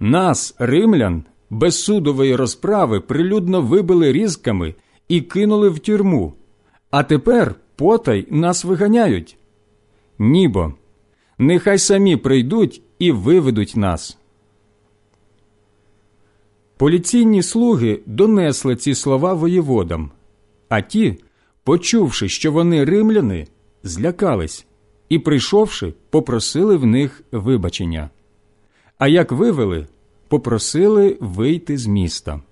Нас, 0.00 0.54
римлян, 0.58 1.24
без 1.50 1.84
судової 1.84 2.36
розправи 2.36 3.00
прилюдно 3.00 3.62
вибили 3.62 4.12
різками 4.12 4.74
і 5.08 5.20
кинули 5.20 5.68
в 5.68 5.78
тюрму, 5.78 6.34
а 6.90 7.02
тепер 7.02 7.54
потай 7.76 8.26
нас 8.30 8.64
виганяють. 8.64 9.38
Нібо, 10.18 10.72
нехай 11.38 11.78
самі 11.78 12.16
прийдуть 12.16 12.82
і 12.98 13.12
виведуть 13.12 13.76
нас. 13.76 14.18
Поліційні 16.76 17.42
слуги 17.42 18.00
донесли 18.06 18.76
ці 18.76 18.94
слова 18.94 19.32
воєводам, 19.34 20.10
а 20.68 20.80
ті, 20.80 21.18
почувши, 21.64 22.28
що 22.28 22.52
вони 22.52 22.84
римляни, 22.84 23.46
злякались 23.82 24.66
і, 25.08 25.18
прийшовши, 25.18 25.94
попросили 26.10 26.76
в 26.76 26.86
них 26.86 27.22
вибачення. 27.32 28.10
А 28.98 29.08
як 29.08 29.32
вивели, 29.32 29.86
попросили 30.28 31.18
вийти 31.20 31.78
з 31.78 31.86
міста. 31.86 32.42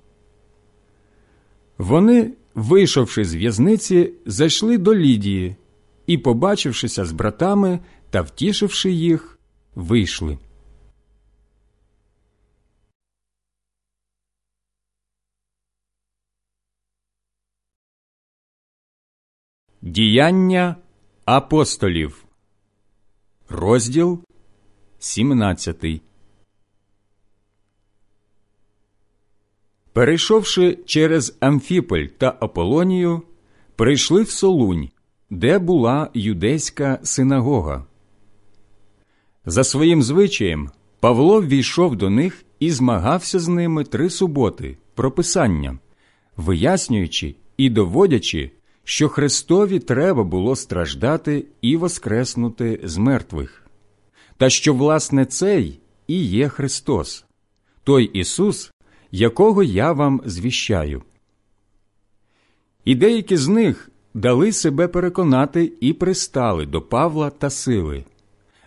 Вони, 1.78 2.32
вийшовши 2.54 3.24
з 3.24 3.34
в'язниці, 3.34 4.12
зайшли 4.26 4.78
до 4.78 4.94
Лідії 4.94 5.56
і, 6.06 6.18
побачившися 6.18 7.04
з 7.04 7.12
братами 7.12 7.78
та 8.10 8.20
втішивши 8.20 8.90
їх, 8.90 9.38
вийшли. 9.74 10.38
Діяння 19.82 20.76
апостолів 21.24 22.25
Розділ 23.48 24.20
17 24.98 25.84
Перейшовши 29.92 30.78
через 30.86 31.36
Амфіполь 31.40 32.04
та 32.04 32.36
Аполонію, 32.40 33.22
прийшли 33.76 34.22
в 34.22 34.30
Солунь, 34.30 34.88
де 35.30 35.58
була 35.58 36.10
юдейська 36.14 36.98
синагога. 37.02 37.84
За 39.44 39.64
своїм 39.64 40.02
звичаєм 40.02 40.70
Павло 41.00 41.42
ввійшов 41.42 41.96
до 41.96 42.10
них 42.10 42.44
і 42.60 42.70
змагався 42.70 43.38
з 43.38 43.48
ними 43.48 43.84
три 43.84 44.10
суботи 44.10 44.76
про 44.94 45.10
Писання, 45.10 45.78
вияснюючи 46.36 47.34
і 47.56 47.70
доводячи, 47.70 48.50
що 48.88 49.08
Христові 49.08 49.78
треба 49.78 50.24
було 50.24 50.56
страждати 50.56 51.44
і 51.62 51.76
воскреснути 51.76 52.80
з 52.84 52.96
мертвих, 52.96 53.62
та 54.36 54.50
що, 54.50 54.74
власне, 54.74 55.26
цей 55.26 55.80
і 56.06 56.24
є 56.24 56.48
Христос, 56.48 57.24
той 57.84 58.04
Ісус, 58.04 58.72
якого 59.10 59.62
я 59.62 59.92
вам 59.92 60.20
звіщаю. 60.24 61.02
І 62.84 62.94
деякі 62.94 63.36
з 63.36 63.48
них 63.48 63.90
дали 64.14 64.52
себе 64.52 64.88
переконати 64.88 65.72
і 65.80 65.92
пристали 65.92 66.66
до 66.66 66.82
Павла 66.82 67.30
та 67.30 67.50
сили, 67.50 68.04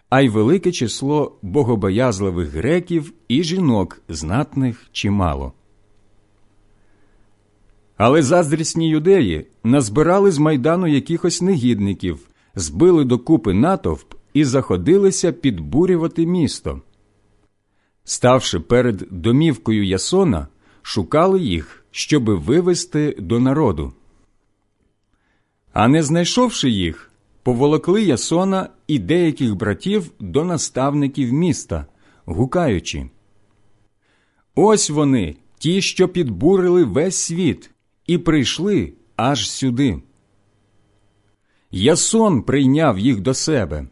а 0.10 0.22
й 0.22 0.30
велике 0.30 0.72
число 0.72 1.40
богобоязливих 1.42 2.50
греків 2.50 3.14
і 3.28 3.44
жінок 3.44 4.02
знатних 4.10 4.88
чимало. 4.92 5.54
Але 8.00 8.22
заздрісні 8.22 8.90
юдеї 8.90 9.46
назбирали 9.64 10.32
з 10.32 10.38
майдану 10.38 10.88
якихось 10.88 11.42
негідників, 11.42 12.20
збили 12.56 13.06
докупи 13.06 13.54
натовп 13.54 14.14
і 14.34 14.44
заходилися 14.44 15.32
підбурювати 15.32 16.26
місто. 16.26 16.82
Ставши 18.04 18.60
перед 18.60 19.08
домівкою 19.12 19.86
Ясона, 19.86 20.48
шукали 20.82 21.40
їх, 21.42 21.86
щоби 21.92 22.36
вивести 22.36 23.16
до 23.20 23.40
народу. 23.40 23.94
А 25.74 25.88
не 25.88 26.04
знайшовши 26.04 26.70
їх, 26.70 27.12
поволокли 27.44 28.04
Ясона 28.04 28.70
і 28.88 29.00
деяких 29.00 29.56
братів 29.56 30.12
до 30.20 30.46
наставників 30.46 31.34
міста, 31.34 31.86
гукаючи. 32.26 33.10
Ось 34.56 34.90
вони, 34.90 35.36
ті, 35.58 35.82
що 35.82 36.08
підбурили 36.08 36.84
весь 36.84 37.18
світ, 37.18 37.72
і 38.10 38.18
прийшли 38.18 38.94
аж 39.16 39.52
сюди. 39.52 40.02
Ясон 41.72 42.42
прийняв 42.42 43.00
їх 43.00 43.20
до 43.20 43.34
себе. 43.34 43.88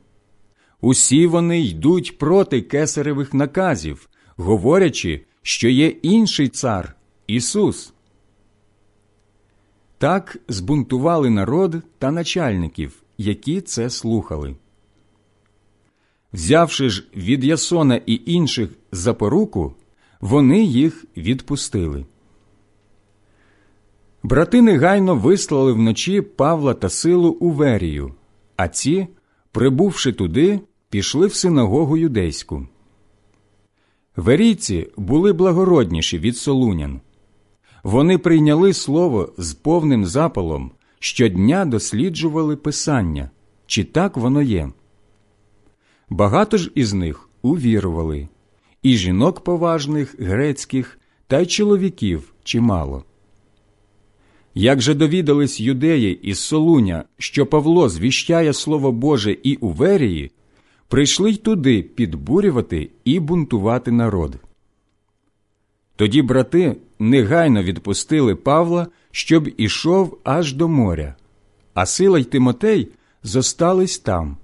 Усі 0.82 1.28
вони 1.28 1.62
йдуть 1.62 2.18
проти 2.18 2.62
кесаревих 2.62 3.34
наказів, 3.34 4.10
говорячи, 4.36 5.26
що 5.42 5.70
є 5.70 5.88
інший 5.88 6.48
цар 6.48 6.96
Ісус. 7.28 7.94
Так 9.98 10.38
збунтували 10.48 11.30
народ 11.30 11.76
та 12.00 12.12
начальників, 12.12 13.04
які 13.18 13.62
це 13.62 13.90
слухали. 13.90 14.56
Взявши 16.34 16.90
ж 16.90 17.08
від 17.16 17.44
Ясона 17.44 18.02
і 18.06 18.22
інших 18.26 18.70
за 18.92 19.14
поруку, 19.14 19.76
вони 20.22 20.64
їх 20.64 21.06
відпустили. 21.18 22.06
Брати 24.28 24.62
негайно 24.62 25.16
вислали 25.16 25.74
вночі 25.74 26.22
Павла 26.22 26.74
та 26.74 26.90
силу 26.90 27.30
у 27.30 27.50
Верію, 27.52 28.14
а 28.56 28.68
ці, 28.68 29.08
прибувши 29.52 30.14
туди, 30.14 30.60
пішли 30.90 31.28
в 31.28 31.34
синагогу 31.34 31.98
юдейську. 31.98 32.68
Верійці 34.16 34.88
були 34.98 35.34
благородніші 35.34 36.20
від 36.20 36.38
солунян. 36.38 37.02
Вони 37.84 38.18
прийняли 38.18 38.74
слово 38.74 39.34
з 39.38 39.54
повним 39.54 40.06
запалом, 40.06 40.72
щодня 41.00 41.66
досліджували 41.66 42.56
Писання, 42.56 43.30
чи 43.66 43.84
так 43.84 44.18
воно 44.18 44.42
є. 44.42 44.70
Багато 46.10 46.58
ж 46.58 46.72
із 46.76 46.94
них 46.94 47.30
увірували, 47.42 48.28
і 48.84 48.98
жінок 48.98 49.44
поважних, 49.44 50.16
грецьких, 50.20 51.00
та 51.28 51.40
й 51.40 51.46
чоловіків 51.46 52.34
чимало. 52.44 53.04
Як 54.60 54.82
же 54.82 54.94
довідались 54.94 55.60
юдеї 55.60 56.20
із 56.22 56.40
Солуня, 56.40 57.04
що 57.18 57.46
Павло 57.46 57.90
звіщає 57.90 58.54
Слово 58.54 58.92
Боже 58.92 59.38
і 59.44 59.56
у 59.56 59.70
Верії, 59.70 60.32
прийшли 60.88 61.32
й 61.32 61.36
туди 61.36 61.84
підбурювати 61.84 62.90
і 63.06 63.20
бунтувати 63.20 63.92
народ. 63.92 64.36
Тоді 65.96 66.22
брати 66.22 66.76
негайно 67.00 67.64
відпустили 67.64 68.36
Павла, 68.36 68.88
щоб 69.12 69.50
ішов 69.58 70.18
аж 70.24 70.54
до 70.54 70.68
моря, 70.68 71.16
а 71.74 71.86
сила 71.86 72.20
й 72.20 72.24
Тимотей 72.24 72.88
зостались 73.24 74.00
там. 74.00 74.38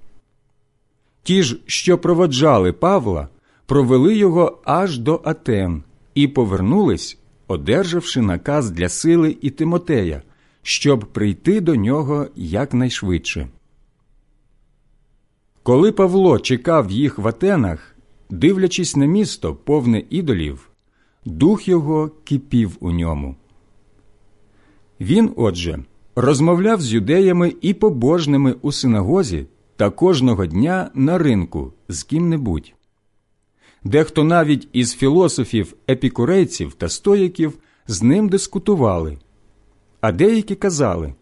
Ті 1.22 1.42
ж, 1.42 1.58
що 1.66 1.98
проводжали 1.98 2.72
Павла, 2.72 3.28
провели 3.66 4.16
його 4.16 4.58
аж 4.64 4.98
до 4.98 5.20
Атен 5.24 5.82
і 6.14 6.28
повернулись, 6.28 7.18
одержавши 7.46 8.20
наказ 8.20 8.70
для 8.70 8.88
сили 8.88 9.36
і 9.40 9.50
Тимотея, 9.50 10.22
щоб 10.62 11.00
прийти 11.12 11.60
до 11.60 11.76
нього 11.76 12.26
якнайшвидше. 12.36 13.48
Коли 15.62 15.92
Павло 15.92 16.38
чекав 16.38 16.90
їх 16.90 17.18
в 17.18 17.28
Атенах, 17.28 17.96
дивлячись 18.30 18.96
на 18.96 19.06
місто, 19.06 19.54
повне 19.54 20.02
ідолів, 20.10 20.70
дух 21.24 21.68
його 21.68 22.10
кипів 22.24 22.76
у 22.80 22.90
ньому. 22.90 23.36
Він, 25.00 25.30
отже, 25.36 25.84
розмовляв 26.16 26.80
з 26.80 26.92
юдеями 26.92 27.54
і 27.60 27.74
побожними 27.74 28.54
у 28.62 28.72
синагозі 28.72 29.46
та 29.76 29.90
кожного 29.90 30.46
дня 30.46 30.90
на 30.94 31.18
ринку 31.18 31.72
з 31.88 32.02
ким-небудь. 32.02 32.72
Дехто 33.84 34.24
навіть 34.24 34.68
із 34.72 34.94
філософів, 34.94 35.74
епікурейців 35.90 36.74
та 36.74 36.88
стоїків 36.88 37.58
з 37.86 38.02
ним 38.02 38.28
дискутували, 38.28 39.18
а 40.00 40.12
деякі 40.12 40.54
казали, 40.54 41.14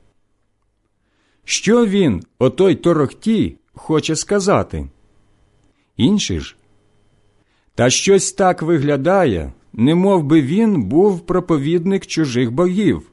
що 1.44 1.86
він, 1.86 2.22
отой 2.38 2.74
торохтій, 2.74 3.56
хоче 3.74 4.16
сказати. 4.16 4.88
Інші 5.96 6.40
ж, 6.40 6.56
та 7.74 7.90
щось 7.90 8.32
так 8.32 8.62
виглядає, 8.62 9.52
не 9.72 9.94
мов 9.94 10.24
би 10.24 10.42
він 10.42 10.82
був 10.82 11.20
проповідник 11.20 12.06
чужих 12.06 12.52
богів. 12.52 13.10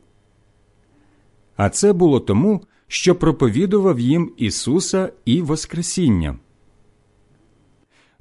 А 1.56 1.70
це 1.70 1.94
було 1.94 2.20
тому, 2.20 2.62
що 2.88 3.16
проповідував 3.16 4.00
їм 4.00 4.32
Ісуса 4.38 5.12
і 5.26 5.42
Воскресіння. 5.42 6.38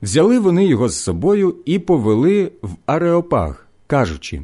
Взяли 0.03 0.39
вони 0.39 0.67
його 0.67 0.89
з 0.89 0.97
собою 1.03 1.57
і 1.65 1.79
повели 1.79 2.53
в 2.63 2.71
Ареопаг, 2.87 3.67
кажучи, 3.87 4.43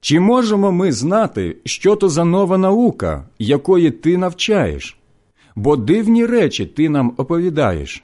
Чи 0.00 0.20
можемо 0.20 0.72
ми 0.72 0.92
знати, 0.92 1.56
що 1.64 1.96
то 1.96 2.08
за 2.08 2.24
нова 2.24 2.58
наука, 2.58 3.28
якої 3.38 3.90
ти 3.90 4.18
навчаєш? 4.18 4.98
Бо 5.56 5.76
дивні 5.76 6.26
речі 6.26 6.66
ти 6.66 6.88
нам 6.88 7.14
оповідаєш. 7.16 8.02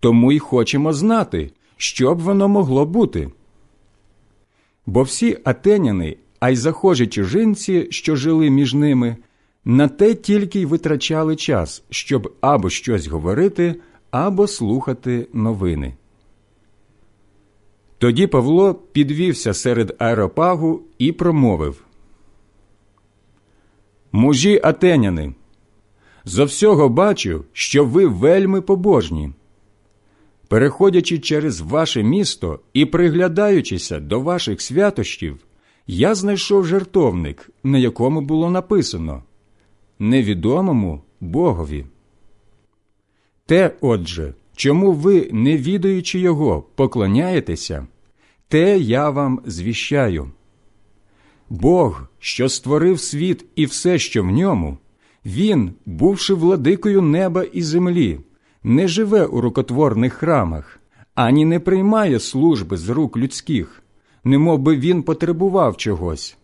Тому 0.00 0.32
й 0.32 0.38
хочемо 0.38 0.92
знати, 0.92 1.50
що 1.76 2.14
б 2.14 2.18
воно 2.18 2.48
могло 2.48 2.86
бути. 2.86 3.30
Бо 4.86 5.02
всі 5.02 5.38
атеняни, 5.44 6.16
а 6.40 6.50
й 6.50 6.56
захожі 6.56 7.06
чужинці, 7.06 7.86
що 7.90 8.16
жили 8.16 8.50
між 8.50 8.74
ними, 8.74 9.16
на 9.64 9.88
те 9.88 10.14
тільки 10.14 10.60
й 10.60 10.66
витрачали 10.66 11.36
час, 11.36 11.82
щоб 11.90 12.34
або 12.40 12.70
щось 12.70 13.06
говорити, 13.06 13.74
або 14.10 14.46
слухати 14.46 15.28
новини. 15.32 15.94
Тоді 17.98 18.26
Павло 18.26 18.74
підвівся 18.74 19.54
серед 19.54 19.96
аеропагу 19.98 20.82
і 20.98 21.12
промовив 21.12 21.84
Мужі 24.12 24.60
атеняни, 24.64 25.34
зо 26.24 26.44
всього 26.44 26.88
бачу, 26.88 27.44
що 27.52 27.84
ви 27.84 28.06
вельми 28.06 28.60
побожні. 28.60 29.30
Переходячи 30.48 31.18
через 31.18 31.60
ваше 31.60 32.02
місто 32.02 32.60
і 32.72 32.86
приглядаючися 32.86 34.00
до 34.00 34.20
ваших 34.20 34.60
святощів, 34.60 35.38
я 35.86 36.14
знайшов 36.14 36.66
жертовник, 36.66 37.50
на 37.64 37.78
якому 37.78 38.20
було 38.20 38.50
написано 38.50 39.22
невідомому 39.98 41.02
Богові. 41.20 41.86
Те, 43.50 43.72
отже, 43.80 44.34
чому 44.56 44.92
ви, 44.92 45.28
не 45.32 45.56
відаючи 45.56 46.18
його, 46.18 46.64
поклоняєтеся, 46.74 47.86
те 48.48 48.78
я 48.78 49.10
вам 49.10 49.40
звіщаю. 49.46 50.30
Бог, 51.48 52.08
що 52.18 52.48
створив 52.48 53.00
світ 53.00 53.44
і 53.56 53.66
все, 53.66 53.98
що 53.98 54.22
в 54.22 54.26
ньому, 54.26 54.78
Він, 55.24 55.72
бувши 55.86 56.34
владикою 56.34 57.02
неба 57.02 57.42
і 57.42 57.62
землі, 57.62 58.20
не 58.62 58.88
живе 58.88 59.24
у 59.26 59.40
рукотворних 59.40 60.12
храмах, 60.12 60.80
ані 61.14 61.44
не 61.44 61.60
приймає 61.60 62.20
служби 62.20 62.76
з 62.76 62.88
рук 62.88 63.16
людських, 63.16 63.82
немов 64.24 64.58
би 64.58 64.76
він 64.76 65.02
потребував 65.02 65.76
чогось, 65.76 66.36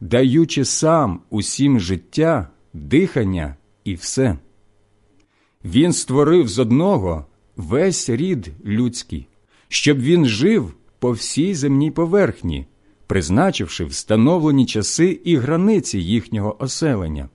даючи 0.00 0.64
сам 0.64 1.20
усім 1.30 1.80
життя, 1.80 2.48
дихання 2.72 3.56
і 3.84 3.94
все. 3.94 4.38
Він 5.64 5.92
створив 5.92 6.48
з 6.48 6.58
одного 6.58 7.24
весь 7.56 8.08
рід 8.10 8.52
людський, 8.64 9.26
щоб 9.68 9.98
він 10.00 10.26
жив 10.26 10.74
по 10.98 11.10
всій 11.10 11.54
земній 11.54 11.90
поверхні, 11.90 12.66
призначивши 13.06 13.84
встановлені 13.84 14.66
часи 14.66 15.20
і 15.24 15.36
границі 15.36 15.98
їхнього 15.98 16.62
оселення, 16.62 17.28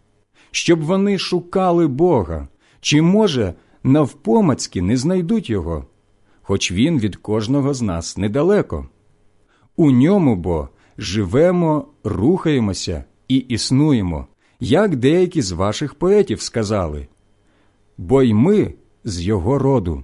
щоб 0.52 0.81
вони 0.81 1.18
шукали 1.18 1.88
Бога, 1.88 2.47
чи, 2.81 3.02
може, 3.02 3.53
навпомацьки 3.84 4.81
не 4.81 4.97
знайдуть 4.97 5.49
його, 5.49 5.85
хоч 6.41 6.72
він 6.72 6.99
від 6.99 7.15
кожного 7.15 7.73
з 7.73 7.81
нас 7.81 8.18
недалеко. 8.18 8.89
У 9.76 9.91
ньому 9.91 10.35
бо 10.35 10.69
живемо, 10.97 11.88
рухаємося 12.03 13.03
і 13.27 13.35
існуємо, 13.35 14.27
як 14.60 14.95
деякі 14.95 15.41
з 15.41 15.52
ваших 15.52 15.93
поетів 15.93 16.41
сказали 16.41 17.07
бо 17.97 18.23
й 18.23 18.34
ми 18.34 18.73
з 19.03 19.22
його 19.22 19.59
роду. 19.59 20.03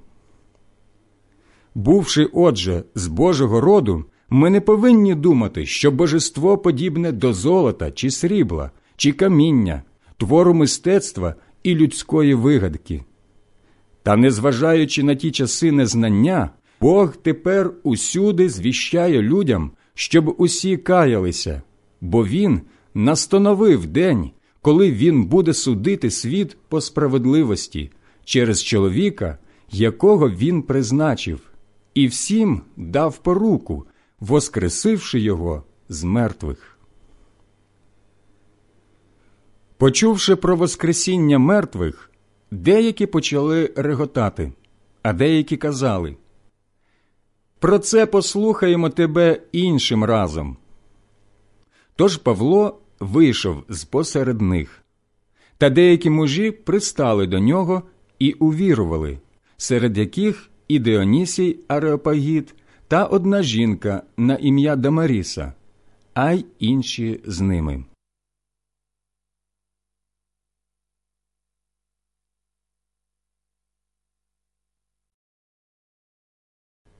Бувши, 1.75 2.29
отже, 2.33 2.83
з 2.95 3.07
Божого 3.07 3.61
роду, 3.61 4.05
Ми 4.33 4.49
не 4.49 4.61
повинні 4.61 5.15
думати, 5.15 5.65
що 5.65 5.91
божество 5.91 6.57
подібне 6.57 7.11
до 7.11 7.33
золота 7.33 7.91
чи 7.91 8.11
срібла, 8.11 8.71
чи 8.95 9.11
каміння, 9.11 9.83
твору 10.17 10.53
мистецтва 10.53 11.35
і 11.63 11.75
людської 11.75 12.33
вигадки. 12.33 13.03
Та, 14.03 14.15
незважаючи 14.15 15.03
на 15.03 15.15
ті 15.15 15.31
часи 15.31 15.71
незнання, 15.71 16.49
Бог 16.81 17.15
тепер 17.15 17.73
усюди 17.83 18.49
звіщає 18.49 19.21
людям, 19.21 19.71
щоб 19.93 20.35
усі 20.37 20.77
каялися, 20.77 21.61
бо 22.01 22.25
Він 22.25 22.61
настановив 22.93 23.85
день, 23.85 24.31
коли 24.61 24.91
Він 24.91 25.25
буде 25.25 25.53
судити 25.53 26.11
світ 26.11 26.57
по 26.67 26.81
справедливості 26.81 27.91
через 28.23 28.63
чоловіка, 28.63 29.37
якого 29.71 30.29
Він 30.29 30.61
призначив, 30.61 31.39
і 31.93 32.07
всім 32.07 32.61
дав 32.77 33.17
поруку, 33.17 33.85
воскресивши 34.19 35.19
його 35.19 35.63
з 35.89 36.03
мертвих. 36.03 36.77
Почувши 39.77 40.35
про 40.35 40.55
Воскресіння 40.55 41.39
мертвих, 41.39 42.11
деякі 42.51 43.05
почали 43.05 43.73
реготати, 43.75 44.51
а 45.03 45.13
деякі 45.13 45.57
казали 45.57 46.15
Про 47.59 47.79
це 47.79 48.05
послухаємо 48.05 48.89
тебе 48.89 49.41
іншим 49.51 50.03
разом. 50.03 50.57
Тож 51.95 52.17
Павло 52.17 52.81
вийшов 53.01 53.63
з 53.69 53.83
посеред 53.83 54.41
них, 54.41 54.83
та 55.57 55.69
деякі 55.69 56.09
мужі 56.09 56.51
пристали 56.51 57.27
до 57.27 57.39
нього 57.39 57.83
і 58.19 58.31
увірували, 58.33 59.19
серед 59.57 59.97
яких 59.97 60.49
і 60.67 60.79
Діонісій 60.79 61.59
Ареопагіт 61.67 62.55
та 62.87 63.05
одна 63.05 63.43
жінка 63.43 64.03
на 64.17 64.35
ім'я 64.35 64.75
Дамаріса, 64.75 65.53
а 66.13 66.31
й 66.31 66.45
інші 66.59 67.21
з 67.25 67.41
ними. 67.41 67.85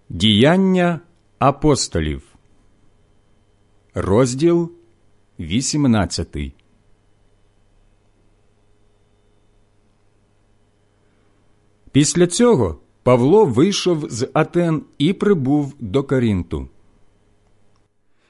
Діяння 0.10 1.00
апостолів, 1.40 2.36
розділ 3.94 4.81
18 5.42 6.38
Після 11.92 12.28
цього 12.28 12.80
Павло 13.04 13.46
вийшов 13.46 14.06
з 14.10 14.30
Атен 14.34 14.82
і 14.98 15.14
прибув 15.14 15.76
до 15.80 16.04
Карінту. 16.04 16.68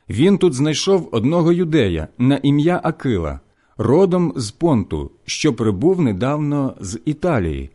Він 0.10 0.38
тут 0.38 0.54
знайшов 0.54 1.10
одного 1.12 1.52
юдея 1.52 2.08
на 2.18 2.40
ім'я 2.44 2.82
Акила, 2.84 3.40
родом 3.78 4.34
з 4.36 4.52
Понту, 4.52 5.12
що 5.26 5.54
прибув 5.54 6.02
недавно 6.02 6.76
з 6.80 7.00
Італії, 7.06 7.70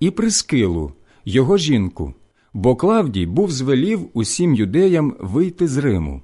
і 0.00 0.10
Прискилу, 0.10 0.92
його 1.24 1.56
жінку, 1.56 2.14
бо 2.52 2.76
Клавдій 2.76 3.26
був 3.26 3.50
звелів 3.50 4.08
усім 4.12 4.54
юдеям 4.54 5.16
вийти 5.20 5.68
з 5.68 5.76
Риму. 5.76 6.22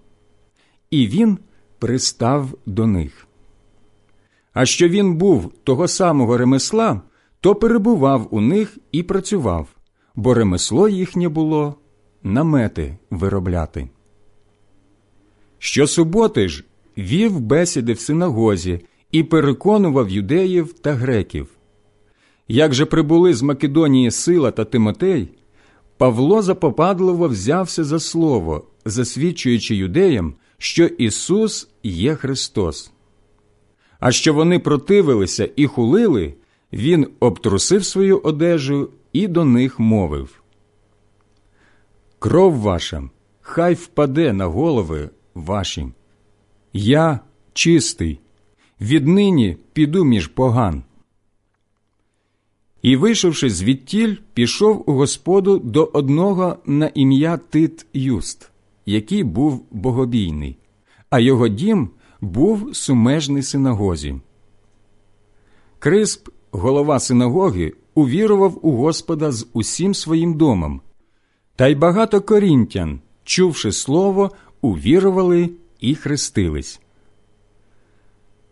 І 0.90 1.06
він 1.06 1.38
пристав 1.78 2.54
до 2.66 2.86
них. 2.86 3.26
А 4.52 4.66
що 4.66 4.88
він 4.88 5.14
був 5.14 5.52
того 5.64 5.88
самого 5.88 6.36
ремесла, 6.36 7.00
то 7.40 7.54
перебував 7.54 8.28
у 8.30 8.40
них 8.40 8.78
і 8.92 9.02
працював, 9.02 9.68
бо 10.14 10.34
ремесло 10.34 10.88
їхнє 10.88 11.28
було 11.28 11.74
намети 12.22 12.96
виробляти. 13.10 13.88
Щосуботи 15.58 16.48
ж 16.48 16.64
вів 16.98 17.40
бесіди 17.40 17.92
в 17.92 18.00
синагозі 18.00 18.80
і 19.10 19.22
переконував 19.22 20.10
юдеїв 20.10 20.72
та 20.72 20.92
греків. 20.92 21.48
Як 22.48 22.74
же 22.74 22.84
прибули 22.86 23.34
з 23.34 23.42
Македонії 23.42 24.10
Сила 24.10 24.50
та 24.50 24.64
Тимотей, 24.64 25.28
Павло 25.98 26.42
запопадливо 26.42 27.28
взявся 27.28 27.84
за 27.84 28.00
слово, 28.00 28.64
засвідчуючи 28.84 29.76
юдеям, 29.76 30.34
що 30.58 30.84
Ісус 30.84 31.68
є 31.82 32.14
Христос. 32.14 32.92
А 34.00 34.12
що 34.12 34.34
вони 34.34 34.58
противилися 34.58 35.50
і 35.56 35.66
хулили, 35.66 36.34
він 36.72 37.08
обтрусив 37.20 37.84
свою 37.84 38.18
одежу 38.18 38.90
і 39.12 39.28
до 39.28 39.44
них 39.44 39.80
мовив 39.80 40.42
Кров 42.18 42.54
ваша 42.54 43.10
хай 43.40 43.74
впаде 43.74 44.32
на 44.32 44.46
голови 44.46 45.10
ваші. 45.34 45.86
Я 46.72 47.20
чистий, 47.52 48.20
віднині 48.80 49.56
піду 49.72 50.04
між 50.04 50.26
поган. 50.26 50.82
І, 52.82 52.96
вийшовши 52.96 53.50
звідтіль, 53.50 54.16
пішов 54.34 54.90
у 54.90 54.92
Господу 54.92 55.58
до 55.58 55.84
одного 55.84 56.56
на 56.66 56.90
ім'я 56.94 57.36
Тит 57.36 57.86
Юст, 57.94 58.50
який 58.86 59.24
був 59.24 59.66
богобійний, 59.70 60.58
а 61.10 61.18
його 61.18 61.48
дім 61.48 61.90
був 62.20 62.76
сумежний 62.76 63.42
синагозі. 63.42 64.20
Крисп, 65.78 66.28
голова 66.50 67.00
синагоги, 67.00 67.72
увірував 67.94 68.58
у 68.66 68.72
Господа 68.76 69.32
з 69.32 69.46
усім 69.52 69.94
своїм 69.94 70.34
домом, 70.34 70.80
та 71.56 71.66
й 71.66 71.74
багато 71.74 72.20
корінтян, 72.20 73.00
чувши 73.24 73.72
слово, 73.72 74.30
увірували 74.60 75.50
і 75.80 75.94
хрестились. 75.94 76.80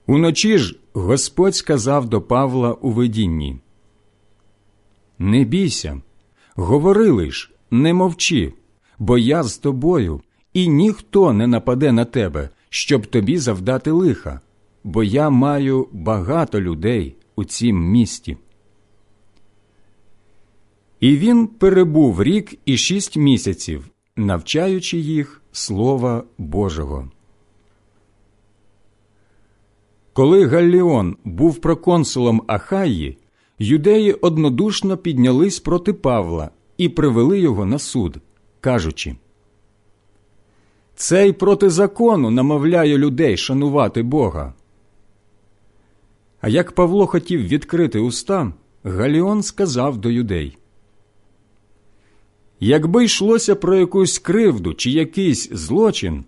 Уночі 0.07 0.59
ж 0.59 0.79
Господь 0.93 1.55
сказав 1.55 2.09
до 2.09 2.23
Павла 2.23 2.73
у 2.73 2.91
видінні 2.91 3.59
Не 5.19 5.45
бійся, 5.45 6.03
говори 6.55 7.11
лиш, 7.11 7.53
не 7.71 7.95
мовчи, 7.95 8.53
бо 8.99 9.19
я 9.19 9.43
з 9.43 9.59
тобою, 9.59 10.21
і 10.53 10.69
ніхто 10.69 11.33
не 11.33 11.47
нападе 11.47 11.93
на 11.93 12.05
тебе, 12.05 12.49
щоб 12.69 13.07
тобі 13.07 13.39
завдати 13.39 13.91
лиха, 13.91 14.41
бо 14.85 15.05
я 15.05 15.31
маю 15.31 15.89
багато 15.93 16.61
людей 16.61 17.17
у 17.37 17.45
цім 17.45 17.91
місті. 17.91 18.37
І 21.01 21.17
він 21.17 21.47
перебув 21.47 22.23
рік 22.23 22.59
і 22.65 22.77
шість 22.77 23.17
місяців, 23.17 23.91
навчаючи 24.17 24.99
їх 24.99 25.43
Слова 25.53 26.25
Божого. 26.39 27.11
Коли 30.13 30.47
Галліон 30.47 31.17
був 31.25 31.61
проконсулом 31.61 32.43
Ахаї, 32.47 33.19
юдеї 33.59 34.13
однодушно 34.13 34.97
піднялись 34.97 35.61
проти 35.61 35.93
Павла 35.93 36.51
і 36.79 36.89
привели 36.89 37.41
його 37.41 37.65
на 37.65 37.79
суд, 37.79 38.19
кажучи 38.65 39.17
Цей 40.95 41.33
проти 41.33 41.71
закону 41.71 42.31
намовляє 42.31 42.99
людей 42.99 43.37
шанувати 43.37 44.03
Бога. 44.03 44.55
А 46.41 46.49
як 46.49 46.73
Павло 46.73 47.07
хотів 47.07 47.41
відкрити 47.41 47.99
уста, 47.99 48.53
Галіон 48.85 49.43
сказав 49.43 49.97
до 49.99 50.11
юдей 50.11 50.59
Якби 52.61 53.05
йшлося 53.05 53.55
про 53.55 53.77
якусь 53.77 54.19
кривду 54.19 54.75
чи 54.75 54.91
якийсь 54.91 55.51
злочин, 55.53 56.25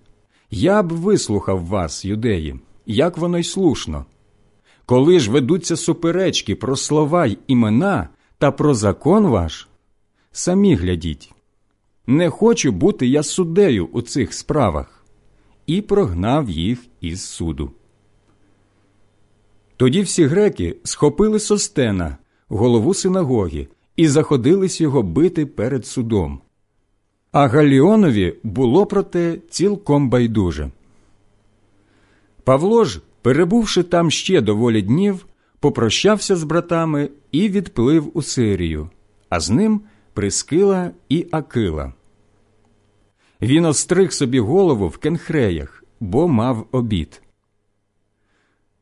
я 0.51 0.83
б 0.83 0.93
вислухав 0.93 1.67
вас, 1.67 2.05
юдеї, 2.05 2.61
як 2.87 3.19
воно 3.19 3.39
й 3.39 3.45
слушно. 3.45 4.05
Коли 4.87 5.21
ж 5.21 5.31
ведуться 5.31 5.77
суперечки 5.77 6.55
про 6.55 6.77
слова 6.77 7.27
й 7.27 7.39
імена 7.47 8.09
та 8.39 8.51
про 8.51 8.75
закон 8.75 9.27
ваш, 9.27 9.69
самі 10.33 10.75
глядіть. 10.75 11.36
Не 12.07 12.31
хочу 12.31 12.73
бути 12.73 13.07
я 13.07 13.23
суддею 13.23 13.89
у 13.93 14.03
цих 14.03 14.35
справах, 14.35 15.05
і 15.67 15.81
прогнав 15.81 16.51
їх 16.51 16.85
із 17.01 17.25
суду. 17.25 17.71
Тоді 19.77 20.03
всі 20.03 20.25
греки 20.25 20.77
схопили 20.85 21.39
состена, 21.39 22.17
голову 22.49 22.95
синагоги, 22.95 23.69
і 23.97 24.09
заходились 24.09 24.81
його 24.81 25.03
бити 25.03 25.47
перед 25.47 25.87
судом. 25.87 26.41
А 27.33 27.49
Галіонові 27.49 28.35
було 28.43 28.87
проте 28.87 29.39
цілком 29.51 30.11
байдуже. 30.11 30.71
Павло 32.45 32.85
ж, 32.85 33.01
перебувши 33.23 33.83
там 33.83 34.11
ще 34.11 34.41
доволі 34.41 34.83
днів, 34.83 35.27
попрощався 35.61 36.37
з 36.37 36.45
братами 36.45 37.11
і 37.33 37.49
відплив 37.49 38.11
у 38.15 38.23
Сирію, 38.23 38.91
а 39.29 39.41
з 39.41 39.51
ним 39.51 39.81
Прискила 40.17 40.91
і 41.09 41.27
Акила. 41.31 41.93
Він 43.43 43.65
остриг 43.65 44.13
собі 44.13 44.41
голову 44.41 44.89
в 44.89 44.99
кенхреях, 44.99 45.85
бо 46.01 46.29
мав 46.29 46.67
обід. 46.73 47.23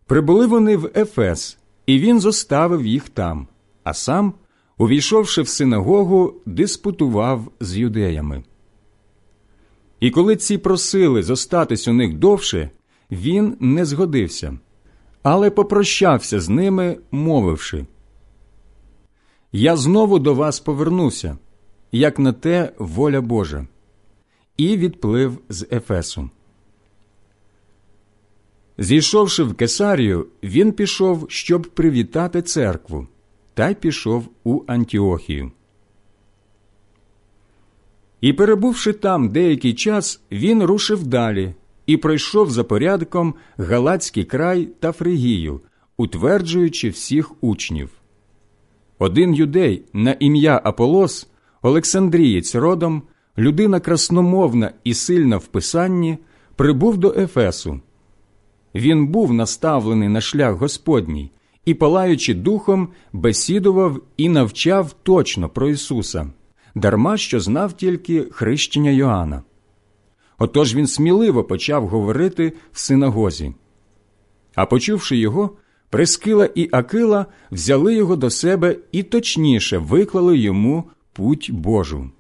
Прибули 0.07 0.47
вони 0.47 0.77
в 0.77 0.91
Ефес, 0.97 1.59
і 1.87 1.99
він 1.99 2.21
зоставив 2.21 2.87
їх 2.87 3.09
там, 3.09 3.49
а 3.85 3.95
сам 3.95 4.35
увійшовши 4.79 5.43
в 5.43 5.49
синагогу, 5.49 6.35
диспутував 6.47 7.53
з 7.61 7.77
юдеями. 7.77 8.45
І 10.01 10.11
коли 10.11 10.37
ці 10.37 10.59
просили 10.59 11.23
зостатись 11.23 11.89
у 11.89 11.93
них 11.93 12.15
довше, 12.15 12.71
він 13.11 13.57
не 13.61 13.85
згодився, 13.85 14.59
але 15.23 15.51
попрощався 15.51 16.41
з 16.41 16.49
ними, 16.49 16.99
мовивши 17.11 17.87
Я 19.57 19.77
знову 19.77 20.19
до 20.19 20.35
вас 20.35 20.61
повернуся, 20.61 21.39
як 21.93 22.19
на 22.19 22.33
те 22.33 22.73
воля 22.79 23.21
Божа, 23.21 23.67
і 24.57 24.77
відплив 24.77 25.39
з 25.49 25.67
Ефесу. 25.73 26.31
Зійшовши 28.79 29.43
в 29.43 29.55
Кесарію, 29.55 30.27
він 30.43 30.73
пішов, 30.73 31.27
щоб 31.29 31.63
привітати 31.63 32.43
церкву, 32.43 33.07
та 33.55 33.71
й 33.71 33.75
пішов 33.75 34.29
у 34.45 34.63
Антіохію. 34.67 35.53
І, 38.21 38.33
перебувши 38.33 38.93
там 38.93 39.29
деякий 39.29 39.75
час, 39.75 40.21
він 40.33 40.63
рушив 40.63 41.07
далі 41.07 41.55
і 41.87 41.97
пройшов 41.97 42.51
за 42.51 42.65
порядком 42.65 43.35
Галацький 43.57 44.25
край 44.25 44.69
та 44.81 44.93
Фригію, 44.93 45.61
утверджуючи 45.97 46.89
всіх 46.89 47.45
учнів. 47.45 47.91
Один 48.99 49.35
юдей 49.35 49.83
на 49.93 50.17
ім'я 50.21 50.61
Аполос, 50.65 51.29
Олександрієць 51.63 52.55
родом, 52.55 53.03
людина 53.39 53.81
красномовна 53.81 54.73
і 54.85 54.95
сильна 54.95 55.37
в 55.37 55.47
писанні, 55.47 56.19
прибув 56.57 56.99
до 56.99 57.15
Ефесу. 57.17 57.81
Він 58.75 59.07
був 59.07 59.33
наставлений 59.33 60.09
на 60.09 60.21
шлях 60.21 60.55
Господній 60.55 61.31
і, 61.65 61.75
палаючи 61.75 62.35
духом, 62.35 62.89
бесідував 63.13 64.01
і 64.17 64.29
навчав 64.29 64.93
точно 65.03 65.49
про 65.49 65.69
Ісуса, 65.69 66.27
дарма 66.75 67.17
що 67.17 67.41
знав 67.41 67.73
тільки 67.73 68.27
хрещення 68.31 68.91
Йоанна. 68.91 69.43
Отож 70.39 70.75
він 70.75 70.87
сміливо 70.87 71.45
почав 71.45 71.89
говорити 71.89 72.53
в 72.73 72.79
синагозі. 72.79 73.55
А 74.55 74.67
почувши 74.67 75.17
його, 75.17 75.51
Прескила 75.95 76.49
і 76.55 76.69
Акила 76.73 77.27
взяли 77.51 77.95
його 77.95 78.17
до 78.17 78.31
себе 78.31 78.77
і 78.93 79.03
точніше 79.03 79.79
виклали 79.79 80.39
йому 80.39 80.85
путь 81.13 81.51
Божу. 81.53 82.11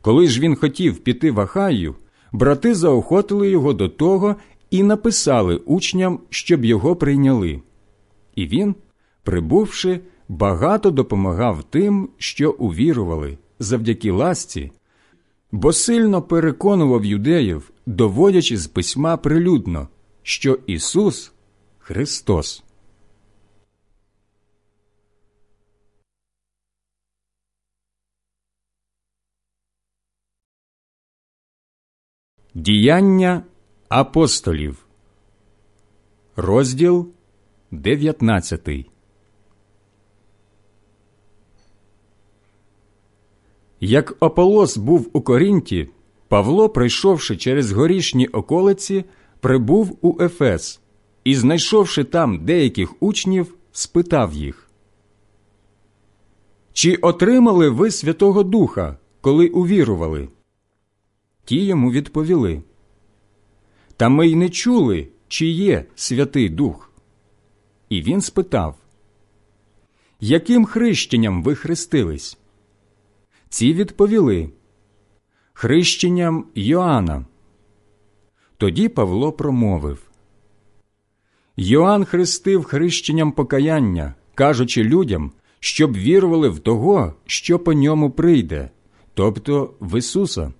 Коли 0.00 0.26
ж 0.28 0.40
він 0.40 0.56
хотів 0.56 0.98
піти 0.98 1.30
в 1.30 1.40
Ахаю, 1.40 1.94
брати 2.32 2.74
заохотили 2.74 3.50
його 3.50 3.72
до 3.72 3.88
того 3.88 4.36
і 4.70 4.82
написали 4.82 5.56
учням, 5.56 6.18
щоб 6.30 6.64
його 6.64 6.96
прийняли. 6.96 7.62
І 8.34 8.46
він, 8.46 8.74
прибувши, 9.22 10.00
багато 10.28 10.90
допомагав 10.90 11.64
тим, 11.70 12.08
що 12.18 12.50
увірували, 12.50 13.38
завдяки 13.58 14.10
ласці, 14.10 14.72
бо 15.52 15.72
сильно 15.72 16.22
переконував 16.22 17.04
юдеїв, 17.04 17.70
доводячи 17.86 18.56
з 18.56 18.66
письма 18.66 19.16
прилюдно, 19.16 19.88
що 20.22 20.58
Ісус 20.66 21.31
Христос. 21.84 22.64
Діяння 32.54 33.42
апостолів, 33.88 34.86
розділ 36.36 37.12
19 37.70 38.68
Як 43.80 44.16
Ополос 44.20 44.76
був 44.76 45.10
у 45.12 45.20
Корінті, 45.20 45.88
Павло, 46.28 46.68
пройшовши 46.68 47.36
через 47.36 47.72
горішні 47.72 48.26
околиці, 48.26 49.04
прибув 49.40 49.98
у 50.02 50.22
Ефес 50.22 50.81
і, 51.24 51.34
знайшовши 51.34 52.04
там 52.04 52.44
деяких 52.44 53.02
учнів, 53.02 53.54
спитав 53.72 54.34
їх 54.34 54.70
Чи 56.72 56.94
отримали 56.94 57.68
ви 57.68 57.90
Святого 57.90 58.42
Духа, 58.42 58.96
коли 59.20 59.48
увірували? 59.48 60.28
Ті 61.44 61.64
йому 61.64 61.92
відповіли 61.92 62.62
Та 63.96 64.08
ми 64.08 64.28
й 64.28 64.36
не 64.36 64.50
чули, 64.50 65.08
чи 65.28 65.46
є 65.46 65.84
Святий 65.94 66.48
Дух. 66.48 66.92
І 67.88 68.02
він 68.02 68.20
спитав 68.20 68.76
Яким 70.20 70.64
хрещенням 70.64 71.42
ви 71.42 71.54
хрестились? 71.54 72.38
Ці 73.48 73.72
відповіли 73.72 74.50
Хрещенням 75.52 76.46
Йоанна. 76.54 77.26
Тоді 78.56 78.88
Павло 78.88 79.32
промовив 79.32 80.11
Йоанн 81.56 82.04
хрестив 82.04 82.64
хрещенням 82.64 83.32
покаяння, 83.32 84.14
кажучи 84.34 84.84
людям, 84.84 85.32
щоб 85.60 85.96
вірували 85.96 86.48
в 86.48 86.58
того, 86.58 87.14
що 87.26 87.58
по 87.58 87.72
ньому 87.72 88.10
прийде, 88.10 88.70
тобто 89.14 89.74
в 89.80 89.98
Ісуса. 89.98 90.52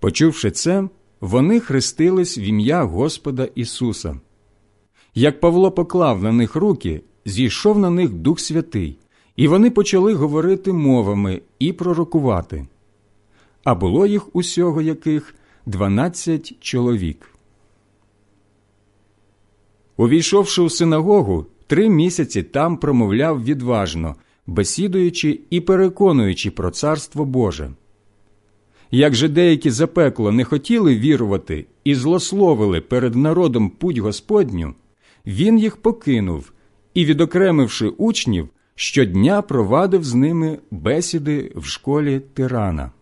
Почувши 0.00 0.50
це, 0.50 0.88
вони 1.20 1.60
хрестились 1.60 2.38
в 2.38 2.40
ім'я 2.40 2.84
Господа 2.84 3.48
Ісуса. 3.54 4.20
Як 5.14 5.40
Павло 5.40 5.70
поклав 5.70 6.22
на 6.22 6.32
них 6.32 6.54
руки, 6.54 7.00
зійшов 7.24 7.78
на 7.78 7.90
них 7.90 8.10
Дух 8.10 8.40
Святий, 8.40 8.98
і 9.36 9.48
вони 9.48 9.70
почали 9.70 10.14
говорити 10.14 10.72
мовами 10.72 11.42
і 11.58 11.72
пророкувати. 11.72 12.66
А 13.64 13.74
було 13.74 14.06
їх 14.06 14.36
усього 14.36 14.82
яких 14.82 15.34
дванадцять 15.66 16.54
чоловік. 16.60 17.33
Увійшовши 19.96 20.62
у 20.62 20.70
синагогу, 20.70 21.46
три 21.66 21.88
місяці 21.88 22.42
там 22.42 22.76
промовляв 22.76 23.44
відважно, 23.44 24.14
бесідуючи 24.46 25.40
і 25.50 25.60
переконуючи 25.60 26.50
про 26.50 26.70
царство 26.70 27.24
Боже. 27.24 27.70
Як 28.90 29.14
же 29.14 29.28
деякі 29.28 29.70
запекло 29.70 30.32
не 30.32 30.44
хотіли 30.44 30.96
вірувати 30.98 31.66
і 31.84 31.94
злословили 31.94 32.80
перед 32.80 33.14
народом 33.14 33.70
путь 33.70 33.98
Господню, 33.98 34.74
він 35.26 35.58
їх 35.58 35.76
покинув 35.76 36.52
і, 36.94 37.04
відокремивши 37.04 37.88
учнів, 37.88 38.48
щодня 38.74 39.42
провадив 39.42 40.04
з 40.04 40.14
ними 40.14 40.58
бесіди 40.70 41.52
в 41.56 41.64
школі 41.64 42.20
тирана. 42.34 42.92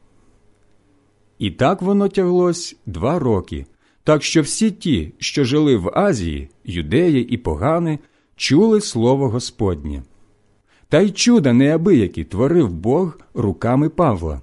І 1.38 1.50
так 1.50 1.82
воно 1.82 2.08
тяглось 2.08 2.76
два 2.86 3.18
роки, 3.18 3.66
так 4.04 4.22
що 4.22 4.42
всі 4.42 4.70
ті, 4.70 5.12
що 5.18 5.44
жили 5.44 5.76
в 5.76 5.90
Азії, 5.94 6.48
юдеї 6.64 7.28
і 7.28 7.36
погани, 7.36 7.98
чули 8.36 8.80
слово 8.80 9.28
Господнє. 9.28 10.02
Та 10.88 11.00
й 11.00 11.10
чуда 11.10 11.52
неабиякі 11.52 12.24
творив 12.24 12.72
Бог 12.72 13.20
руками 13.34 13.88
Павла. 13.88 14.42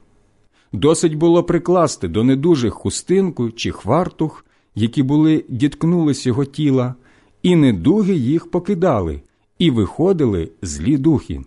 Досить 0.73 1.15
було 1.15 1.43
прикласти 1.43 2.07
до 2.07 2.23
недужих 2.23 2.73
хустинку 2.73 3.51
чи 3.51 3.71
хвартух, 3.71 4.45
які 4.75 5.03
були 5.03 5.45
діткнулись 5.49 6.25
його 6.25 6.45
тіла, 6.45 6.95
і 7.43 7.55
недуги 7.55 8.15
їх 8.15 8.51
покидали, 8.51 9.21
і 9.59 9.71
виходили 9.71 10.49
злі 10.61 10.97
духи. 10.97 11.41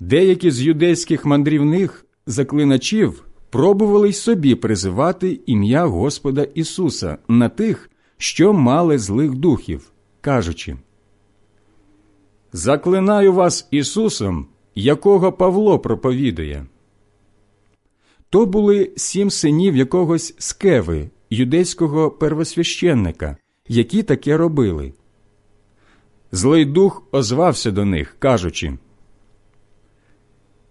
Деякі 0.00 0.50
з 0.50 0.62
юдейських 0.62 1.24
мандрівних 1.24 2.06
заклиначів 2.26 3.24
пробували 3.54 4.08
й 4.08 4.12
собі 4.12 4.54
призивати 4.54 5.40
ім'я 5.46 5.86
Господа 5.86 6.42
Ісуса 6.42 7.18
на 7.28 7.48
тих, 7.48 7.90
що 8.16 8.52
мали 8.52 8.98
злих 8.98 9.34
духів, 9.34 9.92
кажучи 10.20 10.76
Заклинаю 12.52 13.32
вас 13.32 13.68
Ісусом, 13.70 14.46
якого 14.74 15.32
Павло 15.32 15.78
проповідує. 15.78 16.66
То 18.30 18.46
були 18.46 18.92
сім 18.96 19.30
синів 19.30 19.76
якогось 19.76 20.34
скеви, 20.38 21.10
юдейського 21.30 22.10
первосвященника, 22.10 23.36
які 23.68 24.02
таке 24.02 24.36
робили. 24.36 24.92
Злий 26.32 26.64
дух 26.64 27.02
озвався 27.12 27.70
до 27.70 27.84
них, 27.84 28.16
кажучи 28.18 28.78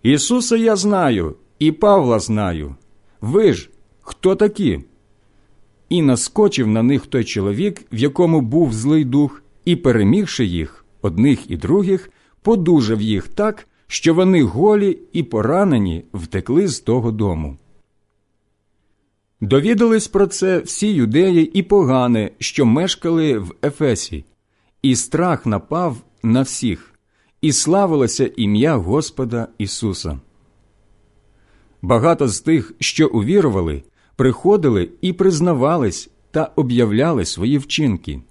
Ісуса 0.04 0.56
я 0.56 0.76
знаю, 0.76 1.36
і 1.65 1.72
Павла 1.72 2.19
знаю. 2.19 2.76
Ви 3.22 3.53
ж 3.53 3.69
хто 4.02 4.35
такі? 4.35 4.80
І 5.90 6.02
наскочив 6.02 6.68
на 6.68 6.84
них 6.84 7.07
той 7.07 7.23
чоловік, 7.23 7.81
в 7.91 7.98
якому 7.98 8.41
був 8.41 8.73
злий 8.73 9.06
дух, 9.06 9.44
і, 9.65 9.76
перемігши 9.76 10.45
їх, 10.45 10.85
одних 11.02 11.52
і 11.52 11.57
других, 11.57 12.10
подужав 12.41 13.02
їх 13.02 13.27
так, 13.27 13.68
що 13.88 14.14
вони 14.14 14.44
голі 14.44 14.99
і 15.14 15.23
поранені 15.23 16.03
втекли 16.14 16.68
з 16.68 16.80
того 16.80 17.11
дому. 17.11 17.57
Довідались 19.41 20.07
про 20.07 20.27
це 20.27 20.60
всі 20.60 20.88
юдеї 20.88 21.45
і 21.60 21.64
погани, 21.64 22.31
що 22.40 22.65
мешкали 22.65 23.38
в 23.38 23.56
Ефесі, 23.64 24.26
і 24.81 24.95
страх 24.95 25.45
напав 25.45 25.98
на 26.23 26.41
всіх, 26.41 26.94
і 27.41 27.52
славилося 27.52 28.31
ім'я 28.38 28.76
Господа 28.76 29.48
Ісуса. 29.57 30.19
Багато 31.84 32.28
з 32.28 32.42
тих, 32.42 32.74
що 32.80 33.08
увірували, 33.08 33.84
приходили 34.16 34.90
і 35.02 35.14
признавались 35.14 36.10
та 36.32 36.52
об'являли 36.56 37.26
свої 37.26 37.58
вчинки. 37.58 38.22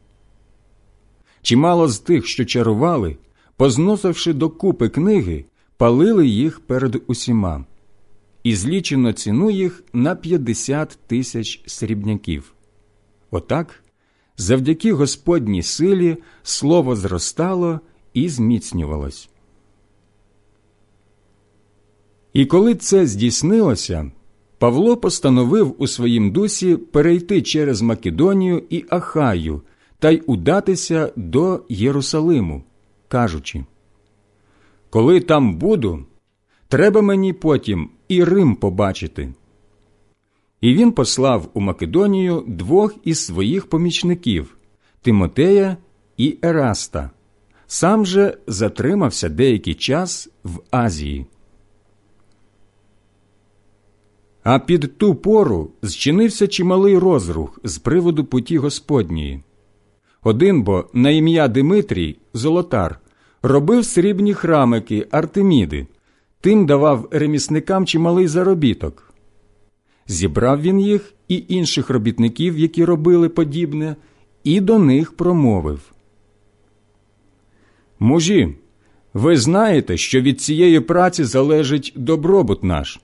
Чимало 1.43 1.89
з 1.89 1.99
тих, 1.99 2.27
що 2.27 2.45
чарували, 2.45 3.17
позносивши 3.57 4.33
до 4.33 4.51
купи 4.51 4.89
книги, 4.89 5.45
палили 5.77 6.27
їх 6.27 6.61
перед 6.61 7.03
усіма, 7.07 7.65
і 8.43 8.57
злічено 8.57 9.13
ціну 9.13 9.51
їх 9.51 9.85
на 9.93 10.15
50 10.15 10.99
тисяч 11.07 11.63
срібняків. 11.67 12.55
Отак, 13.31 13.85
завдяки 14.37 14.93
Господній 14.93 15.63
силі, 15.63 16.17
слово 16.43 16.97
зростало 16.97 17.81
і 18.15 18.29
зміцнювалось. 18.29 19.29
І 22.33 22.47
коли 22.47 22.75
це 22.75 23.07
здійснилося, 23.07 24.11
Павло 24.59 24.97
постановив 24.97 25.75
у 25.79 25.87
своїм 25.87 26.31
дусі 26.31 26.77
перейти 26.77 27.43
через 27.43 27.83
Македонію 27.83 28.63
і 28.71 28.85
Ахаю 28.89 29.63
та 29.99 30.11
й 30.11 30.23
удатися 30.27 31.13
до 31.17 31.63
Єрусалиму, 31.69 32.63
кажучи 33.09 33.65
Коли 34.91 35.21
там 35.21 35.57
буду, 35.57 36.05
треба 36.69 37.03
мені 37.03 37.33
потім 37.33 37.91
і 38.09 38.25
Рим 38.25 38.57
побачити. 38.57 39.35
І 40.61 40.75
він 40.75 40.93
послав 40.93 41.49
у 41.55 41.61
Македонію 41.61 42.45
двох 42.47 42.95
із 43.05 43.27
своїх 43.27 43.67
помічників 43.67 44.57
Тимотея 45.03 45.77
і 46.17 46.39
Ераста, 46.43 47.11
сам 47.67 48.07
же 48.07 48.39
затримався 48.47 49.29
деякий 49.29 49.75
час 49.75 50.29
в 50.45 50.61
Азії. 50.71 51.27
А 54.43 54.59
під 54.59 54.99
ту 54.99 55.15
пору 55.15 55.71
зчинився 55.83 56.47
чималий 56.47 56.99
розрух 56.99 57.61
з 57.65 57.79
приводу 57.79 58.25
путі 58.25 58.59
Господньої. 58.59 59.43
Один 60.23 60.63
бо 60.63 60.85
на 60.93 61.11
ім'я 61.11 61.49
Димитрій, 61.49 62.17
Золотар, 62.35 63.01
робив 63.43 63.85
срібні 63.85 64.35
храмики 64.35 65.07
Артеміди, 65.11 65.87
тим 66.41 66.67
давав 66.67 67.09
ремісникам 67.11 67.87
чималий 67.87 68.27
заробіток. 68.27 69.15
Зібрав 70.07 70.61
він 70.61 70.81
їх 70.81 71.15
і 71.29 71.45
інших 71.49 71.91
робітників, 71.91 72.59
які 72.59 72.85
робили 72.85 73.29
подібне, 73.29 73.97
і 74.45 74.61
до 74.61 74.79
них 74.79 75.13
промовив. 75.13 75.93
Мужі, 77.99 78.55
ви 79.15 79.37
знаєте, 79.37 79.97
що 79.97 80.21
від 80.21 80.41
цієї 80.41 80.81
праці 80.81 81.25
залежить 81.25 81.93
добробут 81.97 82.65
наш, 82.65 83.01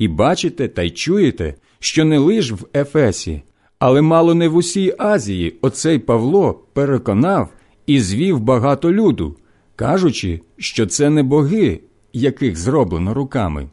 і 0.00 0.08
бачите 0.08 0.68
та 0.68 0.82
й 0.82 0.90
чуєте, 0.90 1.54
що 1.78 2.04
не 2.04 2.18
лиш 2.18 2.52
в 2.52 2.66
Ефесі, 2.74 3.42
але 3.78 4.02
мало 4.02 4.34
не 4.34 4.48
в 4.48 4.56
усій 4.56 4.94
Азії 4.98 5.54
оцей 5.60 5.98
Павло 5.98 6.64
переконав 6.72 7.48
і 7.86 8.00
звів 8.00 8.40
багато 8.40 8.92
люду, 8.92 9.36
кажучи, 9.76 10.40
що 10.58 10.86
це 10.86 11.10
не 11.10 11.22
боги, 11.22 11.80
яких 12.12 12.56
зроблено 12.56 13.14
руками. 13.14 13.68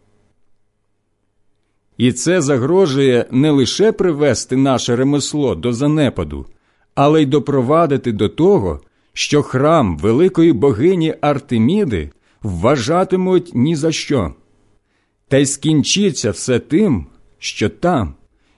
І 1.98 2.12
це 2.12 2.42
загрожує 2.42 3.26
не 3.32 3.52
лише 3.52 3.92
привести 3.92 4.56
наше 4.56 4.96
ремесло 4.96 5.56
до 5.56 5.74
занепаду, 5.74 6.46
але 6.96 7.22
й 7.22 7.26
допровадити 7.26 8.12
до 8.12 8.30
того, 8.30 8.82
що 9.14 9.44
храм 9.44 9.98
великої 9.98 10.54
богині 10.54 11.16
Артеміди 11.22 12.12
вважатимуть 12.44 13.52
ні 13.54 13.76
за 13.76 13.92
що. 13.92 14.34
Та 15.28 15.38
й 15.38 15.46
скінчиться 15.46 16.32
все 16.32 16.60
тим, 16.60 17.06
що 17.40 17.70
там, 17.70 18.14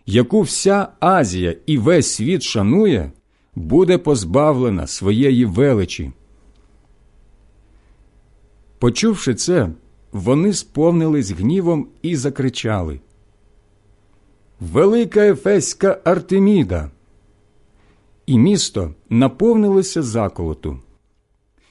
яку 0.05 0.41
вся 0.41 0.87
Азія 0.99 1.55
і 1.65 1.77
весь 1.77 2.13
світ 2.13 2.43
шанує, 2.43 3.11
буде 3.55 3.97
позбавлена 3.97 4.87
своєї 4.87 5.45
величі. 5.45 6.11
Почувши 8.79 9.35
це, 9.35 9.69
вони 10.11 10.53
сповнились 10.53 11.31
гнівом 11.31 11.87
і 12.01 12.15
закричали 12.15 12.99
Велика 14.59 15.27
Ефеська 15.27 15.99
Артеміда! 16.03 16.91
І 18.25 18.37
місто 18.37 18.93
наповнилося 19.09 20.01
заколоту. 20.01 20.79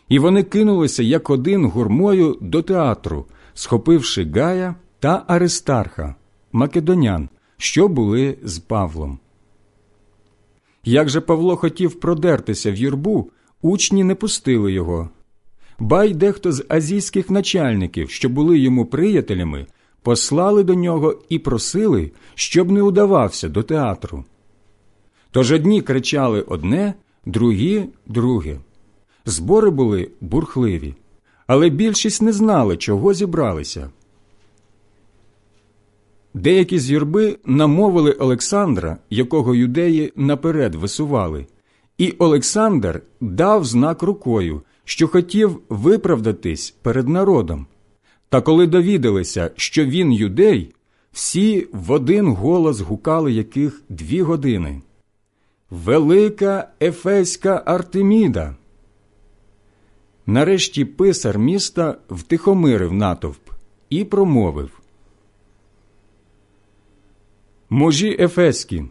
І 0.09 0.19
вони 0.19 0.43
кинулися 0.43 1.03
як 1.03 1.31
один 1.31 1.65
гурмою 1.65 2.39
до 2.41 2.63
театру, 2.63 3.27
схопивши 3.55 4.31
Гая 4.35 4.75
та 5.01 5.25
Аристарха, 5.27 6.15
македонян, 6.53 7.29
що 7.57 7.89
були 7.89 8.39
з 8.43 8.59
Павлом. 8.59 9.19
Як 10.85 11.09
же 11.09 11.21
Павло 11.21 11.57
хотів 11.57 12.01
продертися 12.01 12.73
в 12.73 12.77
юрбу, 12.77 13.31
учні 13.63 14.05
не 14.05 14.15
пустили 14.15 14.73
його. 14.73 15.09
Бай 15.79 16.15
дехто 16.15 16.53
з 16.53 16.65
азійських 16.69 17.31
начальників, 17.31 18.11
що 18.11 18.29
були 18.29 18.59
йому 18.59 18.87
приятелями, 18.87 19.67
послали 20.03 20.65
до 20.65 20.75
нього 20.75 21.21
і 21.29 21.39
просили, 21.39 22.11
щоб 22.35 22.71
не 22.71 22.83
удавався 22.83 23.49
до 23.49 23.63
театру. 23.63 24.25
Тож 25.31 25.53
одні 25.53 25.83
кричали 25.83 26.41
одне, 26.41 26.95
другі 27.27 27.85
друге. 28.07 28.61
Збори 29.25 29.71
були 29.71 30.11
бурхливі, 30.21 30.95
але 31.47 31.69
більшість 31.69 32.23
не 32.23 32.33
знали, 32.33 32.77
чого 32.77 33.15
зібралися. 33.15 33.91
Деякі 36.35 36.79
з 36.79 36.91
юрби 36.91 37.39
намовили 37.45 38.13
Олександра, 38.13 38.99
якого 39.11 39.55
юдеї 39.55 40.13
наперед 40.17 40.75
висували, 40.75 41.47
і 41.99 42.15
Олександр 42.19 43.03
дав 43.21 43.65
знак 43.65 44.03
рукою, 44.03 44.63
що 44.85 45.09
хотів 45.09 45.61
виправдатись 45.69 46.71
перед 46.83 47.09
народом. 47.09 47.67
Та 48.29 48.41
коли 48.41 48.67
довідалися, 48.67 49.51
що 49.57 49.85
він 49.85 50.13
юдей, 50.13 50.75
всі 51.13 51.69
в 51.73 51.91
один 51.91 52.29
голос 52.29 52.81
гукали 52.81 53.33
яких 53.33 53.83
дві 53.89 54.23
години. 54.23 54.83
Велика 55.71 56.69
Ефеська 56.83 57.63
Артеміда. 57.67 58.57
Нарешті 60.27 60.85
писар 60.85 61.39
міста 61.39 61.97
втихомирив 62.11 62.93
натовп 62.93 63.51
і 63.91 64.05
промовив 64.05 64.71
Мужі 67.71 68.17
Ефеські, 68.21 68.85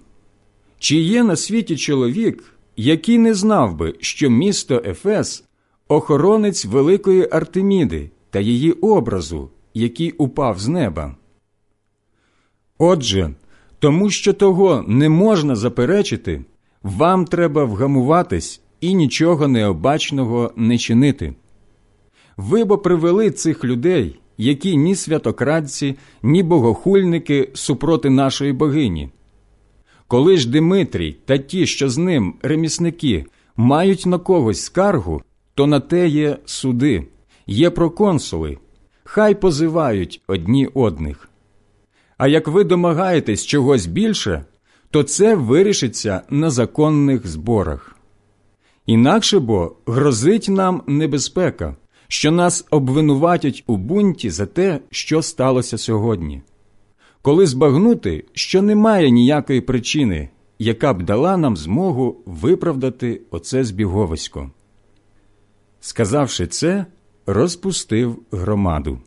чи 0.80 0.96
є 0.96 1.24
на 1.24 1.36
світі 1.36 1.78
чоловік, 1.78 2.54
який 2.76 3.18
не 3.18 3.34
знав 3.34 3.76
би, 3.76 3.96
що 4.00 4.30
місто 4.30 4.82
Ефес 4.86 5.44
охоронець 5.88 6.66
великої 6.66 7.28
Артеміди 7.32 8.10
та 8.30 8.40
її 8.40 8.72
образу, 8.72 9.50
який 9.74 10.12
упав 10.12 10.60
з 10.60 10.68
неба? 10.68 11.16
Отже, 12.78 13.34
тому 13.80 14.10
що 14.10 14.34
того 14.34 14.86
не 14.88 15.10
можна 15.10 15.56
заперечити, 15.56 16.46
вам 16.84 17.26
треба 17.26 17.64
вгамуватись 17.64 18.62
і 18.82 18.94
нічого 18.94 19.48
необачного 19.48 20.52
не 20.56 20.78
чинити. 20.78 21.34
Ви 22.38 22.64
бо 22.64 22.78
привели 22.78 23.32
цих 23.32 23.64
людей 23.64 24.20
які 24.38 24.78
ні 24.78 24.96
святокрадці, 24.96 25.96
ні 26.24 26.44
богохульники 26.44 27.50
супроти 27.54 28.10
нашої 28.10 28.54
богині. 28.54 29.10
Коли 30.08 30.38
ж 30.38 30.50
Димитрій 30.50 31.18
та 31.26 31.38
ті, 31.38 31.66
що 31.66 31.90
з 31.90 31.98
ним 31.98 32.36
ремісники, 32.42 33.26
мають 33.58 34.06
на 34.06 34.18
когось 34.18 34.62
скаргу, 34.62 35.22
то 35.56 35.68
на 35.68 35.80
те 35.80 36.08
є 36.08 36.38
суди, 36.46 37.08
є 37.48 37.70
проконсули, 37.70 38.58
хай 39.04 39.36
позивають 39.36 40.22
одні 40.28 40.68
одних. 40.68 41.30
А 42.18 42.28
як 42.28 42.48
ви 42.48 42.64
домагаєтесь 42.64 43.46
чогось 43.46 43.86
більше, 43.86 44.46
то 44.92 45.04
це 45.04 45.36
вирішиться 45.36 46.22
на 46.30 46.50
законних 46.50 47.28
зборах. 47.28 47.96
Інакше 48.86 49.40
бо 49.40 49.76
грозить 49.86 50.50
нам 50.50 50.84
небезпека 50.88 51.76
що 52.08 52.32
нас 52.32 52.66
обвинуватять 52.72 53.64
у 53.68 53.78
бунті 53.78 54.30
за 54.30 54.46
те, 54.46 54.80
що 54.90 55.22
сталося 55.22 55.78
сьогодні, 55.78 56.42
коли 57.22 57.48
збагнути, 57.48 58.26
що 58.34 58.62
немає 58.62 59.10
ніякої 59.10 59.62
причини, 59.62 60.30
яка 60.60 60.94
б 60.94 61.04
дала 61.04 61.38
нам 61.38 61.58
змогу 61.58 62.18
виправдати 62.26 63.22
оце 63.32 63.64
збіговисько. 63.64 64.52
Сказавши 65.80 66.48
це, 66.48 66.86
розпустив 67.26 68.20
громаду. 68.32 69.00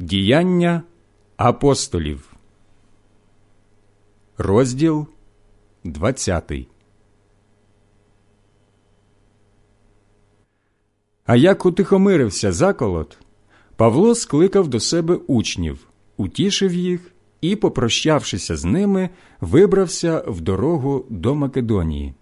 Діяння 0.00 0.82
апостолів, 1.38 2.36
розділ 4.38 5.06
20. 5.84 6.52
А 11.26 11.36
як 11.36 11.66
утихомирився 11.66 12.52
заколот, 12.52 13.18
Павло 13.76 14.14
скликав 14.14 14.68
до 14.68 14.80
себе 14.80 15.14
учнів, 15.26 15.88
утішив 16.16 16.74
їх 16.74 17.12
і, 17.40 17.56
попрощавшися 17.56 18.56
з 18.56 18.64
ними, 18.64 19.10
вибрався 19.40 20.24
в 20.26 20.40
дорогу 20.40 21.06
до 21.08 21.34
Македонії. 21.34 22.14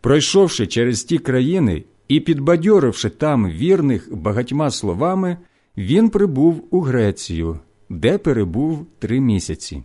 Пройшовши 0.00 0.66
через 0.66 1.04
ті 1.04 1.18
країни 1.18 1.84
і 2.08 2.20
підбадьоривши 2.20 3.10
там 3.10 3.50
вірних 3.50 4.16
багатьма 4.16 4.70
словами, 4.70 5.36
він 5.76 6.10
прибув 6.10 6.64
у 6.70 6.80
Грецію, 6.80 7.58
де 7.88 8.18
перебув 8.18 8.86
три 8.98 9.20
місяці. 9.20 9.82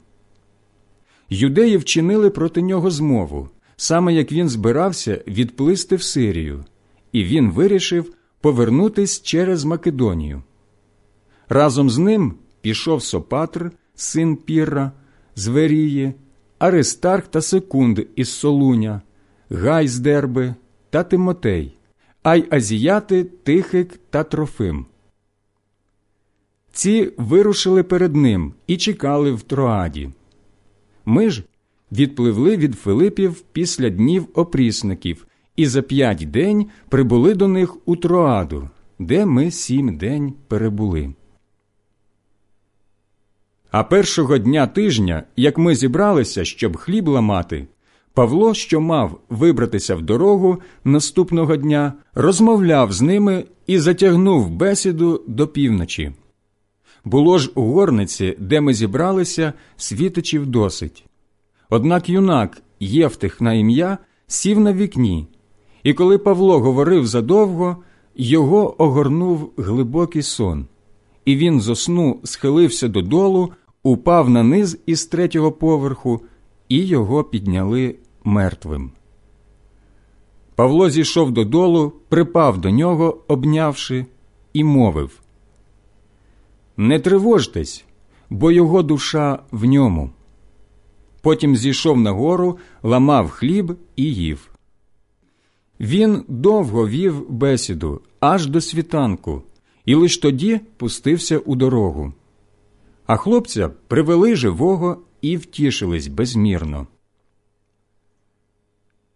Юдеї 1.29 1.77
вчинили 1.77 2.29
проти 2.29 2.61
нього 2.61 2.91
змову, 2.91 3.49
саме 3.75 4.13
як 4.13 4.31
він 4.31 4.49
збирався 4.49 5.21
відплисти 5.27 5.95
в 5.95 6.03
Сирію, 6.03 6.65
і 7.11 7.23
він 7.23 7.51
вирішив 7.51 8.13
повернутись 8.41 9.21
через 9.21 9.65
Македонію. 9.65 10.43
Разом 11.49 11.89
з 11.89 11.97
ним 11.97 12.33
пішов 12.61 13.03
Сопатр, 13.03 13.71
син 13.95 14.35
Пірра, 14.35 14.91
з 15.35 15.47
Верії, 15.47 16.13
Аристарх 16.59 17.27
та 17.27 17.41
Секунд 17.41 17.99
із 18.15 18.29
Солуня, 18.29 19.01
Гай 19.49 19.87
з 19.87 19.99
Дерби 19.99 20.55
та 20.89 21.03
Тимотей, 21.03 21.77
а 22.23 22.35
й 22.35 22.45
азіяти 22.49 23.23
Тихик 23.23 23.99
та 24.09 24.23
Трофим. 24.23 24.85
Ці 26.75 27.11
вирушили 27.17 27.83
перед 27.83 28.15
ним 28.15 28.53
і 28.67 28.77
чекали 28.77 29.31
в 29.31 29.41
Троаді. 29.41 30.09
Ми 31.05 31.29
ж 31.29 31.43
відпливли 31.91 32.57
від 32.57 32.75
Филипів 32.75 33.41
після 33.51 33.89
днів 33.89 34.27
опрісників 34.33 35.27
і 35.55 35.65
за 35.67 35.81
п'ять 35.81 36.31
день 36.31 36.65
прибули 36.89 37.33
до 37.33 37.47
них 37.47 37.87
у 37.87 37.95
Троаду, 37.95 38.69
де 38.99 39.25
ми 39.25 39.51
сім 39.51 39.97
день 39.97 40.33
перебули. 40.47 41.13
А 43.71 43.83
першого 43.83 44.37
дня 44.37 44.67
тижня, 44.67 45.23
як 45.35 45.57
ми 45.57 45.75
зібралися, 45.75 46.45
щоб 46.45 46.77
хліб 46.77 47.07
ламати, 47.07 47.67
Павло, 48.13 48.53
що 48.53 48.81
мав 48.81 49.19
вибратися 49.29 49.95
в 49.95 50.01
дорогу 50.01 50.61
наступного 50.83 51.55
дня, 51.55 51.93
розмовляв 52.13 52.93
з 52.93 53.01
ними 53.01 53.45
і 53.67 53.79
затягнув 53.79 54.49
бесіду 54.49 55.23
до 55.27 55.47
півночі. 55.47 56.11
Було 57.05 57.37
ж 57.37 57.51
у 57.55 57.61
горниці, 57.61 58.35
де 58.39 58.61
ми 58.61 58.73
зібралися, 58.73 59.53
світичів 59.77 60.45
досить. 60.45 61.05
Однак 61.69 62.09
юнак, 62.09 62.61
Євтих 62.79 63.41
на 63.41 63.53
ім'я, 63.53 63.97
сів 64.27 64.59
на 64.59 64.73
вікні, 64.73 65.27
і 65.83 65.93
коли 65.93 66.17
Павло 66.17 66.59
говорив 66.59 67.07
задовго, 67.07 67.77
його 68.15 68.83
огорнув 68.83 69.51
глибокий 69.57 70.21
сон, 70.21 70.65
і 71.25 71.35
він 71.35 71.61
зо 71.61 71.75
сну 71.75 72.19
схилився 72.23 72.87
додолу, 72.87 73.51
упав 73.83 74.29
на 74.29 74.43
низ 74.43 74.79
із 74.85 75.05
третього 75.05 75.51
поверху, 75.51 76.21
і 76.69 76.85
його 76.85 77.23
підняли 77.23 77.95
мертвим. 78.23 78.91
Павло 80.55 80.89
зійшов 80.89 81.31
додолу, 81.31 81.93
припав 82.09 82.57
до 82.57 82.69
нього, 82.69 83.17
обнявши, 83.27 84.05
і 84.53 84.63
мовив 84.63 85.21
Не 86.77 86.99
тривожтесь, 86.99 87.85
бо 88.29 88.51
його 88.51 88.83
душа 88.83 89.39
в 89.51 89.65
ньому. 89.65 90.11
Потім 91.21 91.55
зійшов 91.55 91.97
нагору, 91.99 92.57
ламав 92.83 93.29
хліб 93.29 93.77
і 93.95 94.03
їв. 94.03 94.49
Він 95.79 96.23
довго 96.27 96.87
вів 96.87 97.31
бесіду 97.31 98.01
аж 98.19 98.47
до 98.47 98.61
світанку, 98.61 99.43
і 99.85 99.95
лиш 99.95 100.17
тоді 100.17 100.59
пустився 100.77 101.37
у 101.37 101.55
дорогу. 101.55 102.13
А 103.05 103.17
хлопця 103.17 103.69
привели 103.87 104.35
живого 104.35 104.97
і 105.21 105.37
втішились 105.37 106.07
безмірно. 106.07 106.87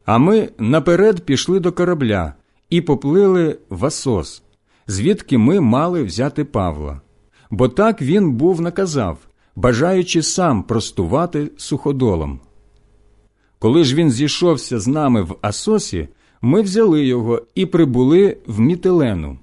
А 0.06 0.18
ми 0.18 0.50
наперед 0.58 1.26
пішли 1.26 1.60
до 1.60 1.72
корабля 1.72 2.34
і 2.70 2.82
поплили 2.82 3.58
в 3.70 3.86
Асос, 3.86 4.44
звідки 4.88 5.38
ми 5.38 5.60
мали 5.60 6.04
взяти 6.04 6.46
Павла. 6.46 7.02
Бо 7.52 7.68
так 7.68 8.02
він 8.02 8.32
був 8.32 8.62
наказав, 8.62 9.18
бажаючи 9.56 10.24
сам 10.24 10.64
простувати 10.64 11.52
суходолом. 11.58 12.40
Коли 13.60 13.84
ж 13.84 13.96
він 13.96 14.12
зійшовся 14.12 14.80
з 14.80 14.88
нами 14.88 15.22
в 15.22 15.36
Асосі, 15.42 16.08
ми 16.42 16.62
взяли 16.62 17.06
його 17.06 17.42
і 17.56 17.66
прибули 17.66 18.38
в 18.48 18.60
Мітилену. 18.60 19.38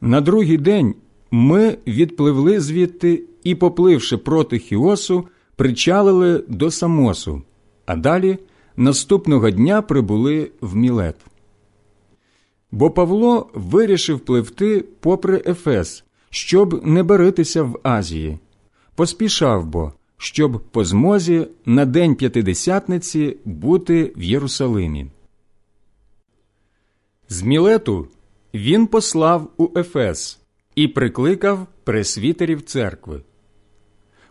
На 0.00 0.20
другий 0.20 0.56
день 0.56 0.94
ми 1.30 1.78
відпливли 1.86 2.60
звідти 2.60 3.22
і, 3.44 3.54
попливши 3.54 4.16
проти 4.16 4.58
Хіосу, 4.58 5.26
причалили 5.56 6.44
до 6.48 6.70
Самосу, 6.70 7.42
а 7.86 7.96
далі 7.96 8.38
наступного 8.76 9.50
дня 9.50 9.82
прибули 9.82 10.50
в 10.60 10.76
Мілет. 10.76 11.16
Бо 12.70 12.90
Павло 12.90 13.50
вирішив 13.54 14.20
пливти 14.20 14.84
попри 15.00 15.42
Ефес, 15.46 16.04
щоб 16.36 16.86
не 16.86 17.02
баритися 17.02 17.62
в 17.62 17.80
Азії. 17.82 18.38
Поспішав 18.94 19.66
бо, 19.66 19.92
щоб 20.16 20.62
по 20.70 20.84
змозі 20.84 21.48
на 21.66 21.84
день 21.84 22.14
п'ятидесятниці 22.14 23.36
бути 23.44 24.12
в 24.16 24.22
Єрусалимі. 24.22 25.06
З 27.28 27.42
Мілету 27.42 28.08
він 28.54 28.86
послав 28.86 29.50
у 29.56 29.78
Ефес 29.78 30.38
і 30.74 30.88
прикликав 30.88 31.66
пресвітерів 31.84 32.62
церкви. 32.62 33.22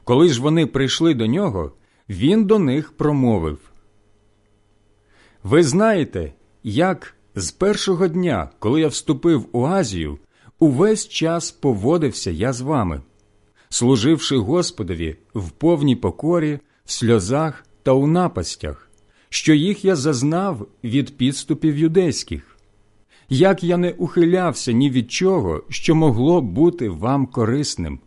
Коли 0.03 0.29
ж 0.29 0.41
вони 0.41 0.65
прийшли 0.65 1.13
до 1.13 1.27
нього, 1.27 1.71
він 2.09 2.45
до 2.45 2.59
них 2.59 2.91
промовив 2.91 3.59
Ви 5.43 5.63
знаєте, 5.63 6.33
як 6.63 7.15
з 7.35 7.51
першого 7.51 8.07
дня, 8.07 8.49
коли 8.59 8.81
я 8.81 8.87
вступив 8.87 9.45
у 9.51 9.65
Азію, 9.65 10.19
увесь 10.59 11.07
час 11.07 11.51
поводився 11.51 12.31
я 12.31 12.53
з 12.53 12.61
вами 12.61 13.01
служивши 13.75 14.37
Господові 14.37 15.15
в 15.33 15.49
повній 15.49 15.95
покорі, 15.95 16.59
в 16.85 16.91
сльозах 16.91 17.65
та 17.83 17.91
у 17.91 18.07
напастях, 18.07 18.89
що 19.29 19.53
їх 19.53 19.85
я 19.85 19.95
зазнав 19.95 20.67
від 20.83 21.17
підступів 21.17 21.77
юдейських, 21.77 22.57
як 23.29 23.63
я 23.63 23.77
не 23.77 23.91
ухилявся 23.91 24.71
ні 24.71 24.89
від 24.89 25.11
чого, 25.11 25.63
що 25.69 25.95
могло 25.95 26.41
бути 26.41 26.89
вам 26.89 27.25
корисним, 27.25 27.99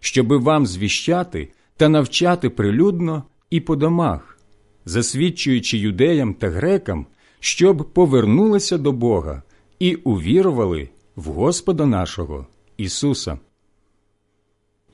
щоби 0.00 0.36
вам 0.36 0.66
звіщати 0.66 1.48
та 1.76 1.88
навчати 1.88 2.50
прилюдно 2.50 3.22
і 3.50 3.60
по 3.60 3.76
домах, 3.76 4.38
засвідчуючи 4.84 5.78
юдеям 5.78 6.34
та 6.34 6.50
грекам, 6.50 7.06
щоб 7.40 7.90
повернулися 7.92 8.78
до 8.78 8.92
Бога 8.92 9.42
і 9.78 9.94
увірували 9.94 10.88
в 11.16 11.26
Господа 11.26 11.86
нашого 11.86 12.46
Ісуса. 12.76 13.38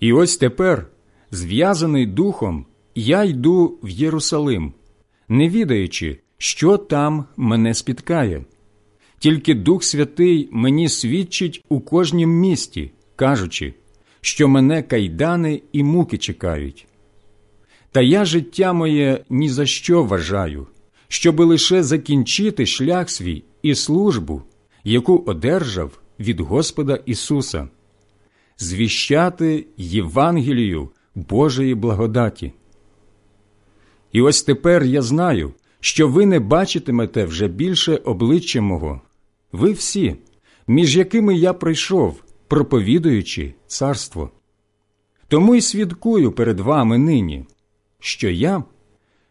І 0.01 0.13
ось 0.13 0.37
тепер, 0.37 0.87
зв'язаний 1.31 2.07
духом, 2.07 2.67
я 2.95 3.25
йду 3.25 3.79
в 3.83 3.89
Єрусалим, 3.89 4.73
не 5.29 5.49
відаючи, 5.49 6.21
що 6.39 6.77
там 6.77 7.25
мене 7.37 7.75
спіткає. 7.75 8.45
Тільки 9.19 9.55
Дух 9.55 9.85
Святий 9.85 10.49
мені 10.53 10.89
свідчить 10.89 11.65
у 11.69 11.81
кожнім 11.81 12.31
місті, 12.31 12.93
кажучи, 13.17 13.75
що 14.21 14.49
мене 14.49 14.83
кайдани 14.83 15.63
і 15.73 15.83
муки 15.83 16.19
чекають. 16.19 16.87
Та 17.93 18.01
я 18.01 18.25
життя 18.25 18.73
моє 18.73 19.25
ні 19.31 19.49
за 19.49 19.67
що 19.67 20.03
вважаю, 20.05 20.67
щоби 21.09 21.45
лише 21.45 21.83
закінчити 21.83 22.67
шлях 22.67 23.11
свій 23.11 23.45
і 23.63 23.75
службу, 23.75 24.43
яку 24.85 25.19
одержав 25.27 26.00
від 26.21 26.41
Господа 26.41 27.01
Ісуса 27.07 27.69
звіщати 28.59 29.67
Євангелію 29.77 30.89
Божої 31.15 31.75
благодаті. 31.75 32.53
І 34.13 34.23
ось 34.23 34.43
тепер 34.43 34.85
я 34.85 35.03
знаю, 35.03 35.53
що 35.81 36.09
ви 36.09 36.27
не 36.27 36.41
бачитимете 36.41 37.25
вже 37.25 37.49
більше 37.49 37.97
обличчя 37.97 38.61
мого, 38.61 39.01
ви 39.53 39.73
всі, 39.73 40.17
між 40.67 40.97
якими 40.97 41.35
я 41.37 41.53
прийшов, 41.53 42.23
проповідуючи 42.49 43.55
царство. 43.67 44.31
Тому 45.29 45.55
й 45.55 45.61
свідкую 45.61 46.33
перед 46.33 46.61
вами 46.61 46.99
нині, 46.99 47.45
що 48.01 48.31
я 48.31 48.65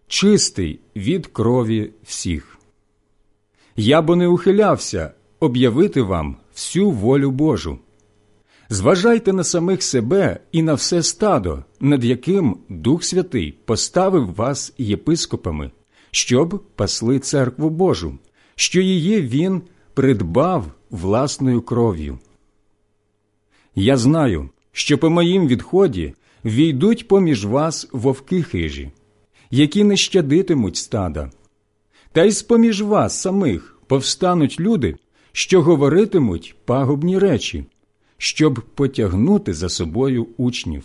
чистий 0.07 0.79
від 0.95 1.27
крові 1.27 1.91
всіх. 2.03 2.57
Я 3.75 4.01
бо 4.01 4.15
не 4.15 4.27
ухилявся 4.27 5.11
об'явити 5.39 6.01
вам 6.01 6.37
всю 6.59 6.91
волю 6.91 7.31
Божу 7.31 7.79
Зважайте 8.69 9.33
на 9.33 9.43
самих 9.43 9.83
себе 9.83 10.39
і 10.51 10.61
на 10.61 10.73
все 10.73 11.03
стадо, 11.03 11.63
над 11.79 12.03
яким 12.03 12.57
Дух 12.69 13.03
Святий 13.03 13.57
поставив 13.65 14.35
вас 14.35 14.73
єпископами, 14.77 15.71
щоб 16.11 16.63
пасли 16.75 17.19
церкву 17.19 17.69
Божу, 17.69 18.17
що 18.55 18.81
її 18.81 19.21
він 19.21 19.61
придбав 19.93 20.65
власною 20.89 21.61
кров'ю. 21.61 22.19
Я 23.75 23.97
знаю, 23.97 24.49
що 24.71 24.97
по 24.97 25.09
моїм 25.09 25.47
відході 25.47 26.13
війдуть 26.45 27.07
поміж 27.07 27.45
вас 27.45 27.87
вовки 27.91 28.43
хижі, 28.43 28.91
які 29.51 29.83
не 29.83 29.97
щадитимуть 29.97 30.75
стада, 30.75 31.31
та 32.11 32.23
й 32.23 32.31
з 32.31 32.43
поміж 32.43 32.81
вас 32.81 33.21
самих 33.21 33.79
повстануть 33.87 34.59
люди, 34.59 34.95
що 35.31 35.61
говоритимуть 35.61 36.55
пагубні 36.65 37.19
речі 37.19 37.65
щоб 38.21 38.61
потягнути 38.75 39.53
за 39.53 39.69
собою 39.69 40.27
учнів. 40.37 40.83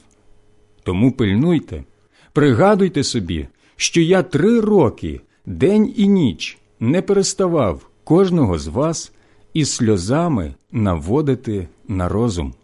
Тому 0.83 1.13
пильнуйте, 1.13 1.85
пригадуйте 2.33 3.05
собі, 3.05 3.49
що 3.77 4.01
я 4.01 4.23
три 4.23 4.61
роки, 4.61 5.21
день 5.47 5.95
і 5.97 6.09
ніч, 6.09 6.59
не 6.81 7.03
переставав 7.03 7.91
кожного 8.05 8.59
з 8.59 8.67
вас 8.67 9.13
із 9.55 9.71
сльозами 9.71 10.55
наводити 10.73 11.69
на 11.89 12.09
розум. 12.09 12.55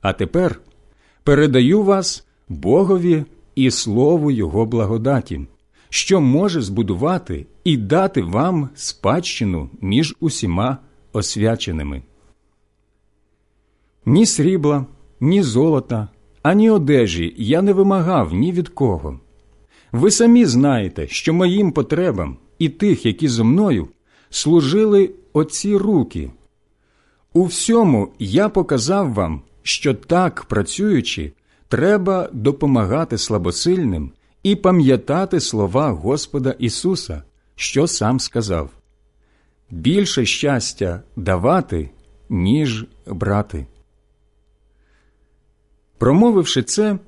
А 0.00 0.12
тепер 0.12 0.60
передаю 1.22 1.82
вас 1.82 2.26
Богові 2.48 3.24
і 3.54 3.70
Слову 3.70 4.30
Його 4.30 4.66
благодаті, 4.66 5.40
що 5.90 6.20
може 6.20 6.62
збудувати 6.62 7.46
і 7.64 7.76
дати 7.76 8.22
вам 8.22 8.68
спадщину 8.74 9.70
між 9.80 10.16
усіма 10.20 10.78
освяченими. 11.12 12.02
Ні 14.06 14.26
срібла, 14.26 14.86
ні 15.20 15.42
золота, 15.42 16.08
ані 16.42 16.70
одежі 16.70 17.34
я 17.38 17.62
не 17.62 17.72
вимагав 17.72 18.34
ні 18.34 18.52
від 18.52 18.68
кого. 18.68 19.20
Ви 19.92 20.10
самі 20.10 20.44
знаєте, 20.44 21.08
що 21.08 21.34
моїм 21.34 21.72
потребам 21.72 22.36
і 22.58 22.68
тих, 22.68 23.06
які 23.06 23.28
зо 23.28 23.44
мною, 23.44 23.88
служили 24.30 25.10
оці 25.32 25.76
руки. 25.76 26.30
У 27.32 27.44
всьому 27.44 28.08
я 28.18 28.48
показав 28.48 29.12
вам, 29.12 29.42
що 29.62 29.94
так 29.94 30.44
працюючи, 30.44 31.32
треба 31.68 32.28
допомагати 32.32 33.18
слабосильним 33.18 34.12
і 34.42 34.56
пам'ятати 34.56 35.40
слова 35.40 35.90
Господа 35.90 36.54
Ісуса, 36.58 37.22
що 37.54 37.86
сам 37.86 38.20
сказав 38.20 38.70
більше 39.70 40.26
щастя 40.26 41.02
давати, 41.16 41.90
ніж 42.30 42.86
брати. 43.06 43.66
Промовивши 45.98 46.62
це, 46.62 46.98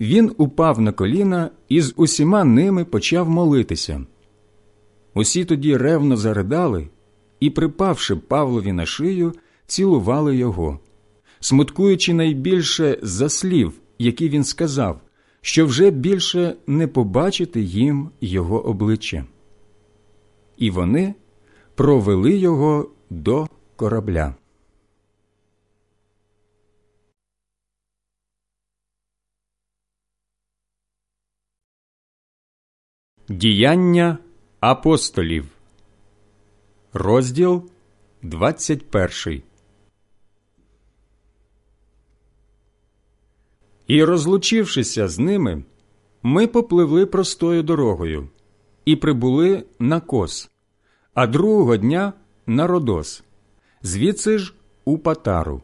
він 0.00 0.32
упав 0.38 0.80
на 0.80 0.92
коліна 0.92 1.50
і 1.68 1.80
з 1.80 1.94
усіма 1.96 2.44
ними 2.44 2.84
почав 2.84 3.28
молитися. 3.28 4.06
Усі 5.14 5.44
тоді 5.44 5.76
ревно 5.76 6.16
заридали 6.16 6.88
і, 7.40 7.50
припавши 7.50 8.16
Павлові 8.16 8.72
на 8.72 8.86
шию, 8.86 9.34
цілували 9.66 10.36
його, 10.36 10.78
смуткуючи 11.40 12.14
найбільше 12.14 12.98
за 13.02 13.28
слів, 13.28 13.72
які 13.98 14.28
він 14.28 14.44
сказав, 14.44 15.00
що 15.42 15.66
вже 15.66 15.90
більше 15.90 16.56
не 16.66 16.88
побачити 16.88 17.60
їм 17.60 18.10
його 18.20 18.66
обличчя. 18.66 19.24
І 20.56 20.70
вони 20.70 21.14
провели 21.74 22.36
його 22.36 22.90
до 23.10 23.48
корабля. 23.76 24.34
Діяння 33.28 34.18
апостолів, 34.60 35.48
розділ 36.92 37.70
21 38.22 39.42
І, 43.86 44.04
розлучившися 44.04 45.08
з 45.08 45.18
ними, 45.18 45.64
ми 46.22 46.46
попливли 46.46 47.06
простою 47.06 47.62
дорогою 47.62 48.28
і 48.84 48.96
прибули 48.96 49.64
на 49.78 50.00
кос, 50.00 50.50
а 51.14 51.26
другого 51.26 51.76
дня 51.76 52.12
на 52.46 52.66
Родос, 52.66 53.22
звідси 53.82 54.38
ж 54.38 54.54
у 54.84 54.98
Патару. 54.98 55.62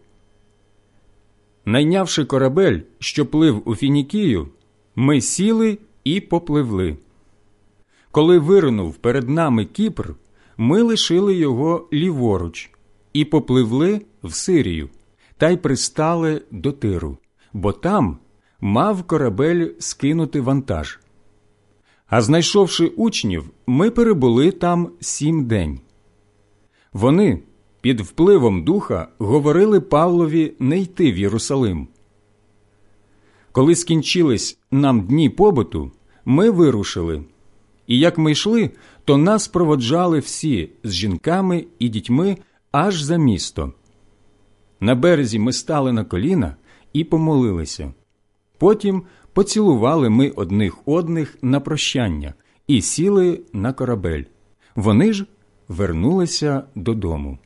Найнявши 1.64 2.24
корабель, 2.24 2.80
що 2.98 3.26
плив 3.26 3.62
у 3.64 3.74
Фінікію, 3.74 4.48
ми 4.96 5.20
сіли 5.20 5.78
і 6.04 6.20
попливли. 6.20 6.96
Коли 8.10 8.38
виринув 8.38 8.96
перед 8.96 9.28
нами 9.28 9.64
Кіпр, 9.64 10.14
ми 10.56 10.82
лишили 10.82 11.34
його 11.34 11.88
ліворуч 11.92 12.70
і 13.12 13.24
попливли 13.24 14.00
в 14.22 14.34
Сирію 14.34 14.88
та 15.36 15.50
й 15.50 15.56
пристали 15.56 16.42
до 16.50 16.72
тиру, 16.72 17.18
бо 17.58 17.72
там 17.72 18.18
мав 18.60 19.02
корабель 19.02 19.68
скинути 19.78 20.40
вантаж. 20.40 20.98
А 22.06 22.22
знайшовши 22.22 22.86
учнів, 22.86 23.50
ми 23.66 23.90
перебули 23.90 24.50
там 24.50 24.90
сім 25.00 25.46
день. 25.46 25.80
Вони 26.92 27.42
під 27.80 28.00
впливом 28.00 28.64
духа 28.64 29.08
говорили 29.18 29.80
Павлові 29.80 30.52
не 30.58 30.78
йти 30.78 31.12
в 31.12 31.18
Єрусалим. 31.18 31.88
Коли 33.52 33.74
скінчились 33.74 34.58
нам 34.70 35.00
дні 35.00 35.30
побуту, 35.30 35.92
ми 36.24 36.50
вирушили. 36.50 37.24
І 37.86 37.98
як 37.98 38.18
ми 38.18 38.32
йшли, 38.32 38.70
то 39.04 39.16
нас 39.16 39.48
проводжали 39.48 40.18
всі 40.18 40.70
з 40.84 40.92
жінками 40.92 41.64
і 41.78 41.88
дітьми 41.88 42.36
аж 42.72 43.02
за 43.02 43.16
місто. 43.16 43.72
На 44.80 44.94
березі 44.94 45.38
ми 45.38 45.52
стали 45.52 45.92
на 45.92 46.04
коліна 46.04 46.56
і 46.92 47.04
помолилися. 47.04 47.92
Потім 48.58 49.02
поцілували 49.32 50.10
ми 50.10 50.30
одних 50.30 50.78
одних 50.86 51.38
на 51.42 51.60
прощання 51.60 52.34
і 52.66 52.82
сіли 52.82 53.40
на 53.52 53.72
корабель. 53.72 54.22
Вони 54.76 55.12
ж 55.12 55.26
вернулися 55.68 56.62
додому. 56.74 57.38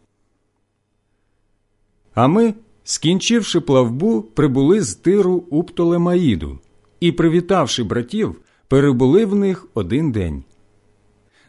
А 2.14 2.26
ми, 2.26 2.54
скінчивши 2.84 3.60
плавбу, 3.60 4.22
прибули 4.22 4.80
з 4.80 4.94
тиру 4.94 5.44
у 5.50 5.64
Птолемаїду 5.64 6.58
і, 7.00 7.12
привітавши 7.12 7.82
братів, 7.82 8.40
перебули 8.68 9.26
в 9.26 9.34
них 9.34 9.66
один 9.74 10.12
день. 10.12 10.44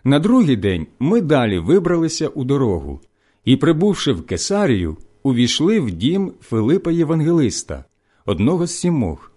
На 0.03 0.19
другий 0.19 0.55
день 0.55 0.87
ми 0.99 1.21
далі 1.21 1.59
вибралися 1.59 2.27
у 2.27 2.43
дорогу 2.43 3.01
і, 3.45 3.55
прибувши 3.55 4.13
в 4.13 4.25
Кесарію, 4.25 4.97
увійшли 5.23 5.79
в 5.79 5.91
дім 5.91 6.33
Филипа 6.41 6.91
Євангелиста, 6.91 7.85
одного 8.25 8.67
з 8.67 8.77
сімох, 8.77 9.31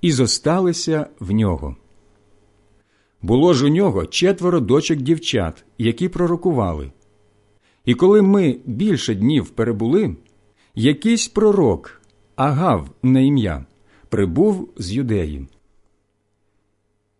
і 0.00 0.12
зосталися 0.12 1.06
в 1.20 1.30
нього. 1.30 1.76
Було 3.22 3.54
ж 3.54 3.66
у 3.66 3.68
нього 3.68 4.06
четверо 4.06 4.60
дочок 4.60 4.98
дівчат, 4.98 5.64
які 5.78 6.08
пророкували. 6.08 6.92
І 7.84 7.94
коли 7.94 8.22
ми 8.22 8.60
більше 8.64 9.14
днів 9.14 9.50
перебули, 9.50 10.16
якийсь 10.74 11.28
пророк, 11.28 12.02
агав 12.36 12.90
на 13.02 13.20
ім'я, 13.20 13.64
прибув 14.08 14.70
з 14.76 14.92
юдеї. 14.92 15.46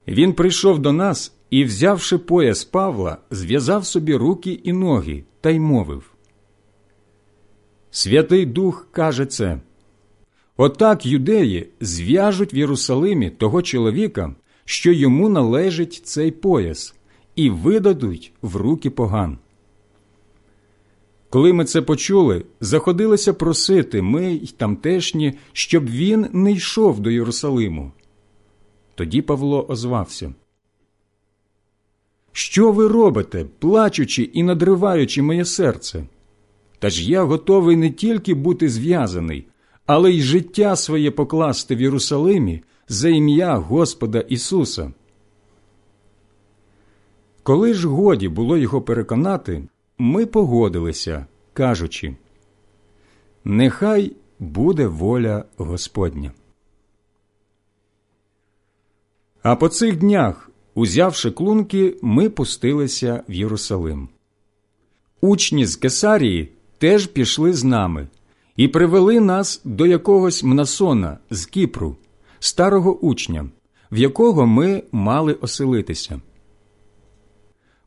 Він 0.08 0.32
прийшов 0.32 0.78
до 0.78 0.92
нас 0.92 1.34
і, 1.50 1.64
взявши 1.64 2.18
пояс 2.18 2.64
Павла, 2.64 3.18
зв'язав 3.30 3.86
собі 3.86 4.14
руки 4.14 4.52
і 4.52 4.72
ноги 4.72 5.24
та 5.40 5.50
й 5.50 5.60
мовив. 5.60 6.09
Святий 7.90 8.46
Дух 8.46 8.88
каже 8.90 9.26
це. 9.26 9.60
Отак 10.56 11.06
юдеї 11.06 11.68
зв'яжуть 11.80 12.54
в 12.54 12.56
Єрусалимі 12.56 13.30
того 13.30 13.62
чоловіка, 13.62 14.34
що 14.64 14.92
йому 14.92 15.28
належить 15.28 16.00
цей 16.04 16.30
пояс, 16.30 16.94
і 17.36 17.50
видадуть 17.50 18.32
в 18.42 18.56
руки 18.56 18.90
поган. 18.90 19.38
Коли 21.30 21.52
ми 21.52 21.64
це 21.64 21.82
почули, 21.82 22.44
заходилися 22.60 23.32
просити 23.32 24.02
ми 24.02 24.32
й 24.32 24.54
тамтешні, 24.56 25.34
щоб 25.52 25.90
він 25.90 26.26
не 26.32 26.52
йшов 26.52 27.00
до 27.00 27.10
Єрусалиму. 27.10 27.92
Тоді 28.94 29.22
Павло 29.22 29.66
озвався. 29.68 30.34
Що 32.32 32.72
ви 32.72 32.88
робите, 32.88 33.46
плачучи 33.58 34.22
і 34.22 34.42
надриваючи 34.42 35.22
моє 35.22 35.44
серце? 35.44 36.04
Та 36.80 36.90
ж 36.90 37.10
я 37.10 37.24
готовий 37.24 37.76
не 37.76 37.90
тільки 37.90 38.34
бути 38.34 38.68
зв'язаний, 38.68 39.46
але 39.86 40.12
й 40.12 40.22
життя 40.22 40.76
своє 40.76 41.10
покласти 41.10 41.76
в 41.76 41.80
Єрусалимі 41.80 42.62
за 42.88 43.08
ім'я 43.08 43.56
Господа 43.56 44.20
Ісуса. 44.20 44.92
Коли 47.42 47.74
ж 47.74 47.88
годі 47.88 48.28
було 48.28 48.56
його 48.56 48.82
переконати, 48.82 49.62
ми 49.98 50.26
погодилися, 50.26 51.26
кажучи 51.52 52.16
Нехай 53.44 54.16
буде 54.38 54.86
воля 54.86 55.44
Господня. 55.56 56.32
А 59.42 59.56
по 59.56 59.68
цих 59.68 59.96
днях, 59.96 60.50
узявши 60.74 61.30
клунки, 61.30 61.96
ми 62.02 62.30
пустилися 62.30 63.24
в 63.28 63.32
Єрусалим. 63.32 64.08
Учні 65.20 65.66
з 65.66 65.76
Кесарії 65.76 66.52
теж 66.80 67.06
пішли 67.06 67.52
з 67.52 67.64
нами 67.64 68.08
і 68.56 68.68
привели 68.68 69.20
нас 69.20 69.60
до 69.64 69.86
якогось 69.86 70.44
Мнасона 70.44 71.18
з 71.30 71.46
Кіпру, 71.46 71.96
старого 72.38 72.98
учня, 72.98 73.48
в 73.92 73.98
якого 73.98 74.46
ми 74.46 74.82
мали 74.92 75.32
оселитися. 75.32 76.20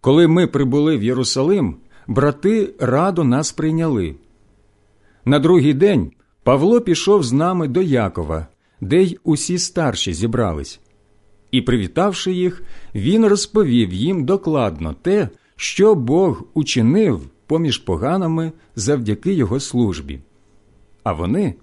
Коли 0.01 0.27
ми 0.27 0.47
прибули 0.47 0.97
в 0.97 1.03
Єрусалим, 1.03 1.75
брати 2.07 2.73
радо 2.79 3.23
нас 3.23 3.51
прийняли. 3.51 4.15
На 5.25 5.39
другий 5.39 5.73
день 5.73 6.11
Павло 6.43 6.81
пішов 6.81 7.23
з 7.23 7.31
нами 7.31 7.67
до 7.67 7.81
Якова, 7.81 8.47
де 8.81 9.03
й 9.03 9.19
усі 9.23 9.57
старші 9.57 10.13
зібрались. 10.13 10.79
І, 11.51 11.61
привітавши 11.61 12.31
їх, 12.31 12.63
він 12.95 13.25
розповів 13.25 13.93
їм 13.93 14.25
докладно 14.25 14.95
те, 15.01 15.29
що 15.55 15.95
Бог 15.95 16.43
учинив 16.53 17.29
поміж 17.47 17.77
поганами 17.77 18.51
завдяки 18.75 19.33
його 19.33 19.59
службі. 19.59 20.19
А 21.03 21.13
вони, 21.13 21.55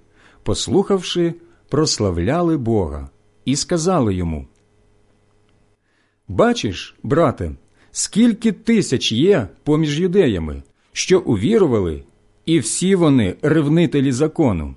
послухавши, 0.43 1.35
прославляли 1.69 2.57
Бога 2.57 3.09
і 3.45 3.57
сказали 3.57 4.15
йому: 4.15 4.47
Бачиш, 6.29 6.97
брате, 7.03 7.53
скільки 7.91 8.53
тисяч 8.53 9.13
є 9.13 9.49
поміж 9.65 10.01
юдеями, 10.01 10.63
що 10.93 11.21
увірували, 11.21 12.03
і 12.47 12.59
всі 12.59 12.95
вони 12.95 13.37
ревнителі 13.43 14.13
закону. 14.13 14.75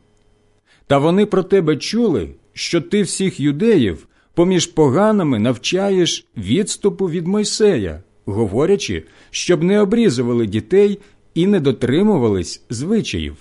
Та 0.87 0.97
вони 0.97 1.25
про 1.25 1.43
тебе 1.43 1.77
чули, 1.77 2.29
що 2.53 2.81
ти 2.81 3.01
всіх 3.01 3.39
юдеїв 3.39 4.07
поміж 4.33 4.65
поганими 4.65 5.39
навчаєш 5.39 6.27
відступу 6.37 7.09
від 7.09 7.27
Мойсея, 7.27 8.03
говорячи, 8.25 9.03
щоб 9.33 9.63
не 9.63 9.81
обрізували 9.81 10.45
дітей 10.45 10.99
і 11.33 11.47
не 11.47 11.59
дотримувались 11.59 12.61
звичаїв. 12.69 13.35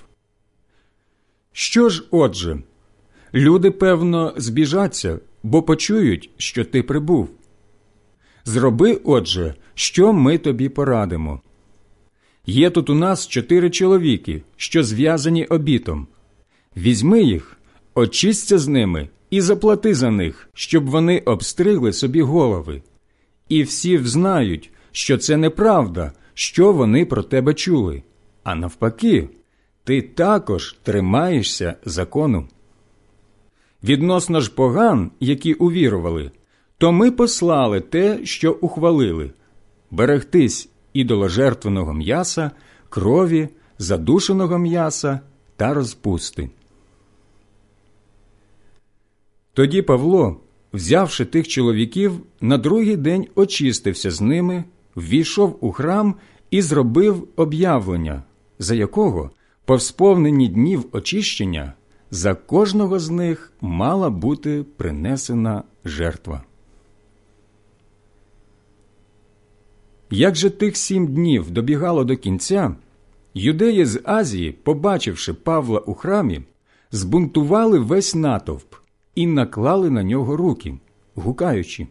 Що 1.52 1.88
ж, 1.88 2.04
отже, 2.10 2.62
люди, 3.34 3.70
певно, 3.70 4.34
збіжаться, 4.36 5.18
бо 5.42 5.62
почують, 5.62 6.30
що 6.36 6.64
ти 6.64 6.82
прибув. 6.82 7.28
Зроби, 8.44 9.00
отже, 9.04 9.54
що 9.74 10.12
ми 10.12 10.38
тобі 10.38 10.68
порадимо. 10.68 11.40
Є 12.46 12.70
тут 12.70 12.90
у 12.90 12.94
нас 12.94 13.28
чотири 13.28 13.70
чоловіки, 13.70 14.42
що 14.56 14.82
зв'язані 14.82 15.44
обітом. 15.44 16.06
Візьми 16.76 17.22
їх, 17.22 17.56
очисться 17.94 18.58
з 18.58 18.68
ними 18.68 19.08
і 19.30 19.40
заплати 19.40 19.94
за 19.94 20.10
них, 20.10 20.48
щоб 20.54 20.86
вони 20.86 21.18
обстригли 21.18 21.92
собі 21.92 22.22
голови. 22.22 22.82
І 23.48 23.62
всі 23.62 23.96
взнають, 23.96 24.70
що 24.92 25.18
це 25.18 25.36
неправда, 25.36 26.12
що 26.34 26.72
вони 26.72 27.06
про 27.06 27.22
тебе 27.22 27.54
чули. 27.54 28.02
А 28.44 28.54
навпаки, 28.54 29.28
ти 29.84 30.02
також 30.02 30.76
тримаєшся 30.82 31.74
закону. 31.84 32.48
Відносно 33.84 34.40
ж 34.40 34.54
поган, 34.54 35.10
які 35.20 35.54
увірували, 35.54 36.30
то 36.78 36.92
ми 36.92 37.10
послали 37.10 37.80
те, 37.80 38.24
що 38.24 38.52
ухвалили 38.52 39.30
берегтись 39.90 40.68
ідоложертвеного 40.92 41.94
м'яса, 41.94 42.50
крові, 42.88 43.48
задушеного 43.78 44.58
м'яса 44.58 45.20
та 45.56 45.74
розпусти. 45.74 46.50
Тоді 49.54 49.82
Павло, 49.82 50.40
взявши 50.72 51.24
тих 51.24 51.48
чоловіків, 51.48 52.12
на 52.40 52.58
другий 52.58 52.96
день 52.96 53.26
очистився 53.34 54.10
з 54.10 54.20
ними, 54.20 54.64
ввійшов 54.96 55.58
у 55.60 55.72
храм 55.72 56.14
і 56.50 56.62
зробив 56.62 57.28
об'явлення, 57.36 58.22
за 58.58 58.74
якого, 58.74 59.30
по 59.64 59.78
сповненні 59.78 60.48
днів 60.48 60.84
очищення, 60.92 61.72
за 62.10 62.34
кожного 62.34 62.98
з 62.98 63.10
них 63.10 63.52
мала 63.60 64.10
бути 64.10 64.64
принесена 64.76 65.62
жертва. 65.84 66.42
Як 70.10 70.36
же 70.36 70.50
тих 70.50 70.76
сім 70.76 71.06
днів 71.06 71.50
добігало 71.50 72.04
до 72.04 72.16
кінця, 72.16 72.74
юдеї 73.34 73.84
з 73.84 74.00
Азії, 74.04 74.52
побачивши 74.52 75.34
Павла 75.34 75.80
у 75.80 75.94
храмі, 75.94 76.40
збунтували 76.90 77.78
весь 77.78 78.14
натовп 78.14 78.74
і 79.14 79.26
наклали 79.26 79.90
на 79.90 80.02
нього 80.02 80.36
руки, 80.36 80.74
гукаючи. 81.14 81.86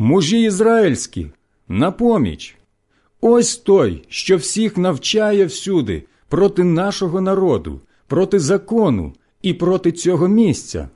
Мужі 0.00 0.42
ізраїльські, 0.42 1.30
на 1.68 1.90
поміч! 1.90 2.56
Ось 3.20 3.56
той, 3.56 4.04
що 4.08 4.36
всіх 4.36 4.76
навчає 4.76 5.44
всюди 5.44 6.04
проти 6.28 6.64
нашого 6.64 7.20
народу, 7.20 7.80
проти 8.06 8.38
закону 8.38 9.12
і 9.42 9.54
проти 9.54 9.92
цього 9.92 10.28
місця. 10.28 10.88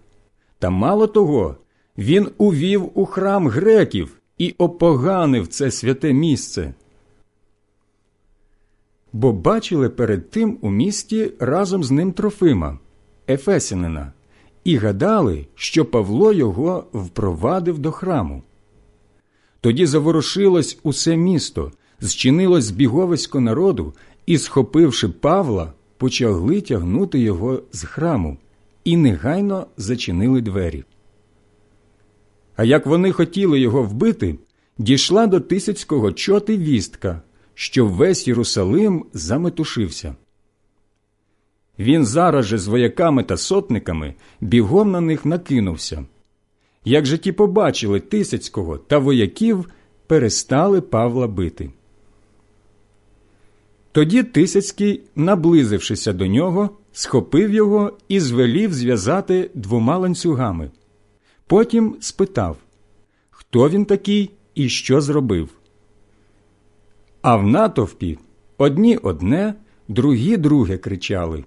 Та 0.58 0.70
мало 0.70 1.06
того, 1.06 1.56
він 1.98 2.28
увів 2.39 2.90
у 2.94 3.06
храм 3.06 3.48
греків 3.48 4.20
і 4.39 4.55
опоганив 4.58 5.47
це 5.48 5.70
святе 5.70 6.12
місце. 6.12 6.74
Бо 9.12 9.32
бачили 9.32 9.89
перед 9.89 10.31
тим 10.31 10.58
у 10.60 10.70
місті 10.70 11.32
разом 11.39 11.84
з 11.84 11.90
ним 11.90 12.12
Трофима, 12.12 12.78
Ефесянина, 13.28 14.12
і 14.64 14.76
гадали, 14.76 15.47
що 15.55 15.84
Павло 15.84 16.32
його 16.32 16.84
впровадив 16.92 17.78
до 17.78 17.92
храму. 17.92 18.42
Тоді 19.62 19.86
заворушилось 19.86 20.78
усе 20.82 21.16
місто, 21.16 21.73
зчинилось 22.00 22.65
збіговисько 22.65 23.41
народу 23.41 23.94
і, 24.26 24.39
схопивши 24.39 25.08
Павла, 25.08 25.73
почали 25.97 26.60
тягнути 26.60 27.18
його 27.18 27.62
з 27.73 27.84
храму 27.84 28.39
і 28.84 28.97
негайно 28.97 29.66
зачинили 29.76 30.41
двері. 30.41 30.84
А 32.57 32.65
як 32.65 32.86
вони 32.86 33.12
хотіли 33.12 33.60
його 33.60 33.82
вбити, 33.82 34.39
дійшла 34.78 35.26
до 35.26 35.41
тисяцького 35.41 36.12
чоти 36.12 36.58
вістка, 36.58 37.23
що 37.55 37.86
весь 37.86 38.28
Єрусалим 38.28 39.07
заметушився. 39.12 40.16
Він 41.78 42.07
зараз 42.07 42.47
же 42.47 42.58
з 42.58 42.66
вояками 42.66 43.24
та 43.24 43.36
сотниками 43.36 44.15
бігом 44.41 44.91
на 44.91 45.00
них 45.00 45.24
накинувся. 45.24 46.05
Як 46.85 47.07
же 47.07 47.19
ті 47.19 47.33
побачили 47.33 48.01
Тисяцького 48.01 48.78
та 48.78 48.99
вояків, 48.99 49.70
перестали 50.07 50.81
Павла 50.81 51.27
бити. 51.27 51.70
Тоді 53.93 54.23
Тисяцький, 54.23 55.01
наблизившися 55.17 56.12
до 56.12 56.27
нього, 56.27 56.70
схопив 56.93 57.52
його 57.52 57.93
і 58.09 58.20
звелів 58.20 58.75
зв'язати 58.75 59.51
двома 59.55 59.99
ланцюгами. 59.99 60.70
Потім 61.47 61.97
спитав, 62.01 62.57
хто 63.31 63.69
він 63.69 63.85
такий 63.85 64.31
і 64.55 64.69
що 64.69 65.01
зробив. 65.01 65.49
А 67.23 67.36
в 67.36 67.47
натовпі 67.47 68.19
одні 68.59 68.97
одне, 68.97 69.55
другі 69.89 70.36
друге 70.36 70.78
кричали. 70.78 71.44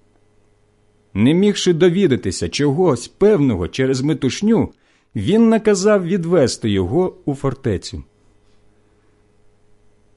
Не 1.13 1.33
мігши 1.33 1.73
довідатися 1.73 2.49
чогось 2.49 3.07
певного 3.07 3.67
через 3.67 4.01
метушню, 4.01 4.69
він 5.15 5.49
наказав 5.49 6.05
відвести 6.05 6.69
його 6.69 7.15
у 7.25 7.35
фортецю. 7.35 8.03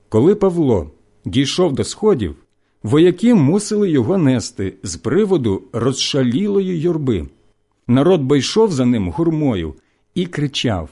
Коли 0.09 0.35
Павло 0.35 0.91
дійшов 1.25 1.73
до 1.73 1.85
сходів, 1.85 2.37
вояки 2.83 3.35
мусили 3.35 3.91
його 3.91 4.19
нести 4.19 4.75
з 4.83 4.97
приводу 4.97 5.63
розшалілої 5.73 6.81
юрби. 6.81 7.29
Народ 7.87 8.21
бо 8.21 8.37
йшов 8.37 8.73
за 8.73 8.87
ним 8.87 9.11
гурмою 9.11 9.75
і 10.15 10.27
кричав 10.27 10.91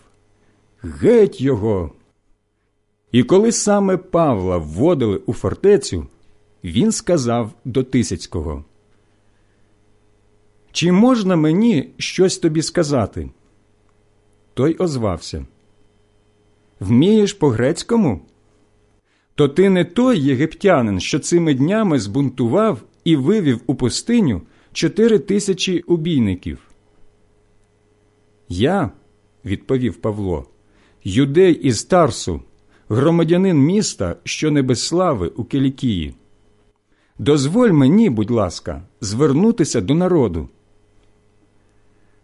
Геть 0.83 1.41
його! 1.41 1.93
І 3.13 3.23
коли 3.23 3.53
саме 3.53 3.97
Павла 3.97 4.57
вводили 4.59 5.17
у 5.27 5.33
фортецю, 5.33 6.07
він 6.65 6.93
сказав 6.93 7.51
до 7.65 7.83
Тисяцького– 7.83 8.65
чи 10.77 10.93
можна 10.93 11.37
мені 11.37 11.89
щось 11.99 12.39
тобі 12.39 12.63
сказати? 12.63 13.29
Той 14.57 14.77
озвався. 14.79 15.47
Вмієш 16.81 17.33
по 17.33 17.49
грецькому? 17.49 18.21
То 19.35 19.49
ти 19.49 19.71
не 19.71 19.85
той 19.85 20.19
єгиптянин, 20.21 21.01
що 21.01 21.19
цими 21.19 21.55
днями 21.55 21.99
збунтував 21.99 22.83
і 23.05 23.17
вивів 23.17 23.61
у 23.67 23.75
пустиню 23.75 24.43
чотири 24.73 25.19
тисячі 25.19 25.81
убійників. 25.81 26.59
Я, 28.49 28.91
відповів 29.45 29.97
Павло, 29.97 30.47
юдей 31.05 31.55
із 31.55 31.85
Тарсу, 31.85 32.43
громадянин 32.89 33.59
міста, 33.59 34.17
що 34.25 34.51
не 34.51 34.75
слави 34.75 35.29
у 35.37 35.45
Кілікії. 35.45 36.15
дозволь 37.19 37.71
мені, 37.71 38.11
будь 38.11 38.31
ласка, 38.31 38.83
звернутися 39.01 39.81
до 39.81 39.95
народу. 39.95 40.49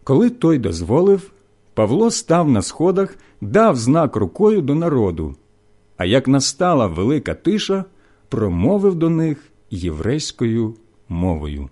Коли 0.04 0.30
той 0.30 0.58
дозволив, 0.58 1.32
Павло 1.74 2.10
став 2.10 2.48
на 2.48 2.62
сходах, 2.62 3.16
дав 3.40 3.76
знак 3.76 4.16
рукою 4.16 4.62
до 4.62 4.74
народу, 4.74 5.36
а 5.96 6.04
як 6.04 6.28
настала 6.28 6.86
велика 6.86 7.34
тиша, 7.34 7.84
промовив 8.28 8.94
до 8.94 9.10
них 9.10 9.52
єврейською 9.70 10.76
мовою. 11.08 11.70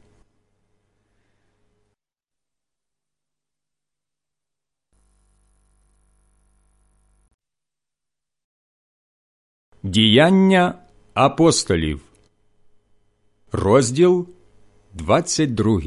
Діяння 9.83 10.75
апостолів, 11.15 12.01
розділ 13.53 14.29
22 14.95 15.81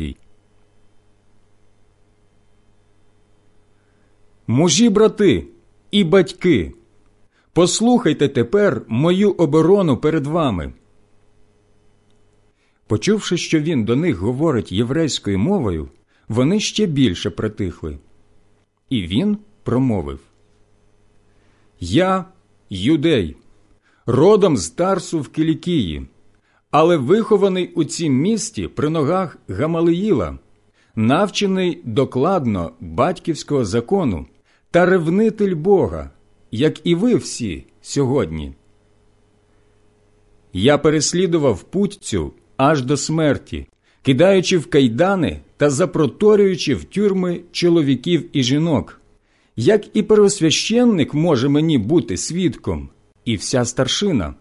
Мужі 4.48 4.90
брати 4.90 5.48
і 5.92 6.04
батьки, 6.04 6.74
послухайте 7.54 8.28
тепер 8.28 8.82
мою 8.88 9.32
оборону 9.32 9.98
перед 9.98 10.28
вами. 10.28 10.74
Почувши, 12.88 13.38
що 13.38 13.60
він 13.60 13.86
до 13.86 13.96
них 13.96 14.18
говорить 14.18 14.72
єврейською 14.72 15.40
мовою, 15.40 15.90
вони 16.28 16.60
ще 16.60 16.86
більше 16.86 17.30
притихли. 17.30 17.98
І 18.90 19.02
він 19.02 19.38
промовив 19.64 20.20
Я 21.80 22.26
юдей, 22.70 23.36
родом 24.06 24.58
з 24.58 24.70
Тарсу 24.70 25.20
в 25.20 25.30
Кілікії, 25.30 26.08
але 26.72 26.98
вихований 26.98 27.74
у 27.76 27.84
цім 27.84 28.14
місті 28.14 28.68
при 28.68 28.90
ногах 28.90 29.38
Гамалиїла, 29.48 30.38
навчений 30.96 31.82
докладно 31.84 32.72
батьківського 32.80 33.66
закону 33.66 34.26
та 34.74 34.86
ревнитель 34.86 35.56
Бога, 35.56 36.10
як 36.52 36.88
і 36.88 36.96
ви 36.96 37.16
всі 37.16 37.66
сьогодні. 37.82 38.54
Я 40.54 40.78
переслідував 40.78 41.64
путь 41.64 41.98
цю 42.02 42.34
аж 42.58 42.82
до 42.82 42.98
смерті, 42.98 43.68
кидаючи 44.02 44.58
в 44.58 44.70
кайдани 44.70 45.40
та 45.58 45.70
запроторюючи 45.70 46.76
в 46.76 46.84
тюрми 46.84 47.42
чоловіків 47.52 48.30
і 48.34 48.44
жінок. 48.44 49.02
Як 49.56 49.98
і 49.98 50.04
первосвященник 50.04 51.14
може 51.14 51.50
мені 51.50 51.78
бути 51.78 52.18
свідком, 52.18 52.90
і 53.26 53.36
вся 53.36 53.66
старшина. 53.66 54.34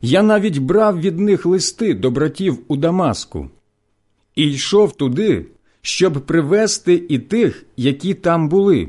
Я 0.00 0.22
навіть 0.22 0.58
брав 0.58 1.00
від 1.00 1.20
них 1.20 1.46
листи 1.46 1.94
до 1.94 2.10
братів 2.10 2.58
у 2.68 2.76
Дамаску 2.76 3.50
і 4.34 4.50
йшов 4.50 4.96
туди, 4.96 5.46
щоб 5.82 6.26
привести 6.26 7.06
і 7.08 7.18
тих, 7.18 7.66
які 7.76 8.14
там 8.14 8.48
були, 8.48 8.88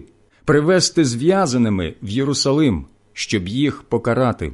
привести 0.50 1.06
зв'язаними 1.06 1.95
в 2.02 2.10
Єрусалим, 2.10 2.86
щоб 3.14 3.48
їх 3.48 3.84
покарати. 3.84 4.53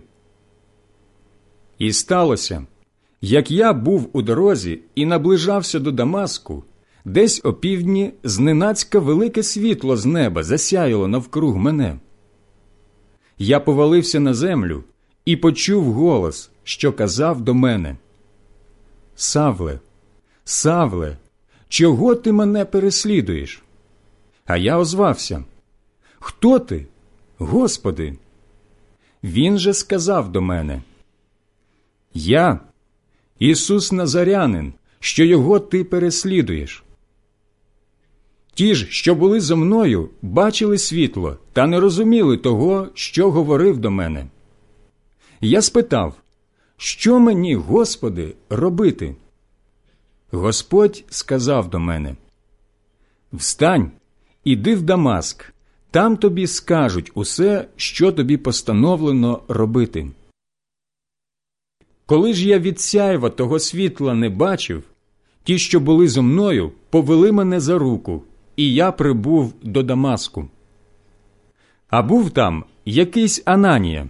І 1.80 1.94
сталося, 1.94 2.66
як 3.22 3.52
я 3.52 3.74
був 3.74 4.10
у 4.14 4.22
дорозі 4.22 4.80
і 4.96 5.06
наближався 5.06 5.80
до 5.80 5.92
Дамаску, 5.92 6.64
десь 7.06 7.42
опівдні 7.44 8.14
зненацька 8.24 9.00
велике 9.00 9.44
світло 9.44 9.98
з 9.98 10.06
неба 10.06 10.44
засяяло 10.44 11.08
навкруг 11.08 11.56
мене. 11.56 12.00
Я 13.38 13.60
повалився 13.60 14.20
на 14.20 14.34
землю 14.34 14.84
і 15.26 15.36
почув 15.36 15.94
голос, 15.94 16.50
що 16.64 16.94
казав 16.94 17.42
до 17.42 17.54
мене: 17.54 17.98
Савле, 19.16 19.80
Савле, 20.46 21.18
чого 21.70 22.16
ти 22.16 22.32
мене 22.32 22.66
переслідуєш? 22.66 23.64
А 24.46 24.58
я 24.58 24.78
озвався: 24.78 25.44
Хто 26.28 26.60
ти, 26.60 26.86
Господи? 27.38 28.18
Він 29.24 29.60
же 29.60 29.74
сказав 29.74 30.32
до 30.32 30.42
мене: 30.42 30.82
Я, 32.14 32.60
Ісус 33.40 33.92
Назарянин, 33.92 34.74
що 35.00 35.24
його 35.24 35.60
ти 35.60 35.84
переслідуєш. 35.84 36.84
Ті 38.54 38.76
ж, 38.76 38.88
що 38.90 39.16
були 39.16 39.40
зо 39.40 39.58
мною, 39.58 40.10
бачили 40.22 40.78
світло 40.78 41.38
та 41.54 41.68
не 41.68 41.80
розуміли 41.80 42.38
того, 42.38 42.88
що 42.94 43.32
говорив 43.32 43.78
до 43.78 43.92
мене. 43.92 44.28
Я 45.42 45.62
спитав, 45.62 46.16
що 46.78 47.20
мені, 47.20 47.56
Господи, 47.56 48.36
робити? 48.50 49.16
Господь 50.32 51.04
сказав 51.10 51.70
до 51.70 51.80
мене: 51.80 52.16
Встань, 53.34 53.92
іди 54.44 54.76
в 54.76 54.82
Дамаск, 54.82 55.55
там 55.96 56.18
тобі 56.18 56.48
скажуть 56.48 57.12
усе, 57.14 57.68
що 57.76 58.12
тобі 58.12 58.38
постановлено 58.38 59.42
робити. 59.48 60.08
Коли 62.06 62.34
ж 62.34 62.48
я 62.50 62.60
від 62.60 62.80
сяйва 62.80 63.30
того 63.30 63.60
світла 63.60 64.14
не 64.14 64.30
бачив, 64.30 64.84
ті, 65.44 65.58
що 65.58 65.80
були 65.80 66.08
зо 66.08 66.24
мною, 66.24 66.72
повели 66.90 67.32
мене 67.32 67.60
за 67.60 67.78
руку, 67.78 68.24
і 68.56 68.74
я 68.74 68.92
прибув 68.92 69.54
до 69.64 69.84
Дамаску. 69.84 70.48
А 71.90 72.02
був 72.02 72.30
там 72.30 72.64
якийсь 72.86 73.42
Ананія, 73.46 74.10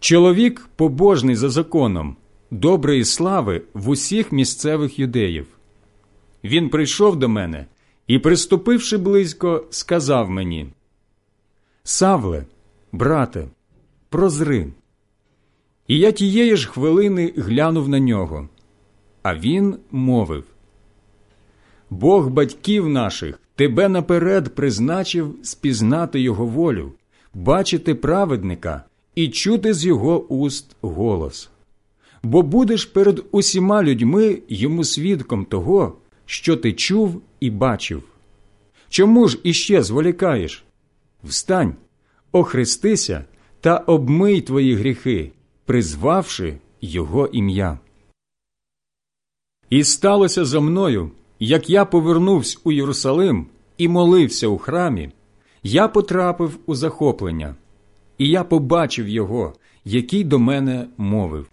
чоловік 0.00 0.68
побожний 0.76 1.36
за 1.36 1.50
законом, 1.50 2.16
доброї 2.50 3.04
слави 3.04 3.62
в 3.74 3.88
усіх 3.88 4.32
місцевих 4.32 4.98
юдеїв. 4.98 5.46
Він 6.44 6.68
прийшов 6.68 7.16
до 7.16 7.28
мене 7.28 7.66
і, 8.06 8.18
приступивши 8.18 8.96
близько, 8.96 9.64
сказав 9.70 10.30
мені: 10.30 10.66
Савле, 11.84 12.44
брате, 12.92 13.48
прозри. 14.08 14.72
І 15.88 15.98
я 15.98 16.12
тієї 16.12 16.56
ж 16.56 16.68
хвилини 16.68 17.32
глянув 17.36 17.88
на 17.88 18.00
нього. 18.00 18.48
А 19.22 19.34
він 19.34 19.76
мовив 19.90 20.44
Бог 21.90 22.28
батьків 22.28 22.88
наших 22.88 23.40
тебе 23.56 23.88
наперед 23.88 24.54
призначив 24.54 25.34
спізнати 25.42 26.20
Його 26.20 26.46
волю, 26.46 26.92
бачити 27.34 27.94
праведника 27.94 28.84
і 29.14 29.28
чути 29.28 29.74
з 29.74 29.86
його 29.86 30.24
уст 30.26 30.76
голос. 30.80 31.50
Бо 32.22 32.42
будеш 32.42 32.84
перед 32.84 33.24
усіма 33.30 33.82
людьми 33.82 34.38
йому 34.48 34.84
свідком 34.84 35.44
того, 35.44 35.96
що 36.26 36.56
ти 36.56 36.72
чув 36.72 37.22
і 37.42 37.50
бачив. 37.50 38.02
Чому 38.88 39.28
ж 39.28 39.38
іще 39.42 39.82
зволікаєш? 39.82 40.64
Встань, 41.24 41.74
охрестися 42.32 43.24
та 43.60 43.76
обмий 43.76 44.40
твої 44.40 44.74
гріхи, 44.74 45.32
призвавши 45.64 46.58
Його 46.80 47.26
ім'я. 47.26 47.78
І 49.70 49.84
сталося 49.84 50.44
за 50.44 50.60
мною, 50.60 51.10
як 51.40 51.70
я 51.70 51.84
повернувся 51.84 52.58
у 52.64 52.72
Єрусалим 52.72 53.46
і 53.78 53.88
молився 53.88 54.48
у 54.48 54.58
храмі, 54.58 55.10
я 55.62 55.88
потрапив 55.88 56.58
у 56.66 56.74
захоплення, 56.74 57.56
і 58.18 58.28
я 58.28 58.44
побачив 58.44 59.08
його, 59.08 59.54
який 59.84 60.24
до 60.24 60.38
мене 60.38 60.88
мовив 60.96 61.46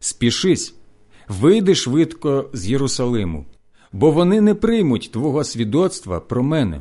Спішись, 0.00 0.74
вийди 1.28 1.74
швидко 1.74 2.50
з 2.52 2.70
Єрусалиму, 2.70 3.44
бо 3.92 4.10
вони 4.10 4.40
не 4.40 4.54
приймуть 4.54 5.10
твого 5.12 5.44
свідоцтва 5.44 6.20
про 6.20 6.42
мене. 6.42 6.80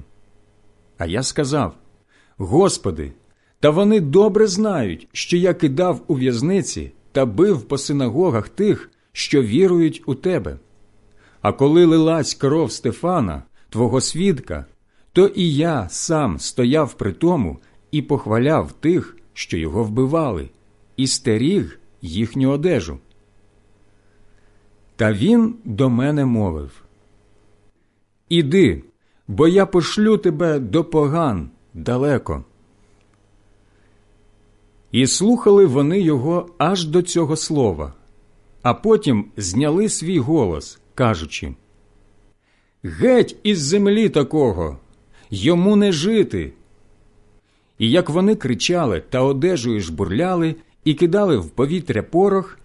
А 0.97 1.05
я 1.05 1.23
сказав 1.23 1.73
Господи, 2.37 3.11
та 3.59 3.69
вони 3.69 3.99
добре 3.99 4.47
знають, 4.47 5.07
що 5.11 5.37
я 5.37 5.53
кидав 5.53 6.01
у 6.07 6.15
в'язниці 6.15 6.91
та 7.11 7.25
бив 7.25 7.61
по 7.61 7.77
синагогах 7.77 8.49
тих, 8.49 8.91
що 9.11 9.41
вірують 9.41 10.03
у 10.05 10.15
тебе. 10.15 10.59
А 11.41 11.53
коли 11.53 11.85
лилась 11.85 12.33
кров 12.33 12.71
Стефана, 12.71 13.43
твого 13.69 14.01
свідка, 14.01 14.65
то 15.13 15.27
і 15.27 15.53
я 15.53 15.89
сам 15.89 16.39
стояв 16.39 16.93
при 16.93 17.13
тому 17.13 17.59
і 17.91 18.01
похваляв 18.01 18.71
тих, 18.71 19.17
що 19.33 19.57
його 19.57 19.83
вбивали, 19.83 20.49
і 20.97 21.07
стеріг 21.07 21.79
їхню 22.01 22.49
одежу. 22.49 22.97
Та 24.95 25.13
він 25.13 25.55
до 25.63 25.89
мене 25.89 26.25
мовив 26.25 26.84
Іди, 28.29 28.83
бо 29.27 29.47
я 29.47 29.65
пошлю 29.65 30.17
тебе 30.17 30.59
до 30.59 30.83
поган 30.83 31.49
далеко. 31.73 32.43
І 34.91 35.07
слухали 35.07 35.65
вони 35.65 36.01
його 36.01 36.49
аж 36.57 36.85
до 36.85 37.01
цього 37.01 37.35
слова, 37.35 37.93
а 38.61 38.73
потім 38.73 39.25
зняли 39.37 39.89
свій 39.89 40.19
голос, 40.19 40.79
кажучи 40.95 41.55
Геть 42.83 43.37
із 43.43 43.61
землі 43.61 44.09
такого, 44.09 44.77
йому 45.29 45.75
не 45.75 45.91
жити. 45.91 46.53
І 47.79 47.91
як 47.91 48.09
вони 48.09 48.35
кричали 48.35 49.03
та 49.09 49.21
одежею 49.21 49.81
жбурляли 49.81 50.55
і 50.83 50.93
кидали 50.93 51.37
в 51.37 51.49
повітря 51.49 52.03
порох, 52.03 52.59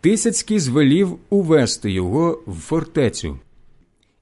Тисяцький 0.00 0.58
звелів 0.58 1.18
увести 1.30 1.90
його 1.90 2.42
в 2.46 2.54
фортецю 2.54 3.38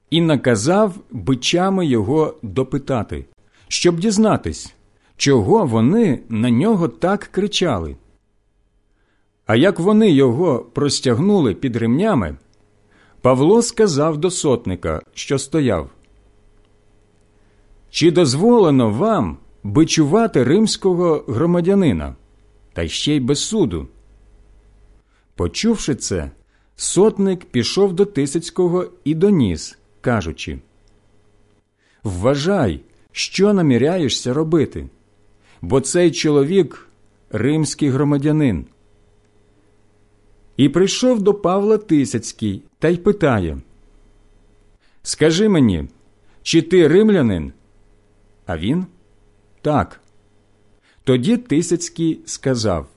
і 0.09 0.21
наказав 0.21 0.95
бичами 1.11 1.85
його 1.85 2.35
допитати, 2.41 3.25
щоб 3.67 3.99
дізнатись, 3.99 4.73
чого 5.17 5.65
вони 5.65 6.19
на 6.29 6.49
нього 6.49 6.87
так 6.87 7.23
кричали. 7.31 7.95
А 9.45 9.55
як 9.55 9.79
вони 9.79 10.11
його 10.11 10.59
простягнули 10.59 11.53
під 11.53 11.75
ремнями, 11.75 12.37
Павло 13.21 13.61
сказав 13.61 14.17
до 14.17 14.31
сотника, 14.31 15.01
що 15.13 15.39
стояв 15.39 15.89
Чи 17.89 18.11
дозволено 18.11 18.89
вам 18.89 19.37
бичувати 19.63 20.43
римського 20.43 21.23
громадянина, 21.27 22.15
та 22.73 22.87
ще 22.87 23.15
й 23.15 23.19
без 23.19 23.45
суду? 23.45 23.87
Почувши 25.35 25.95
це, 25.95 26.31
сотник 26.75 27.45
пішов 27.45 27.93
до 27.93 28.05
Тисяцького 28.05 28.85
і 29.03 29.15
доніс, 29.15 29.78
кажучи 30.01 30.59
Вважай, 32.03 32.79
що 33.11 33.53
наміряєшся 33.53 34.33
робити, 34.33 34.89
бо 35.61 35.81
цей 35.81 36.11
чоловік 36.11 36.87
римський 37.29 37.89
громадянин. 37.89 38.65
І 40.57 40.69
прийшов 40.69 41.21
до 41.21 41.33
Павла 41.33 41.77
Тисяцький 41.77 42.63
та 42.79 42.87
й 42.87 42.97
питає 42.97 43.57
Скажи 45.03 45.49
мені, 45.49 45.87
чи 46.41 46.61
ти 46.61 46.87
римлянин? 46.87 47.53
А 48.45 48.57
він 48.57 48.85
так. 49.61 50.01
Тоді 51.03 51.37
Тисяцький 51.37 52.19
сказав 52.25 52.87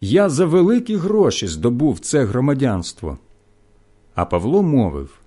Я 0.00 0.28
за 0.28 0.46
великі 0.46 0.96
гроші 0.96 1.46
здобув 1.46 1.98
це 1.98 2.24
громадянство. 2.24 3.18
А 4.14 4.24
Павло 4.24 4.62
мовив 4.62 5.18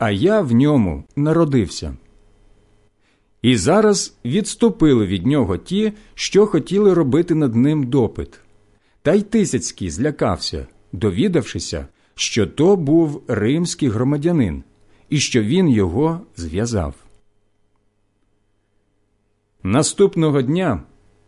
А 0.00 0.10
я 0.10 0.40
в 0.40 0.52
ньому 0.52 1.04
народився. 1.16 1.96
І 3.42 3.56
зараз 3.56 4.16
відступили 4.24 5.06
від 5.06 5.26
нього 5.26 5.56
ті, 5.56 5.92
що 6.14 6.46
хотіли 6.46 6.94
робити 6.94 7.34
над 7.34 7.54
ним 7.54 7.86
допит. 7.86 8.40
Та 9.02 9.14
й 9.14 9.22
Тисяцький 9.22 9.90
злякався, 9.90 10.66
довідавшися, 10.92 11.86
що 12.14 12.46
то 12.46 12.76
був 12.76 13.22
римський 13.28 13.88
громадянин 13.88 14.62
і 15.08 15.18
що 15.18 15.42
він 15.42 15.68
його 15.68 16.20
зв'язав. 16.36 16.94
Наступного 19.62 20.42
дня, 20.42 20.82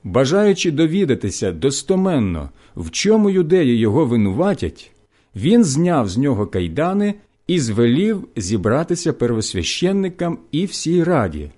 бажаючи 0.05 0.70
довідатися 0.70 1.52
достоменно, 1.52 2.51
в 2.76 2.91
чому 2.91 3.31
юдеї 3.31 3.78
його 3.78 4.07
винуватять, 4.07 4.91
він 5.36 5.65
зняв 5.65 6.09
з 6.09 6.18
нього 6.18 6.47
кайдани 6.47 7.15
і 7.47 7.61
звелів 7.61 8.29
зібратися 8.37 9.12
первосвященникам 9.12 10.39
і 10.51 10.67
всій 10.67 11.05
раді, 11.05 11.51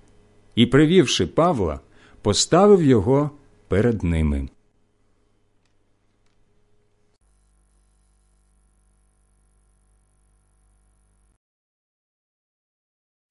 і, 0.55 0.65
привівши 0.65 1.27
Павла, 1.27 1.79
поставив 2.21 2.83
його 2.83 3.31
перед 3.67 4.03
ними. 4.03 4.49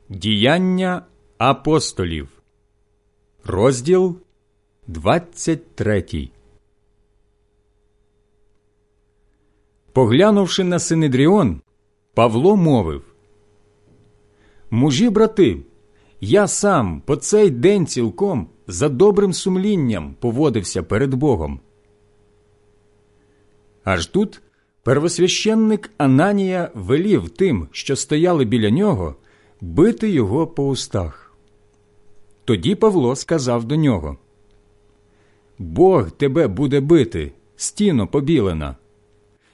Діяння 0.08 1.06
апостолів, 1.38 2.28
розділ 3.44 4.16
23 4.86 6.28
Поглянувши 9.92 10.64
на 10.64 10.78
Синедріон, 10.78 11.60
Павло 12.14 12.56
мовив 12.56 13.02
Мужі, 14.70 15.10
брати, 15.10 15.58
я 16.20 16.48
сам 16.48 17.00
по 17.00 17.16
цей 17.16 17.50
день 17.50 17.86
цілком 17.86 18.48
за 18.66 18.88
добрим 18.88 19.32
сумлінням 19.32 20.14
поводився 20.20 20.82
перед 20.82 21.14
Богом. 21.14 21.60
Аж 23.84 24.06
тут 24.06 24.42
первосвященник 24.82 25.90
Ананія 25.98 26.70
велів 26.74 27.30
тим, 27.30 27.68
що 27.72 27.96
стояли 27.96 28.44
біля 28.44 28.70
нього 28.70 29.16
бити 29.60 30.10
його 30.10 30.46
по 30.46 30.68
устах. 30.68 31.34
Тоді 32.44 32.74
Павло 32.74 33.16
сказав 33.16 33.64
до 33.64 33.76
нього 33.76 34.18
Бог 35.58 36.10
тебе 36.10 36.48
буде 36.48 36.80
бити, 36.80 37.32
стіно 37.56 38.06
побілена. 38.06 38.76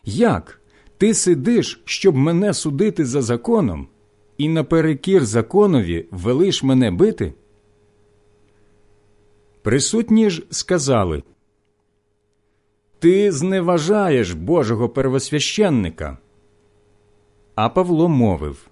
Як 0.05 0.60
ти 1.01 1.15
сидиш, 1.15 1.83
щоб 1.85 2.17
мене 2.17 2.55
судити 2.55 3.05
за 3.05 3.23
законом, 3.23 3.89
і 4.39 4.49
наперекір 4.49 5.25
законові 5.25 6.07
велиш 6.11 6.63
мене 6.63 6.91
бити? 6.91 7.33
Присутні 9.63 10.31
ж 10.31 10.43
сказали 10.51 11.23
Ти 12.99 13.33
зневажаєш 13.33 14.33
Божого 14.33 14.89
первосвященника. 14.89 16.19
А 17.55 17.69
Павло 17.69 18.09
мовив 18.09 18.71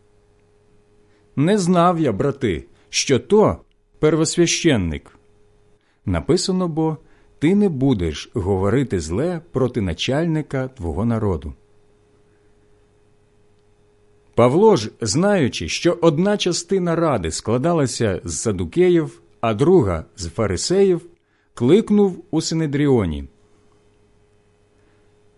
не 1.36 1.58
знав 1.58 2.00
я, 2.00 2.12
брати, 2.12 2.64
що 2.88 3.18
то 3.18 3.56
первосвященник. 3.98 5.18
Написано 6.04 6.68
бо 6.68 6.96
ти 7.38 7.54
не 7.54 7.68
будеш 7.68 8.30
говорити 8.34 9.00
зле 9.00 9.40
проти 9.52 9.80
начальника 9.80 10.68
твого 10.68 11.04
народу. 11.04 11.54
Павло 14.38 14.76
ж, 14.76 14.90
знаючи, 15.00 15.68
що 15.68 15.98
одна 16.00 16.36
частина 16.36 16.96
ради 16.96 17.30
складалася 17.30 18.20
з 18.24 18.38
садукеїв, 18.38 19.20
а 19.40 19.54
друга 19.54 20.04
з 20.16 20.28
фарисеїв, 20.28 21.00
кликнув 21.54 22.24
у 22.30 22.40
Синедріоні. 22.40 23.24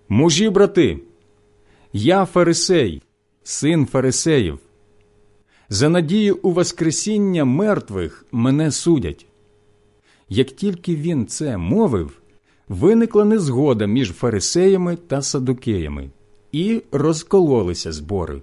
Мужі, 0.09 0.51
брати, 0.51 1.01
я 1.93 2.25
фарисей, 2.25 3.03
син 3.43 3.87
фарисеїв. 3.87 4.59
За 5.69 5.89
надію 5.89 6.39
у 6.43 6.51
Воскресіння 6.51 7.45
мертвих 7.45 8.27
мене 8.33 8.71
судять. 8.71 9.27
Як 10.29 10.51
тільки 10.51 10.97
він 10.97 11.27
це 11.27 11.57
мовив, 11.57 12.21
виникла 12.69 13.25
незгода 13.25 13.87
між 13.87 14.13
фарисеями 14.13 14.97
та 14.97 15.23
садукеями, 15.23 16.11
і 16.53 16.83
розкололися 16.93 17.93
збори. 17.93 18.43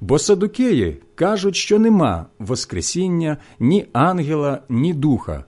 Бо 0.00 0.18
садукеї 0.18 0.96
кажуть, 1.14 1.56
що 1.56 1.78
нема 1.78 2.26
Воскресіння 2.38 3.36
ні 3.58 3.86
ангела, 3.92 4.62
ні 4.68 4.94
духа, 4.94 5.44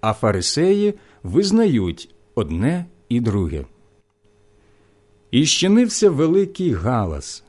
а 0.00 0.12
фарисеї 0.12 0.94
визнають 1.22 2.14
одне 2.34 2.86
і 3.08 3.20
друге. 3.20 3.64
І 5.30 5.46
щинився 5.46 6.10
великий 6.10 6.72
галас. 6.72 7.44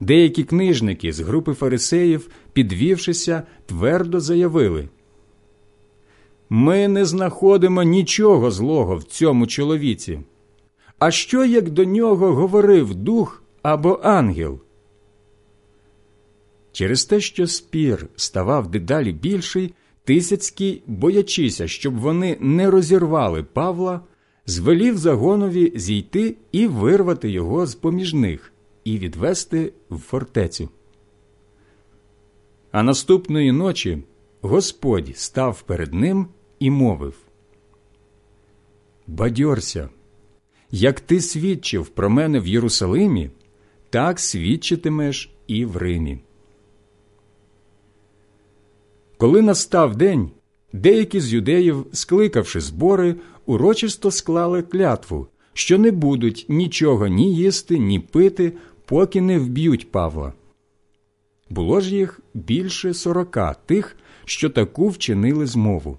Деякі 0.00 0.44
книжники 0.44 1.12
з 1.12 1.20
групи 1.20 1.54
фарисеїв, 1.54 2.30
підвівшися, 2.52 3.42
твердо 3.66 4.20
заявили 4.20 4.88
Ми 6.50 6.88
не 6.88 7.04
знаходимо 7.04 7.82
нічого 7.82 8.50
злого 8.50 8.96
в 8.96 9.02
цьому 9.02 9.46
чоловіці. 9.46 10.20
А 10.98 11.10
що 11.10 11.44
як 11.44 11.70
до 11.70 11.84
нього 11.84 12.34
говорив 12.34 12.94
дух 12.94 13.42
або 13.62 14.00
ангел? 14.02 14.60
Через 16.72 17.04
те, 17.04 17.20
що 17.20 17.46
спір 17.46 18.06
ставав 18.16 18.70
дедалі 18.70 19.12
більший, 19.12 19.74
Тисяцький, 20.04 20.82
боячися, 20.86 21.68
щоб 21.68 21.98
вони 21.98 22.36
не 22.40 22.70
розірвали 22.70 23.42
Павла, 23.42 24.00
звелів 24.46 24.98
загонові 24.98 25.72
зійти 25.76 26.36
і 26.52 26.66
вирвати 26.66 27.30
його 27.30 27.66
з 27.66 27.74
поміж 27.74 28.14
них 28.14 28.52
і 28.84 28.98
відвести 28.98 29.72
в 29.90 29.98
фортецю. 29.98 30.68
А 32.72 32.82
наступної 32.82 33.52
ночі 33.52 34.02
Господь 34.40 35.16
став 35.16 35.62
перед 35.62 35.94
ним 35.94 36.26
і 36.58 36.70
мовив 36.70 37.14
Бадьорся, 39.06 39.88
як 40.70 41.00
ти 41.00 41.20
свідчив 41.20 41.88
про 41.88 42.10
мене 42.10 42.40
в 42.40 42.46
Єрусалимі, 42.46 43.30
так 43.90 44.20
свідчитимеш 44.20 45.34
і 45.46 45.64
в 45.64 45.76
Римі. 45.76 46.18
Коли 49.22 49.42
настав 49.42 49.96
день, 49.96 50.30
деякі 50.72 51.20
з 51.20 51.32
юдеїв, 51.32 51.86
скликавши 51.92 52.60
збори, 52.60 53.14
урочисто 53.46 54.10
склали 54.10 54.62
клятву, 54.62 55.26
що 55.52 55.78
не 55.78 55.90
будуть 55.90 56.46
нічого 56.48 57.06
ні 57.06 57.34
їсти, 57.34 57.78
ні 57.78 58.00
пити, 58.00 58.52
поки 58.84 59.20
не 59.20 59.38
вб'ють 59.38 59.90
Павла. 59.90 60.32
Було 61.50 61.80
ж 61.80 61.96
їх 61.96 62.20
більше 62.34 62.94
сорока 62.94 63.56
тих, 63.66 63.96
що 64.24 64.50
таку 64.50 64.88
вчинили 64.88 65.46
змову. 65.46 65.98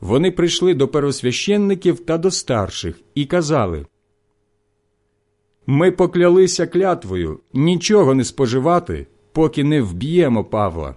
Вони 0.00 0.30
прийшли 0.30 0.74
до 0.74 0.88
первосвященників 0.88 2.00
та 2.00 2.18
до 2.18 2.30
старших 2.30 3.00
і 3.14 3.24
казали 3.26 3.86
Ми 5.66 5.90
поклялися 5.90 6.66
клятвою 6.66 7.40
нічого 7.52 8.14
не 8.14 8.24
споживати, 8.24 9.06
поки 9.32 9.64
не 9.64 9.82
вб'ємо 9.82 10.44
Павла. 10.44 10.96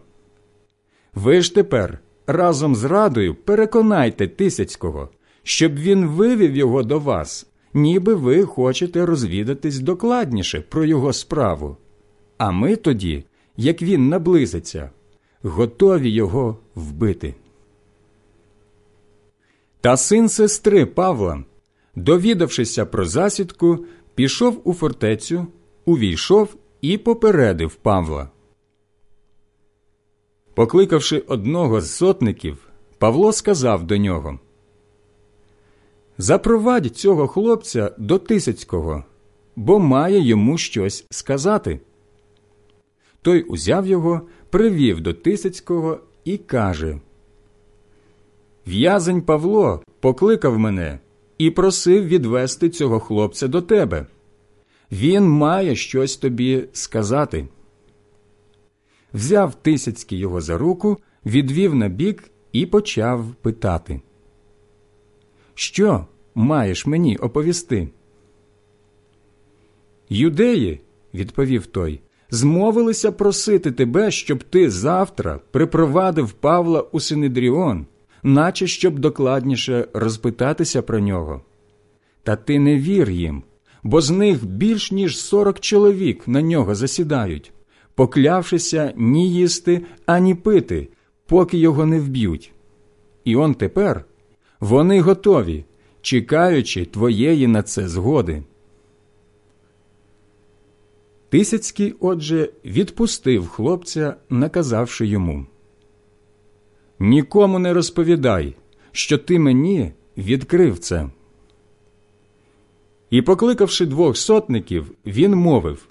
Ви 1.16 1.42
ж 1.42 1.56
тепер 1.56 2.00
разом 2.28 2.76
з 2.76 2.84
радою 2.84 3.36
переконайте 3.36 4.28
Тисяцького, 4.28 5.10
щоб 5.44 5.76
він 5.76 6.08
вивів 6.08 6.56
його 6.56 6.84
до 6.84 7.00
вас, 7.00 7.48
ніби 7.74 8.14
ви 8.14 8.44
хочете 8.44 9.06
розвідатись 9.06 9.80
докладніше 9.80 10.62
про 10.62 10.86
його 10.86 11.14
справу. 11.14 11.78
А 12.38 12.52
ми 12.52 12.76
тоді, 12.76 13.24
як 13.58 13.82
він 13.82 14.10
наблизиться, 14.10 14.90
готові 15.42 16.10
його 16.10 16.58
вбити. 16.76 17.36
Та 19.82 19.98
син 19.98 20.30
сестри 20.30 20.86
Павла, 20.86 21.44
довідавшися 21.96 22.86
про 22.86 23.06
засідку, 23.06 23.86
пішов 24.16 24.62
у 24.64 24.74
фортецю, 24.74 25.48
увійшов 25.86 26.56
і 26.82 26.98
попередив 26.98 27.76
Павла. 27.76 28.30
Покликавши 30.60 31.24
одного 31.28 31.82
з 31.82 31.92
сотників, 31.92 32.68
Павло 32.98 33.34
сказав 33.34 33.84
до 33.84 33.98
нього 33.98 34.40
Запровадь 36.18 36.86
цього 36.86 37.28
хлопця 37.28 37.92
до 37.98 38.18
Тисяцького, 38.18 39.04
бо 39.56 39.80
має 39.80 40.22
йому 40.22 40.58
щось 40.58 41.06
сказати. 41.10 41.80
Той 43.22 43.42
узяв 43.42 43.88
його, 43.88 44.22
привів 44.50 45.02
до 45.02 45.14
Тисяцького 45.14 46.00
і 46.26 46.38
каже 46.38 47.00
В'язень 48.68 49.22
Павло 49.22 49.84
покликав 50.00 50.60
мене 50.60 51.00
і 51.38 51.52
просив 51.52 52.08
відвести 52.08 52.70
цього 52.70 53.00
хлопця 53.00 53.48
до 53.48 53.62
тебе. 53.62 54.06
Він 54.92 55.24
має 55.30 55.76
щось 55.76 56.18
тобі 56.18 56.64
сказати. 56.74 57.48
Взяв 59.14 59.56
Тисяцький 59.56 60.20
його 60.20 60.42
за 60.42 60.58
руку, 60.58 60.98
відвів 61.26 61.76
на 61.76 61.88
бік 61.88 62.32
і 62.52 62.66
почав 62.66 63.26
питати. 63.42 64.02
Що 65.54 66.06
маєш 66.36 66.86
мені 66.86 67.18
оповісти? 67.18 67.90
Юдеї, 70.10 70.82
відповів 71.14 71.66
той, 71.66 72.02
змовилися 72.30 73.12
просити 73.12 73.72
тебе, 73.72 74.12
щоб 74.12 74.44
ти 74.44 74.70
завтра 74.70 75.40
припровадив 75.52 76.32
Павла 76.32 76.82
у 76.82 77.00
Синедріон, 77.00 77.86
наче 78.24 78.68
щоб 78.68 79.00
докладніше 79.00 79.88
розпитатися 79.94 80.82
про 80.82 81.00
нього. 81.00 81.42
Та 82.24 82.36
ти 82.36 82.60
не 82.60 82.78
вір 82.78 83.10
їм, 83.10 83.44
бо 83.84 84.02
з 84.02 84.10
них 84.10 84.46
більш 84.46 84.92
ніж 84.92 85.20
сорок 85.20 85.60
чоловік 85.60 86.28
на 86.28 86.42
нього 86.42 86.76
засідають, 86.76 87.52
поклявшися 88.00 88.94
ні 88.98 89.34
їсти, 89.34 89.82
ані 90.06 90.36
пити, 90.36 90.88
поки 91.26 91.58
його 91.58 91.86
не 91.86 92.00
вб'ють. 92.00 92.52
І 93.24 93.36
он 93.36 93.54
тепер 93.54 94.06
вони 94.60 95.02
готові, 95.02 95.66
чекаючи 96.02 96.86
твоєї 96.86 97.48
на 97.48 97.64
це 97.64 97.88
згоди. 97.88 98.44
Тисяцький, 101.30 101.96
отже, 102.00 102.50
відпустив 102.66 103.48
хлопця, 103.48 104.16
наказавши 104.30 105.08
йому 105.08 105.46
Нікому 107.00 107.60
не 107.60 107.74
розповідай, 107.74 108.56
що 108.92 109.18
ти 109.18 109.40
мені 109.40 109.92
відкрив 110.18 110.80
це. 110.80 111.10
І, 113.10 113.22
покликавши 113.22 113.86
двох 113.86 114.18
сотників, 114.18 114.92
він 115.06 115.36
мовив 115.36 115.88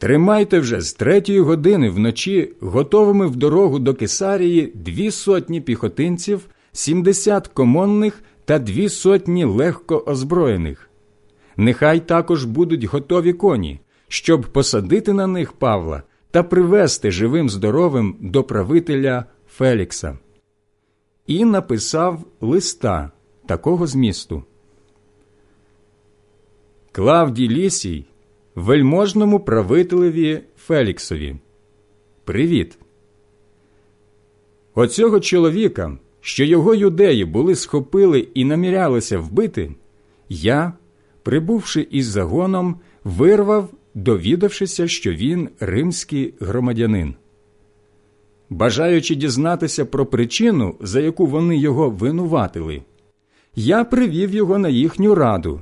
Тримайте 0.00 0.60
вже 0.60 0.80
з 0.80 0.92
третьої 0.92 1.40
години 1.40 1.90
вночі 1.90 2.52
готовими 2.60 3.26
в 3.26 3.36
дорогу 3.36 3.78
до 3.78 3.94
Кесарії 3.94 4.72
дві 4.74 5.10
сотні 5.10 5.60
піхотинців, 5.60 6.46
сімдесят 6.72 7.48
комонних 7.48 8.22
та 8.44 8.58
дві 8.58 8.88
сотні 8.88 9.44
легко 9.44 10.04
озброєних. 10.06 10.90
Нехай 11.56 12.00
також 12.00 12.44
будуть 12.44 12.84
готові 12.84 13.32
коні, 13.32 13.80
щоб 14.08 14.46
посадити 14.46 15.12
на 15.12 15.26
них 15.26 15.52
Павла 15.52 16.02
та 16.30 16.42
привести 16.42 17.10
живим 17.10 17.50
здоровим 17.50 18.16
до 18.20 18.44
правителя 18.44 19.24
Фелікса. 19.48 20.18
І 21.26 21.44
написав 21.44 22.24
листа 22.40 23.10
такого 23.46 23.86
змісту. 23.86 24.44
Клавдій 26.92 27.48
Лісій, 27.48 28.04
вельможному 28.60 29.40
правителеві 29.40 30.40
Феліксові. 30.56 31.36
Привіт. 32.24 32.78
Оцього 34.74 35.20
чоловіка, 35.20 35.98
що 36.20 36.44
його 36.44 36.74
юдеї 36.74 37.24
були 37.24 37.54
схопили 37.54 38.28
і 38.34 38.44
намірялися 38.44 39.18
вбити, 39.18 39.74
я, 40.28 40.72
прибувши 41.22 41.86
із 41.90 42.06
загоном, 42.06 42.76
вирвав, 43.04 43.68
довідавшися, 43.94 44.88
що 44.88 45.12
він 45.12 45.48
римський 45.60 46.34
громадянин. 46.40 47.14
Бажаючи 48.50 49.14
дізнатися 49.14 49.84
про 49.84 50.06
причину, 50.06 50.74
за 50.80 51.00
яку 51.00 51.26
вони 51.26 51.56
його 51.56 51.90
винуватили, 51.90 52.82
я 53.54 53.84
привів 53.84 54.34
його 54.34 54.58
на 54.58 54.68
їхню 54.68 55.14
раду. 55.14 55.60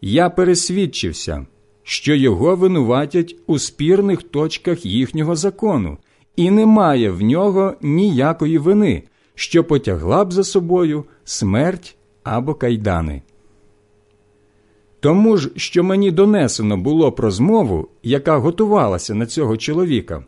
Я 0.00 0.30
пересвідчився, 0.30 1.46
що 1.82 2.14
його 2.14 2.56
винуватять 2.56 3.36
у 3.46 3.58
спірних 3.58 4.22
точках 4.22 4.86
їхнього 4.86 5.36
закону, 5.36 5.98
і 6.36 6.50
немає 6.50 7.10
в 7.10 7.22
нього 7.22 7.74
ніякої 7.82 8.58
вини, 8.58 9.02
що 9.34 9.64
потягла 9.64 10.24
б 10.24 10.32
за 10.32 10.44
собою 10.44 11.04
смерть 11.24 11.96
або 12.22 12.54
кайдани. 12.54 13.22
Тому 15.00 15.36
ж, 15.36 15.50
що 15.56 15.84
мені 15.84 16.10
донесено 16.10 16.76
було 16.76 17.12
про 17.12 17.30
змову, 17.30 17.88
яка 18.02 18.38
готувалася 18.38 19.14
на 19.14 19.26
цього 19.26 19.56
чоловіка, 19.56 20.24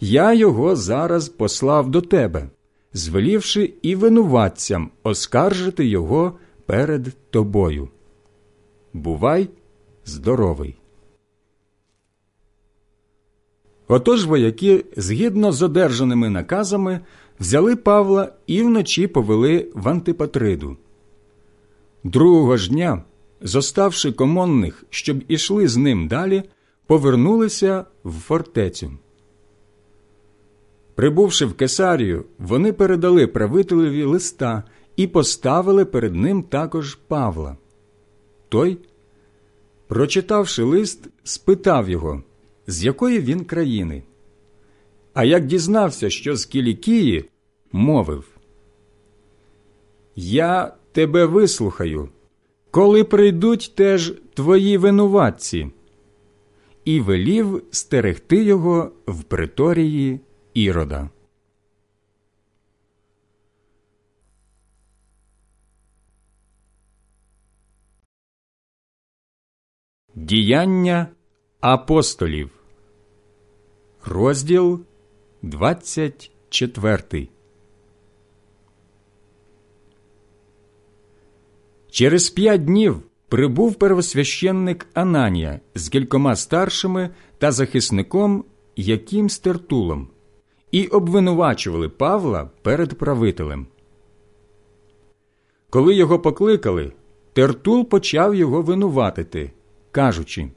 я 0.00 0.32
його 0.32 0.76
зараз 0.76 1.28
послав 1.28 1.90
до 1.90 2.00
тебе, 2.00 2.48
звелівши 2.92 3.72
і 3.82 3.96
винуватцям 3.96 4.90
оскаржити 5.02 5.86
його 5.86 6.32
перед 6.66 7.06
тобою. 7.30 7.88
Бувай 8.92 9.48
здоровий. 10.04 10.76
Отож 13.88 14.24
вояки, 14.24 14.84
згідно 14.96 15.52
з 15.52 15.62
одержаними 15.62 16.30
наказами, 16.30 17.00
взяли 17.40 17.76
Павла 17.76 18.32
і 18.46 18.62
вночі 18.62 19.06
повели 19.06 19.72
в 19.74 19.88
Антипатриду. 19.88 20.76
Другого 22.04 22.56
ж 22.56 22.70
дня, 22.70 23.02
зоставши 23.40 24.12
комонних, 24.12 24.84
щоб 24.90 25.24
ішли 25.28 25.68
з 25.68 25.76
ним 25.76 26.08
далі, 26.08 26.42
повернулися 26.86 27.84
в 28.04 28.12
фортецю. 28.12 28.92
Прибувши 30.94 31.46
в 31.46 31.54
Кесарію, 31.54 32.24
вони 32.38 32.72
передали 32.72 33.26
правителеві 33.26 34.04
листа 34.04 34.62
і 34.96 35.06
поставили 35.06 35.84
перед 35.84 36.14
ним 36.14 36.42
також 36.42 36.94
Павла. 36.94 37.56
Той, 38.52 38.78
прочитавши 39.88 40.62
лист, 40.62 41.08
спитав 41.24 41.90
його, 41.90 42.22
з 42.66 42.84
якої 42.84 43.20
він 43.20 43.44
країни. 43.44 44.02
А 45.14 45.24
як 45.24 45.46
дізнався, 45.46 46.10
що 46.10 46.36
з 46.36 46.46
Кілікії, 46.46 47.24
мовив 47.72 48.24
Я 50.16 50.74
тебе 50.92 51.24
вислухаю, 51.24 52.08
коли 52.70 53.04
прийдуть 53.04 53.72
теж 53.74 54.14
твої 54.34 54.78
винуватці, 54.78 55.70
і 56.84 57.00
велів 57.00 57.62
стерегти 57.70 58.44
його 58.44 58.90
в 59.06 59.22
приторії 59.22 60.20
Ірода. 60.54 61.10
Діяння 70.14 71.06
апостолів, 71.60 72.50
розділ 74.04 74.80
24 75.42 77.28
Через 81.90 82.30
п'ять 82.30 82.64
днів 82.64 83.02
прибув 83.28 83.74
первосвященник 83.74 84.86
Ананія 84.94 85.60
з 85.74 85.88
кількома 85.88 86.36
старшими 86.36 87.10
та 87.38 87.52
захисником 87.52 88.44
Яким 88.76 89.30
Стертулом 89.30 90.08
і 90.70 90.86
обвинувачували 90.86 91.88
Павла 91.88 92.50
перед 92.62 92.98
правителем. 92.98 93.66
Коли 95.70 95.94
його 95.94 96.18
покликали, 96.18 96.92
Тертул 97.32 97.88
почав 97.88 98.34
його 98.34 98.62
винуватити, 98.62 99.52
кажучи 99.92 100.48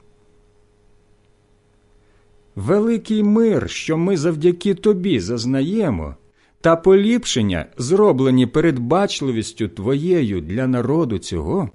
Великий 2.55 3.23
мир, 3.23 3.69
що 3.69 3.97
ми 3.97 4.17
завдяки 4.17 4.73
тобі 4.73 5.19
зазнаємо, 5.19 6.15
та 6.61 6.75
поліпшення, 6.75 7.65
зроблені 7.77 8.47
передбачливістю 8.47 9.67
твоєю 9.67 10.41
для 10.41 10.67
народу 10.67 11.17
цього, 11.17 11.69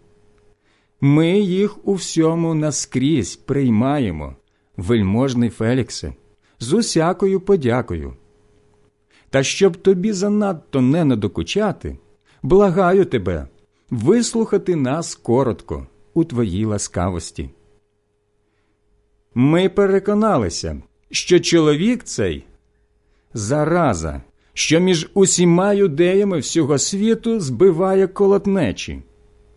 ми 1.01 1.41
їх 1.41 1.89
у 1.89 1.95
всьому 1.95 2.55
наскрізь 2.55 3.37
приймаємо, 3.37 4.37
вельможний 4.77 5.51
Феліксе, 5.51 6.15
з 6.59 6.73
усякою 6.73 7.41
подякою. 7.41 8.15
Та 9.31 9.43
щоб 9.43 9.77
тобі 9.77 10.13
занадто 10.13 10.81
не 10.81 11.05
надокучати, 11.05 11.99
благаю 12.43 13.05
тебе 13.05 13.49
вислухати 13.91 14.77
нас 14.77 15.15
коротко 15.15 15.87
у 16.15 16.25
твоїй 16.25 16.65
ласкавості. 16.65 17.51
Ми 19.35 19.69
переконалися, 19.69 20.83
що 21.11 21.41
чоловік 21.41 22.05
цей 22.05 22.45
зараза, 23.35 24.23
що 24.53 24.81
між 24.81 25.11
усіма 25.15 25.73
юдеями 25.73 26.39
всього 26.39 26.79
світу 26.79 27.41
збиває 27.41 28.07
колотнечі, 28.07 29.03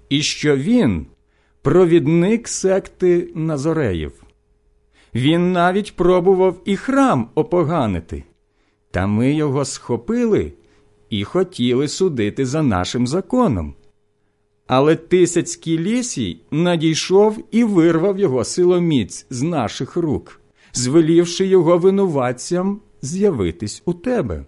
і 0.10 0.22
що 0.22 0.58
він 0.58 1.06
провідник 1.62 2.48
секти 2.48 3.32
Назореїв. 3.36 4.24
Він 5.16 5.52
навіть 5.52 5.96
пробував 5.96 6.62
і 6.66 6.76
храм 6.76 7.30
опоганити, 7.36 8.24
та 8.92 9.08
ми 9.08 9.34
його 9.34 9.66
схопили 9.66 10.54
і 11.10 11.24
хотіли 11.24 11.88
судити 11.88 12.46
за 12.46 12.64
нашим 12.64 13.08
законом. 13.08 13.74
Але 14.68 14.96
Тисяцький 14.96 15.80
лісій 15.80 16.42
надійшов 16.52 17.44
і 17.52 17.64
вирвав 17.64 18.20
його 18.20 18.44
силоміць 18.44 19.26
з 19.30 19.42
наших 19.42 19.96
рук, 19.96 20.42
звелівши 20.74 21.46
його 21.46 21.78
винуватцям 21.78 22.82
з'явитись 23.02 23.82
у 23.86 23.94
тебе. 23.94 24.46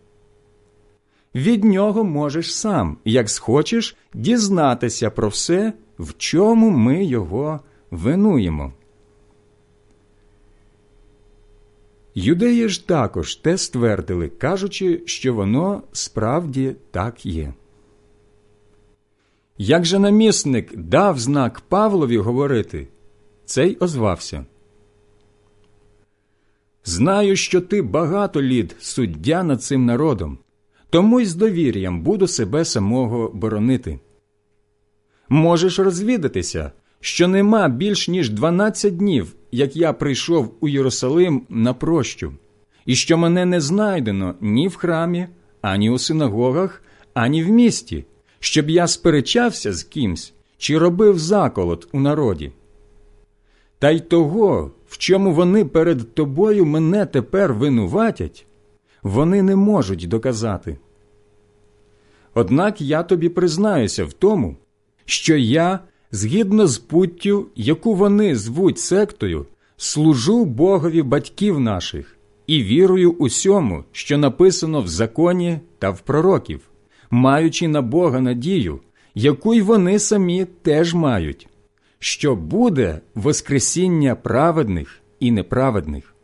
Від 1.35 1.63
нього 1.63 2.03
можеш 2.03 2.55
сам, 2.55 2.97
як 3.05 3.29
схочеш, 3.29 3.95
дізнатися 4.13 5.09
про 5.09 5.27
все, 5.27 5.73
в 5.99 6.13
чому 6.17 6.69
ми 6.69 7.05
його 7.05 7.59
винуємо. 7.91 8.73
Юдеї 12.15 12.69
ж 12.69 12.87
також 12.87 13.35
те 13.35 13.57
ствердили, 13.57 14.29
кажучи, 14.29 15.01
що 15.05 15.33
воно 15.33 15.83
справді 15.91 16.75
так 16.91 17.25
є. 17.25 17.53
Як 19.57 19.85
же 19.85 19.99
намісник 19.99 20.77
дав 20.77 21.19
знак 21.19 21.61
Павлові 21.61 22.17
говорити, 22.17 22.87
цей 23.45 23.77
озвався. 23.77 24.45
Знаю, 26.85 27.35
що 27.35 27.61
ти 27.61 27.81
багато 27.81 28.41
літ 28.41 28.75
суддя 28.79 29.43
над 29.43 29.63
цим 29.63 29.85
народом, 29.85 30.37
тому 30.89 31.19
й 31.19 31.25
з 31.25 31.35
довір'ям 31.35 32.01
буду 32.01 32.27
себе 32.27 32.65
самого 32.65 33.31
боронити. 33.33 33.99
Можеш 35.29 35.79
розвідатися, 35.79 36.71
що 36.99 37.27
нема 37.27 37.69
більш 37.69 38.07
ніж 38.07 38.29
дванадцять 38.29 38.97
днів, 38.97 39.35
як 39.51 39.75
я 39.75 39.93
прийшов 39.93 40.53
у 40.59 40.67
Єрусалим 40.67 41.45
на 41.49 41.73
прощу, 41.73 42.33
і 42.85 42.95
що 42.95 43.17
мене 43.17 43.45
не 43.45 43.61
знайдено 43.61 44.35
ні 44.41 44.67
в 44.67 44.75
храмі, 44.75 45.27
ані 45.61 45.89
у 45.89 45.97
синагогах, 45.97 46.83
ані 47.13 47.43
в 47.43 47.49
місті 47.49 48.05
щоб 48.39 48.69
я 48.69 48.87
сперечався 48.87 49.73
з 49.73 49.83
кимсь 49.83 50.33
чи 50.57 50.77
робив 50.77 51.19
заколот 51.19 51.87
у 51.91 51.99
народі. 51.99 52.51
Та 53.79 53.89
й 53.89 53.99
того, 53.99 54.71
в 54.87 54.97
чому 54.97 55.33
вони 55.33 55.65
перед 55.65 56.13
тобою 56.13 56.65
мене 56.65 57.05
тепер 57.05 57.53
винуватять, 57.53 58.45
вони 59.03 59.41
не 59.41 59.55
можуть 59.55 60.07
доказати. 60.07 60.77
Однак 62.33 62.81
я 62.81 63.03
тобі 63.03 63.29
признаюся 63.29 64.05
в 64.05 64.13
тому, 64.13 64.55
що 65.05 65.37
я, 65.37 65.79
згідно 66.11 66.67
з 66.67 66.77
путтю, 66.77 67.47
яку 67.55 67.95
вони 67.95 68.35
звуть 68.35 68.79
сектою, 68.79 69.45
служу 69.77 70.45
Богові 70.45 71.01
батьків 71.01 71.59
наших 71.59 72.17
і 72.47 72.63
вірую 72.63 73.11
усьому, 73.11 73.83
що 73.91 74.17
написано 74.17 74.81
в 74.81 74.87
законі 74.87 75.59
та 75.79 75.89
в 75.89 75.99
пророків 75.99 76.59
маючи 77.09 77.67
на 77.67 77.81
Бога 77.81 78.21
надію, 78.21 78.79
яку 79.15 79.53
й 79.53 79.61
вони 79.61 79.99
самі 79.99 80.45
теж 80.45 80.93
мають, 80.93 81.47
що 81.99 82.35
буде 82.35 83.01
Воскресіння 83.15 84.15
праведних 84.15 85.01
і 85.19 85.31
неправедних. 85.31 86.15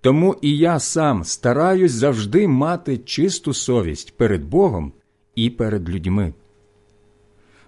Тому 0.00 0.36
і 0.42 0.56
я 0.56 0.78
сам 0.78 1.24
стараюсь 1.24 1.92
завжди 1.92 2.48
мати 2.48 2.98
чисту 2.98 3.54
совість 3.54 4.16
перед 4.16 4.44
Богом 4.44 4.92
і 5.34 5.50
перед 5.50 5.90
людьми. 5.90 6.34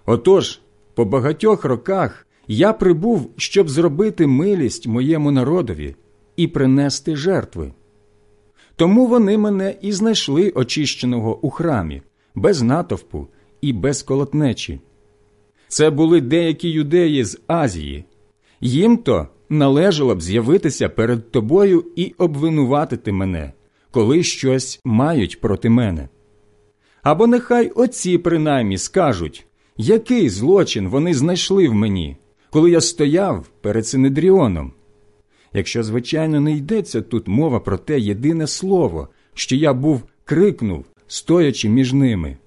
Отож, 0.05 0.59
по 0.93 1.05
багатьох 1.05 1.65
роках 1.65 2.27
я 2.47 2.73
прибув, 2.73 3.31
щоб 3.37 3.69
зробити 3.69 4.27
милість 4.27 4.87
моєму 4.87 5.31
народові 5.31 5.95
і 6.35 6.47
принести 6.47 7.15
жертви. 7.15 7.71
Тому 8.75 9.07
вони 9.07 9.37
мене 9.37 9.75
і 9.81 9.91
знайшли 9.91 10.49
очищеного 10.49 11.39
у 11.41 11.49
храмі, 11.49 12.01
без 12.35 12.61
натовпу 12.61 13.27
і 13.61 13.73
без 13.73 14.03
колотнечі. 14.03 14.79
Це 15.67 15.89
були 15.89 16.21
деякі 16.21 16.69
юдеї 16.69 17.23
з 17.23 17.39
Азії. 17.47 18.05
Їм 18.61 18.97
то 18.97 19.27
належало 19.49 20.15
б 20.15 20.21
з'явитися 20.21 20.89
перед 20.89 21.31
тобою 21.31 21.85
і 21.95 22.13
обвинуватити 22.17 23.11
мене, 23.11 23.53
коли 23.91 24.23
щось 24.23 24.79
мають 24.83 25.41
проти 25.41 25.69
мене. 25.69 26.09
Або 27.03 27.27
нехай 27.27 27.69
оці 27.69 28.17
принаймні 28.17 28.77
скажуть, 28.77 29.45
який 29.77 30.29
злочин 30.29 30.87
вони 30.87 31.13
знайшли 31.13 31.69
в 31.69 31.73
мені, 31.73 32.17
коли 32.49 32.71
я 32.71 32.81
стояв 32.81 33.45
перед 33.61 33.87
Синедріоном 33.87 34.73
якщо, 35.55 35.83
звичайно, 35.83 36.39
не 36.39 36.51
йдеться 36.51 37.01
тут 37.01 37.27
мова 37.27 37.59
про 37.59 37.77
те 37.77 37.99
єдине 37.99 38.47
слово, 38.47 39.07
що 39.33 39.55
я 39.55 39.73
був 39.73 40.03
крикнув, 40.23 40.85
стоячи 41.07 41.69
між 41.69 41.93
ними. 41.93 42.37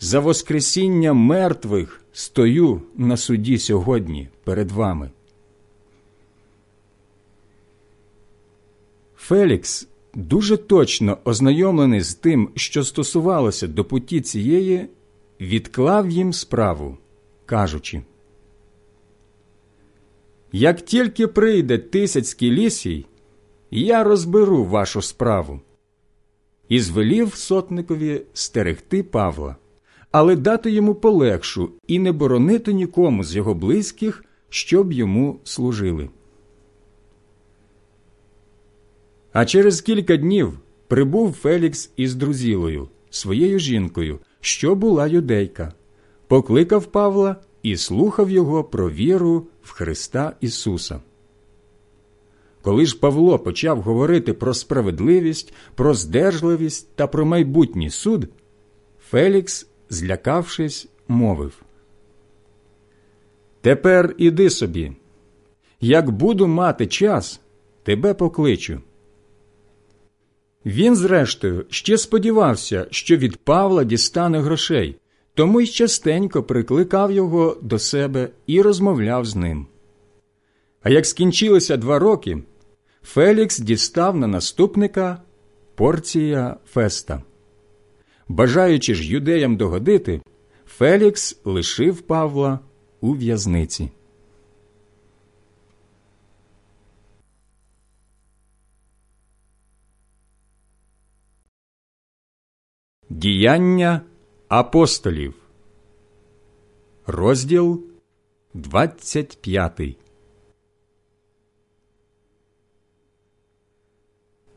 За 0.00 0.20
Воскресіння 0.20 1.12
мертвих 1.12 2.00
стою 2.12 2.82
на 2.96 3.16
суді 3.16 3.58
сьогодні 3.58 4.28
перед 4.44 4.70
вами. 4.70 5.10
Фелікс, 9.16 9.88
дуже 10.14 10.56
точно 10.56 11.18
ознайомлений 11.24 12.00
з 12.00 12.14
тим, 12.14 12.50
що 12.54 12.84
стосувалося 12.84 13.66
до 13.66 13.84
путі 13.84 14.20
цієї, 14.20 14.88
відклав 15.40 16.10
їм 16.10 16.32
справу, 16.32 16.98
кажучи 17.46 18.02
як 20.54 20.80
тільки 20.80 21.26
прийде 21.26 21.78
тисяцький 21.78 22.50
лісій, 22.50 23.06
я 23.70 24.04
розберу 24.04 24.64
вашу 24.64 25.02
справу. 25.02 25.60
І 26.68 26.80
звелів 26.80 27.34
сотникові 27.34 28.22
стерегти 28.32 29.02
Павла, 29.02 29.56
але 30.10 30.36
дати 30.36 30.70
йому 30.70 30.94
полегшу 30.94 31.70
і 31.86 31.98
не 31.98 32.12
боронити 32.12 32.72
нікому 32.72 33.24
з 33.24 33.36
його 33.36 33.54
близьких, 33.54 34.24
щоб 34.48 34.92
йому 34.92 35.40
служили. 35.44 36.10
А 39.32 39.44
через 39.44 39.80
кілька 39.80 40.16
днів 40.16 40.58
прибув 40.88 41.32
Фелікс 41.32 41.90
із 41.96 42.14
друзілою, 42.14 42.88
своєю 43.10 43.58
жінкою, 43.58 44.18
що 44.40 44.74
була 44.74 45.06
юдейка, 45.06 45.72
покликав 46.26 46.86
Павла 46.86 47.36
і 47.62 47.76
слухав 47.76 48.30
його 48.30 48.64
про 48.64 48.90
віру 48.90 49.46
в 49.64 49.72
Христа 49.72 50.36
Ісуса. 50.40 51.00
Коли 52.62 52.86
ж 52.86 52.98
Павло 52.98 53.38
почав 53.38 53.80
говорити 53.80 54.32
про 54.32 54.54
справедливість, 54.54 55.54
про 55.74 55.94
здержливість 55.94 56.96
та 56.96 57.06
про 57.06 57.26
майбутній 57.26 57.90
суд, 57.90 58.28
Фелікс, 59.10 59.68
злякавшись, 59.90 60.88
мовив 61.08 61.62
Тепер 63.60 64.14
іди 64.18 64.50
собі. 64.50 64.92
Як 65.80 66.10
буду 66.10 66.46
мати 66.46 66.86
час, 66.86 67.40
тебе 67.82 68.14
покличу. 68.14 68.80
Він, 70.66 70.96
зрештою, 70.96 71.66
ще 71.68 71.98
сподівався, 71.98 72.86
що 72.90 73.16
від 73.16 73.36
Павла 73.36 73.84
дістане 73.84 74.40
грошей, 74.40 74.96
тому 75.34 75.60
й 75.60 75.66
частенько 75.66 76.42
прикликав 76.42 77.12
його 77.12 77.56
до 77.62 77.78
себе 77.78 78.28
і 78.46 78.62
розмовляв 78.62 79.24
з 79.24 79.36
ним. 79.36 79.66
А 80.82 80.90
як 80.90 81.06
скінчилися 81.06 81.76
два 81.76 81.98
роки, 81.98 82.42
Фелікс 83.02 83.58
дістав 83.58 84.16
на 84.16 84.26
наступника 84.26 85.22
порція 85.74 86.56
феста. 86.66 87.22
Бажаючи 88.28 88.94
ж 88.94 89.12
юдеям 89.12 89.56
догодити, 89.56 90.20
Фелікс 90.66 91.40
лишив 91.44 92.00
Павла 92.00 92.58
у 93.00 93.12
в'язниці. 93.12 93.90
Діяння 103.10 104.00
апостолів, 104.58 105.34
розділ 107.06 107.80
25 108.54 109.80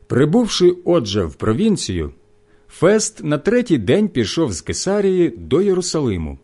Прибувши 0.06 0.76
отже 0.84 1.24
в 1.24 1.34
провінцію, 1.34 2.12
Фест 2.68 3.24
на 3.24 3.38
третій 3.38 3.78
день 3.78 4.08
пішов 4.08 4.52
з 4.52 4.60
Кесарії 4.60 5.28
до 5.28 5.62
Єрусалиму, 5.62 6.38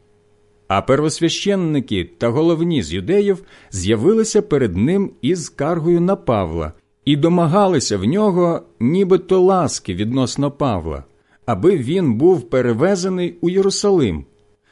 а 0.68 0.82
первосвященники 0.82 2.10
та 2.18 2.28
головні 2.28 2.82
з 2.82 2.92
юдеїв 2.92 3.44
з'явилися 3.70 4.42
перед 4.42 4.76
ним 4.76 5.10
із 5.22 5.44
скаргою 5.44 6.00
на 6.00 6.16
Павла 6.16 6.72
і 7.04 7.16
домагалися 7.16 7.98
в 7.98 8.04
нього, 8.04 8.62
нібито 8.80 9.40
ласки 9.40 9.94
відносно 9.94 10.50
Павла, 10.50 11.04
аби 11.46 11.78
він 11.78 12.14
був 12.14 12.50
перевезений 12.50 13.38
у 13.40 13.50
Єрусалим, 13.50 14.24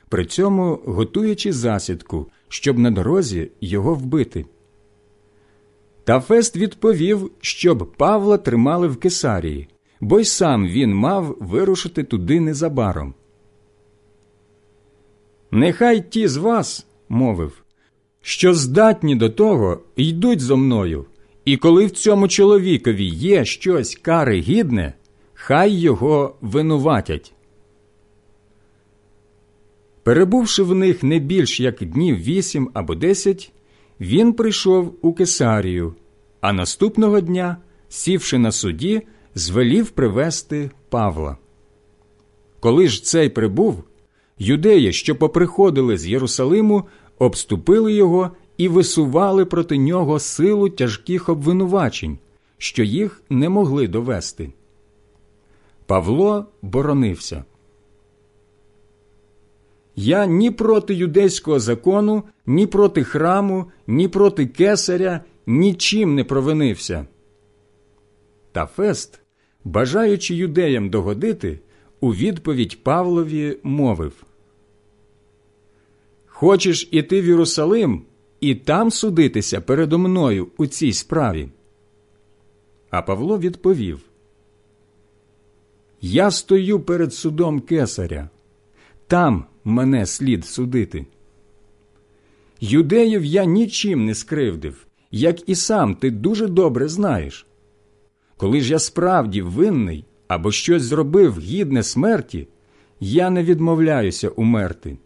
при 0.09 0.25
цьому 0.25 0.81
готуючи 0.85 1.53
засідку, 1.53 2.27
щоб 2.49 2.79
на 2.79 2.91
дорозі 2.91 3.51
його 3.61 3.95
вбити. 3.95 4.45
Та 6.05 6.21
Фест 6.21 6.57
відповів, 6.57 7.31
щоб 7.41 7.93
Павла 7.97 8.39
тримали 8.39 8.89
в 8.89 8.97
Кесарії, 8.97 9.69
бо 10.01 10.21
й 10.21 10.25
сам 10.25 10.67
він 10.67 10.95
мав 10.95 11.37
вирушити 11.41 12.05
туди 12.05 12.41
незабаром. 12.41 13.15
Нехай 15.51 16.11
ті 16.11 16.29
з 16.29 16.37
вас, 16.37 16.87
мовив, 17.09 17.63
що 18.23 18.55
здатні 18.55 19.17
до 19.17 19.31
того, 19.31 19.81
йдуть 19.97 20.41
зо 20.41 20.57
мною, 20.57 21.07
і 21.45 21.57
коли 21.57 21.87
в 21.87 21.91
цьому 21.91 22.29
чоловікові 22.29 23.05
є 23.07 23.45
щось 23.45 23.97
кари 23.97 24.41
гідне, 24.41 24.95
хай 25.45 25.73
його 25.73 26.35
винуватять. 26.41 27.33
Перебувши 30.03 30.63
в 30.63 30.75
них 30.75 31.03
не 31.03 31.19
більш 31.19 31.61
як 31.61 31.85
днів 31.85 32.17
вісім 32.17 32.71
або 32.75 32.95
десять, 32.95 33.53
він 34.01 34.33
прийшов 34.33 34.95
у 35.03 35.13
Кесарію, 35.13 35.95
а 36.41 36.53
наступного 36.53 37.21
дня, 37.21 37.57
сівши 37.89 38.39
на 38.39 38.53
суді, 38.53 39.03
звелів 39.35 39.91
привести 39.91 40.71
Павла. 40.89 41.37
Коли 42.61 42.89
ж 42.89 43.05
цей 43.05 43.29
прибув, 43.29 43.85
юдеї, 44.39 44.93
що 44.93 45.17
поприходили 45.17 45.99
з 45.99 46.07
Єрусалиму, 46.07 46.85
обступили 47.19 47.93
його 47.93 48.31
і 48.57 48.69
висували 48.69 49.45
проти 49.45 49.79
нього 49.79 50.19
силу 50.19 50.69
тяжких 50.71 51.29
обвинувачень, 51.29 52.19
що 52.59 52.83
їх 52.83 53.23
не 53.31 53.49
могли 53.49 53.89
довести. 53.89 54.53
Павло 55.93 56.47
боронився. 56.63 57.45
Я 59.97 60.27
ні 60.27 60.51
проти 60.51 60.95
юдейського 60.95 61.61
закону, 61.61 62.23
ні 62.47 62.67
проти 62.67 63.05
храму, 63.05 63.71
ні 63.87 64.09
проти 64.09 64.47
кесаря 64.47 65.21
нічим 65.47 66.15
не 66.15 66.25
провинився. 66.25 67.07
Та 68.53 68.67
Фест, 68.67 69.21
бажаючи 69.65 70.35
юдеям 70.35 70.91
догодити, 70.91 71.59
у 72.01 72.15
відповідь 72.15 72.83
Павлові 72.83 73.59
мовив 73.63 74.25
Хочеш 76.27 76.89
іти 76.91 77.21
в 77.21 77.27
Єрусалим 77.27 78.03
і 78.41 78.55
там 78.55 78.91
судитися 78.91 79.61
передо 79.61 79.99
мною 79.99 80.49
у 80.57 80.67
цій 80.67 80.93
справі? 80.93 81.49
А 82.91 83.03
Павло 83.03 83.39
відповів 83.39 84.12
Я 86.05 86.31
стою 86.31 86.81
перед 86.81 87.15
судом 87.15 87.61
кесаря, 87.61 88.31
там 89.07 89.45
мене 89.65 90.07
слід 90.07 90.45
судити. 90.45 91.07
Юдеїв 92.61 93.25
я 93.25 93.45
нічим 93.45 94.05
не 94.05 94.15
скривдив, 94.15 94.87
як 95.11 95.49
і 95.49 95.55
сам 95.55 95.95
ти 95.95 96.11
дуже 96.11 96.47
добре 96.47 96.89
знаєш. 96.89 97.47
Коли 98.37 98.61
ж 98.61 98.73
я 98.73 98.79
справді 98.79 99.43
винний 99.43 100.05
або 100.29 100.53
щось 100.53 100.83
зробив 100.83 101.39
гідне 101.39 101.83
смерті, 101.83 102.49
я 103.01 103.31
не 103.31 103.43
відмовляюся 103.43 104.29
умерти. 104.29 104.99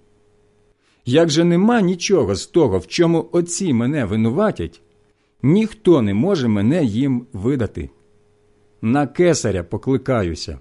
Як 1.04 1.30
же 1.30 1.44
нема 1.44 1.80
нічого 1.80 2.34
з 2.34 2.46
того, 2.46 2.78
в 2.78 2.86
чому 2.86 3.28
отці 3.32 3.72
мене 3.72 4.04
винуватять, 4.04 4.82
ніхто 5.42 6.02
не 6.02 6.14
може 6.14 6.48
мене 6.48 6.84
їм 6.84 7.26
видати. 7.32 7.90
На 8.82 9.06
кесаря 9.06 9.62
покликаюся. 9.62 10.58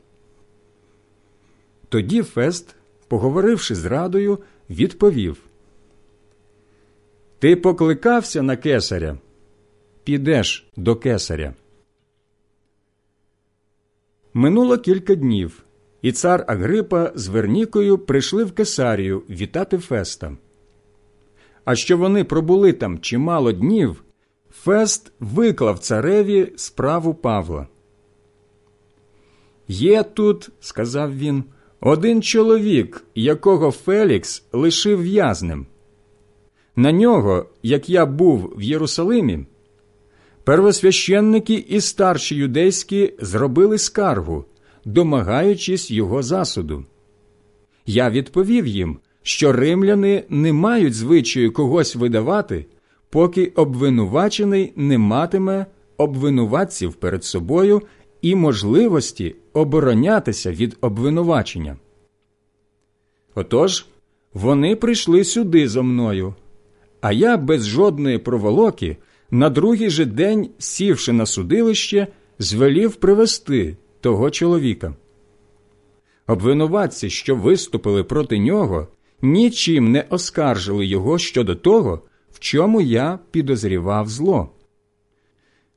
Тоді 1.96 2.22
Фест, 2.22 2.76
поговоривши 3.08 3.76
з 3.76 3.86
радою, 3.86 4.40
відповів 4.70 5.38
Ти 7.40 7.56
покликався 7.56 8.42
на 8.42 8.58
кесаря? 8.58 9.18
Підеш 10.04 10.68
до 10.76 10.96
кесаря. 10.96 11.54
Минуло 14.34 14.78
кілька 14.78 15.16
днів, 15.16 15.64
і 16.02 16.12
цар 16.12 16.46
Агрипа 16.48 17.12
з 17.16 17.28
Вернікою 17.28 17.98
прийшли 17.98 18.44
в 18.44 18.52
Кесарію 18.52 19.24
вітати 19.30 19.78
Феста. 19.78 20.38
А 21.66 21.76
що 21.76 21.98
вони 21.98 22.24
пробули 22.24 22.74
там 22.74 23.00
чимало 23.00 23.52
днів, 23.52 24.04
Фест 24.52 25.12
виклав 25.20 25.80
цареві 25.80 26.54
справу 26.56 27.14
Павла. 27.14 27.68
Є 29.68 30.04
тут, 30.04 30.50
сказав 30.60 31.18
він, 31.18 31.44
один 31.82 32.22
чоловік, 32.22 33.04
якого 33.16 33.72
Фелікс 33.72 34.44
лишив 34.54 35.02
в'язнем. 35.02 35.66
На 36.76 36.92
нього, 36.92 37.46
як 37.64 37.90
я 37.90 38.06
був 38.06 38.54
в 38.58 38.62
Єрусалимі, 38.62 39.46
первосвященники 40.44 41.54
і 41.54 41.82
старші 41.82 42.36
юдейські 42.36 43.14
зробили 43.20 43.78
скаргу, 43.78 44.46
домагаючись 44.86 45.92
його 45.92 46.24
засуду. 46.24 46.86
Я 47.86 48.10
відповів 48.10 48.68
їм, 48.68 49.00
що 49.24 49.52
римляни 49.52 50.24
не 50.30 50.54
мають 50.54 50.94
звичаю 50.94 51.54
когось 51.54 51.96
видавати, 51.96 52.66
поки 53.10 53.46
обвинувачений 53.56 54.74
не 54.76 54.98
матиме 54.98 55.66
обвинуватців 55.98 56.94
перед 56.94 57.24
собою 57.24 57.82
і 58.22 58.36
можливості 58.36 59.36
оборонятися 59.56 60.52
від 60.52 60.78
обвинувачення. 60.82 61.78
Отож, 63.36 63.86
вони 64.34 64.76
прийшли 64.76 65.24
сюди 65.24 65.68
зо 65.68 65.84
мною, 65.84 66.34
а 67.02 67.12
я 67.12 67.38
без 67.38 67.68
жодної 67.68 68.18
проволоки 68.18 68.98
на 69.32 69.50
другий 69.50 69.90
же 69.90 70.06
день, 70.06 70.50
сівши 70.58 71.14
на 71.14 71.26
судилище, 71.26 72.08
звелів 72.40 72.96
привести 72.96 73.78
того 74.02 74.32
чоловіка. 74.32 74.96
Обвинуватці, 76.28 77.10
що 77.10 77.36
виступили 77.36 78.04
проти 78.04 78.40
нього, 78.40 78.88
нічим 79.22 79.92
не 79.92 80.06
оскаржили 80.10 80.86
його 80.86 81.18
щодо 81.18 81.56
того, 81.56 82.02
в 82.32 82.40
чому 82.40 82.82
я 82.82 83.20
підозрівав 83.32 84.10
зло. 84.10 84.50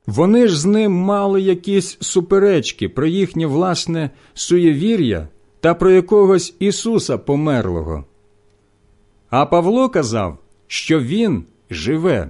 Вони 0.09 0.47
ж 0.47 0.59
з 0.59 0.65
ним 0.65 0.91
мали 0.91 1.41
якісь 1.41 1.97
суперечки 1.99 2.89
про 2.89 3.07
їхнє 3.07 3.45
власне 3.45 4.09
суєвір'я 4.33 5.27
та 5.59 5.73
про 5.73 5.91
якогось 5.91 6.55
Ісуса 6.59 7.17
померлого. 7.17 8.05
А 9.29 9.45
Павло 9.45 9.89
казав, 9.89 10.37
що 10.67 10.99
Він 10.99 11.43
живе. 11.69 12.29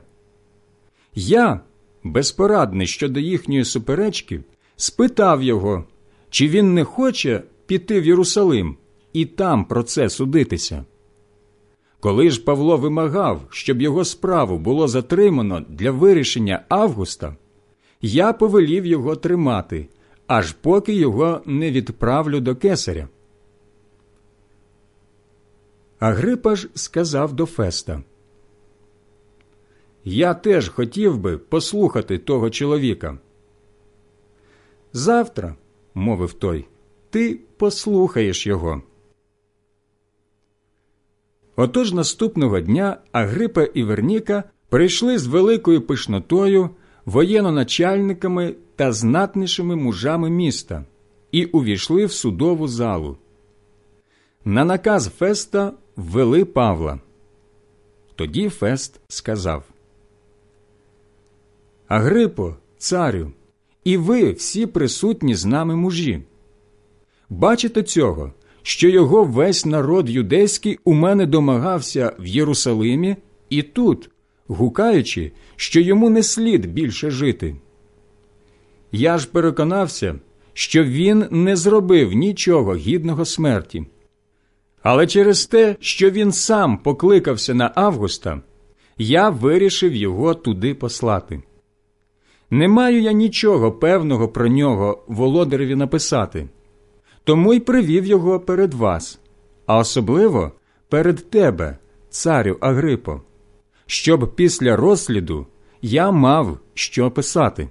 Я, 1.16 1.60
безпорадний 2.04 2.88
щодо 2.88 3.20
їхньої 3.20 3.66
суперечки, 3.66 4.44
спитав 4.76 5.44
його, 5.44 5.84
чи 6.30 6.48
він 6.48 6.74
не 6.74 6.84
хоче 6.84 7.44
піти 7.66 8.02
в 8.02 8.06
Єрусалим 8.06 8.78
і 9.14 9.26
там 9.26 9.66
про 9.66 9.84
це 9.84 10.10
судитися. 10.10 10.86
Коли 12.00 12.32
ж 12.32 12.44
Павло 12.44 12.78
вимагав, 12.78 13.42
щоб 13.50 13.82
його 13.82 14.06
справу 14.06 14.58
було 14.58 14.88
затримано 14.88 15.66
для 15.70 15.92
вирішення 15.92 16.62
Августа, 16.70 17.36
я 18.02 18.34
повелів 18.34 18.86
його 18.86 19.16
тримати, 19.16 19.88
аж 20.28 20.52
поки 20.52 20.94
його 20.94 21.42
не 21.46 21.72
відправлю 21.72 22.40
до 22.40 22.56
кесаря. 22.56 23.08
Агрипа 26.00 26.56
ж 26.56 26.70
сказав 26.74 27.34
до 27.34 27.46
Феста 27.46 28.04
Я 30.04 30.34
теж 30.34 30.70
хотів 30.70 31.18
би 31.18 31.38
послухати 31.38 32.18
того 32.18 32.50
чоловіка. 32.50 33.18
Завтра, 34.94 35.56
мовив 35.94 36.34
той, 36.34 36.68
ти 37.10 37.40
послухаєш 37.58 38.48
його. 38.48 38.82
Отож 41.56 41.94
наступного 41.94 42.60
дня 42.60 42.98
Агрипа 43.12 43.64
і 43.64 43.84
Верніка 43.84 44.44
прийшли 44.70 45.18
з 45.18 45.28
великою 45.28 45.82
пишнотою, 45.82 46.70
воєноначальниками 47.10 48.56
та 48.76 48.92
знатнішими 48.92 49.76
мужами 49.76 50.30
міста 50.30 50.86
і 51.32 51.46
увійшли 51.46 52.06
в 52.06 52.12
судову 52.12 52.68
залу. 52.68 53.18
На 54.46 54.66
наказ 54.66 55.12
Феста 55.18 55.74
ввели 55.96 56.46
Павла. 56.46 57.00
Тоді 58.16 58.50
Фест 58.50 59.00
сказав 59.08 59.64
Агрипо, 61.88 62.56
царю, 62.78 63.32
і 63.84 63.98
ви 63.98 64.32
всі 64.32 64.66
присутні 64.66 65.36
з 65.36 65.46
нами 65.46 65.76
мужі. 65.76 66.24
Бачите 67.30 67.84
цього, 67.84 68.34
що 68.62 68.90
його 68.90 69.24
весь 69.24 69.66
народ 69.66 70.10
юдейський 70.10 70.80
у 70.84 70.94
мене 70.94 71.26
домагався 71.26 72.14
в 72.20 72.26
Єрусалимі 72.26 73.16
і 73.50 73.64
тут, 73.64 74.10
гукаючи, 74.50 75.32
що 75.56 75.80
йому 75.80 76.10
не 76.10 76.24
слід 76.24 76.66
більше 76.66 77.12
жити. 77.12 77.56
Я 78.92 79.18
ж 79.18 79.28
переконався, 79.32 80.16
що 80.54 80.84
він 80.84 81.26
не 81.32 81.56
зробив 81.56 82.14
нічого 82.14 82.76
гідного 82.76 83.26
смерті. 83.26 83.86
Але 84.84 85.08
через 85.08 85.46
те, 85.46 85.76
що 85.80 86.10
він 86.10 86.32
сам 86.32 86.78
покликався 86.78 87.54
на 87.54 87.72
Августа, 87.76 88.42
я 88.98 89.30
вирішив 89.30 89.96
його 89.96 90.34
туди 90.34 90.74
послати. 90.74 91.42
Не 92.50 92.68
маю 92.68 93.02
я 93.02 93.12
нічого 93.12 93.72
певного 93.72 94.28
про 94.28 94.48
нього 94.48 95.04
володареві 95.08 95.76
написати, 95.76 96.48
тому 97.24 97.54
й 97.54 97.60
привів 97.60 98.06
його 98.06 98.40
перед 98.40 98.74
вас, 98.74 99.20
а 99.66 99.78
особливо 99.78 100.52
перед 100.90 101.30
тебе, 101.30 101.78
царю 102.10 102.58
Агрипо, 102.62 103.22
щоб 103.90 104.36
після 104.36 104.76
розсліду 104.76 105.48
я 105.82 106.12
мав 106.12 106.60
що 106.74 107.12
писати. 107.12 107.70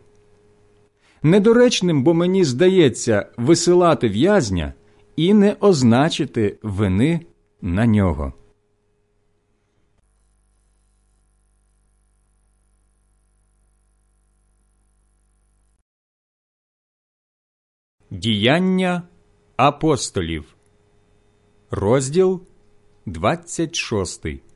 Недоречним, 1.23 2.03
бо 2.03 2.15
мені 2.15 2.45
здається, 2.45 3.27
висилати 3.37 4.09
в'язня 4.09 4.75
і 5.17 5.35
не 5.35 5.57
означити 5.61 6.59
вини 6.63 7.21
на 7.63 7.87
нього. 7.87 8.33
Діяння 18.11 19.03
апостолів, 19.57 20.57
розділ 21.71 22.43
26 23.07 24.48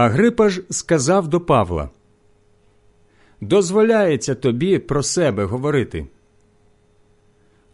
Агрипа 0.00 0.48
ж 0.48 0.62
сказав 0.70 1.28
до 1.28 1.40
Павла 1.40 1.90
Дозволяється 3.40 4.34
тобі 4.34 4.78
про 4.78 5.02
себе 5.02 5.44
говорити. 5.44 6.06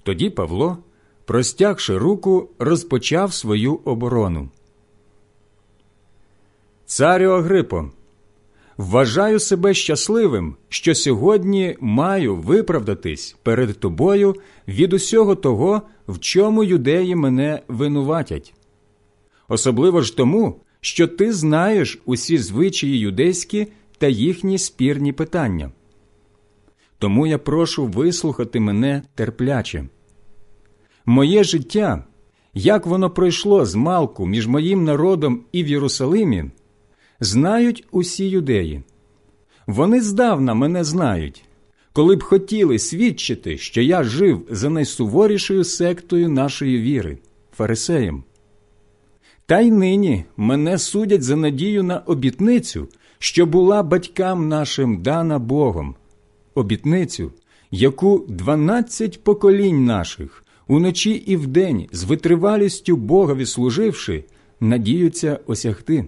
Тоді 0.02 0.30
Павло, 0.30 0.78
простягши 1.24 1.98
руку, 1.98 2.48
розпочав 2.58 3.32
свою 3.32 3.74
оборону. 3.74 4.48
Царю 6.86 7.30
Агрипо, 7.30 7.90
вважаю 8.76 9.40
себе 9.40 9.74
щасливим, 9.74 10.56
що 10.68 10.94
сьогодні 10.94 11.76
маю 11.80 12.36
виправдатись 12.36 13.36
перед 13.42 13.80
тобою 13.80 14.34
від 14.68 14.92
усього 14.92 15.34
того, 15.34 15.82
в 16.08 16.18
чому 16.18 16.64
юдеї 16.64 17.16
мене 17.16 17.62
винуватять. 17.68 18.54
Особливо 19.48 20.02
ж 20.02 20.16
тому, 20.16 20.60
що 20.86 21.08
ти 21.08 21.32
знаєш 21.32 21.98
усі 22.04 22.38
звичаї 22.38 22.98
юдейські 22.98 23.66
та 23.98 24.06
їхні 24.06 24.58
спірні 24.58 25.12
питання. 25.12 25.70
Тому 26.98 27.26
я 27.26 27.38
прошу 27.38 27.86
вислухати 27.86 28.60
мене 28.60 29.02
терпляче. 29.14 29.84
Моє 31.06 31.44
життя, 31.44 32.04
як 32.54 32.86
воно 32.86 33.10
пройшло 33.10 33.66
з 33.66 33.74
малку 33.74 34.26
між 34.26 34.46
моїм 34.46 34.84
народом 34.84 35.44
і 35.52 35.64
в 35.64 35.68
Єрусалимі, 35.68 36.44
знають 37.20 37.84
усі 37.90 38.28
юдеї. 38.28 38.82
Вони 39.66 40.00
здавна 40.00 40.54
мене 40.54 40.84
знають, 40.84 41.44
коли 41.92 42.16
б 42.16 42.22
хотіли 42.22 42.78
свідчити, 42.78 43.58
що 43.58 43.82
я 43.82 44.02
жив 44.04 44.46
за 44.50 44.70
найсуворішою 44.70 45.64
сектою 45.64 46.28
нашої 46.28 46.80
віри 46.80 47.18
фарисеєм. 47.52 48.24
Та 49.46 49.60
й 49.60 49.70
нині 49.70 50.24
мене 50.36 50.78
судять 50.78 51.22
за 51.22 51.36
надію 51.36 51.82
на 51.82 51.98
обітницю, 51.98 52.88
що 53.18 53.46
була 53.46 53.82
батькам 53.82 54.48
нашим 54.48 55.02
дана 55.02 55.38
Богом, 55.38 55.94
обітницю, 56.54 57.32
яку 57.70 58.26
дванадцять 58.28 59.24
поколінь 59.24 59.84
наших 59.84 60.44
уночі 60.68 61.10
і 61.10 61.36
вдень 61.36 61.86
з 61.92 62.04
витривалістю 62.04 62.96
Богові 62.96 63.46
служивши, 63.46 64.24
надіються 64.60 65.40
осягти. 65.46 66.06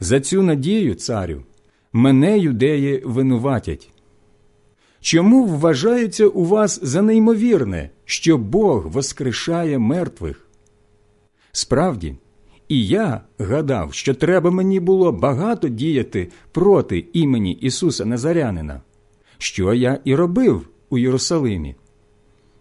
За 0.00 0.20
цю 0.20 0.42
надію, 0.42 0.94
царю, 0.94 1.42
мене 1.92 2.38
юдеї 2.38 3.02
винуватять. 3.04 3.90
Чому 5.00 5.46
вважається 5.46 6.26
у 6.26 6.44
вас 6.44 6.80
за 6.82 7.02
неймовірне, 7.02 7.90
що 8.04 8.38
Бог 8.38 8.86
воскрешає 8.86 9.78
мертвих? 9.78 10.47
Справді, 11.52 12.16
і 12.68 12.86
я 12.86 13.20
гадав, 13.38 13.94
що 13.94 14.14
треба 14.14 14.50
мені 14.50 14.80
було 14.80 15.12
багато 15.12 15.68
діяти 15.68 16.28
проти 16.52 17.06
імені 17.12 17.52
Ісуса 17.52 18.04
Назарянина, 18.04 18.82
що 19.38 19.74
я 19.74 19.98
і 20.04 20.14
робив 20.14 20.68
у 20.90 20.98
Єрусалимі. 20.98 21.74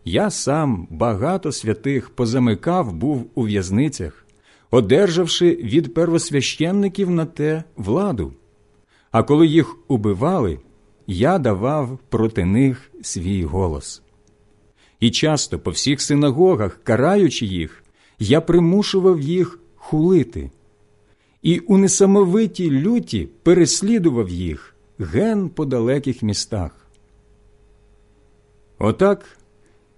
Я 0.05 0.29
сам 0.29 0.87
багато 0.91 1.51
святих 1.51 2.09
позамикав 2.09 2.93
був 2.93 3.29
у 3.35 3.43
в'язницях, 3.43 4.25
одержавши 4.71 5.55
від 5.55 5.93
первосвященників 5.93 7.09
на 7.09 7.25
те 7.25 7.63
владу. 7.75 8.33
А 9.11 9.23
коли 9.23 9.47
їх 9.47 9.75
убивали, 9.87 10.59
я 11.07 11.37
давав 11.39 11.99
проти 12.09 12.45
них 12.45 12.91
свій 13.01 13.43
голос. 13.43 14.01
І 14.99 15.11
часто 15.11 15.59
по 15.59 15.71
всіх 15.71 16.01
синагогах, 16.01 16.79
караючи 16.83 17.45
їх, 17.45 17.83
я 18.19 18.41
примушував 18.41 19.21
їх 19.21 19.59
хулити, 19.75 20.51
і 21.41 21.59
у 21.59 21.77
несамовитій 21.77 22.71
люті 22.71 23.29
переслідував 23.43 24.29
їх 24.29 24.75
ген 24.99 25.49
по 25.49 25.65
далеких 25.65 26.23
містах. 26.23 26.87
Отак, 28.79 29.37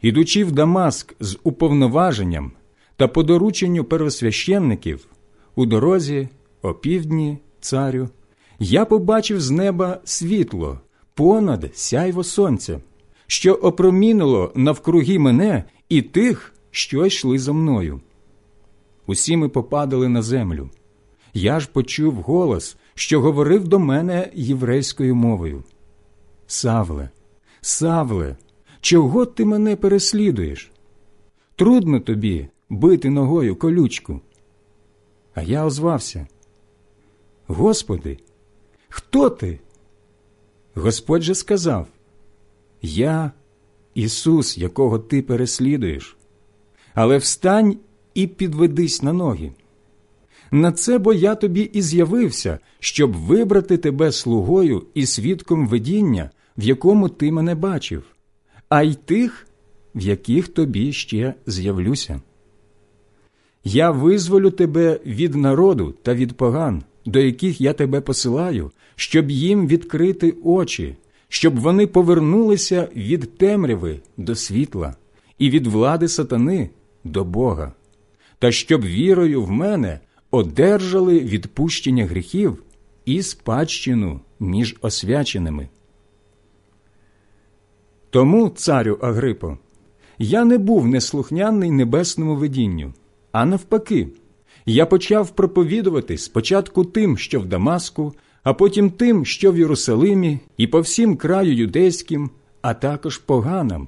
ідучи 0.01 0.43
в 0.43 0.51
Дамаск 0.51 1.15
з 1.19 1.37
уповноваженням 1.43 2.51
та 2.95 3.07
по 3.07 3.23
дорученню 3.23 3.83
первосвященників, 3.83 5.07
у 5.55 5.65
дорозі, 5.65 6.29
опівдні, 6.61 7.37
царю, 7.59 8.09
я 8.59 8.85
побачив 8.85 9.41
з 9.41 9.51
неба 9.51 10.01
світло 10.03 10.79
понад 11.13 11.69
сяйво 11.73 12.23
сонця, 12.23 12.79
що 13.27 13.53
опромінило 13.53 14.51
навкруги 14.55 15.19
мене 15.19 15.63
і 15.89 16.01
тих, 16.01 16.53
що 16.71 17.05
йшли 17.05 17.39
за 17.39 17.53
мною. 17.53 18.01
Усі 19.09 19.37
ми 19.37 19.49
попадали 19.49 20.09
на 20.09 20.21
землю. 20.21 20.69
Я 21.33 21.59
ж 21.59 21.69
почув 21.73 22.13
голос, 22.15 22.77
що 22.95 23.21
говорив 23.21 23.67
до 23.67 23.79
мене 23.79 24.31
єврейською 24.33 25.15
мовою. 25.15 25.63
Савле, 26.47 27.09
Савле, 27.61 28.35
чого 28.81 29.25
ти 29.25 29.45
мене 29.45 29.75
переслідуєш? 29.75 30.71
Трудно 31.55 31.99
тобі 31.99 32.47
бити 32.69 33.09
ногою 33.09 33.55
колючку. 33.55 34.21
А 35.33 35.41
я 35.41 35.65
озвався. 35.65 36.27
Господи, 37.47 38.19
хто 38.89 39.29
ти? 39.29 39.59
Господь 40.75 41.21
же 41.21 41.35
сказав 41.35 41.87
Я 42.81 43.31
Ісус, 43.93 44.57
якого 44.57 44.99
ти 44.99 45.21
переслідуєш, 45.21 46.17
але 46.93 47.17
встань 47.17 47.77
і 48.19 48.27
підведись 48.27 49.03
на 49.03 49.13
ноги. 49.13 49.51
На 50.51 50.71
це 50.71 50.97
бо 50.97 51.13
я 51.13 51.35
тобі 51.35 51.61
і 51.61 51.81
з'явився, 51.81 52.59
щоб 52.79 53.13
вибрати 53.13 53.77
тебе 53.77 54.11
слугою 54.11 54.83
і 54.93 55.05
свідком 55.05 55.67
видіння, 55.67 56.29
в 56.57 56.63
якому 56.63 57.09
ти 57.09 57.31
мене 57.31 57.55
бачив, 57.55 58.03
а 58.69 58.83
й 58.83 58.93
тих, 58.93 59.47
в 59.95 60.01
яких 60.01 60.47
тобі 60.47 60.93
ще 60.93 61.33
з'явлюся. 61.45 62.21
Я 63.63 63.91
визволю 63.91 64.51
тебе 64.51 64.99
від 65.05 65.35
народу 65.35 65.93
та 66.01 66.13
від 66.13 66.37
поган, 66.37 66.83
до 67.05 67.19
яких 67.19 67.61
я 67.61 67.73
тебе 67.73 68.01
посилаю, 68.01 68.71
щоб 68.95 69.31
їм 69.31 69.67
відкрити 69.67 70.35
очі, 70.43 70.95
щоб 71.29 71.59
вони 71.59 71.87
повернулися 71.87 72.89
від 72.95 73.37
темряви 73.37 73.99
до 74.17 74.35
світла 74.35 74.95
і 75.37 75.49
від 75.49 75.67
влади 75.67 76.07
сатани 76.07 76.69
до 77.03 77.23
Бога, 77.23 77.73
та 78.39 78.51
щоб 78.51 78.85
вірою 78.85 79.43
в 79.43 79.51
мене 79.51 79.99
одержали 80.31 81.19
відпущення 81.19 82.05
гріхів 82.05 82.63
і 83.05 83.21
спадщину 83.21 84.19
між 84.39 84.75
освяченими. 84.81 85.67
Тому, 88.09 88.49
царю 88.49 88.97
Агрипо, 89.01 89.57
я 90.17 90.45
не 90.45 90.57
був 90.57 90.87
неслухняний 90.87 91.71
небесному 91.71 92.35
видінню, 92.35 92.93
а 93.31 93.45
навпаки, 93.45 94.07
я 94.65 94.85
почав 94.85 95.29
проповідувати 95.29 96.17
спочатку 96.17 96.85
тим, 96.85 97.17
що 97.17 97.39
в 97.39 97.45
Дамаску, 97.45 98.13
а 98.43 98.53
потім 98.53 98.89
тим, 98.89 99.25
що 99.25 99.51
в 99.51 99.57
Єрусалимі, 99.57 100.39
і 100.57 100.67
по 100.67 100.81
всім 100.81 101.17
краю 101.17 101.55
юдейським, 101.55 102.29
а 102.61 102.73
також 102.73 103.17
поганам, 103.17 103.87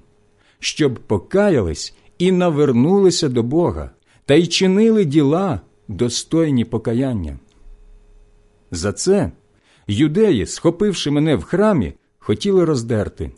щоб 0.59 0.99
покаялись 0.99 1.93
і 2.17 2.31
навернулися 2.31 3.29
до 3.29 3.43
Бога 3.43 3.91
та 4.31 4.35
й 4.35 4.47
чинили 4.47 5.05
діла, 5.05 5.61
достойні 5.87 6.65
покаяння. 6.65 7.39
За 8.71 8.93
це 8.93 9.31
юдеї, 9.87 10.45
схопивши 10.45 11.11
мене 11.11 11.35
в 11.35 11.43
храмі, 11.43 11.93
хотіли 12.19 12.65
роздерти. 12.65 13.31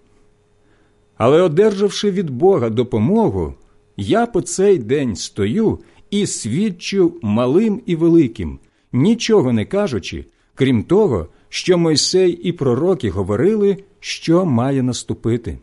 Але, 1.18 1.42
одержавши 1.42 2.12
від 2.12 2.30
Бога 2.30 2.70
допомогу, 2.70 3.54
я 3.98 4.26
по 4.26 4.42
цей 4.42 4.78
день 4.78 5.16
стою 5.16 5.80
і 6.10 6.28
свідчу 6.28 7.14
малим 7.22 7.82
і 7.86 7.96
великим, 7.96 8.60
нічого 8.92 9.54
не 9.54 9.66
кажучи, 9.66 10.26
крім 10.56 10.84
того, 10.84 11.28
що 11.50 11.78
Мойсей 11.78 12.32
і 12.32 12.52
пророки 12.52 13.10
говорили, 13.10 13.78
що 14.00 14.46
має 14.46 14.84
наступити, 14.84 15.58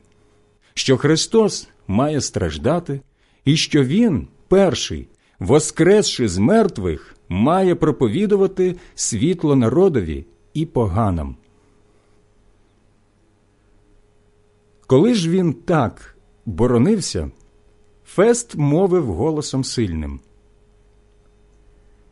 що 0.75 0.97
Христос 0.97 1.69
має 1.87 2.21
страждати, 2.21 3.01
і 3.45 3.57
що 3.57 3.85
Він, 3.85 4.29
перший, 4.49 5.09
воскресши 5.41 6.29
з 6.29 6.39
мертвих, 6.39 7.17
має 7.29 7.75
проповідувати 7.75 8.77
світло 8.95 9.57
народові 9.57 10.27
і 10.55 10.67
поганам. 10.67 11.37
Коли 14.87 15.15
ж 15.15 15.31
він 15.31 15.53
так 15.53 16.17
боронився, 16.47 17.31
Фест 18.05 18.57
мовив 18.57 19.07
голосом 19.07 19.65
сильним. 19.65 20.21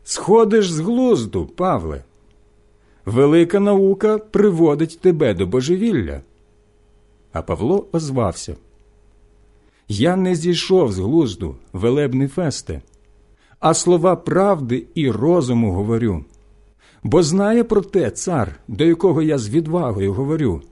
Сходиш 0.05 0.71
з 0.71 0.79
глузду, 0.79 1.47
Павле. 1.47 2.05
Велика 3.05 3.61
наука 3.61 4.19
приводить 4.19 5.01
тебе 5.01 5.35
до 5.35 5.47
божевілля. 5.47 6.21
А 7.33 7.43
Павло 7.43 7.87
озвався. 7.93 8.57
Я 9.89 10.17
не 10.17 10.35
зійшов 10.35 10.93
з 10.93 10.99
глузду, 10.99 11.57
велебний 11.73 12.29
фесте, 12.29 12.83
а 13.61 13.75
слова 13.75 14.17
правди 14.17 14.87
і 14.95 15.11
розуму 15.11 15.73
говорю. 15.73 16.25
Бо 17.03 17.23
знає 17.23 17.65
про 17.65 17.81
те 17.81 18.11
цар, 18.11 18.61
до 18.69 18.85
якого 18.85 19.23
я 19.23 19.39
з 19.39 19.49
відвагою 19.49 20.12
говорю, 20.12 20.62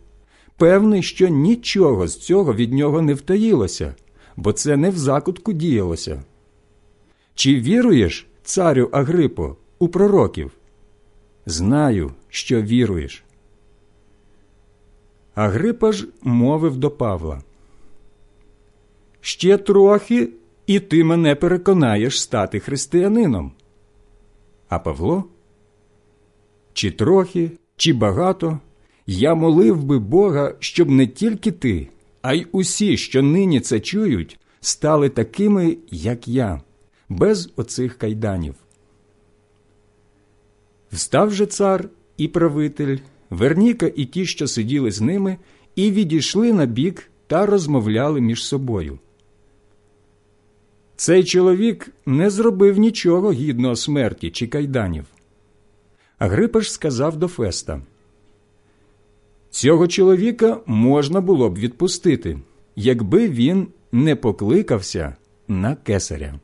певний, 0.56 1.02
що 1.02 1.28
нічого 1.28 2.08
з 2.08 2.18
цього 2.18 2.54
від 2.54 2.72
нього 2.72 3.02
не 3.02 3.14
втаїлося, 3.14 3.94
бо 4.36 4.52
це 4.52 4.76
не 4.76 4.90
в 4.90 4.98
закутку 4.98 5.52
діялося. 5.52 6.22
Чи 7.34 7.54
віруєш, 7.60 8.26
царю 8.42 8.88
Агрипо, 8.92 9.56
у 9.78 9.88
пророків? 9.88 10.50
Знаю, 11.46 12.12
що 12.28 12.62
віруєш. 12.62 13.24
Агрипа 15.34 15.92
ж 15.92 16.06
мовив 16.22 16.76
до 16.76 16.90
Павла. 16.90 17.42
Ще 19.20 19.58
трохи, 19.58 20.28
і 20.66 20.80
ти 20.80 21.04
мене 21.04 21.34
переконаєш 21.34 22.20
стати 22.20 22.60
християнином. 22.60 23.52
А 24.68 24.78
Павло? 24.78 25.24
Чи 26.72 26.90
трохи, 26.90 27.50
чи 27.76 27.92
багато, 27.92 28.60
я 29.06 29.34
молив 29.34 29.84
би 29.84 29.98
Бога, 29.98 30.54
щоб 30.58 30.90
не 30.90 31.06
тільки 31.06 31.52
ти, 31.52 31.88
а 32.22 32.34
й 32.34 32.46
усі, 32.52 32.96
що 32.96 33.22
нині 33.22 33.60
це 33.60 33.80
чують, 33.80 34.38
стали 34.60 35.08
такими, 35.08 35.76
як 35.90 36.28
я, 36.28 36.60
без 37.08 37.52
оцих 37.56 37.98
кайданів. 37.98 38.54
Встав 40.92 41.30
же 41.30 41.46
цар 41.46 41.88
і 42.16 42.28
правитель, 42.28 42.98
Верніка 43.30 43.90
і 43.96 44.04
ті, 44.04 44.26
що 44.26 44.46
сиділи 44.46 44.90
з 44.90 45.00
ними, 45.00 45.36
і 45.76 45.90
відійшли 45.90 46.52
на 46.52 46.66
бік 46.66 47.10
та 47.26 47.46
розмовляли 47.46 48.20
між 48.20 48.44
собою. 48.44 48.98
Цей 50.96 51.24
чоловік 51.24 51.92
не 52.06 52.30
зробив 52.30 52.78
нічого 52.78 53.32
гідного 53.32 53.76
смерті 53.76 54.30
чи 54.30 54.46
кайданів. 54.46 55.04
Агрипа 56.18 56.60
ж 56.60 56.72
сказав 56.72 57.16
до 57.16 57.28
Феста 57.28 57.82
Цього 59.50 59.88
чоловіка 59.88 60.60
можна 60.66 61.20
було 61.20 61.50
б 61.50 61.58
відпустити, 61.58 62.38
якби 62.76 63.28
він 63.28 63.68
не 63.92 64.16
покликався 64.16 65.16
на 65.48 65.76
кесаря. 65.76 66.40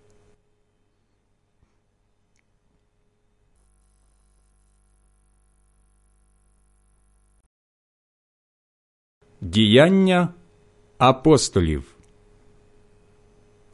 Діяння 9.40 10.34
апостолів, 10.98 11.91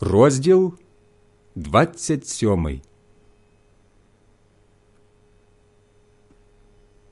розділ 0.01 0.75
27 1.55 2.81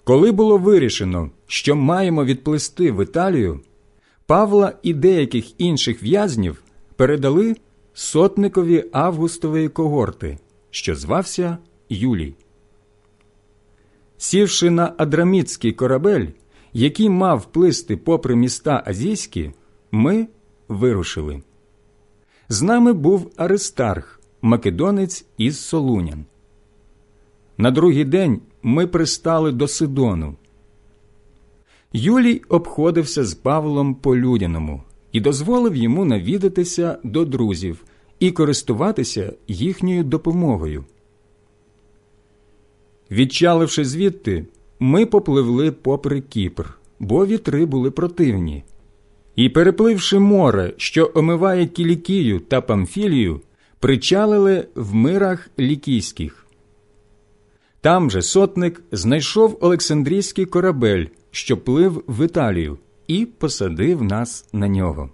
Коли 0.04 0.32
було 0.32 0.58
вирішено, 0.58 1.30
що 1.46 1.76
маємо 1.76 2.24
відплисти 2.24 2.92
в 2.92 3.02
Італію, 3.02 3.60
Павла 4.26 4.72
і 4.82 4.94
деяких 4.94 5.60
інших 5.60 6.02
в'язнів 6.02 6.62
передали 6.96 7.56
сотникові 7.94 8.84
Августової 8.92 9.68
когорти, 9.68 10.38
що 10.70 10.96
звався 10.96 11.58
Юлій. 11.88 12.34
Сівши 14.18 14.70
на 14.70 14.94
Адрамітський 14.98 15.72
корабель, 15.72 16.26
який 16.72 17.08
мав 17.08 17.52
плисти 17.52 17.96
попри 17.96 18.36
міста 18.36 18.82
Азійські, 18.86 19.52
ми 19.90 20.28
вирушили. 20.68 21.42
З 22.48 22.62
нами 22.62 22.92
був 22.92 23.30
Аристарх, 23.36 24.20
македонець 24.42 25.26
із 25.38 25.60
Солунян. 25.60 26.24
На 27.58 27.70
другий 27.70 28.04
день 28.04 28.40
ми 28.62 28.86
пристали 28.86 29.52
до 29.52 29.68
Сидону. 29.68 30.34
Юлій 31.92 32.42
обходився 32.48 33.24
з 33.24 33.34
Павлом 33.34 33.94
по 33.94 34.16
людяному 34.16 34.82
і 35.12 35.20
дозволив 35.20 35.76
йому 35.76 36.04
навідатися 36.04 36.98
до 37.04 37.24
друзів 37.24 37.84
і 38.20 38.30
користуватися 38.30 39.32
їхньою 39.48 40.04
допомогою. 40.04 40.84
Відчаливши 43.10 43.84
звідти, 43.84 44.46
ми 44.80 45.06
попливли 45.06 45.72
попри 45.72 46.20
Кіпр, 46.20 46.78
бо 47.00 47.26
вітри 47.26 47.66
були 47.66 47.90
противні. 47.90 48.64
І, 49.36 49.48
перепливши 49.48 50.18
море, 50.18 50.72
що 50.76 51.10
омиває 51.14 51.66
Кілікію 51.66 52.40
та 52.40 52.60
Памфілію, 52.60 53.40
причалили 53.80 54.66
в 54.74 54.94
мирах 54.94 55.50
лікійських. 55.58 56.46
Там 57.80 58.10
же 58.10 58.22
сотник 58.22 58.82
знайшов 58.92 59.58
Олександрійський 59.60 60.44
корабель, 60.44 61.06
що 61.30 61.56
плив 61.56 62.04
в 62.06 62.24
Італію, 62.24 62.78
і 63.06 63.26
посадив 63.26 64.02
нас 64.02 64.48
на 64.52 64.68
нього. 64.68 65.10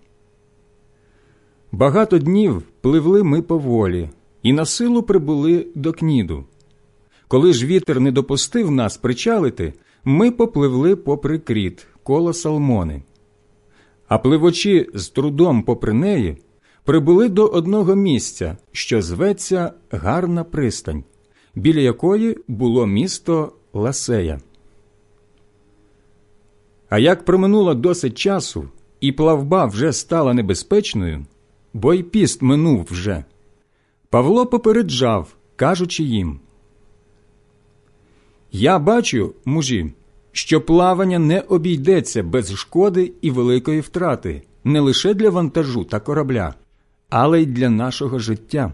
Багато 1.73 2.19
днів 2.19 2.63
пливли 2.81 3.23
ми 3.23 3.43
поволі, 3.43 4.11
і 4.43 4.53
на 4.53 4.67
силу 4.67 5.03
прибули 5.03 5.67
до 5.75 5.93
кніду. 5.93 6.45
Коли 7.29 7.53
ж 7.53 7.67
вітер 7.67 8.01
не 8.01 8.13
допустив 8.13 8.71
нас 8.71 8.97
причалити, 8.97 9.73
ми 10.05 10.31
попливли 10.31 10.97
попри 10.97 11.39
кріт, 11.39 11.87
коло 12.03 12.33
Салмони. 12.33 13.03
А 14.13 14.19
пливочі 14.19 14.89
з 14.95 15.09
трудом 15.09 15.63
попри 15.63 15.93
неї 15.93 16.37
прибули 16.85 17.29
до 17.29 17.47
одного 17.47 17.95
місця, 17.95 18.57
що 18.73 19.03
зветься 19.03 19.73
Гарна 19.91 20.45
пристань, 20.45 21.05
біля 21.55 21.81
якої 21.81 22.39
було 22.49 22.87
місто 22.87 23.53
Ласея. 23.73 24.41
А 26.89 26.99
як 26.99 27.25
проминуло 27.25 27.75
досить 27.75 28.19
часу, 28.19 28.69
і 29.01 29.13
плавба 29.13 29.65
вже 29.65 29.93
стала 29.93 30.35
небезпечною, 30.35 31.27
бо 31.75 31.95
й 31.95 32.03
піст 32.03 32.43
минув 32.43 32.89
вже, 32.91 33.25
Павло 34.11 34.47
попереджав, 34.47 35.35
кажучи 35.57 36.03
їм 36.03 36.41
Я 38.51 38.79
бачу, 38.79 39.35
мужі, 39.45 39.93
що 40.33 40.61
плавання 40.61 41.19
не 41.19 41.41
обійдеться 41.41 42.23
без 42.23 42.55
шкоди 42.55 43.13
і 43.23 43.31
великої 43.31 43.81
втрати 43.81 44.43
не 44.65 44.81
лише 44.81 45.15
для 45.15 45.31
вантажу 45.31 45.85
та 45.85 46.01
корабля, 46.01 46.55
але 47.11 47.43
й 47.43 47.47
для 47.47 47.71
нашого 47.71 48.19
життя. 48.19 48.73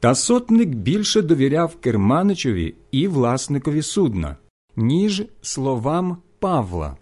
Та 0.00 0.14
сотник 0.14 0.68
більше 0.68 1.22
довіряв 1.22 1.76
керманичеві 1.76 2.74
і 2.90 3.08
власникові 3.08 3.82
судна, 3.82 4.36
ніж 4.76 5.22
словам 5.42 6.16
Павла. 6.38 6.96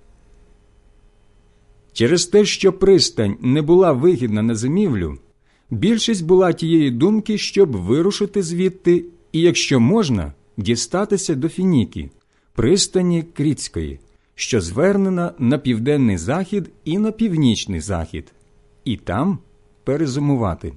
Через 1.93 2.27
те, 2.27 2.45
що 2.45 2.73
пристань 2.73 3.37
не 3.41 3.63
була 3.63 3.93
вигідна 3.93 4.43
на 4.43 4.55
зимівлю, 4.55 5.19
більшість 5.71 6.25
була 6.25 6.53
тієї 6.53 6.91
думки, 6.91 7.39
щоб 7.39 7.77
вирушити 7.77 8.43
звідти 8.43 9.05
і, 9.33 9.41
якщо 9.41 9.81
можна, 9.81 10.33
дістатися 10.57 11.35
до 11.35 11.49
Фініки, 11.49 12.11
пристані 12.55 13.23
Кріцької, 13.23 14.01
що 14.35 14.61
звернена 14.61 15.33
на 15.39 15.59
південний 15.59 16.17
захід 16.17 16.71
і 16.85 16.99
на 16.99 17.13
північний 17.13 17.81
захід, 17.81 18.33
і 18.85 18.97
там 18.97 19.39
перезимувати. 19.85 20.73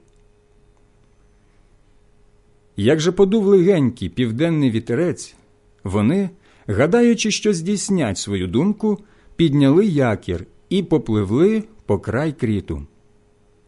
Як 2.78 3.00
же 3.00 3.12
подув 3.12 3.46
легенький 3.46 4.10
південний 4.10 4.72
вітерець, 4.72 5.36
вони, 5.84 6.30
гадаючи, 6.68 7.32
що 7.32 7.54
здійснять 7.54 8.18
свою 8.18 8.48
думку, 8.48 9.00
підняли 9.36 9.86
якір 9.86 10.46
і 10.70 10.84
попливли 10.84 11.64
по 11.86 12.00
край 12.00 12.34
кріту. 12.34 12.88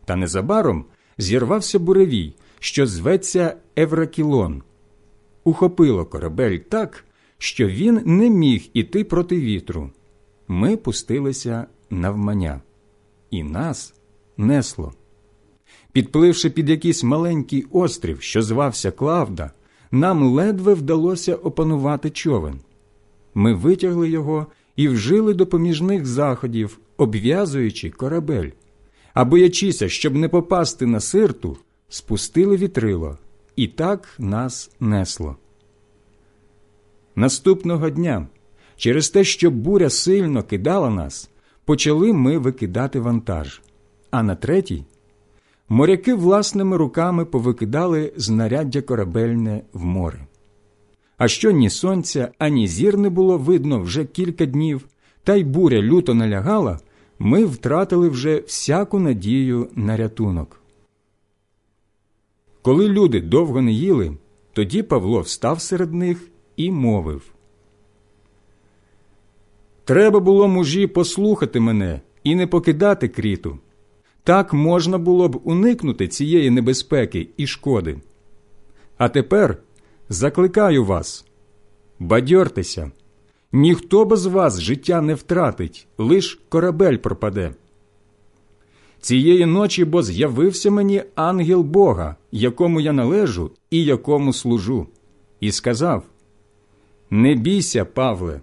Та 0.05 0.15
незабаром 0.15 0.85
зірвався 1.17 1.79
буревій, 1.79 2.33
що 2.59 2.87
зветься 2.87 3.55
Евракілон. 3.75 4.63
Ухопило 5.43 6.05
корабель 6.05 6.57
так, 6.57 7.05
що 7.37 7.67
він 7.67 8.01
не 8.05 8.29
міг 8.29 8.69
іти 8.73 9.03
проти 9.03 9.39
вітру. 9.39 9.89
Ми 10.47 10.77
пустилися 10.77 11.65
навмання, 11.89 12.61
і 13.31 13.43
нас 13.43 13.93
несло. 14.37 14.93
Підпливши 15.91 16.49
під 16.49 16.69
якийсь 16.69 17.03
маленький 17.03 17.65
острів, 17.71 18.21
що 18.21 18.41
звався 18.41 18.91
Клавда, 18.91 19.51
нам 19.91 20.23
ледве 20.23 20.73
вдалося 20.73 21.35
опанувати 21.35 22.09
човен. 22.09 22.59
Ми 23.33 23.53
витягли 23.53 24.09
його 24.09 24.47
і 24.75 24.87
вжили 24.87 25.33
допоміжних 25.33 26.05
заходів, 26.05 26.79
обв'язуючи 26.97 27.89
корабель. 27.89 28.49
А 29.13 29.25
боячися, 29.25 29.89
щоб 29.89 30.15
не 30.15 30.29
попасти 30.29 30.85
на 30.85 30.99
сирту, 30.99 31.57
спустили 31.89 32.57
вітрило, 32.57 33.17
і 33.55 33.67
так 33.67 34.15
нас 34.19 34.71
несло. 34.79 35.37
Наступного 37.15 37.89
дня, 37.89 38.27
через 38.75 39.09
те, 39.09 39.23
що 39.23 39.51
буря 39.51 39.89
сильно 39.89 40.43
кидала 40.43 40.89
нас, 40.89 41.29
почали 41.65 42.13
ми 42.13 42.37
викидати 42.37 42.99
вантаж, 42.99 43.61
а 44.11 44.23
на 44.23 44.35
третій 44.35 44.83
моряки 45.69 46.13
власними 46.13 46.77
руками 46.77 47.25
повикидали 47.25 48.13
знаряддя 48.15 48.81
корабельне 48.81 49.61
в 49.73 49.85
море. 49.85 50.27
А 51.17 51.27
що 51.27 51.51
ні 51.51 51.69
сонця, 51.69 52.31
ані 52.37 52.67
зір 52.67 52.97
не 52.97 53.09
було 53.09 53.37
видно 53.37 53.79
вже 53.79 54.05
кілька 54.05 54.45
днів, 54.45 54.85
та 55.23 55.35
й 55.35 55.43
буря 55.43 55.81
люто 55.81 56.13
налягала, 56.13 56.79
ми 57.19 57.45
втратили 57.45 58.09
вже 58.09 58.39
всяку 58.39 58.99
надію 58.99 59.69
на 59.75 59.97
рятунок. 59.97 60.61
Коли 62.61 62.89
люди 62.89 63.21
довго 63.21 63.61
не 63.61 63.71
їли, 63.71 64.17
тоді 64.53 64.83
Павло 64.83 65.21
встав 65.21 65.61
серед 65.61 65.93
них 65.93 66.29
і 66.57 66.71
мовив 66.71 67.21
Треба 69.85 70.19
було 70.19 70.47
мужі 70.47 70.87
послухати 70.87 71.59
мене 71.59 72.01
і 72.23 72.35
не 72.35 72.47
покидати 72.47 73.07
кріту. 73.07 73.59
Так 74.23 74.53
можна 74.53 74.97
було 74.97 75.29
б 75.29 75.41
уникнути 75.43 76.07
цієї 76.07 76.49
небезпеки 76.49 77.27
і 77.37 77.47
шкоди. 77.47 77.97
А 78.97 79.09
тепер 79.09 79.57
закликаю 80.09 80.85
вас 80.85 81.25
бадьортеся, 81.99 82.91
ніхто 83.51 84.05
без 84.05 84.25
вас 84.25 84.61
життя 84.61 85.01
не 85.01 85.13
втратить, 85.13 85.87
лиш 85.97 86.39
корабель 86.49 86.97
пропаде. 86.97 87.53
Цієї 89.01 89.45
ночі 89.45 89.85
бо 89.85 90.03
з'явився 90.03 90.71
мені 90.71 91.03
ангел 91.15 91.61
Бога, 91.61 92.15
якому 92.31 92.81
я 92.81 92.93
належу 92.93 93.51
і 93.69 93.83
якому 93.83 94.33
служу, 94.33 94.87
і 95.39 95.51
сказав: 95.51 96.03
Не 97.09 97.35
бійся, 97.35 97.85
Павле, 97.85 98.41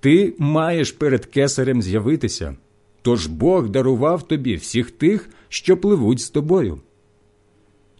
ти 0.00 0.34
маєш 0.38 0.92
перед 0.92 1.26
кесарем 1.26 1.82
з'явитися. 1.82 2.56
Тож 3.02 3.26
Бог 3.26 3.68
дарував 3.68 4.22
тобі 4.22 4.54
всіх 4.54 4.90
тих, 4.90 5.28
що 5.48 5.76
пливуть 5.76 6.20
з 6.20 6.30
тобою. 6.30 6.80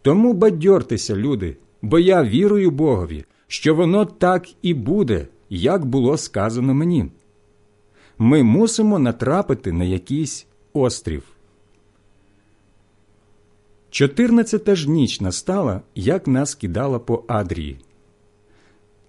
Тому 0.03 0.33
бадьортеся, 0.33 1.17
люди, 1.17 1.57
бо 1.83 1.99
я 1.99 2.23
вірую 2.23 2.71
Богові, 2.71 3.25
що 3.47 3.75
воно 3.75 4.05
так 4.05 4.49
і 4.63 4.75
буде, 4.75 5.27
як 5.49 5.85
було 5.85 6.17
сказано 6.17 6.75
мені. 6.75 7.11
Ми 8.19 8.43
мусимо 8.43 8.99
натрапити 8.99 9.73
на 9.73 9.85
якийсь 9.85 10.47
острів. 10.73 11.23
Чотирнадцята 13.91 14.77
ж 14.77 14.91
ніч 14.91 15.21
настала, 15.21 15.81
як 15.95 16.27
нас 16.27 16.55
кидала 16.55 16.99
по 16.99 17.25
Адрії. 17.29 17.79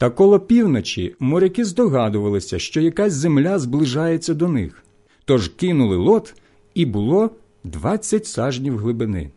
Та 0.01 0.09
коло 0.09 0.39
півночі 0.39 1.15
моряки 1.19 1.65
здогадувалися, 1.65 2.59
що 2.59 2.81
якась 2.81 3.13
земля 3.13 3.59
зближається 3.59 4.33
до 4.33 4.47
них. 4.47 4.83
Тож 5.25 5.47
кинули 5.47 5.95
лот, 5.95 6.35
і 6.73 6.85
було 6.85 7.29
двадцять 7.63 8.25
сажнів 8.25 8.77
глибини. 8.77 9.29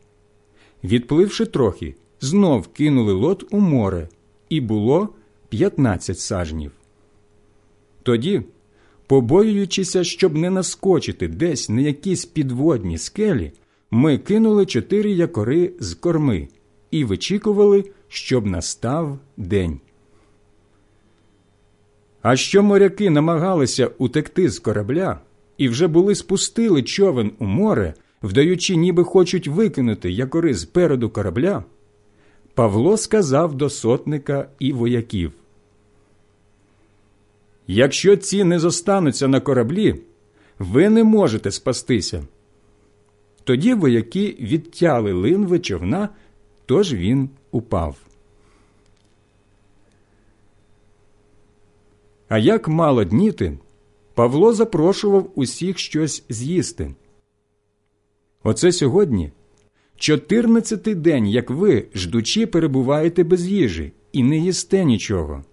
Відпливши 0.85 1.47
трохи, 1.47 1.95
знов 2.21 2.69
кинули 2.69 3.13
лот 3.13 3.45
у 3.51 3.61
море, 3.61 4.09
і 4.49 4.61
було 4.61 5.09
п'ятнадцять 5.49 6.19
сажнів. 6.19 6.73
Тоді, 8.03 8.43
побоюючися, 9.07 10.05
щоб 10.05 10.37
не 10.37 10.51
наскочити 10.51 11.29
десь 11.29 11.69
на 11.69 11.81
якісь 11.81 12.25
підводні 12.25 12.99
скелі, 12.99 13.53
ми 13.91 14.19
кинули 14.19 14.67
чотири 14.67 15.11
якори 15.11 15.73
з 15.81 15.95
корми 15.95 16.49
і 16.91 17.05
вичікували, 17.05 17.85
щоб 18.09 18.47
настав 18.47 19.19
день. 19.37 19.81
А 22.25 22.37
що 22.37 22.63
моряки 22.63 23.11
намагалися 23.11 23.91
утекти 23.99 24.51
з 24.51 24.59
корабля, 24.59 25.21
і 25.59 25.69
вже 25.69 25.87
були 25.87 26.15
спустили 26.15 26.83
човен 26.83 27.33
у 27.39 27.45
море, 27.45 27.95
вдаючи, 28.23 28.77
ніби 28.77 29.05
хочуть 29.05 29.49
викинути 29.49 30.11
якори 30.11 30.55
з 30.55 30.65
переду 30.65 31.11
корабля, 31.11 31.65
Павло 32.55 32.97
сказав 32.97 33.55
до 33.55 33.71
сотника 33.71 34.49
і 34.59 34.73
вояків 34.73 35.33
Якщо 37.67 38.17
ці 38.17 38.45
не 38.45 38.59
зостануться 38.59 39.29
на 39.29 39.41
кораблі, 39.41 39.95
ви 40.59 40.89
не 40.89 41.05
можете 41.05 41.51
спастися. 41.51 42.25
Тоді 43.45 43.75
вояки 43.75 44.37
відтяли 44.41 45.13
линви 45.13 45.59
човна, 45.59 46.09
тож 46.67 46.95
він 46.95 47.29
упав. 47.51 47.97
А 52.35 52.39
як 52.39 52.69
мало 52.69 53.05
дніти, 53.05 53.59
Павло 54.15 54.53
запрошував 54.53 55.31
усіх 55.35 55.79
щось 55.79 56.25
з'їсти. 56.29 56.95
Оце 58.43 58.73
сьогодні 58.73 59.33
чотирнадцятий 59.97 60.95
день, 60.95 61.29
як 61.29 61.51
ви, 61.51 61.87
ждучи, 61.95 62.47
перебуваєте 62.47 63.25
без 63.25 63.47
їжі 63.49 63.93
і 64.13 64.23
не 64.23 64.39
їсте 64.39 64.85
нічого. 64.85 65.45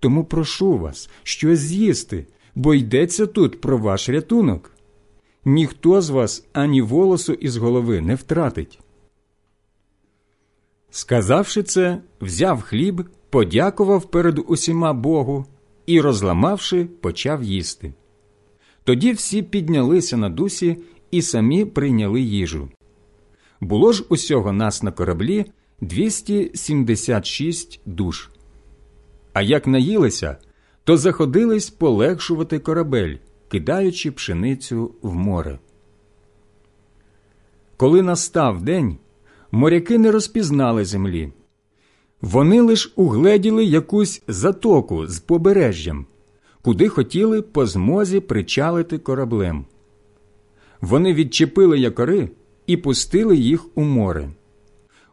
Тому 0.00 0.24
прошу 0.24 0.78
вас 0.78 1.10
щось 1.22 1.60
з'їсти, 1.60 2.26
бо 2.54 2.74
йдеться 2.74 3.26
тут 3.26 3.60
про 3.60 3.78
ваш 3.78 4.08
рятунок. 4.08 4.72
Ніхто 5.44 6.00
з 6.00 6.10
вас 6.10 6.46
ані 6.52 6.82
волосу 6.82 7.32
із 7.32 7.56
голови 7.56 8.00
не 8.00 8.14
втратить. 8.14 8.78
Сказавши 10.90 11.62
це, 11.62 11.98
взяв 12.20 12.62
хліб, 12.62 13.04
подякував 13.30 14.10
перед 14.10 14.38
усіма 14.46 14.92
Богу 14.92 15.46
і, 15.86 16.00
розламавши, 16.00 16.84
почав 16.84 17.42
їсти. 17.42 17.92
Тоді 18.84 19.12
всі 19.12 19.42
піднялися 19.42 20.16
на 20.16 20.28
дусі 20.28 20.76
і 21.10 21.22
самі 21.22 21.64
прийняли 21.64 22.20
їжу. 22.20 22.68
Було 23.60 23.92
ж 23.92 24.04
усього 24.08 24.52
нас 24.52 24.82
на 24.82 24.92
кораблі 24.92 25.46
276 25.80 27.80
душ. 27.86 28.30
А 29.32 29.42
як 29.42 29.66
наїлися, 29.66 30.36
то 30.84 30.96
заходились 30.96 31.70
полегшувати 31.70 32.58
корабель, 32.58 33.16
кидаючи 33.48 34.10
пшеницю 34.10 34.94
в 35.02 35.14
море. 35.14 35.58
Коли 37.76 38.02
настав 38.02 38.62
день, 38.62 38.96
моряки 39.50 39.98
не 39.98 40.10
розпізнали 40.10 40.84
землі. 40.84 41.32
Вони 42.22 42.60
лиш 42.60 42.92
угледіли 42.96 43.64
якусь 43.64 44.22
затоку 44.28 45.06
з 45.06 45.18
побережжям 45.18 46.06
куди 46.62 46.88
хотіли 46.88 47.42
по 47.42 47.66
змозі 47.66 48.20
причалити 48.20 48.98
кораблем. 48.98 49.64
Вони 50.80 51.14
відчепили 51.14 51.78
якори 51.78 52.28
і 52.66 52.76
пустили 52.76 53.36
їх 53.36 53.66
у 53.74 53.82
море. 53.82 54.28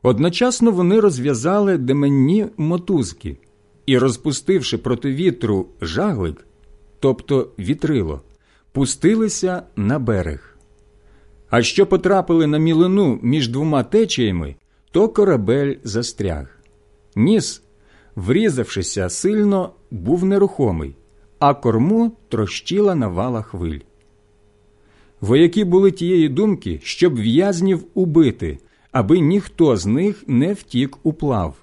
Одночасно 0.03 0.71
вони 0.71 0.99
розв'язали 0.99 1.77
деменні 1.77 2.47
мотузки 2.57 3.37
і, 3.85 3.97
розпустивши 3.97 4.77
проти 4.77 5.11
вітру 5.11 5.67
жаглик, 5.81 6.45
тобто 6.99 7.49
вітрило, 7.59 8.21
пустилися 8.71 9.63
на 9.75 9.99
берег. 9.99 10.57
А 11.49 11.61
що 11.61 11.85
потрапили 11.85 12.47
на 12.47 12.57
мілину 12.57 13.19
між 13.21 13.47
двома 13.47 13.83
течіями, 13.83 14.55
то 14.91 15.09
корабель 15.09 15.75
застряг. 15.83 16.58
Ніс, 17.15 17.63
врізавшися 18.15 19.09
сильно, 19.09 19.71
був 19.91 20.25
нерухомий, 20.25 20.95
а 21.39 21.53
корму 21.53 22.11
трощила 22.29 22.95
навала 22.95 23.41
хвиль. 23.41 23.79
Вояки 25.21 25.63
були 25.63 25.91
тієї 25.91 26.29
думки, 26.29 26.79
щоб 26.83 27.15
в'язнів 27.15 27.83
убити, 27.93 28.59
аби 28.91 29.19
ніхто 29.19 29.77
з 29.77 29.85
них 29.85 30.23
не 30.27 30.53
втік 30.53 30.97
у 31.03 31.13
плав. 31.13 31.55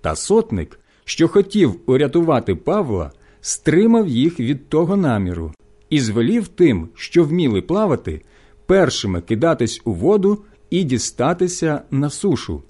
Та 0.00 0.16
сотник, 0.16 0.80
що 1.04 1.28
хотів 1.28 1.80
урятувати 1.86 2.54
Павла, 2.54 3.12
стримав 3.40 4.08
їх 4.08 4.40
від 4.40 4.68
того 4.68 4.96
наміру 4.96 5.52
і 5.90 6.00
звелів 6.00 6.48
тим, 6.48 6.88
що 6.94 7.24
вміли 7.24 7.62
плавати, 7.62 8.22
першими 8.66 9.20
кидатись 9.20 9.82
у 9.84 9.92
воду 9.92 10.38
і 10.70 10.84
дістатися 10.84 11.82
на 11.90 12.10
сушу, 12.10 12.62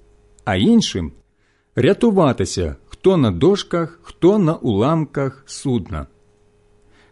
а 0.45 0.55
іншим 0.55 1.11
рятуватися 1.75 2.75
хто 2.99 3.17
на 3.17 3.31
дошках, 3.31 3.99
хто 4.03 4.37
на 4.37 4.55
уламках 4.55 5.43
судна. 5.45 6.07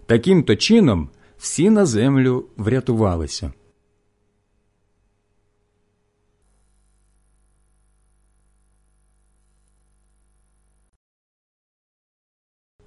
Таким 0.05 0.43
то 0.43 0.55
чином 0.55 1.09
всі 1.37 1.69
на 1.69 1.85
землю 1.85 2.45
врятувалися. 2.57 3.53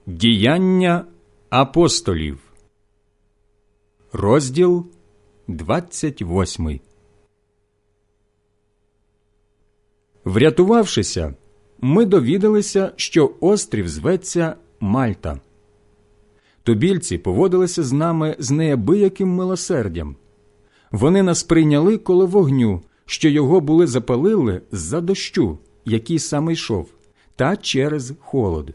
Діяння 0.07 1.07
апостолів, 1.51 2.53
розділ 4.13 4.87
28 5.49 6.81
Врятувавшися, 10.25 11.35
ми 11.81 12.05
довідалися, 12.05 12.93
що 12.97 13.31
острів 13.41 13.89
зветься 13.89 14.55
Мальта. 14.81 15.41
Тубільці 16.63 17.19
поводилися 17.19 17.83
з 17.83 17.93
нами 17.93 18.37
з 18.39 18.51
неабияким 18.51 19.29
милосердям. 19.29 20.17
Вони 20.93 21.23
нас 21.23 21.43
прийняли 21.43 21.99
коло 21.99 22.27
вогню, 22.27 22.83
що 23.07 23.29
його 23.29 23.61
були 23.61 23.87
запалили 23.87 24.63
з-за 24.73 25.01
дощу, 25.01 25.59
який 25.85 26.19
саме 26.19 26.53
йшов, 26.53 26.89
та 27.37 27.57
через 27.57 28.13
холод. 28.21 28.75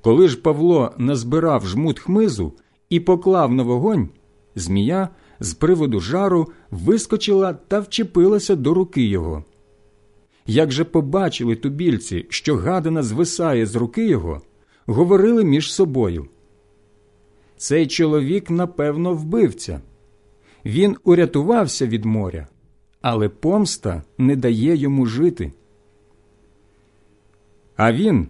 Коли 0.00 0.28
ж 0.28 0.36
Павло 0.36 0.92
назбирав 0.98 1.66
жмут 1.66 1.98
хмизу 1.98 2.52
і 2.88 3.00
поклав 3.00 3.52
на 3.52 3.62
вогонь, 3.62 4.08
змія 4.54 5.08
з 5.40 5.54
приводу 5.54 6.00
жару 6.00 6.48
вискочила 6.70 7.52
та 7.52 7.80
вчепилася 7.80 8.56
до 8.56 8.74
руки 8.74 9.02
його. 9.02 9.44
Як 10.50 10.72
же 10.72 10.84
побачили 10.84 11.56
тубільці, 11.56 12.26
що 12.28 12.56
гадина 12.56 13.02
звисає 13.02 13.66
з 13.66 13.76
руки 13.76 14.06
його, 14.06 14.40
говорили 14.86 15.44
між 15.44 15.72
собою. 15.74 16.26
Цей 17.56 17.86
чоловік, 17.86 18.50
напевно, 18.50 19.14
вбивця. 19.14 19.80
Він 20.64 20.96
урятувався 21.04 21.86
від 21.86 22.04
моря, 22.04 22.46
але 23.00 23.28
помста 23.28 24.02
не 24.18 24.36
дає 24.36 24.76
йому 24.76 25.06
жити. 25.06 25.52
А 27.76 27.92
він, 27.92 28.28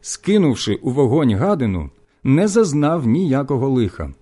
скинувши 0.00 0.74
у 0.74 0.90
вогонь 0.90 1.34
гадину, 1.34 1.90
не 2.24 2.48
зазнав 2.48 3.06
ніякого 3.06 3.68
лиха. 3.68 4.14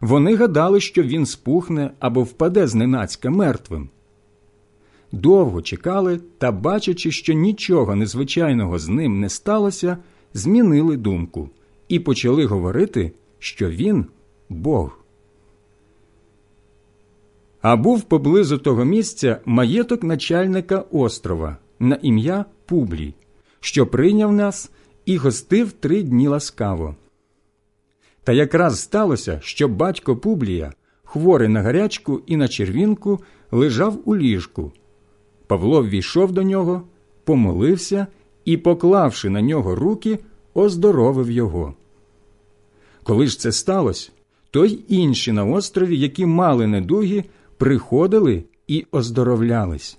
Вони 0.00 0.36
гадали, 0.36 0.80
що 0.80 1.02
він 1.02 1.26
спухне 1.26 1.90
або 1.98 2.22
впаде 2.22 2.66
зненацька 2.66 3.30
мертвим. 3.30 3.88
Довго 5.12 5.62
чекали 5.62 6.20
та, 6.38 6.52
бачачи, 6.52 7.10
що 7.10 7.32
нічого 7.32 7.94
незвичайного 7.96 8.78
з 8.78 8.88
ним 8.88 9.20
не 9.20 9.28
сталося, 9.28 9.98
змінили 10.34 10.96
думку 10.96 11.50
і 11.88 11.98
почали 11.98 12.46
говорити, 12.46 13.12
що 13.38 13.70
він 13.70 14.06
Бог. 14.48 14.98
А 17.62 17.76
був 17.76 18.02
поблизу 18.02 18.58
того 18.58 18.84
місця 18.84 19.40
маєток 19.44 20.02
начальника 20.02 20.84
острова 20.90 21.56
на 21.78 21.98
ім'я 22.02 22.44
Публій, 22.66 23.14
що 23.60 23.86
прийняв 23.86 24.32
нас 24.32 24.70
і 25.06 25.16
гостив 25.16 25.72
три 25.72 26.02
дні 26.02 26.28
ласкаво. 26.28 26.96
Та 28.24 28.32
якраз 28.32 28.80
сталося, 28.80 29.40
що 29.42 29.68
батько 29.68 30.16
Публія, 30.16 30.72
хворий 31.04 31.48
на 31.48 31.62
гарячку 31.62 32.22
і 32.26 32.36
на 32.36 32.48
червінку, 32.48 33.20
лежав 33.50 33.98
у 34.04 34.16
ліжку. 34.16 34.72
Павло 35.48 35.82
ввійшов 35.82 36.32
до 36.32 36.42
нього, 36.42 36.82
помолився 37.24 38.06
і, 38.44 38.56
поклавши 38.56 39.30
на 39.30 39.42
нього 39.42 39.74
руки, 39.74 40.18
оздоровив 40.54 41.30
його. 41.30 41.74
Коли 43.02 43.26
ж 43.26 43.38
це 43.38 43.52
сталося, 43.52 44.10
то 44.50 44.64
й 44.64 44.80
інші 44.88 45.32
на 45.32 45.44
острові, 45.44 45.98
які 45.98 46.26
мали 46.26 46.66
недуги, 46.66 47.24
приходили 47.56 48.44
і 48.66 48.86
оздоровлялись. 48.90 49.98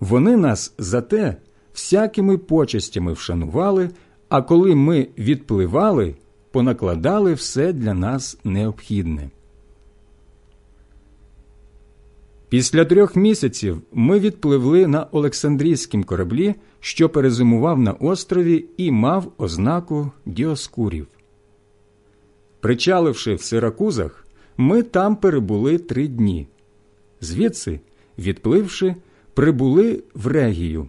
Вони 0.00 0.36
нас 0.36 0.74
за 0.78 1.00
те 1.00 1.36
всякими 1.74 2.38
почестями 2.38 3.12
вшанували, 3.12 3.90
а 4.28 4.42
коли 4.42 4.74
ми 4.74 5.08
відпливали, 5.18 6.14
понакладали 6.50 7.34
все 7.34 7.72
для 7.72 7.94
нас 7.94 8.38
необхідне. 8.44 9.30
Після 12.48 12.84
трьох 12.84 13.16
місяців 13.16 13.82
ми 13.92 14.18
відпливли 14.18 14.86
на 14.86 15.06
Олександрійськім 15.12 16.04
кораблі, 16.04 16.54
що 16.80 17.08
перезимував 17.08 17.78
на 17.78 17.92
острові 17.92 18.64
і 18.76 18.90
мав 18.90 19.32
ознаку 19.38 20.10
діоскурів. 20.26 21.06
Причаливши 22.60 23.34
в 23.34 23.42
Сиракузах, 23.42 24.26
ми 24.56 24.82
там 24.82 25.16
перебули 25.16 25.78
три 25.78 26.08
дні. 26.08 26.46
Звідси, 27.20 27.80
відпливши, 28.18 28.94
прибули 29.34 30.02
в 30.14 30.26
Регію. 30.26 30.88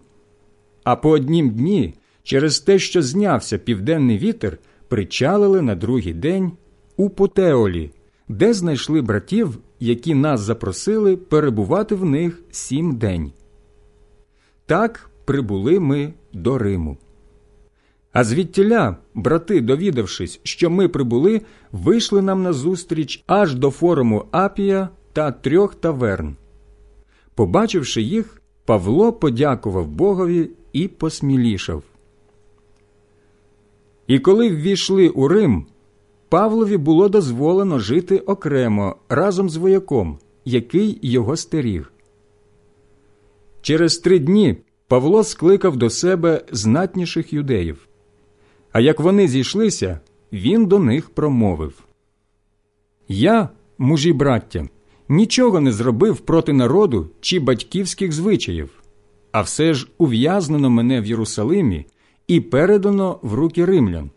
А 0.83 0.95
по 0.95 1.09
однім 1.09 1.49
дні, 1.49 1.93
через 2.23 2.59
те, 2.59 2.79
що 2.79 3.01
знявся 3.01 3.57
південний 3.57 4.17
вітер, 4.17 4.57
причалили 4.87 5.61
на 5.61 5.75
другий 5.75 6.13
день 6.13 6.51
у 6.97 7.09
Потеолі, 7.09 7.91
де 8.27 8.53
знайшли 8.53 9.01
братів, 9.01 9.57
які 9.79 10.15
нас 10.15 10.41
запросили 10.41 11.17
перебувати 11.17 11.95
в 11.95 12.05
них 12.05 12.43
сім 12.51 12.95
день. 12.95 13.31
Так 14.65 15.09
прибули 15.25 15.79
ми 15.79 16.13
до 16.33 16.57
Риму. 16.57 16.97
А 18.11 18.23
звідтіля, 18.23 18.97
брати, 19.13 19.61
довідавшись, 19.61 20.39
що 20.43 20.69
ми 20.69 20.87
прибули, 20.87 21.41
вийшли 21.71 22.21
нам 22.21 22.43
назустріч 22.43 23.23
аж 23.27 23.55
до 23.55 23.71
форуму 23.71 24.25
Апія 24.31 24.89
та 25.13 25.31
трьох 25.31 25.75
таверн. 25.75 26.35
Побачивши 27.35 28.01
їх, 28.01 28.41
Павло 28.65 29.13
подякував 29.13 29.87
Богові 29.87 30.49
і 30.73 30.87
посмілішав. 30.87 31.83
І 34.07 34.19
коли 34.19 34.49
ввійшли 34.49 35.09
у 35.09 35.27
Рим, 35.27 35.65
Павлові 36.29 36.77
було 36.77 37.09
дозволено 37.09 37.79
жити 37.79 38.17
окремо 38.19 38.95
разом 39.09 39.49
з 39.49 39.55
вояком, 39.55 40.19
який 40.45 40.99
його 41.01 41.35
стеріг. 41.37 41.93
Через 43.61 43.97
три 43.97 44.19
дні 44.19 44.57
Павло 44.87 45.23
скликав 45.23 45.77
до 45.77 45.89
себе 45.89 46.45
знатніших 46.51 47.33
юдеїв. 47.33 47.87
А 48.71 48.79
як 48.79 48.99
вони 48.99 49.27
зійшлися, 49.27 49.99
він 50.33 50.65
до 50.65 50.79
них 50.79 51.09
промовив 51.09 51.83
Я, 53.07 53.49
мужі 53.77 54.13
браття, 54.13 54.69
нічого 55.09 55.59
не 55.59 55.71
зробив 55.71 56.19
проти 56.19 56.53
народу 56.53 57.09
чи 57.21 57.39
батьківських 57.39 58.11
звичаїв, 58.11 58.83
а 59.31 59.41
все 59.41 59.73
ж 59.73 59.87
ув'язнено 59.97 60.69
мене 60.69 61.01
в 61.01 61.05
Єрусалимі 61.05 61.85
і 62.27 62.41
передано 62.41 63.19
в 63.21 63.33
руки 63.33 63.65
римлян. 63.65 64.09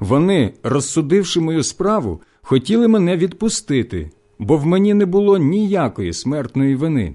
Вони, 0.00 0.54
розсудивши 0.62 1.40
мою 1.40 1.62
справу, 1.62 2.20
хотіли 2.42 2.88
мене 2.88 3.16
відпустити, 3.16 4.10
бо 4.38 4.56
в 4.56 4.66
мені 4.66 4.94
не 4.94 5.06
було 5.06 5.38
ніякої 5.38 6.12
смертної 6.12 6.74
вини. 6.74 7.14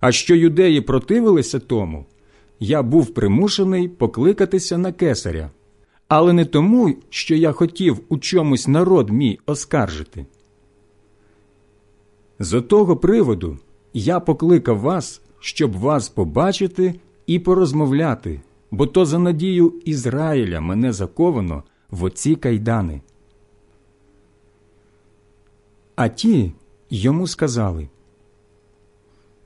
А 0.00 0.12
що 0.12 0.34
юдеї 0.34 0.80
противилися 0.80 1.58
тому, 1.58 2.06
я 2.60 2.82
був 2.82 3.14
примушений 3.14 3.88
покликатися 3.88 4.78
на 4.78 4.92
кесаря, 4.92 5.50
але 6.08 6.32
не 6.32 6.44
тому, 6.44 6.96
що 7.10 7.34
я 7.34 7.52
хотів 7.52 8.00
у 8.08 8.18
чомусь 8.18 8.68
народ 8.68 9.10
мій 9.10 9.38
оскаржити. 9.46 10.26
З 12.38 12.60
того 12.60 12.96
приводу 12.96 13.58
я 13.94 14.20
покликав 14.20 14.78
вас, 14.78 15.22
щоб 15.40 15.78
вас 15.78 16.08
побачити 16.08 16.94
і 17.26 17.38
порозмовляти, 17.38 18.40
бо 18.70 18.86
то 18.86 19.04
за 19.04 19.18
надію 19.18 19.72
Ізраїля 19.84 20.60
мене 20.60 20.92
заковано 20.92 21.62
в 21.90 22.04
оці 22.04 22.36
кайдани. 22.36 23.00
А 25.96 26.08
ті 26.08 26.52
йому 26.90 27.26
сказали 27.26 27.88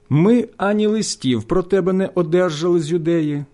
Ми 0.09 0.49
ані 0.57 0.87
листів 0.87 1.45
про 1.45 1.63
тебе 1.63 1.93
не 1.93 2.11
одержали 2.15 2.81
з 2.81 2.91
юдеї, 2.91 3.45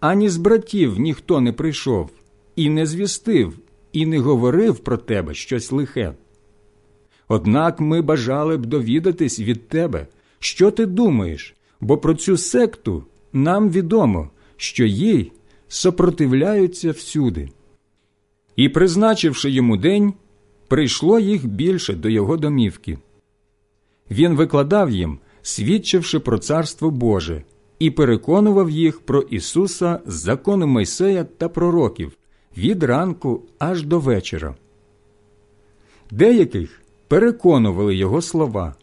ані 0.00 0.28
з 0.28 0.36
братів 0.36 0.98
ніхто 0.98 1.40
не 1.40 1.52
прийшов, 1.52 2.10
і 2.56 2.70
не 2.70 2.86
звістив, 2.86 3.58
і 3.92 4.06
не 4.06 4.18
говорив 4.18 4.78
про 4.78 4.96
тебе 4.96 5.34
щось 5.34 5.72
лихе. 5.72 6.14
Однак 7.28 7.80
ми 7.80 8.02
бажали 8.02 8.56
б 8.56 8.66
довідатись 8.66 9.40
від 9.40 9.68
тебе, 9.68 10.06
що 10.38 10.70
ти 10.70 10.86
думаєш, 10.86 11.54
бо 11.80 11.98
про 11.98 12.14
цю 12.14 12.36
секту 12.36 13.04
нам 13.32 13.70
відомо, 13.70 14.30
що 14.56 14.84
їй 14.84 15.32
сопротивляються 15.68 16.90
всюди. 16.90 17.48
І, 18.56 18.68
призначивши 18.68 19.50
йому 19.50 19.76
день, 19.76 20.14
прийшло 20.68 21.18
їх 21.18 21.46
більше 21.46 21.94
до 21.94 22.08
його 22.08 22.36
домівки. 22.36 22.98
Він 24.10 24.34
викладав 24.34 24.90
їм, 24.90 25.18
свідчивши 25.42 26.18
про 26.18 26.38
Царство 26.38 26.90
Боже, 26.90 27.42
і 27.78 27.90
переконував 27.90 28.70
їх 28.70 29.00
про 29.00 29.20
Ісуса 29.22 30.00
з 30.06 30.14
закону 30.14 30.66
Мойсея 30.66 31.24
та 31.24 31.48
пророків 31.48 32.12
від 32.56 32.82
ранку 32.82 33.42
аж 33.58 33.82
до 33.82 33.98
вечора. 33.98 34.54
Деяких 36.10 36.82
переконували 37.08 37.96
його 37.96 38.22
слова, 38.22 38.74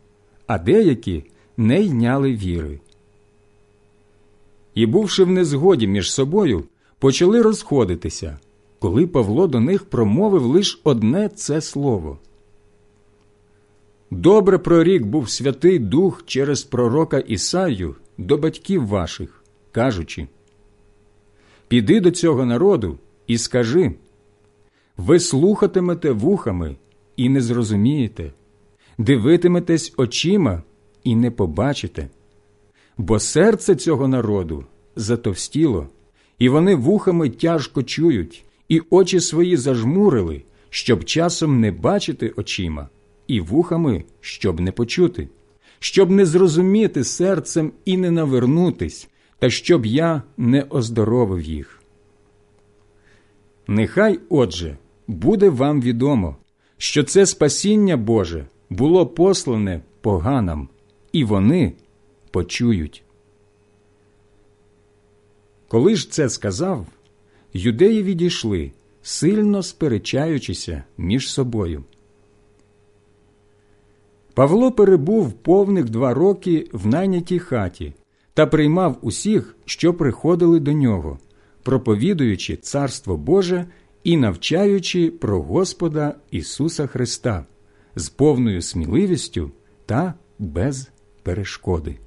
а 0.48 0.59
деякі 0.59 1.24
не 1.58 1.82
йняли 1.82 2.35
віри. 2.35 2.80
І, 4.75 4.85
бувши 4.85 5.24
в 5.24 5.30
незгоді 5.30 5.88
між 5.88 6.14
собою, 6.14 6.64
почали 7.00 7.41
розходитися, 7.41 8.40
коли 8.81 9.07
Павло 9.07 9.47
до 9.47 9.59
них 9.59 9.85
промовив 9.85 10.45
лише 10.45 10.79
одне 10.83 11.29
це 11.29 11.61
слово. 11.61 12.19
Добре 14.11 14.57
прорік 14.57 15.05
був 15.05 15.29
Святий 15.29 15.79
Дух 15.79 16.23
через 16.25 16.63
пророка 16.63 17.19
Ісаю 17.19 17.95
до 18.17 18.37
батьків 18.37 18.87
ваших, 18.87 19.43
кажучи 19.71 20.27
Піди 21.67 21.99
до 21.99 22.11
цього 22.11 22.45
народу 22.45 22.97
і 23.27 23.37
скажи 23.37 23.93
ви 24.97 25.19
слухатимете 25.19 26.11
вухами 26.11 26.75
і 27.17 27.29
не 27.29 27.41
зрозумієте, 27.41 28.31
дивитиметесь 28.97 29.93
очима 29.97 30.63
і 31.03 31.15
не 31.15 31.31
побачите, 31.31 32.09
бо 32.97 33.19
серце 33.19 33.75
цього 33.75 34.07
народу 34.07 34.65
затовстіло, 34.95 35.87
і 36.39 36.49
вони 36.49 36.75
вухами 36.75 37.29
тяжко 37.29 37.83
чують, 37.83 38.45
і 38.72 38.82
очі 38.90 39.19
свої 39.19 39.58
зажмурили, 39.58 40.43
щоб 40.69 41.06
часом 41.06 41.59
не 41.59 41.72
бачити 41.72 42.33
очима, 42.35 42.90
і 43.27 43.41
вухами, 43.41 44.03
щоб 44.22 44.59
не 44.59 44.72
почути, 44.72 45.30
щоб 45.80 46.11
не 46.11 46.25
зрозуміти 46.25 47.03
серцем 47.03 47.72
і 47.85 47.98
не 47.98 48.11
навернутись, 48.11 49.09
та 49.40 49.50
щоб 49.50 49.85
я 49.85 50.24
не 50.38 50.61
оздоровив 50.69 51.41
їх. 51.41 51.82
Нехай, 53.67 54.19
отже, 54.30 54.77
буде 55.08 55.50
вам 55.50 55.82
відомо, 55.82 56.35
що 56.77 57.03
це 57.03 57.25
спасіння 57.25 57.98
Боже 57.98 58.45
було 58.69 59.08
послане 59.08 59.82
поганам, 60.01 60.69
і 61.11 61.24
вони 61.24 61.74
почують. 62.32 63.03
Коли 65.67 65.95
ж 65.95 66.11
це 66.11 66.30
сказав, 66.30 66.85
юдеї 67.53 68.03
відійшли, 68.03 68.71
сильно 69.01 69.63
сперечаючися 69.63 70.83
між 70.97 71.31
собою. 71.31 71.83
Павло 74.33 74.71
перебув 74.71 75.33
повних 75.33 75.89
два 75.89 76.13
роки 76.13 76.67
в 76.73 76.88
найнятій 76.88 77.39
хаті 77.39 77.93
та 78.33 78.47
приймав 78.47 78.97
усіх, 79.01 79.55
що 79.65 79.93
приходили 79.93 80.59
до 80.59 80.73
нього, 80.73 81.19
проповідуючи 81.63 82.55
Царство 82.55 83.17
Боже 83.17 83.65
і 84.03 84.17
навчаючи 84.17 85.11
про 85.11 85.41
Господа 85.41 86.15
Ісуса 86.31 86.88
Христа 86.88 87.45
з 87.95 88.09
повною 88.09 88.61
сміливістю 88.61 89.51
та 89.85 90.13
без 90.39 90.89
перешкоди. 91.23 91.97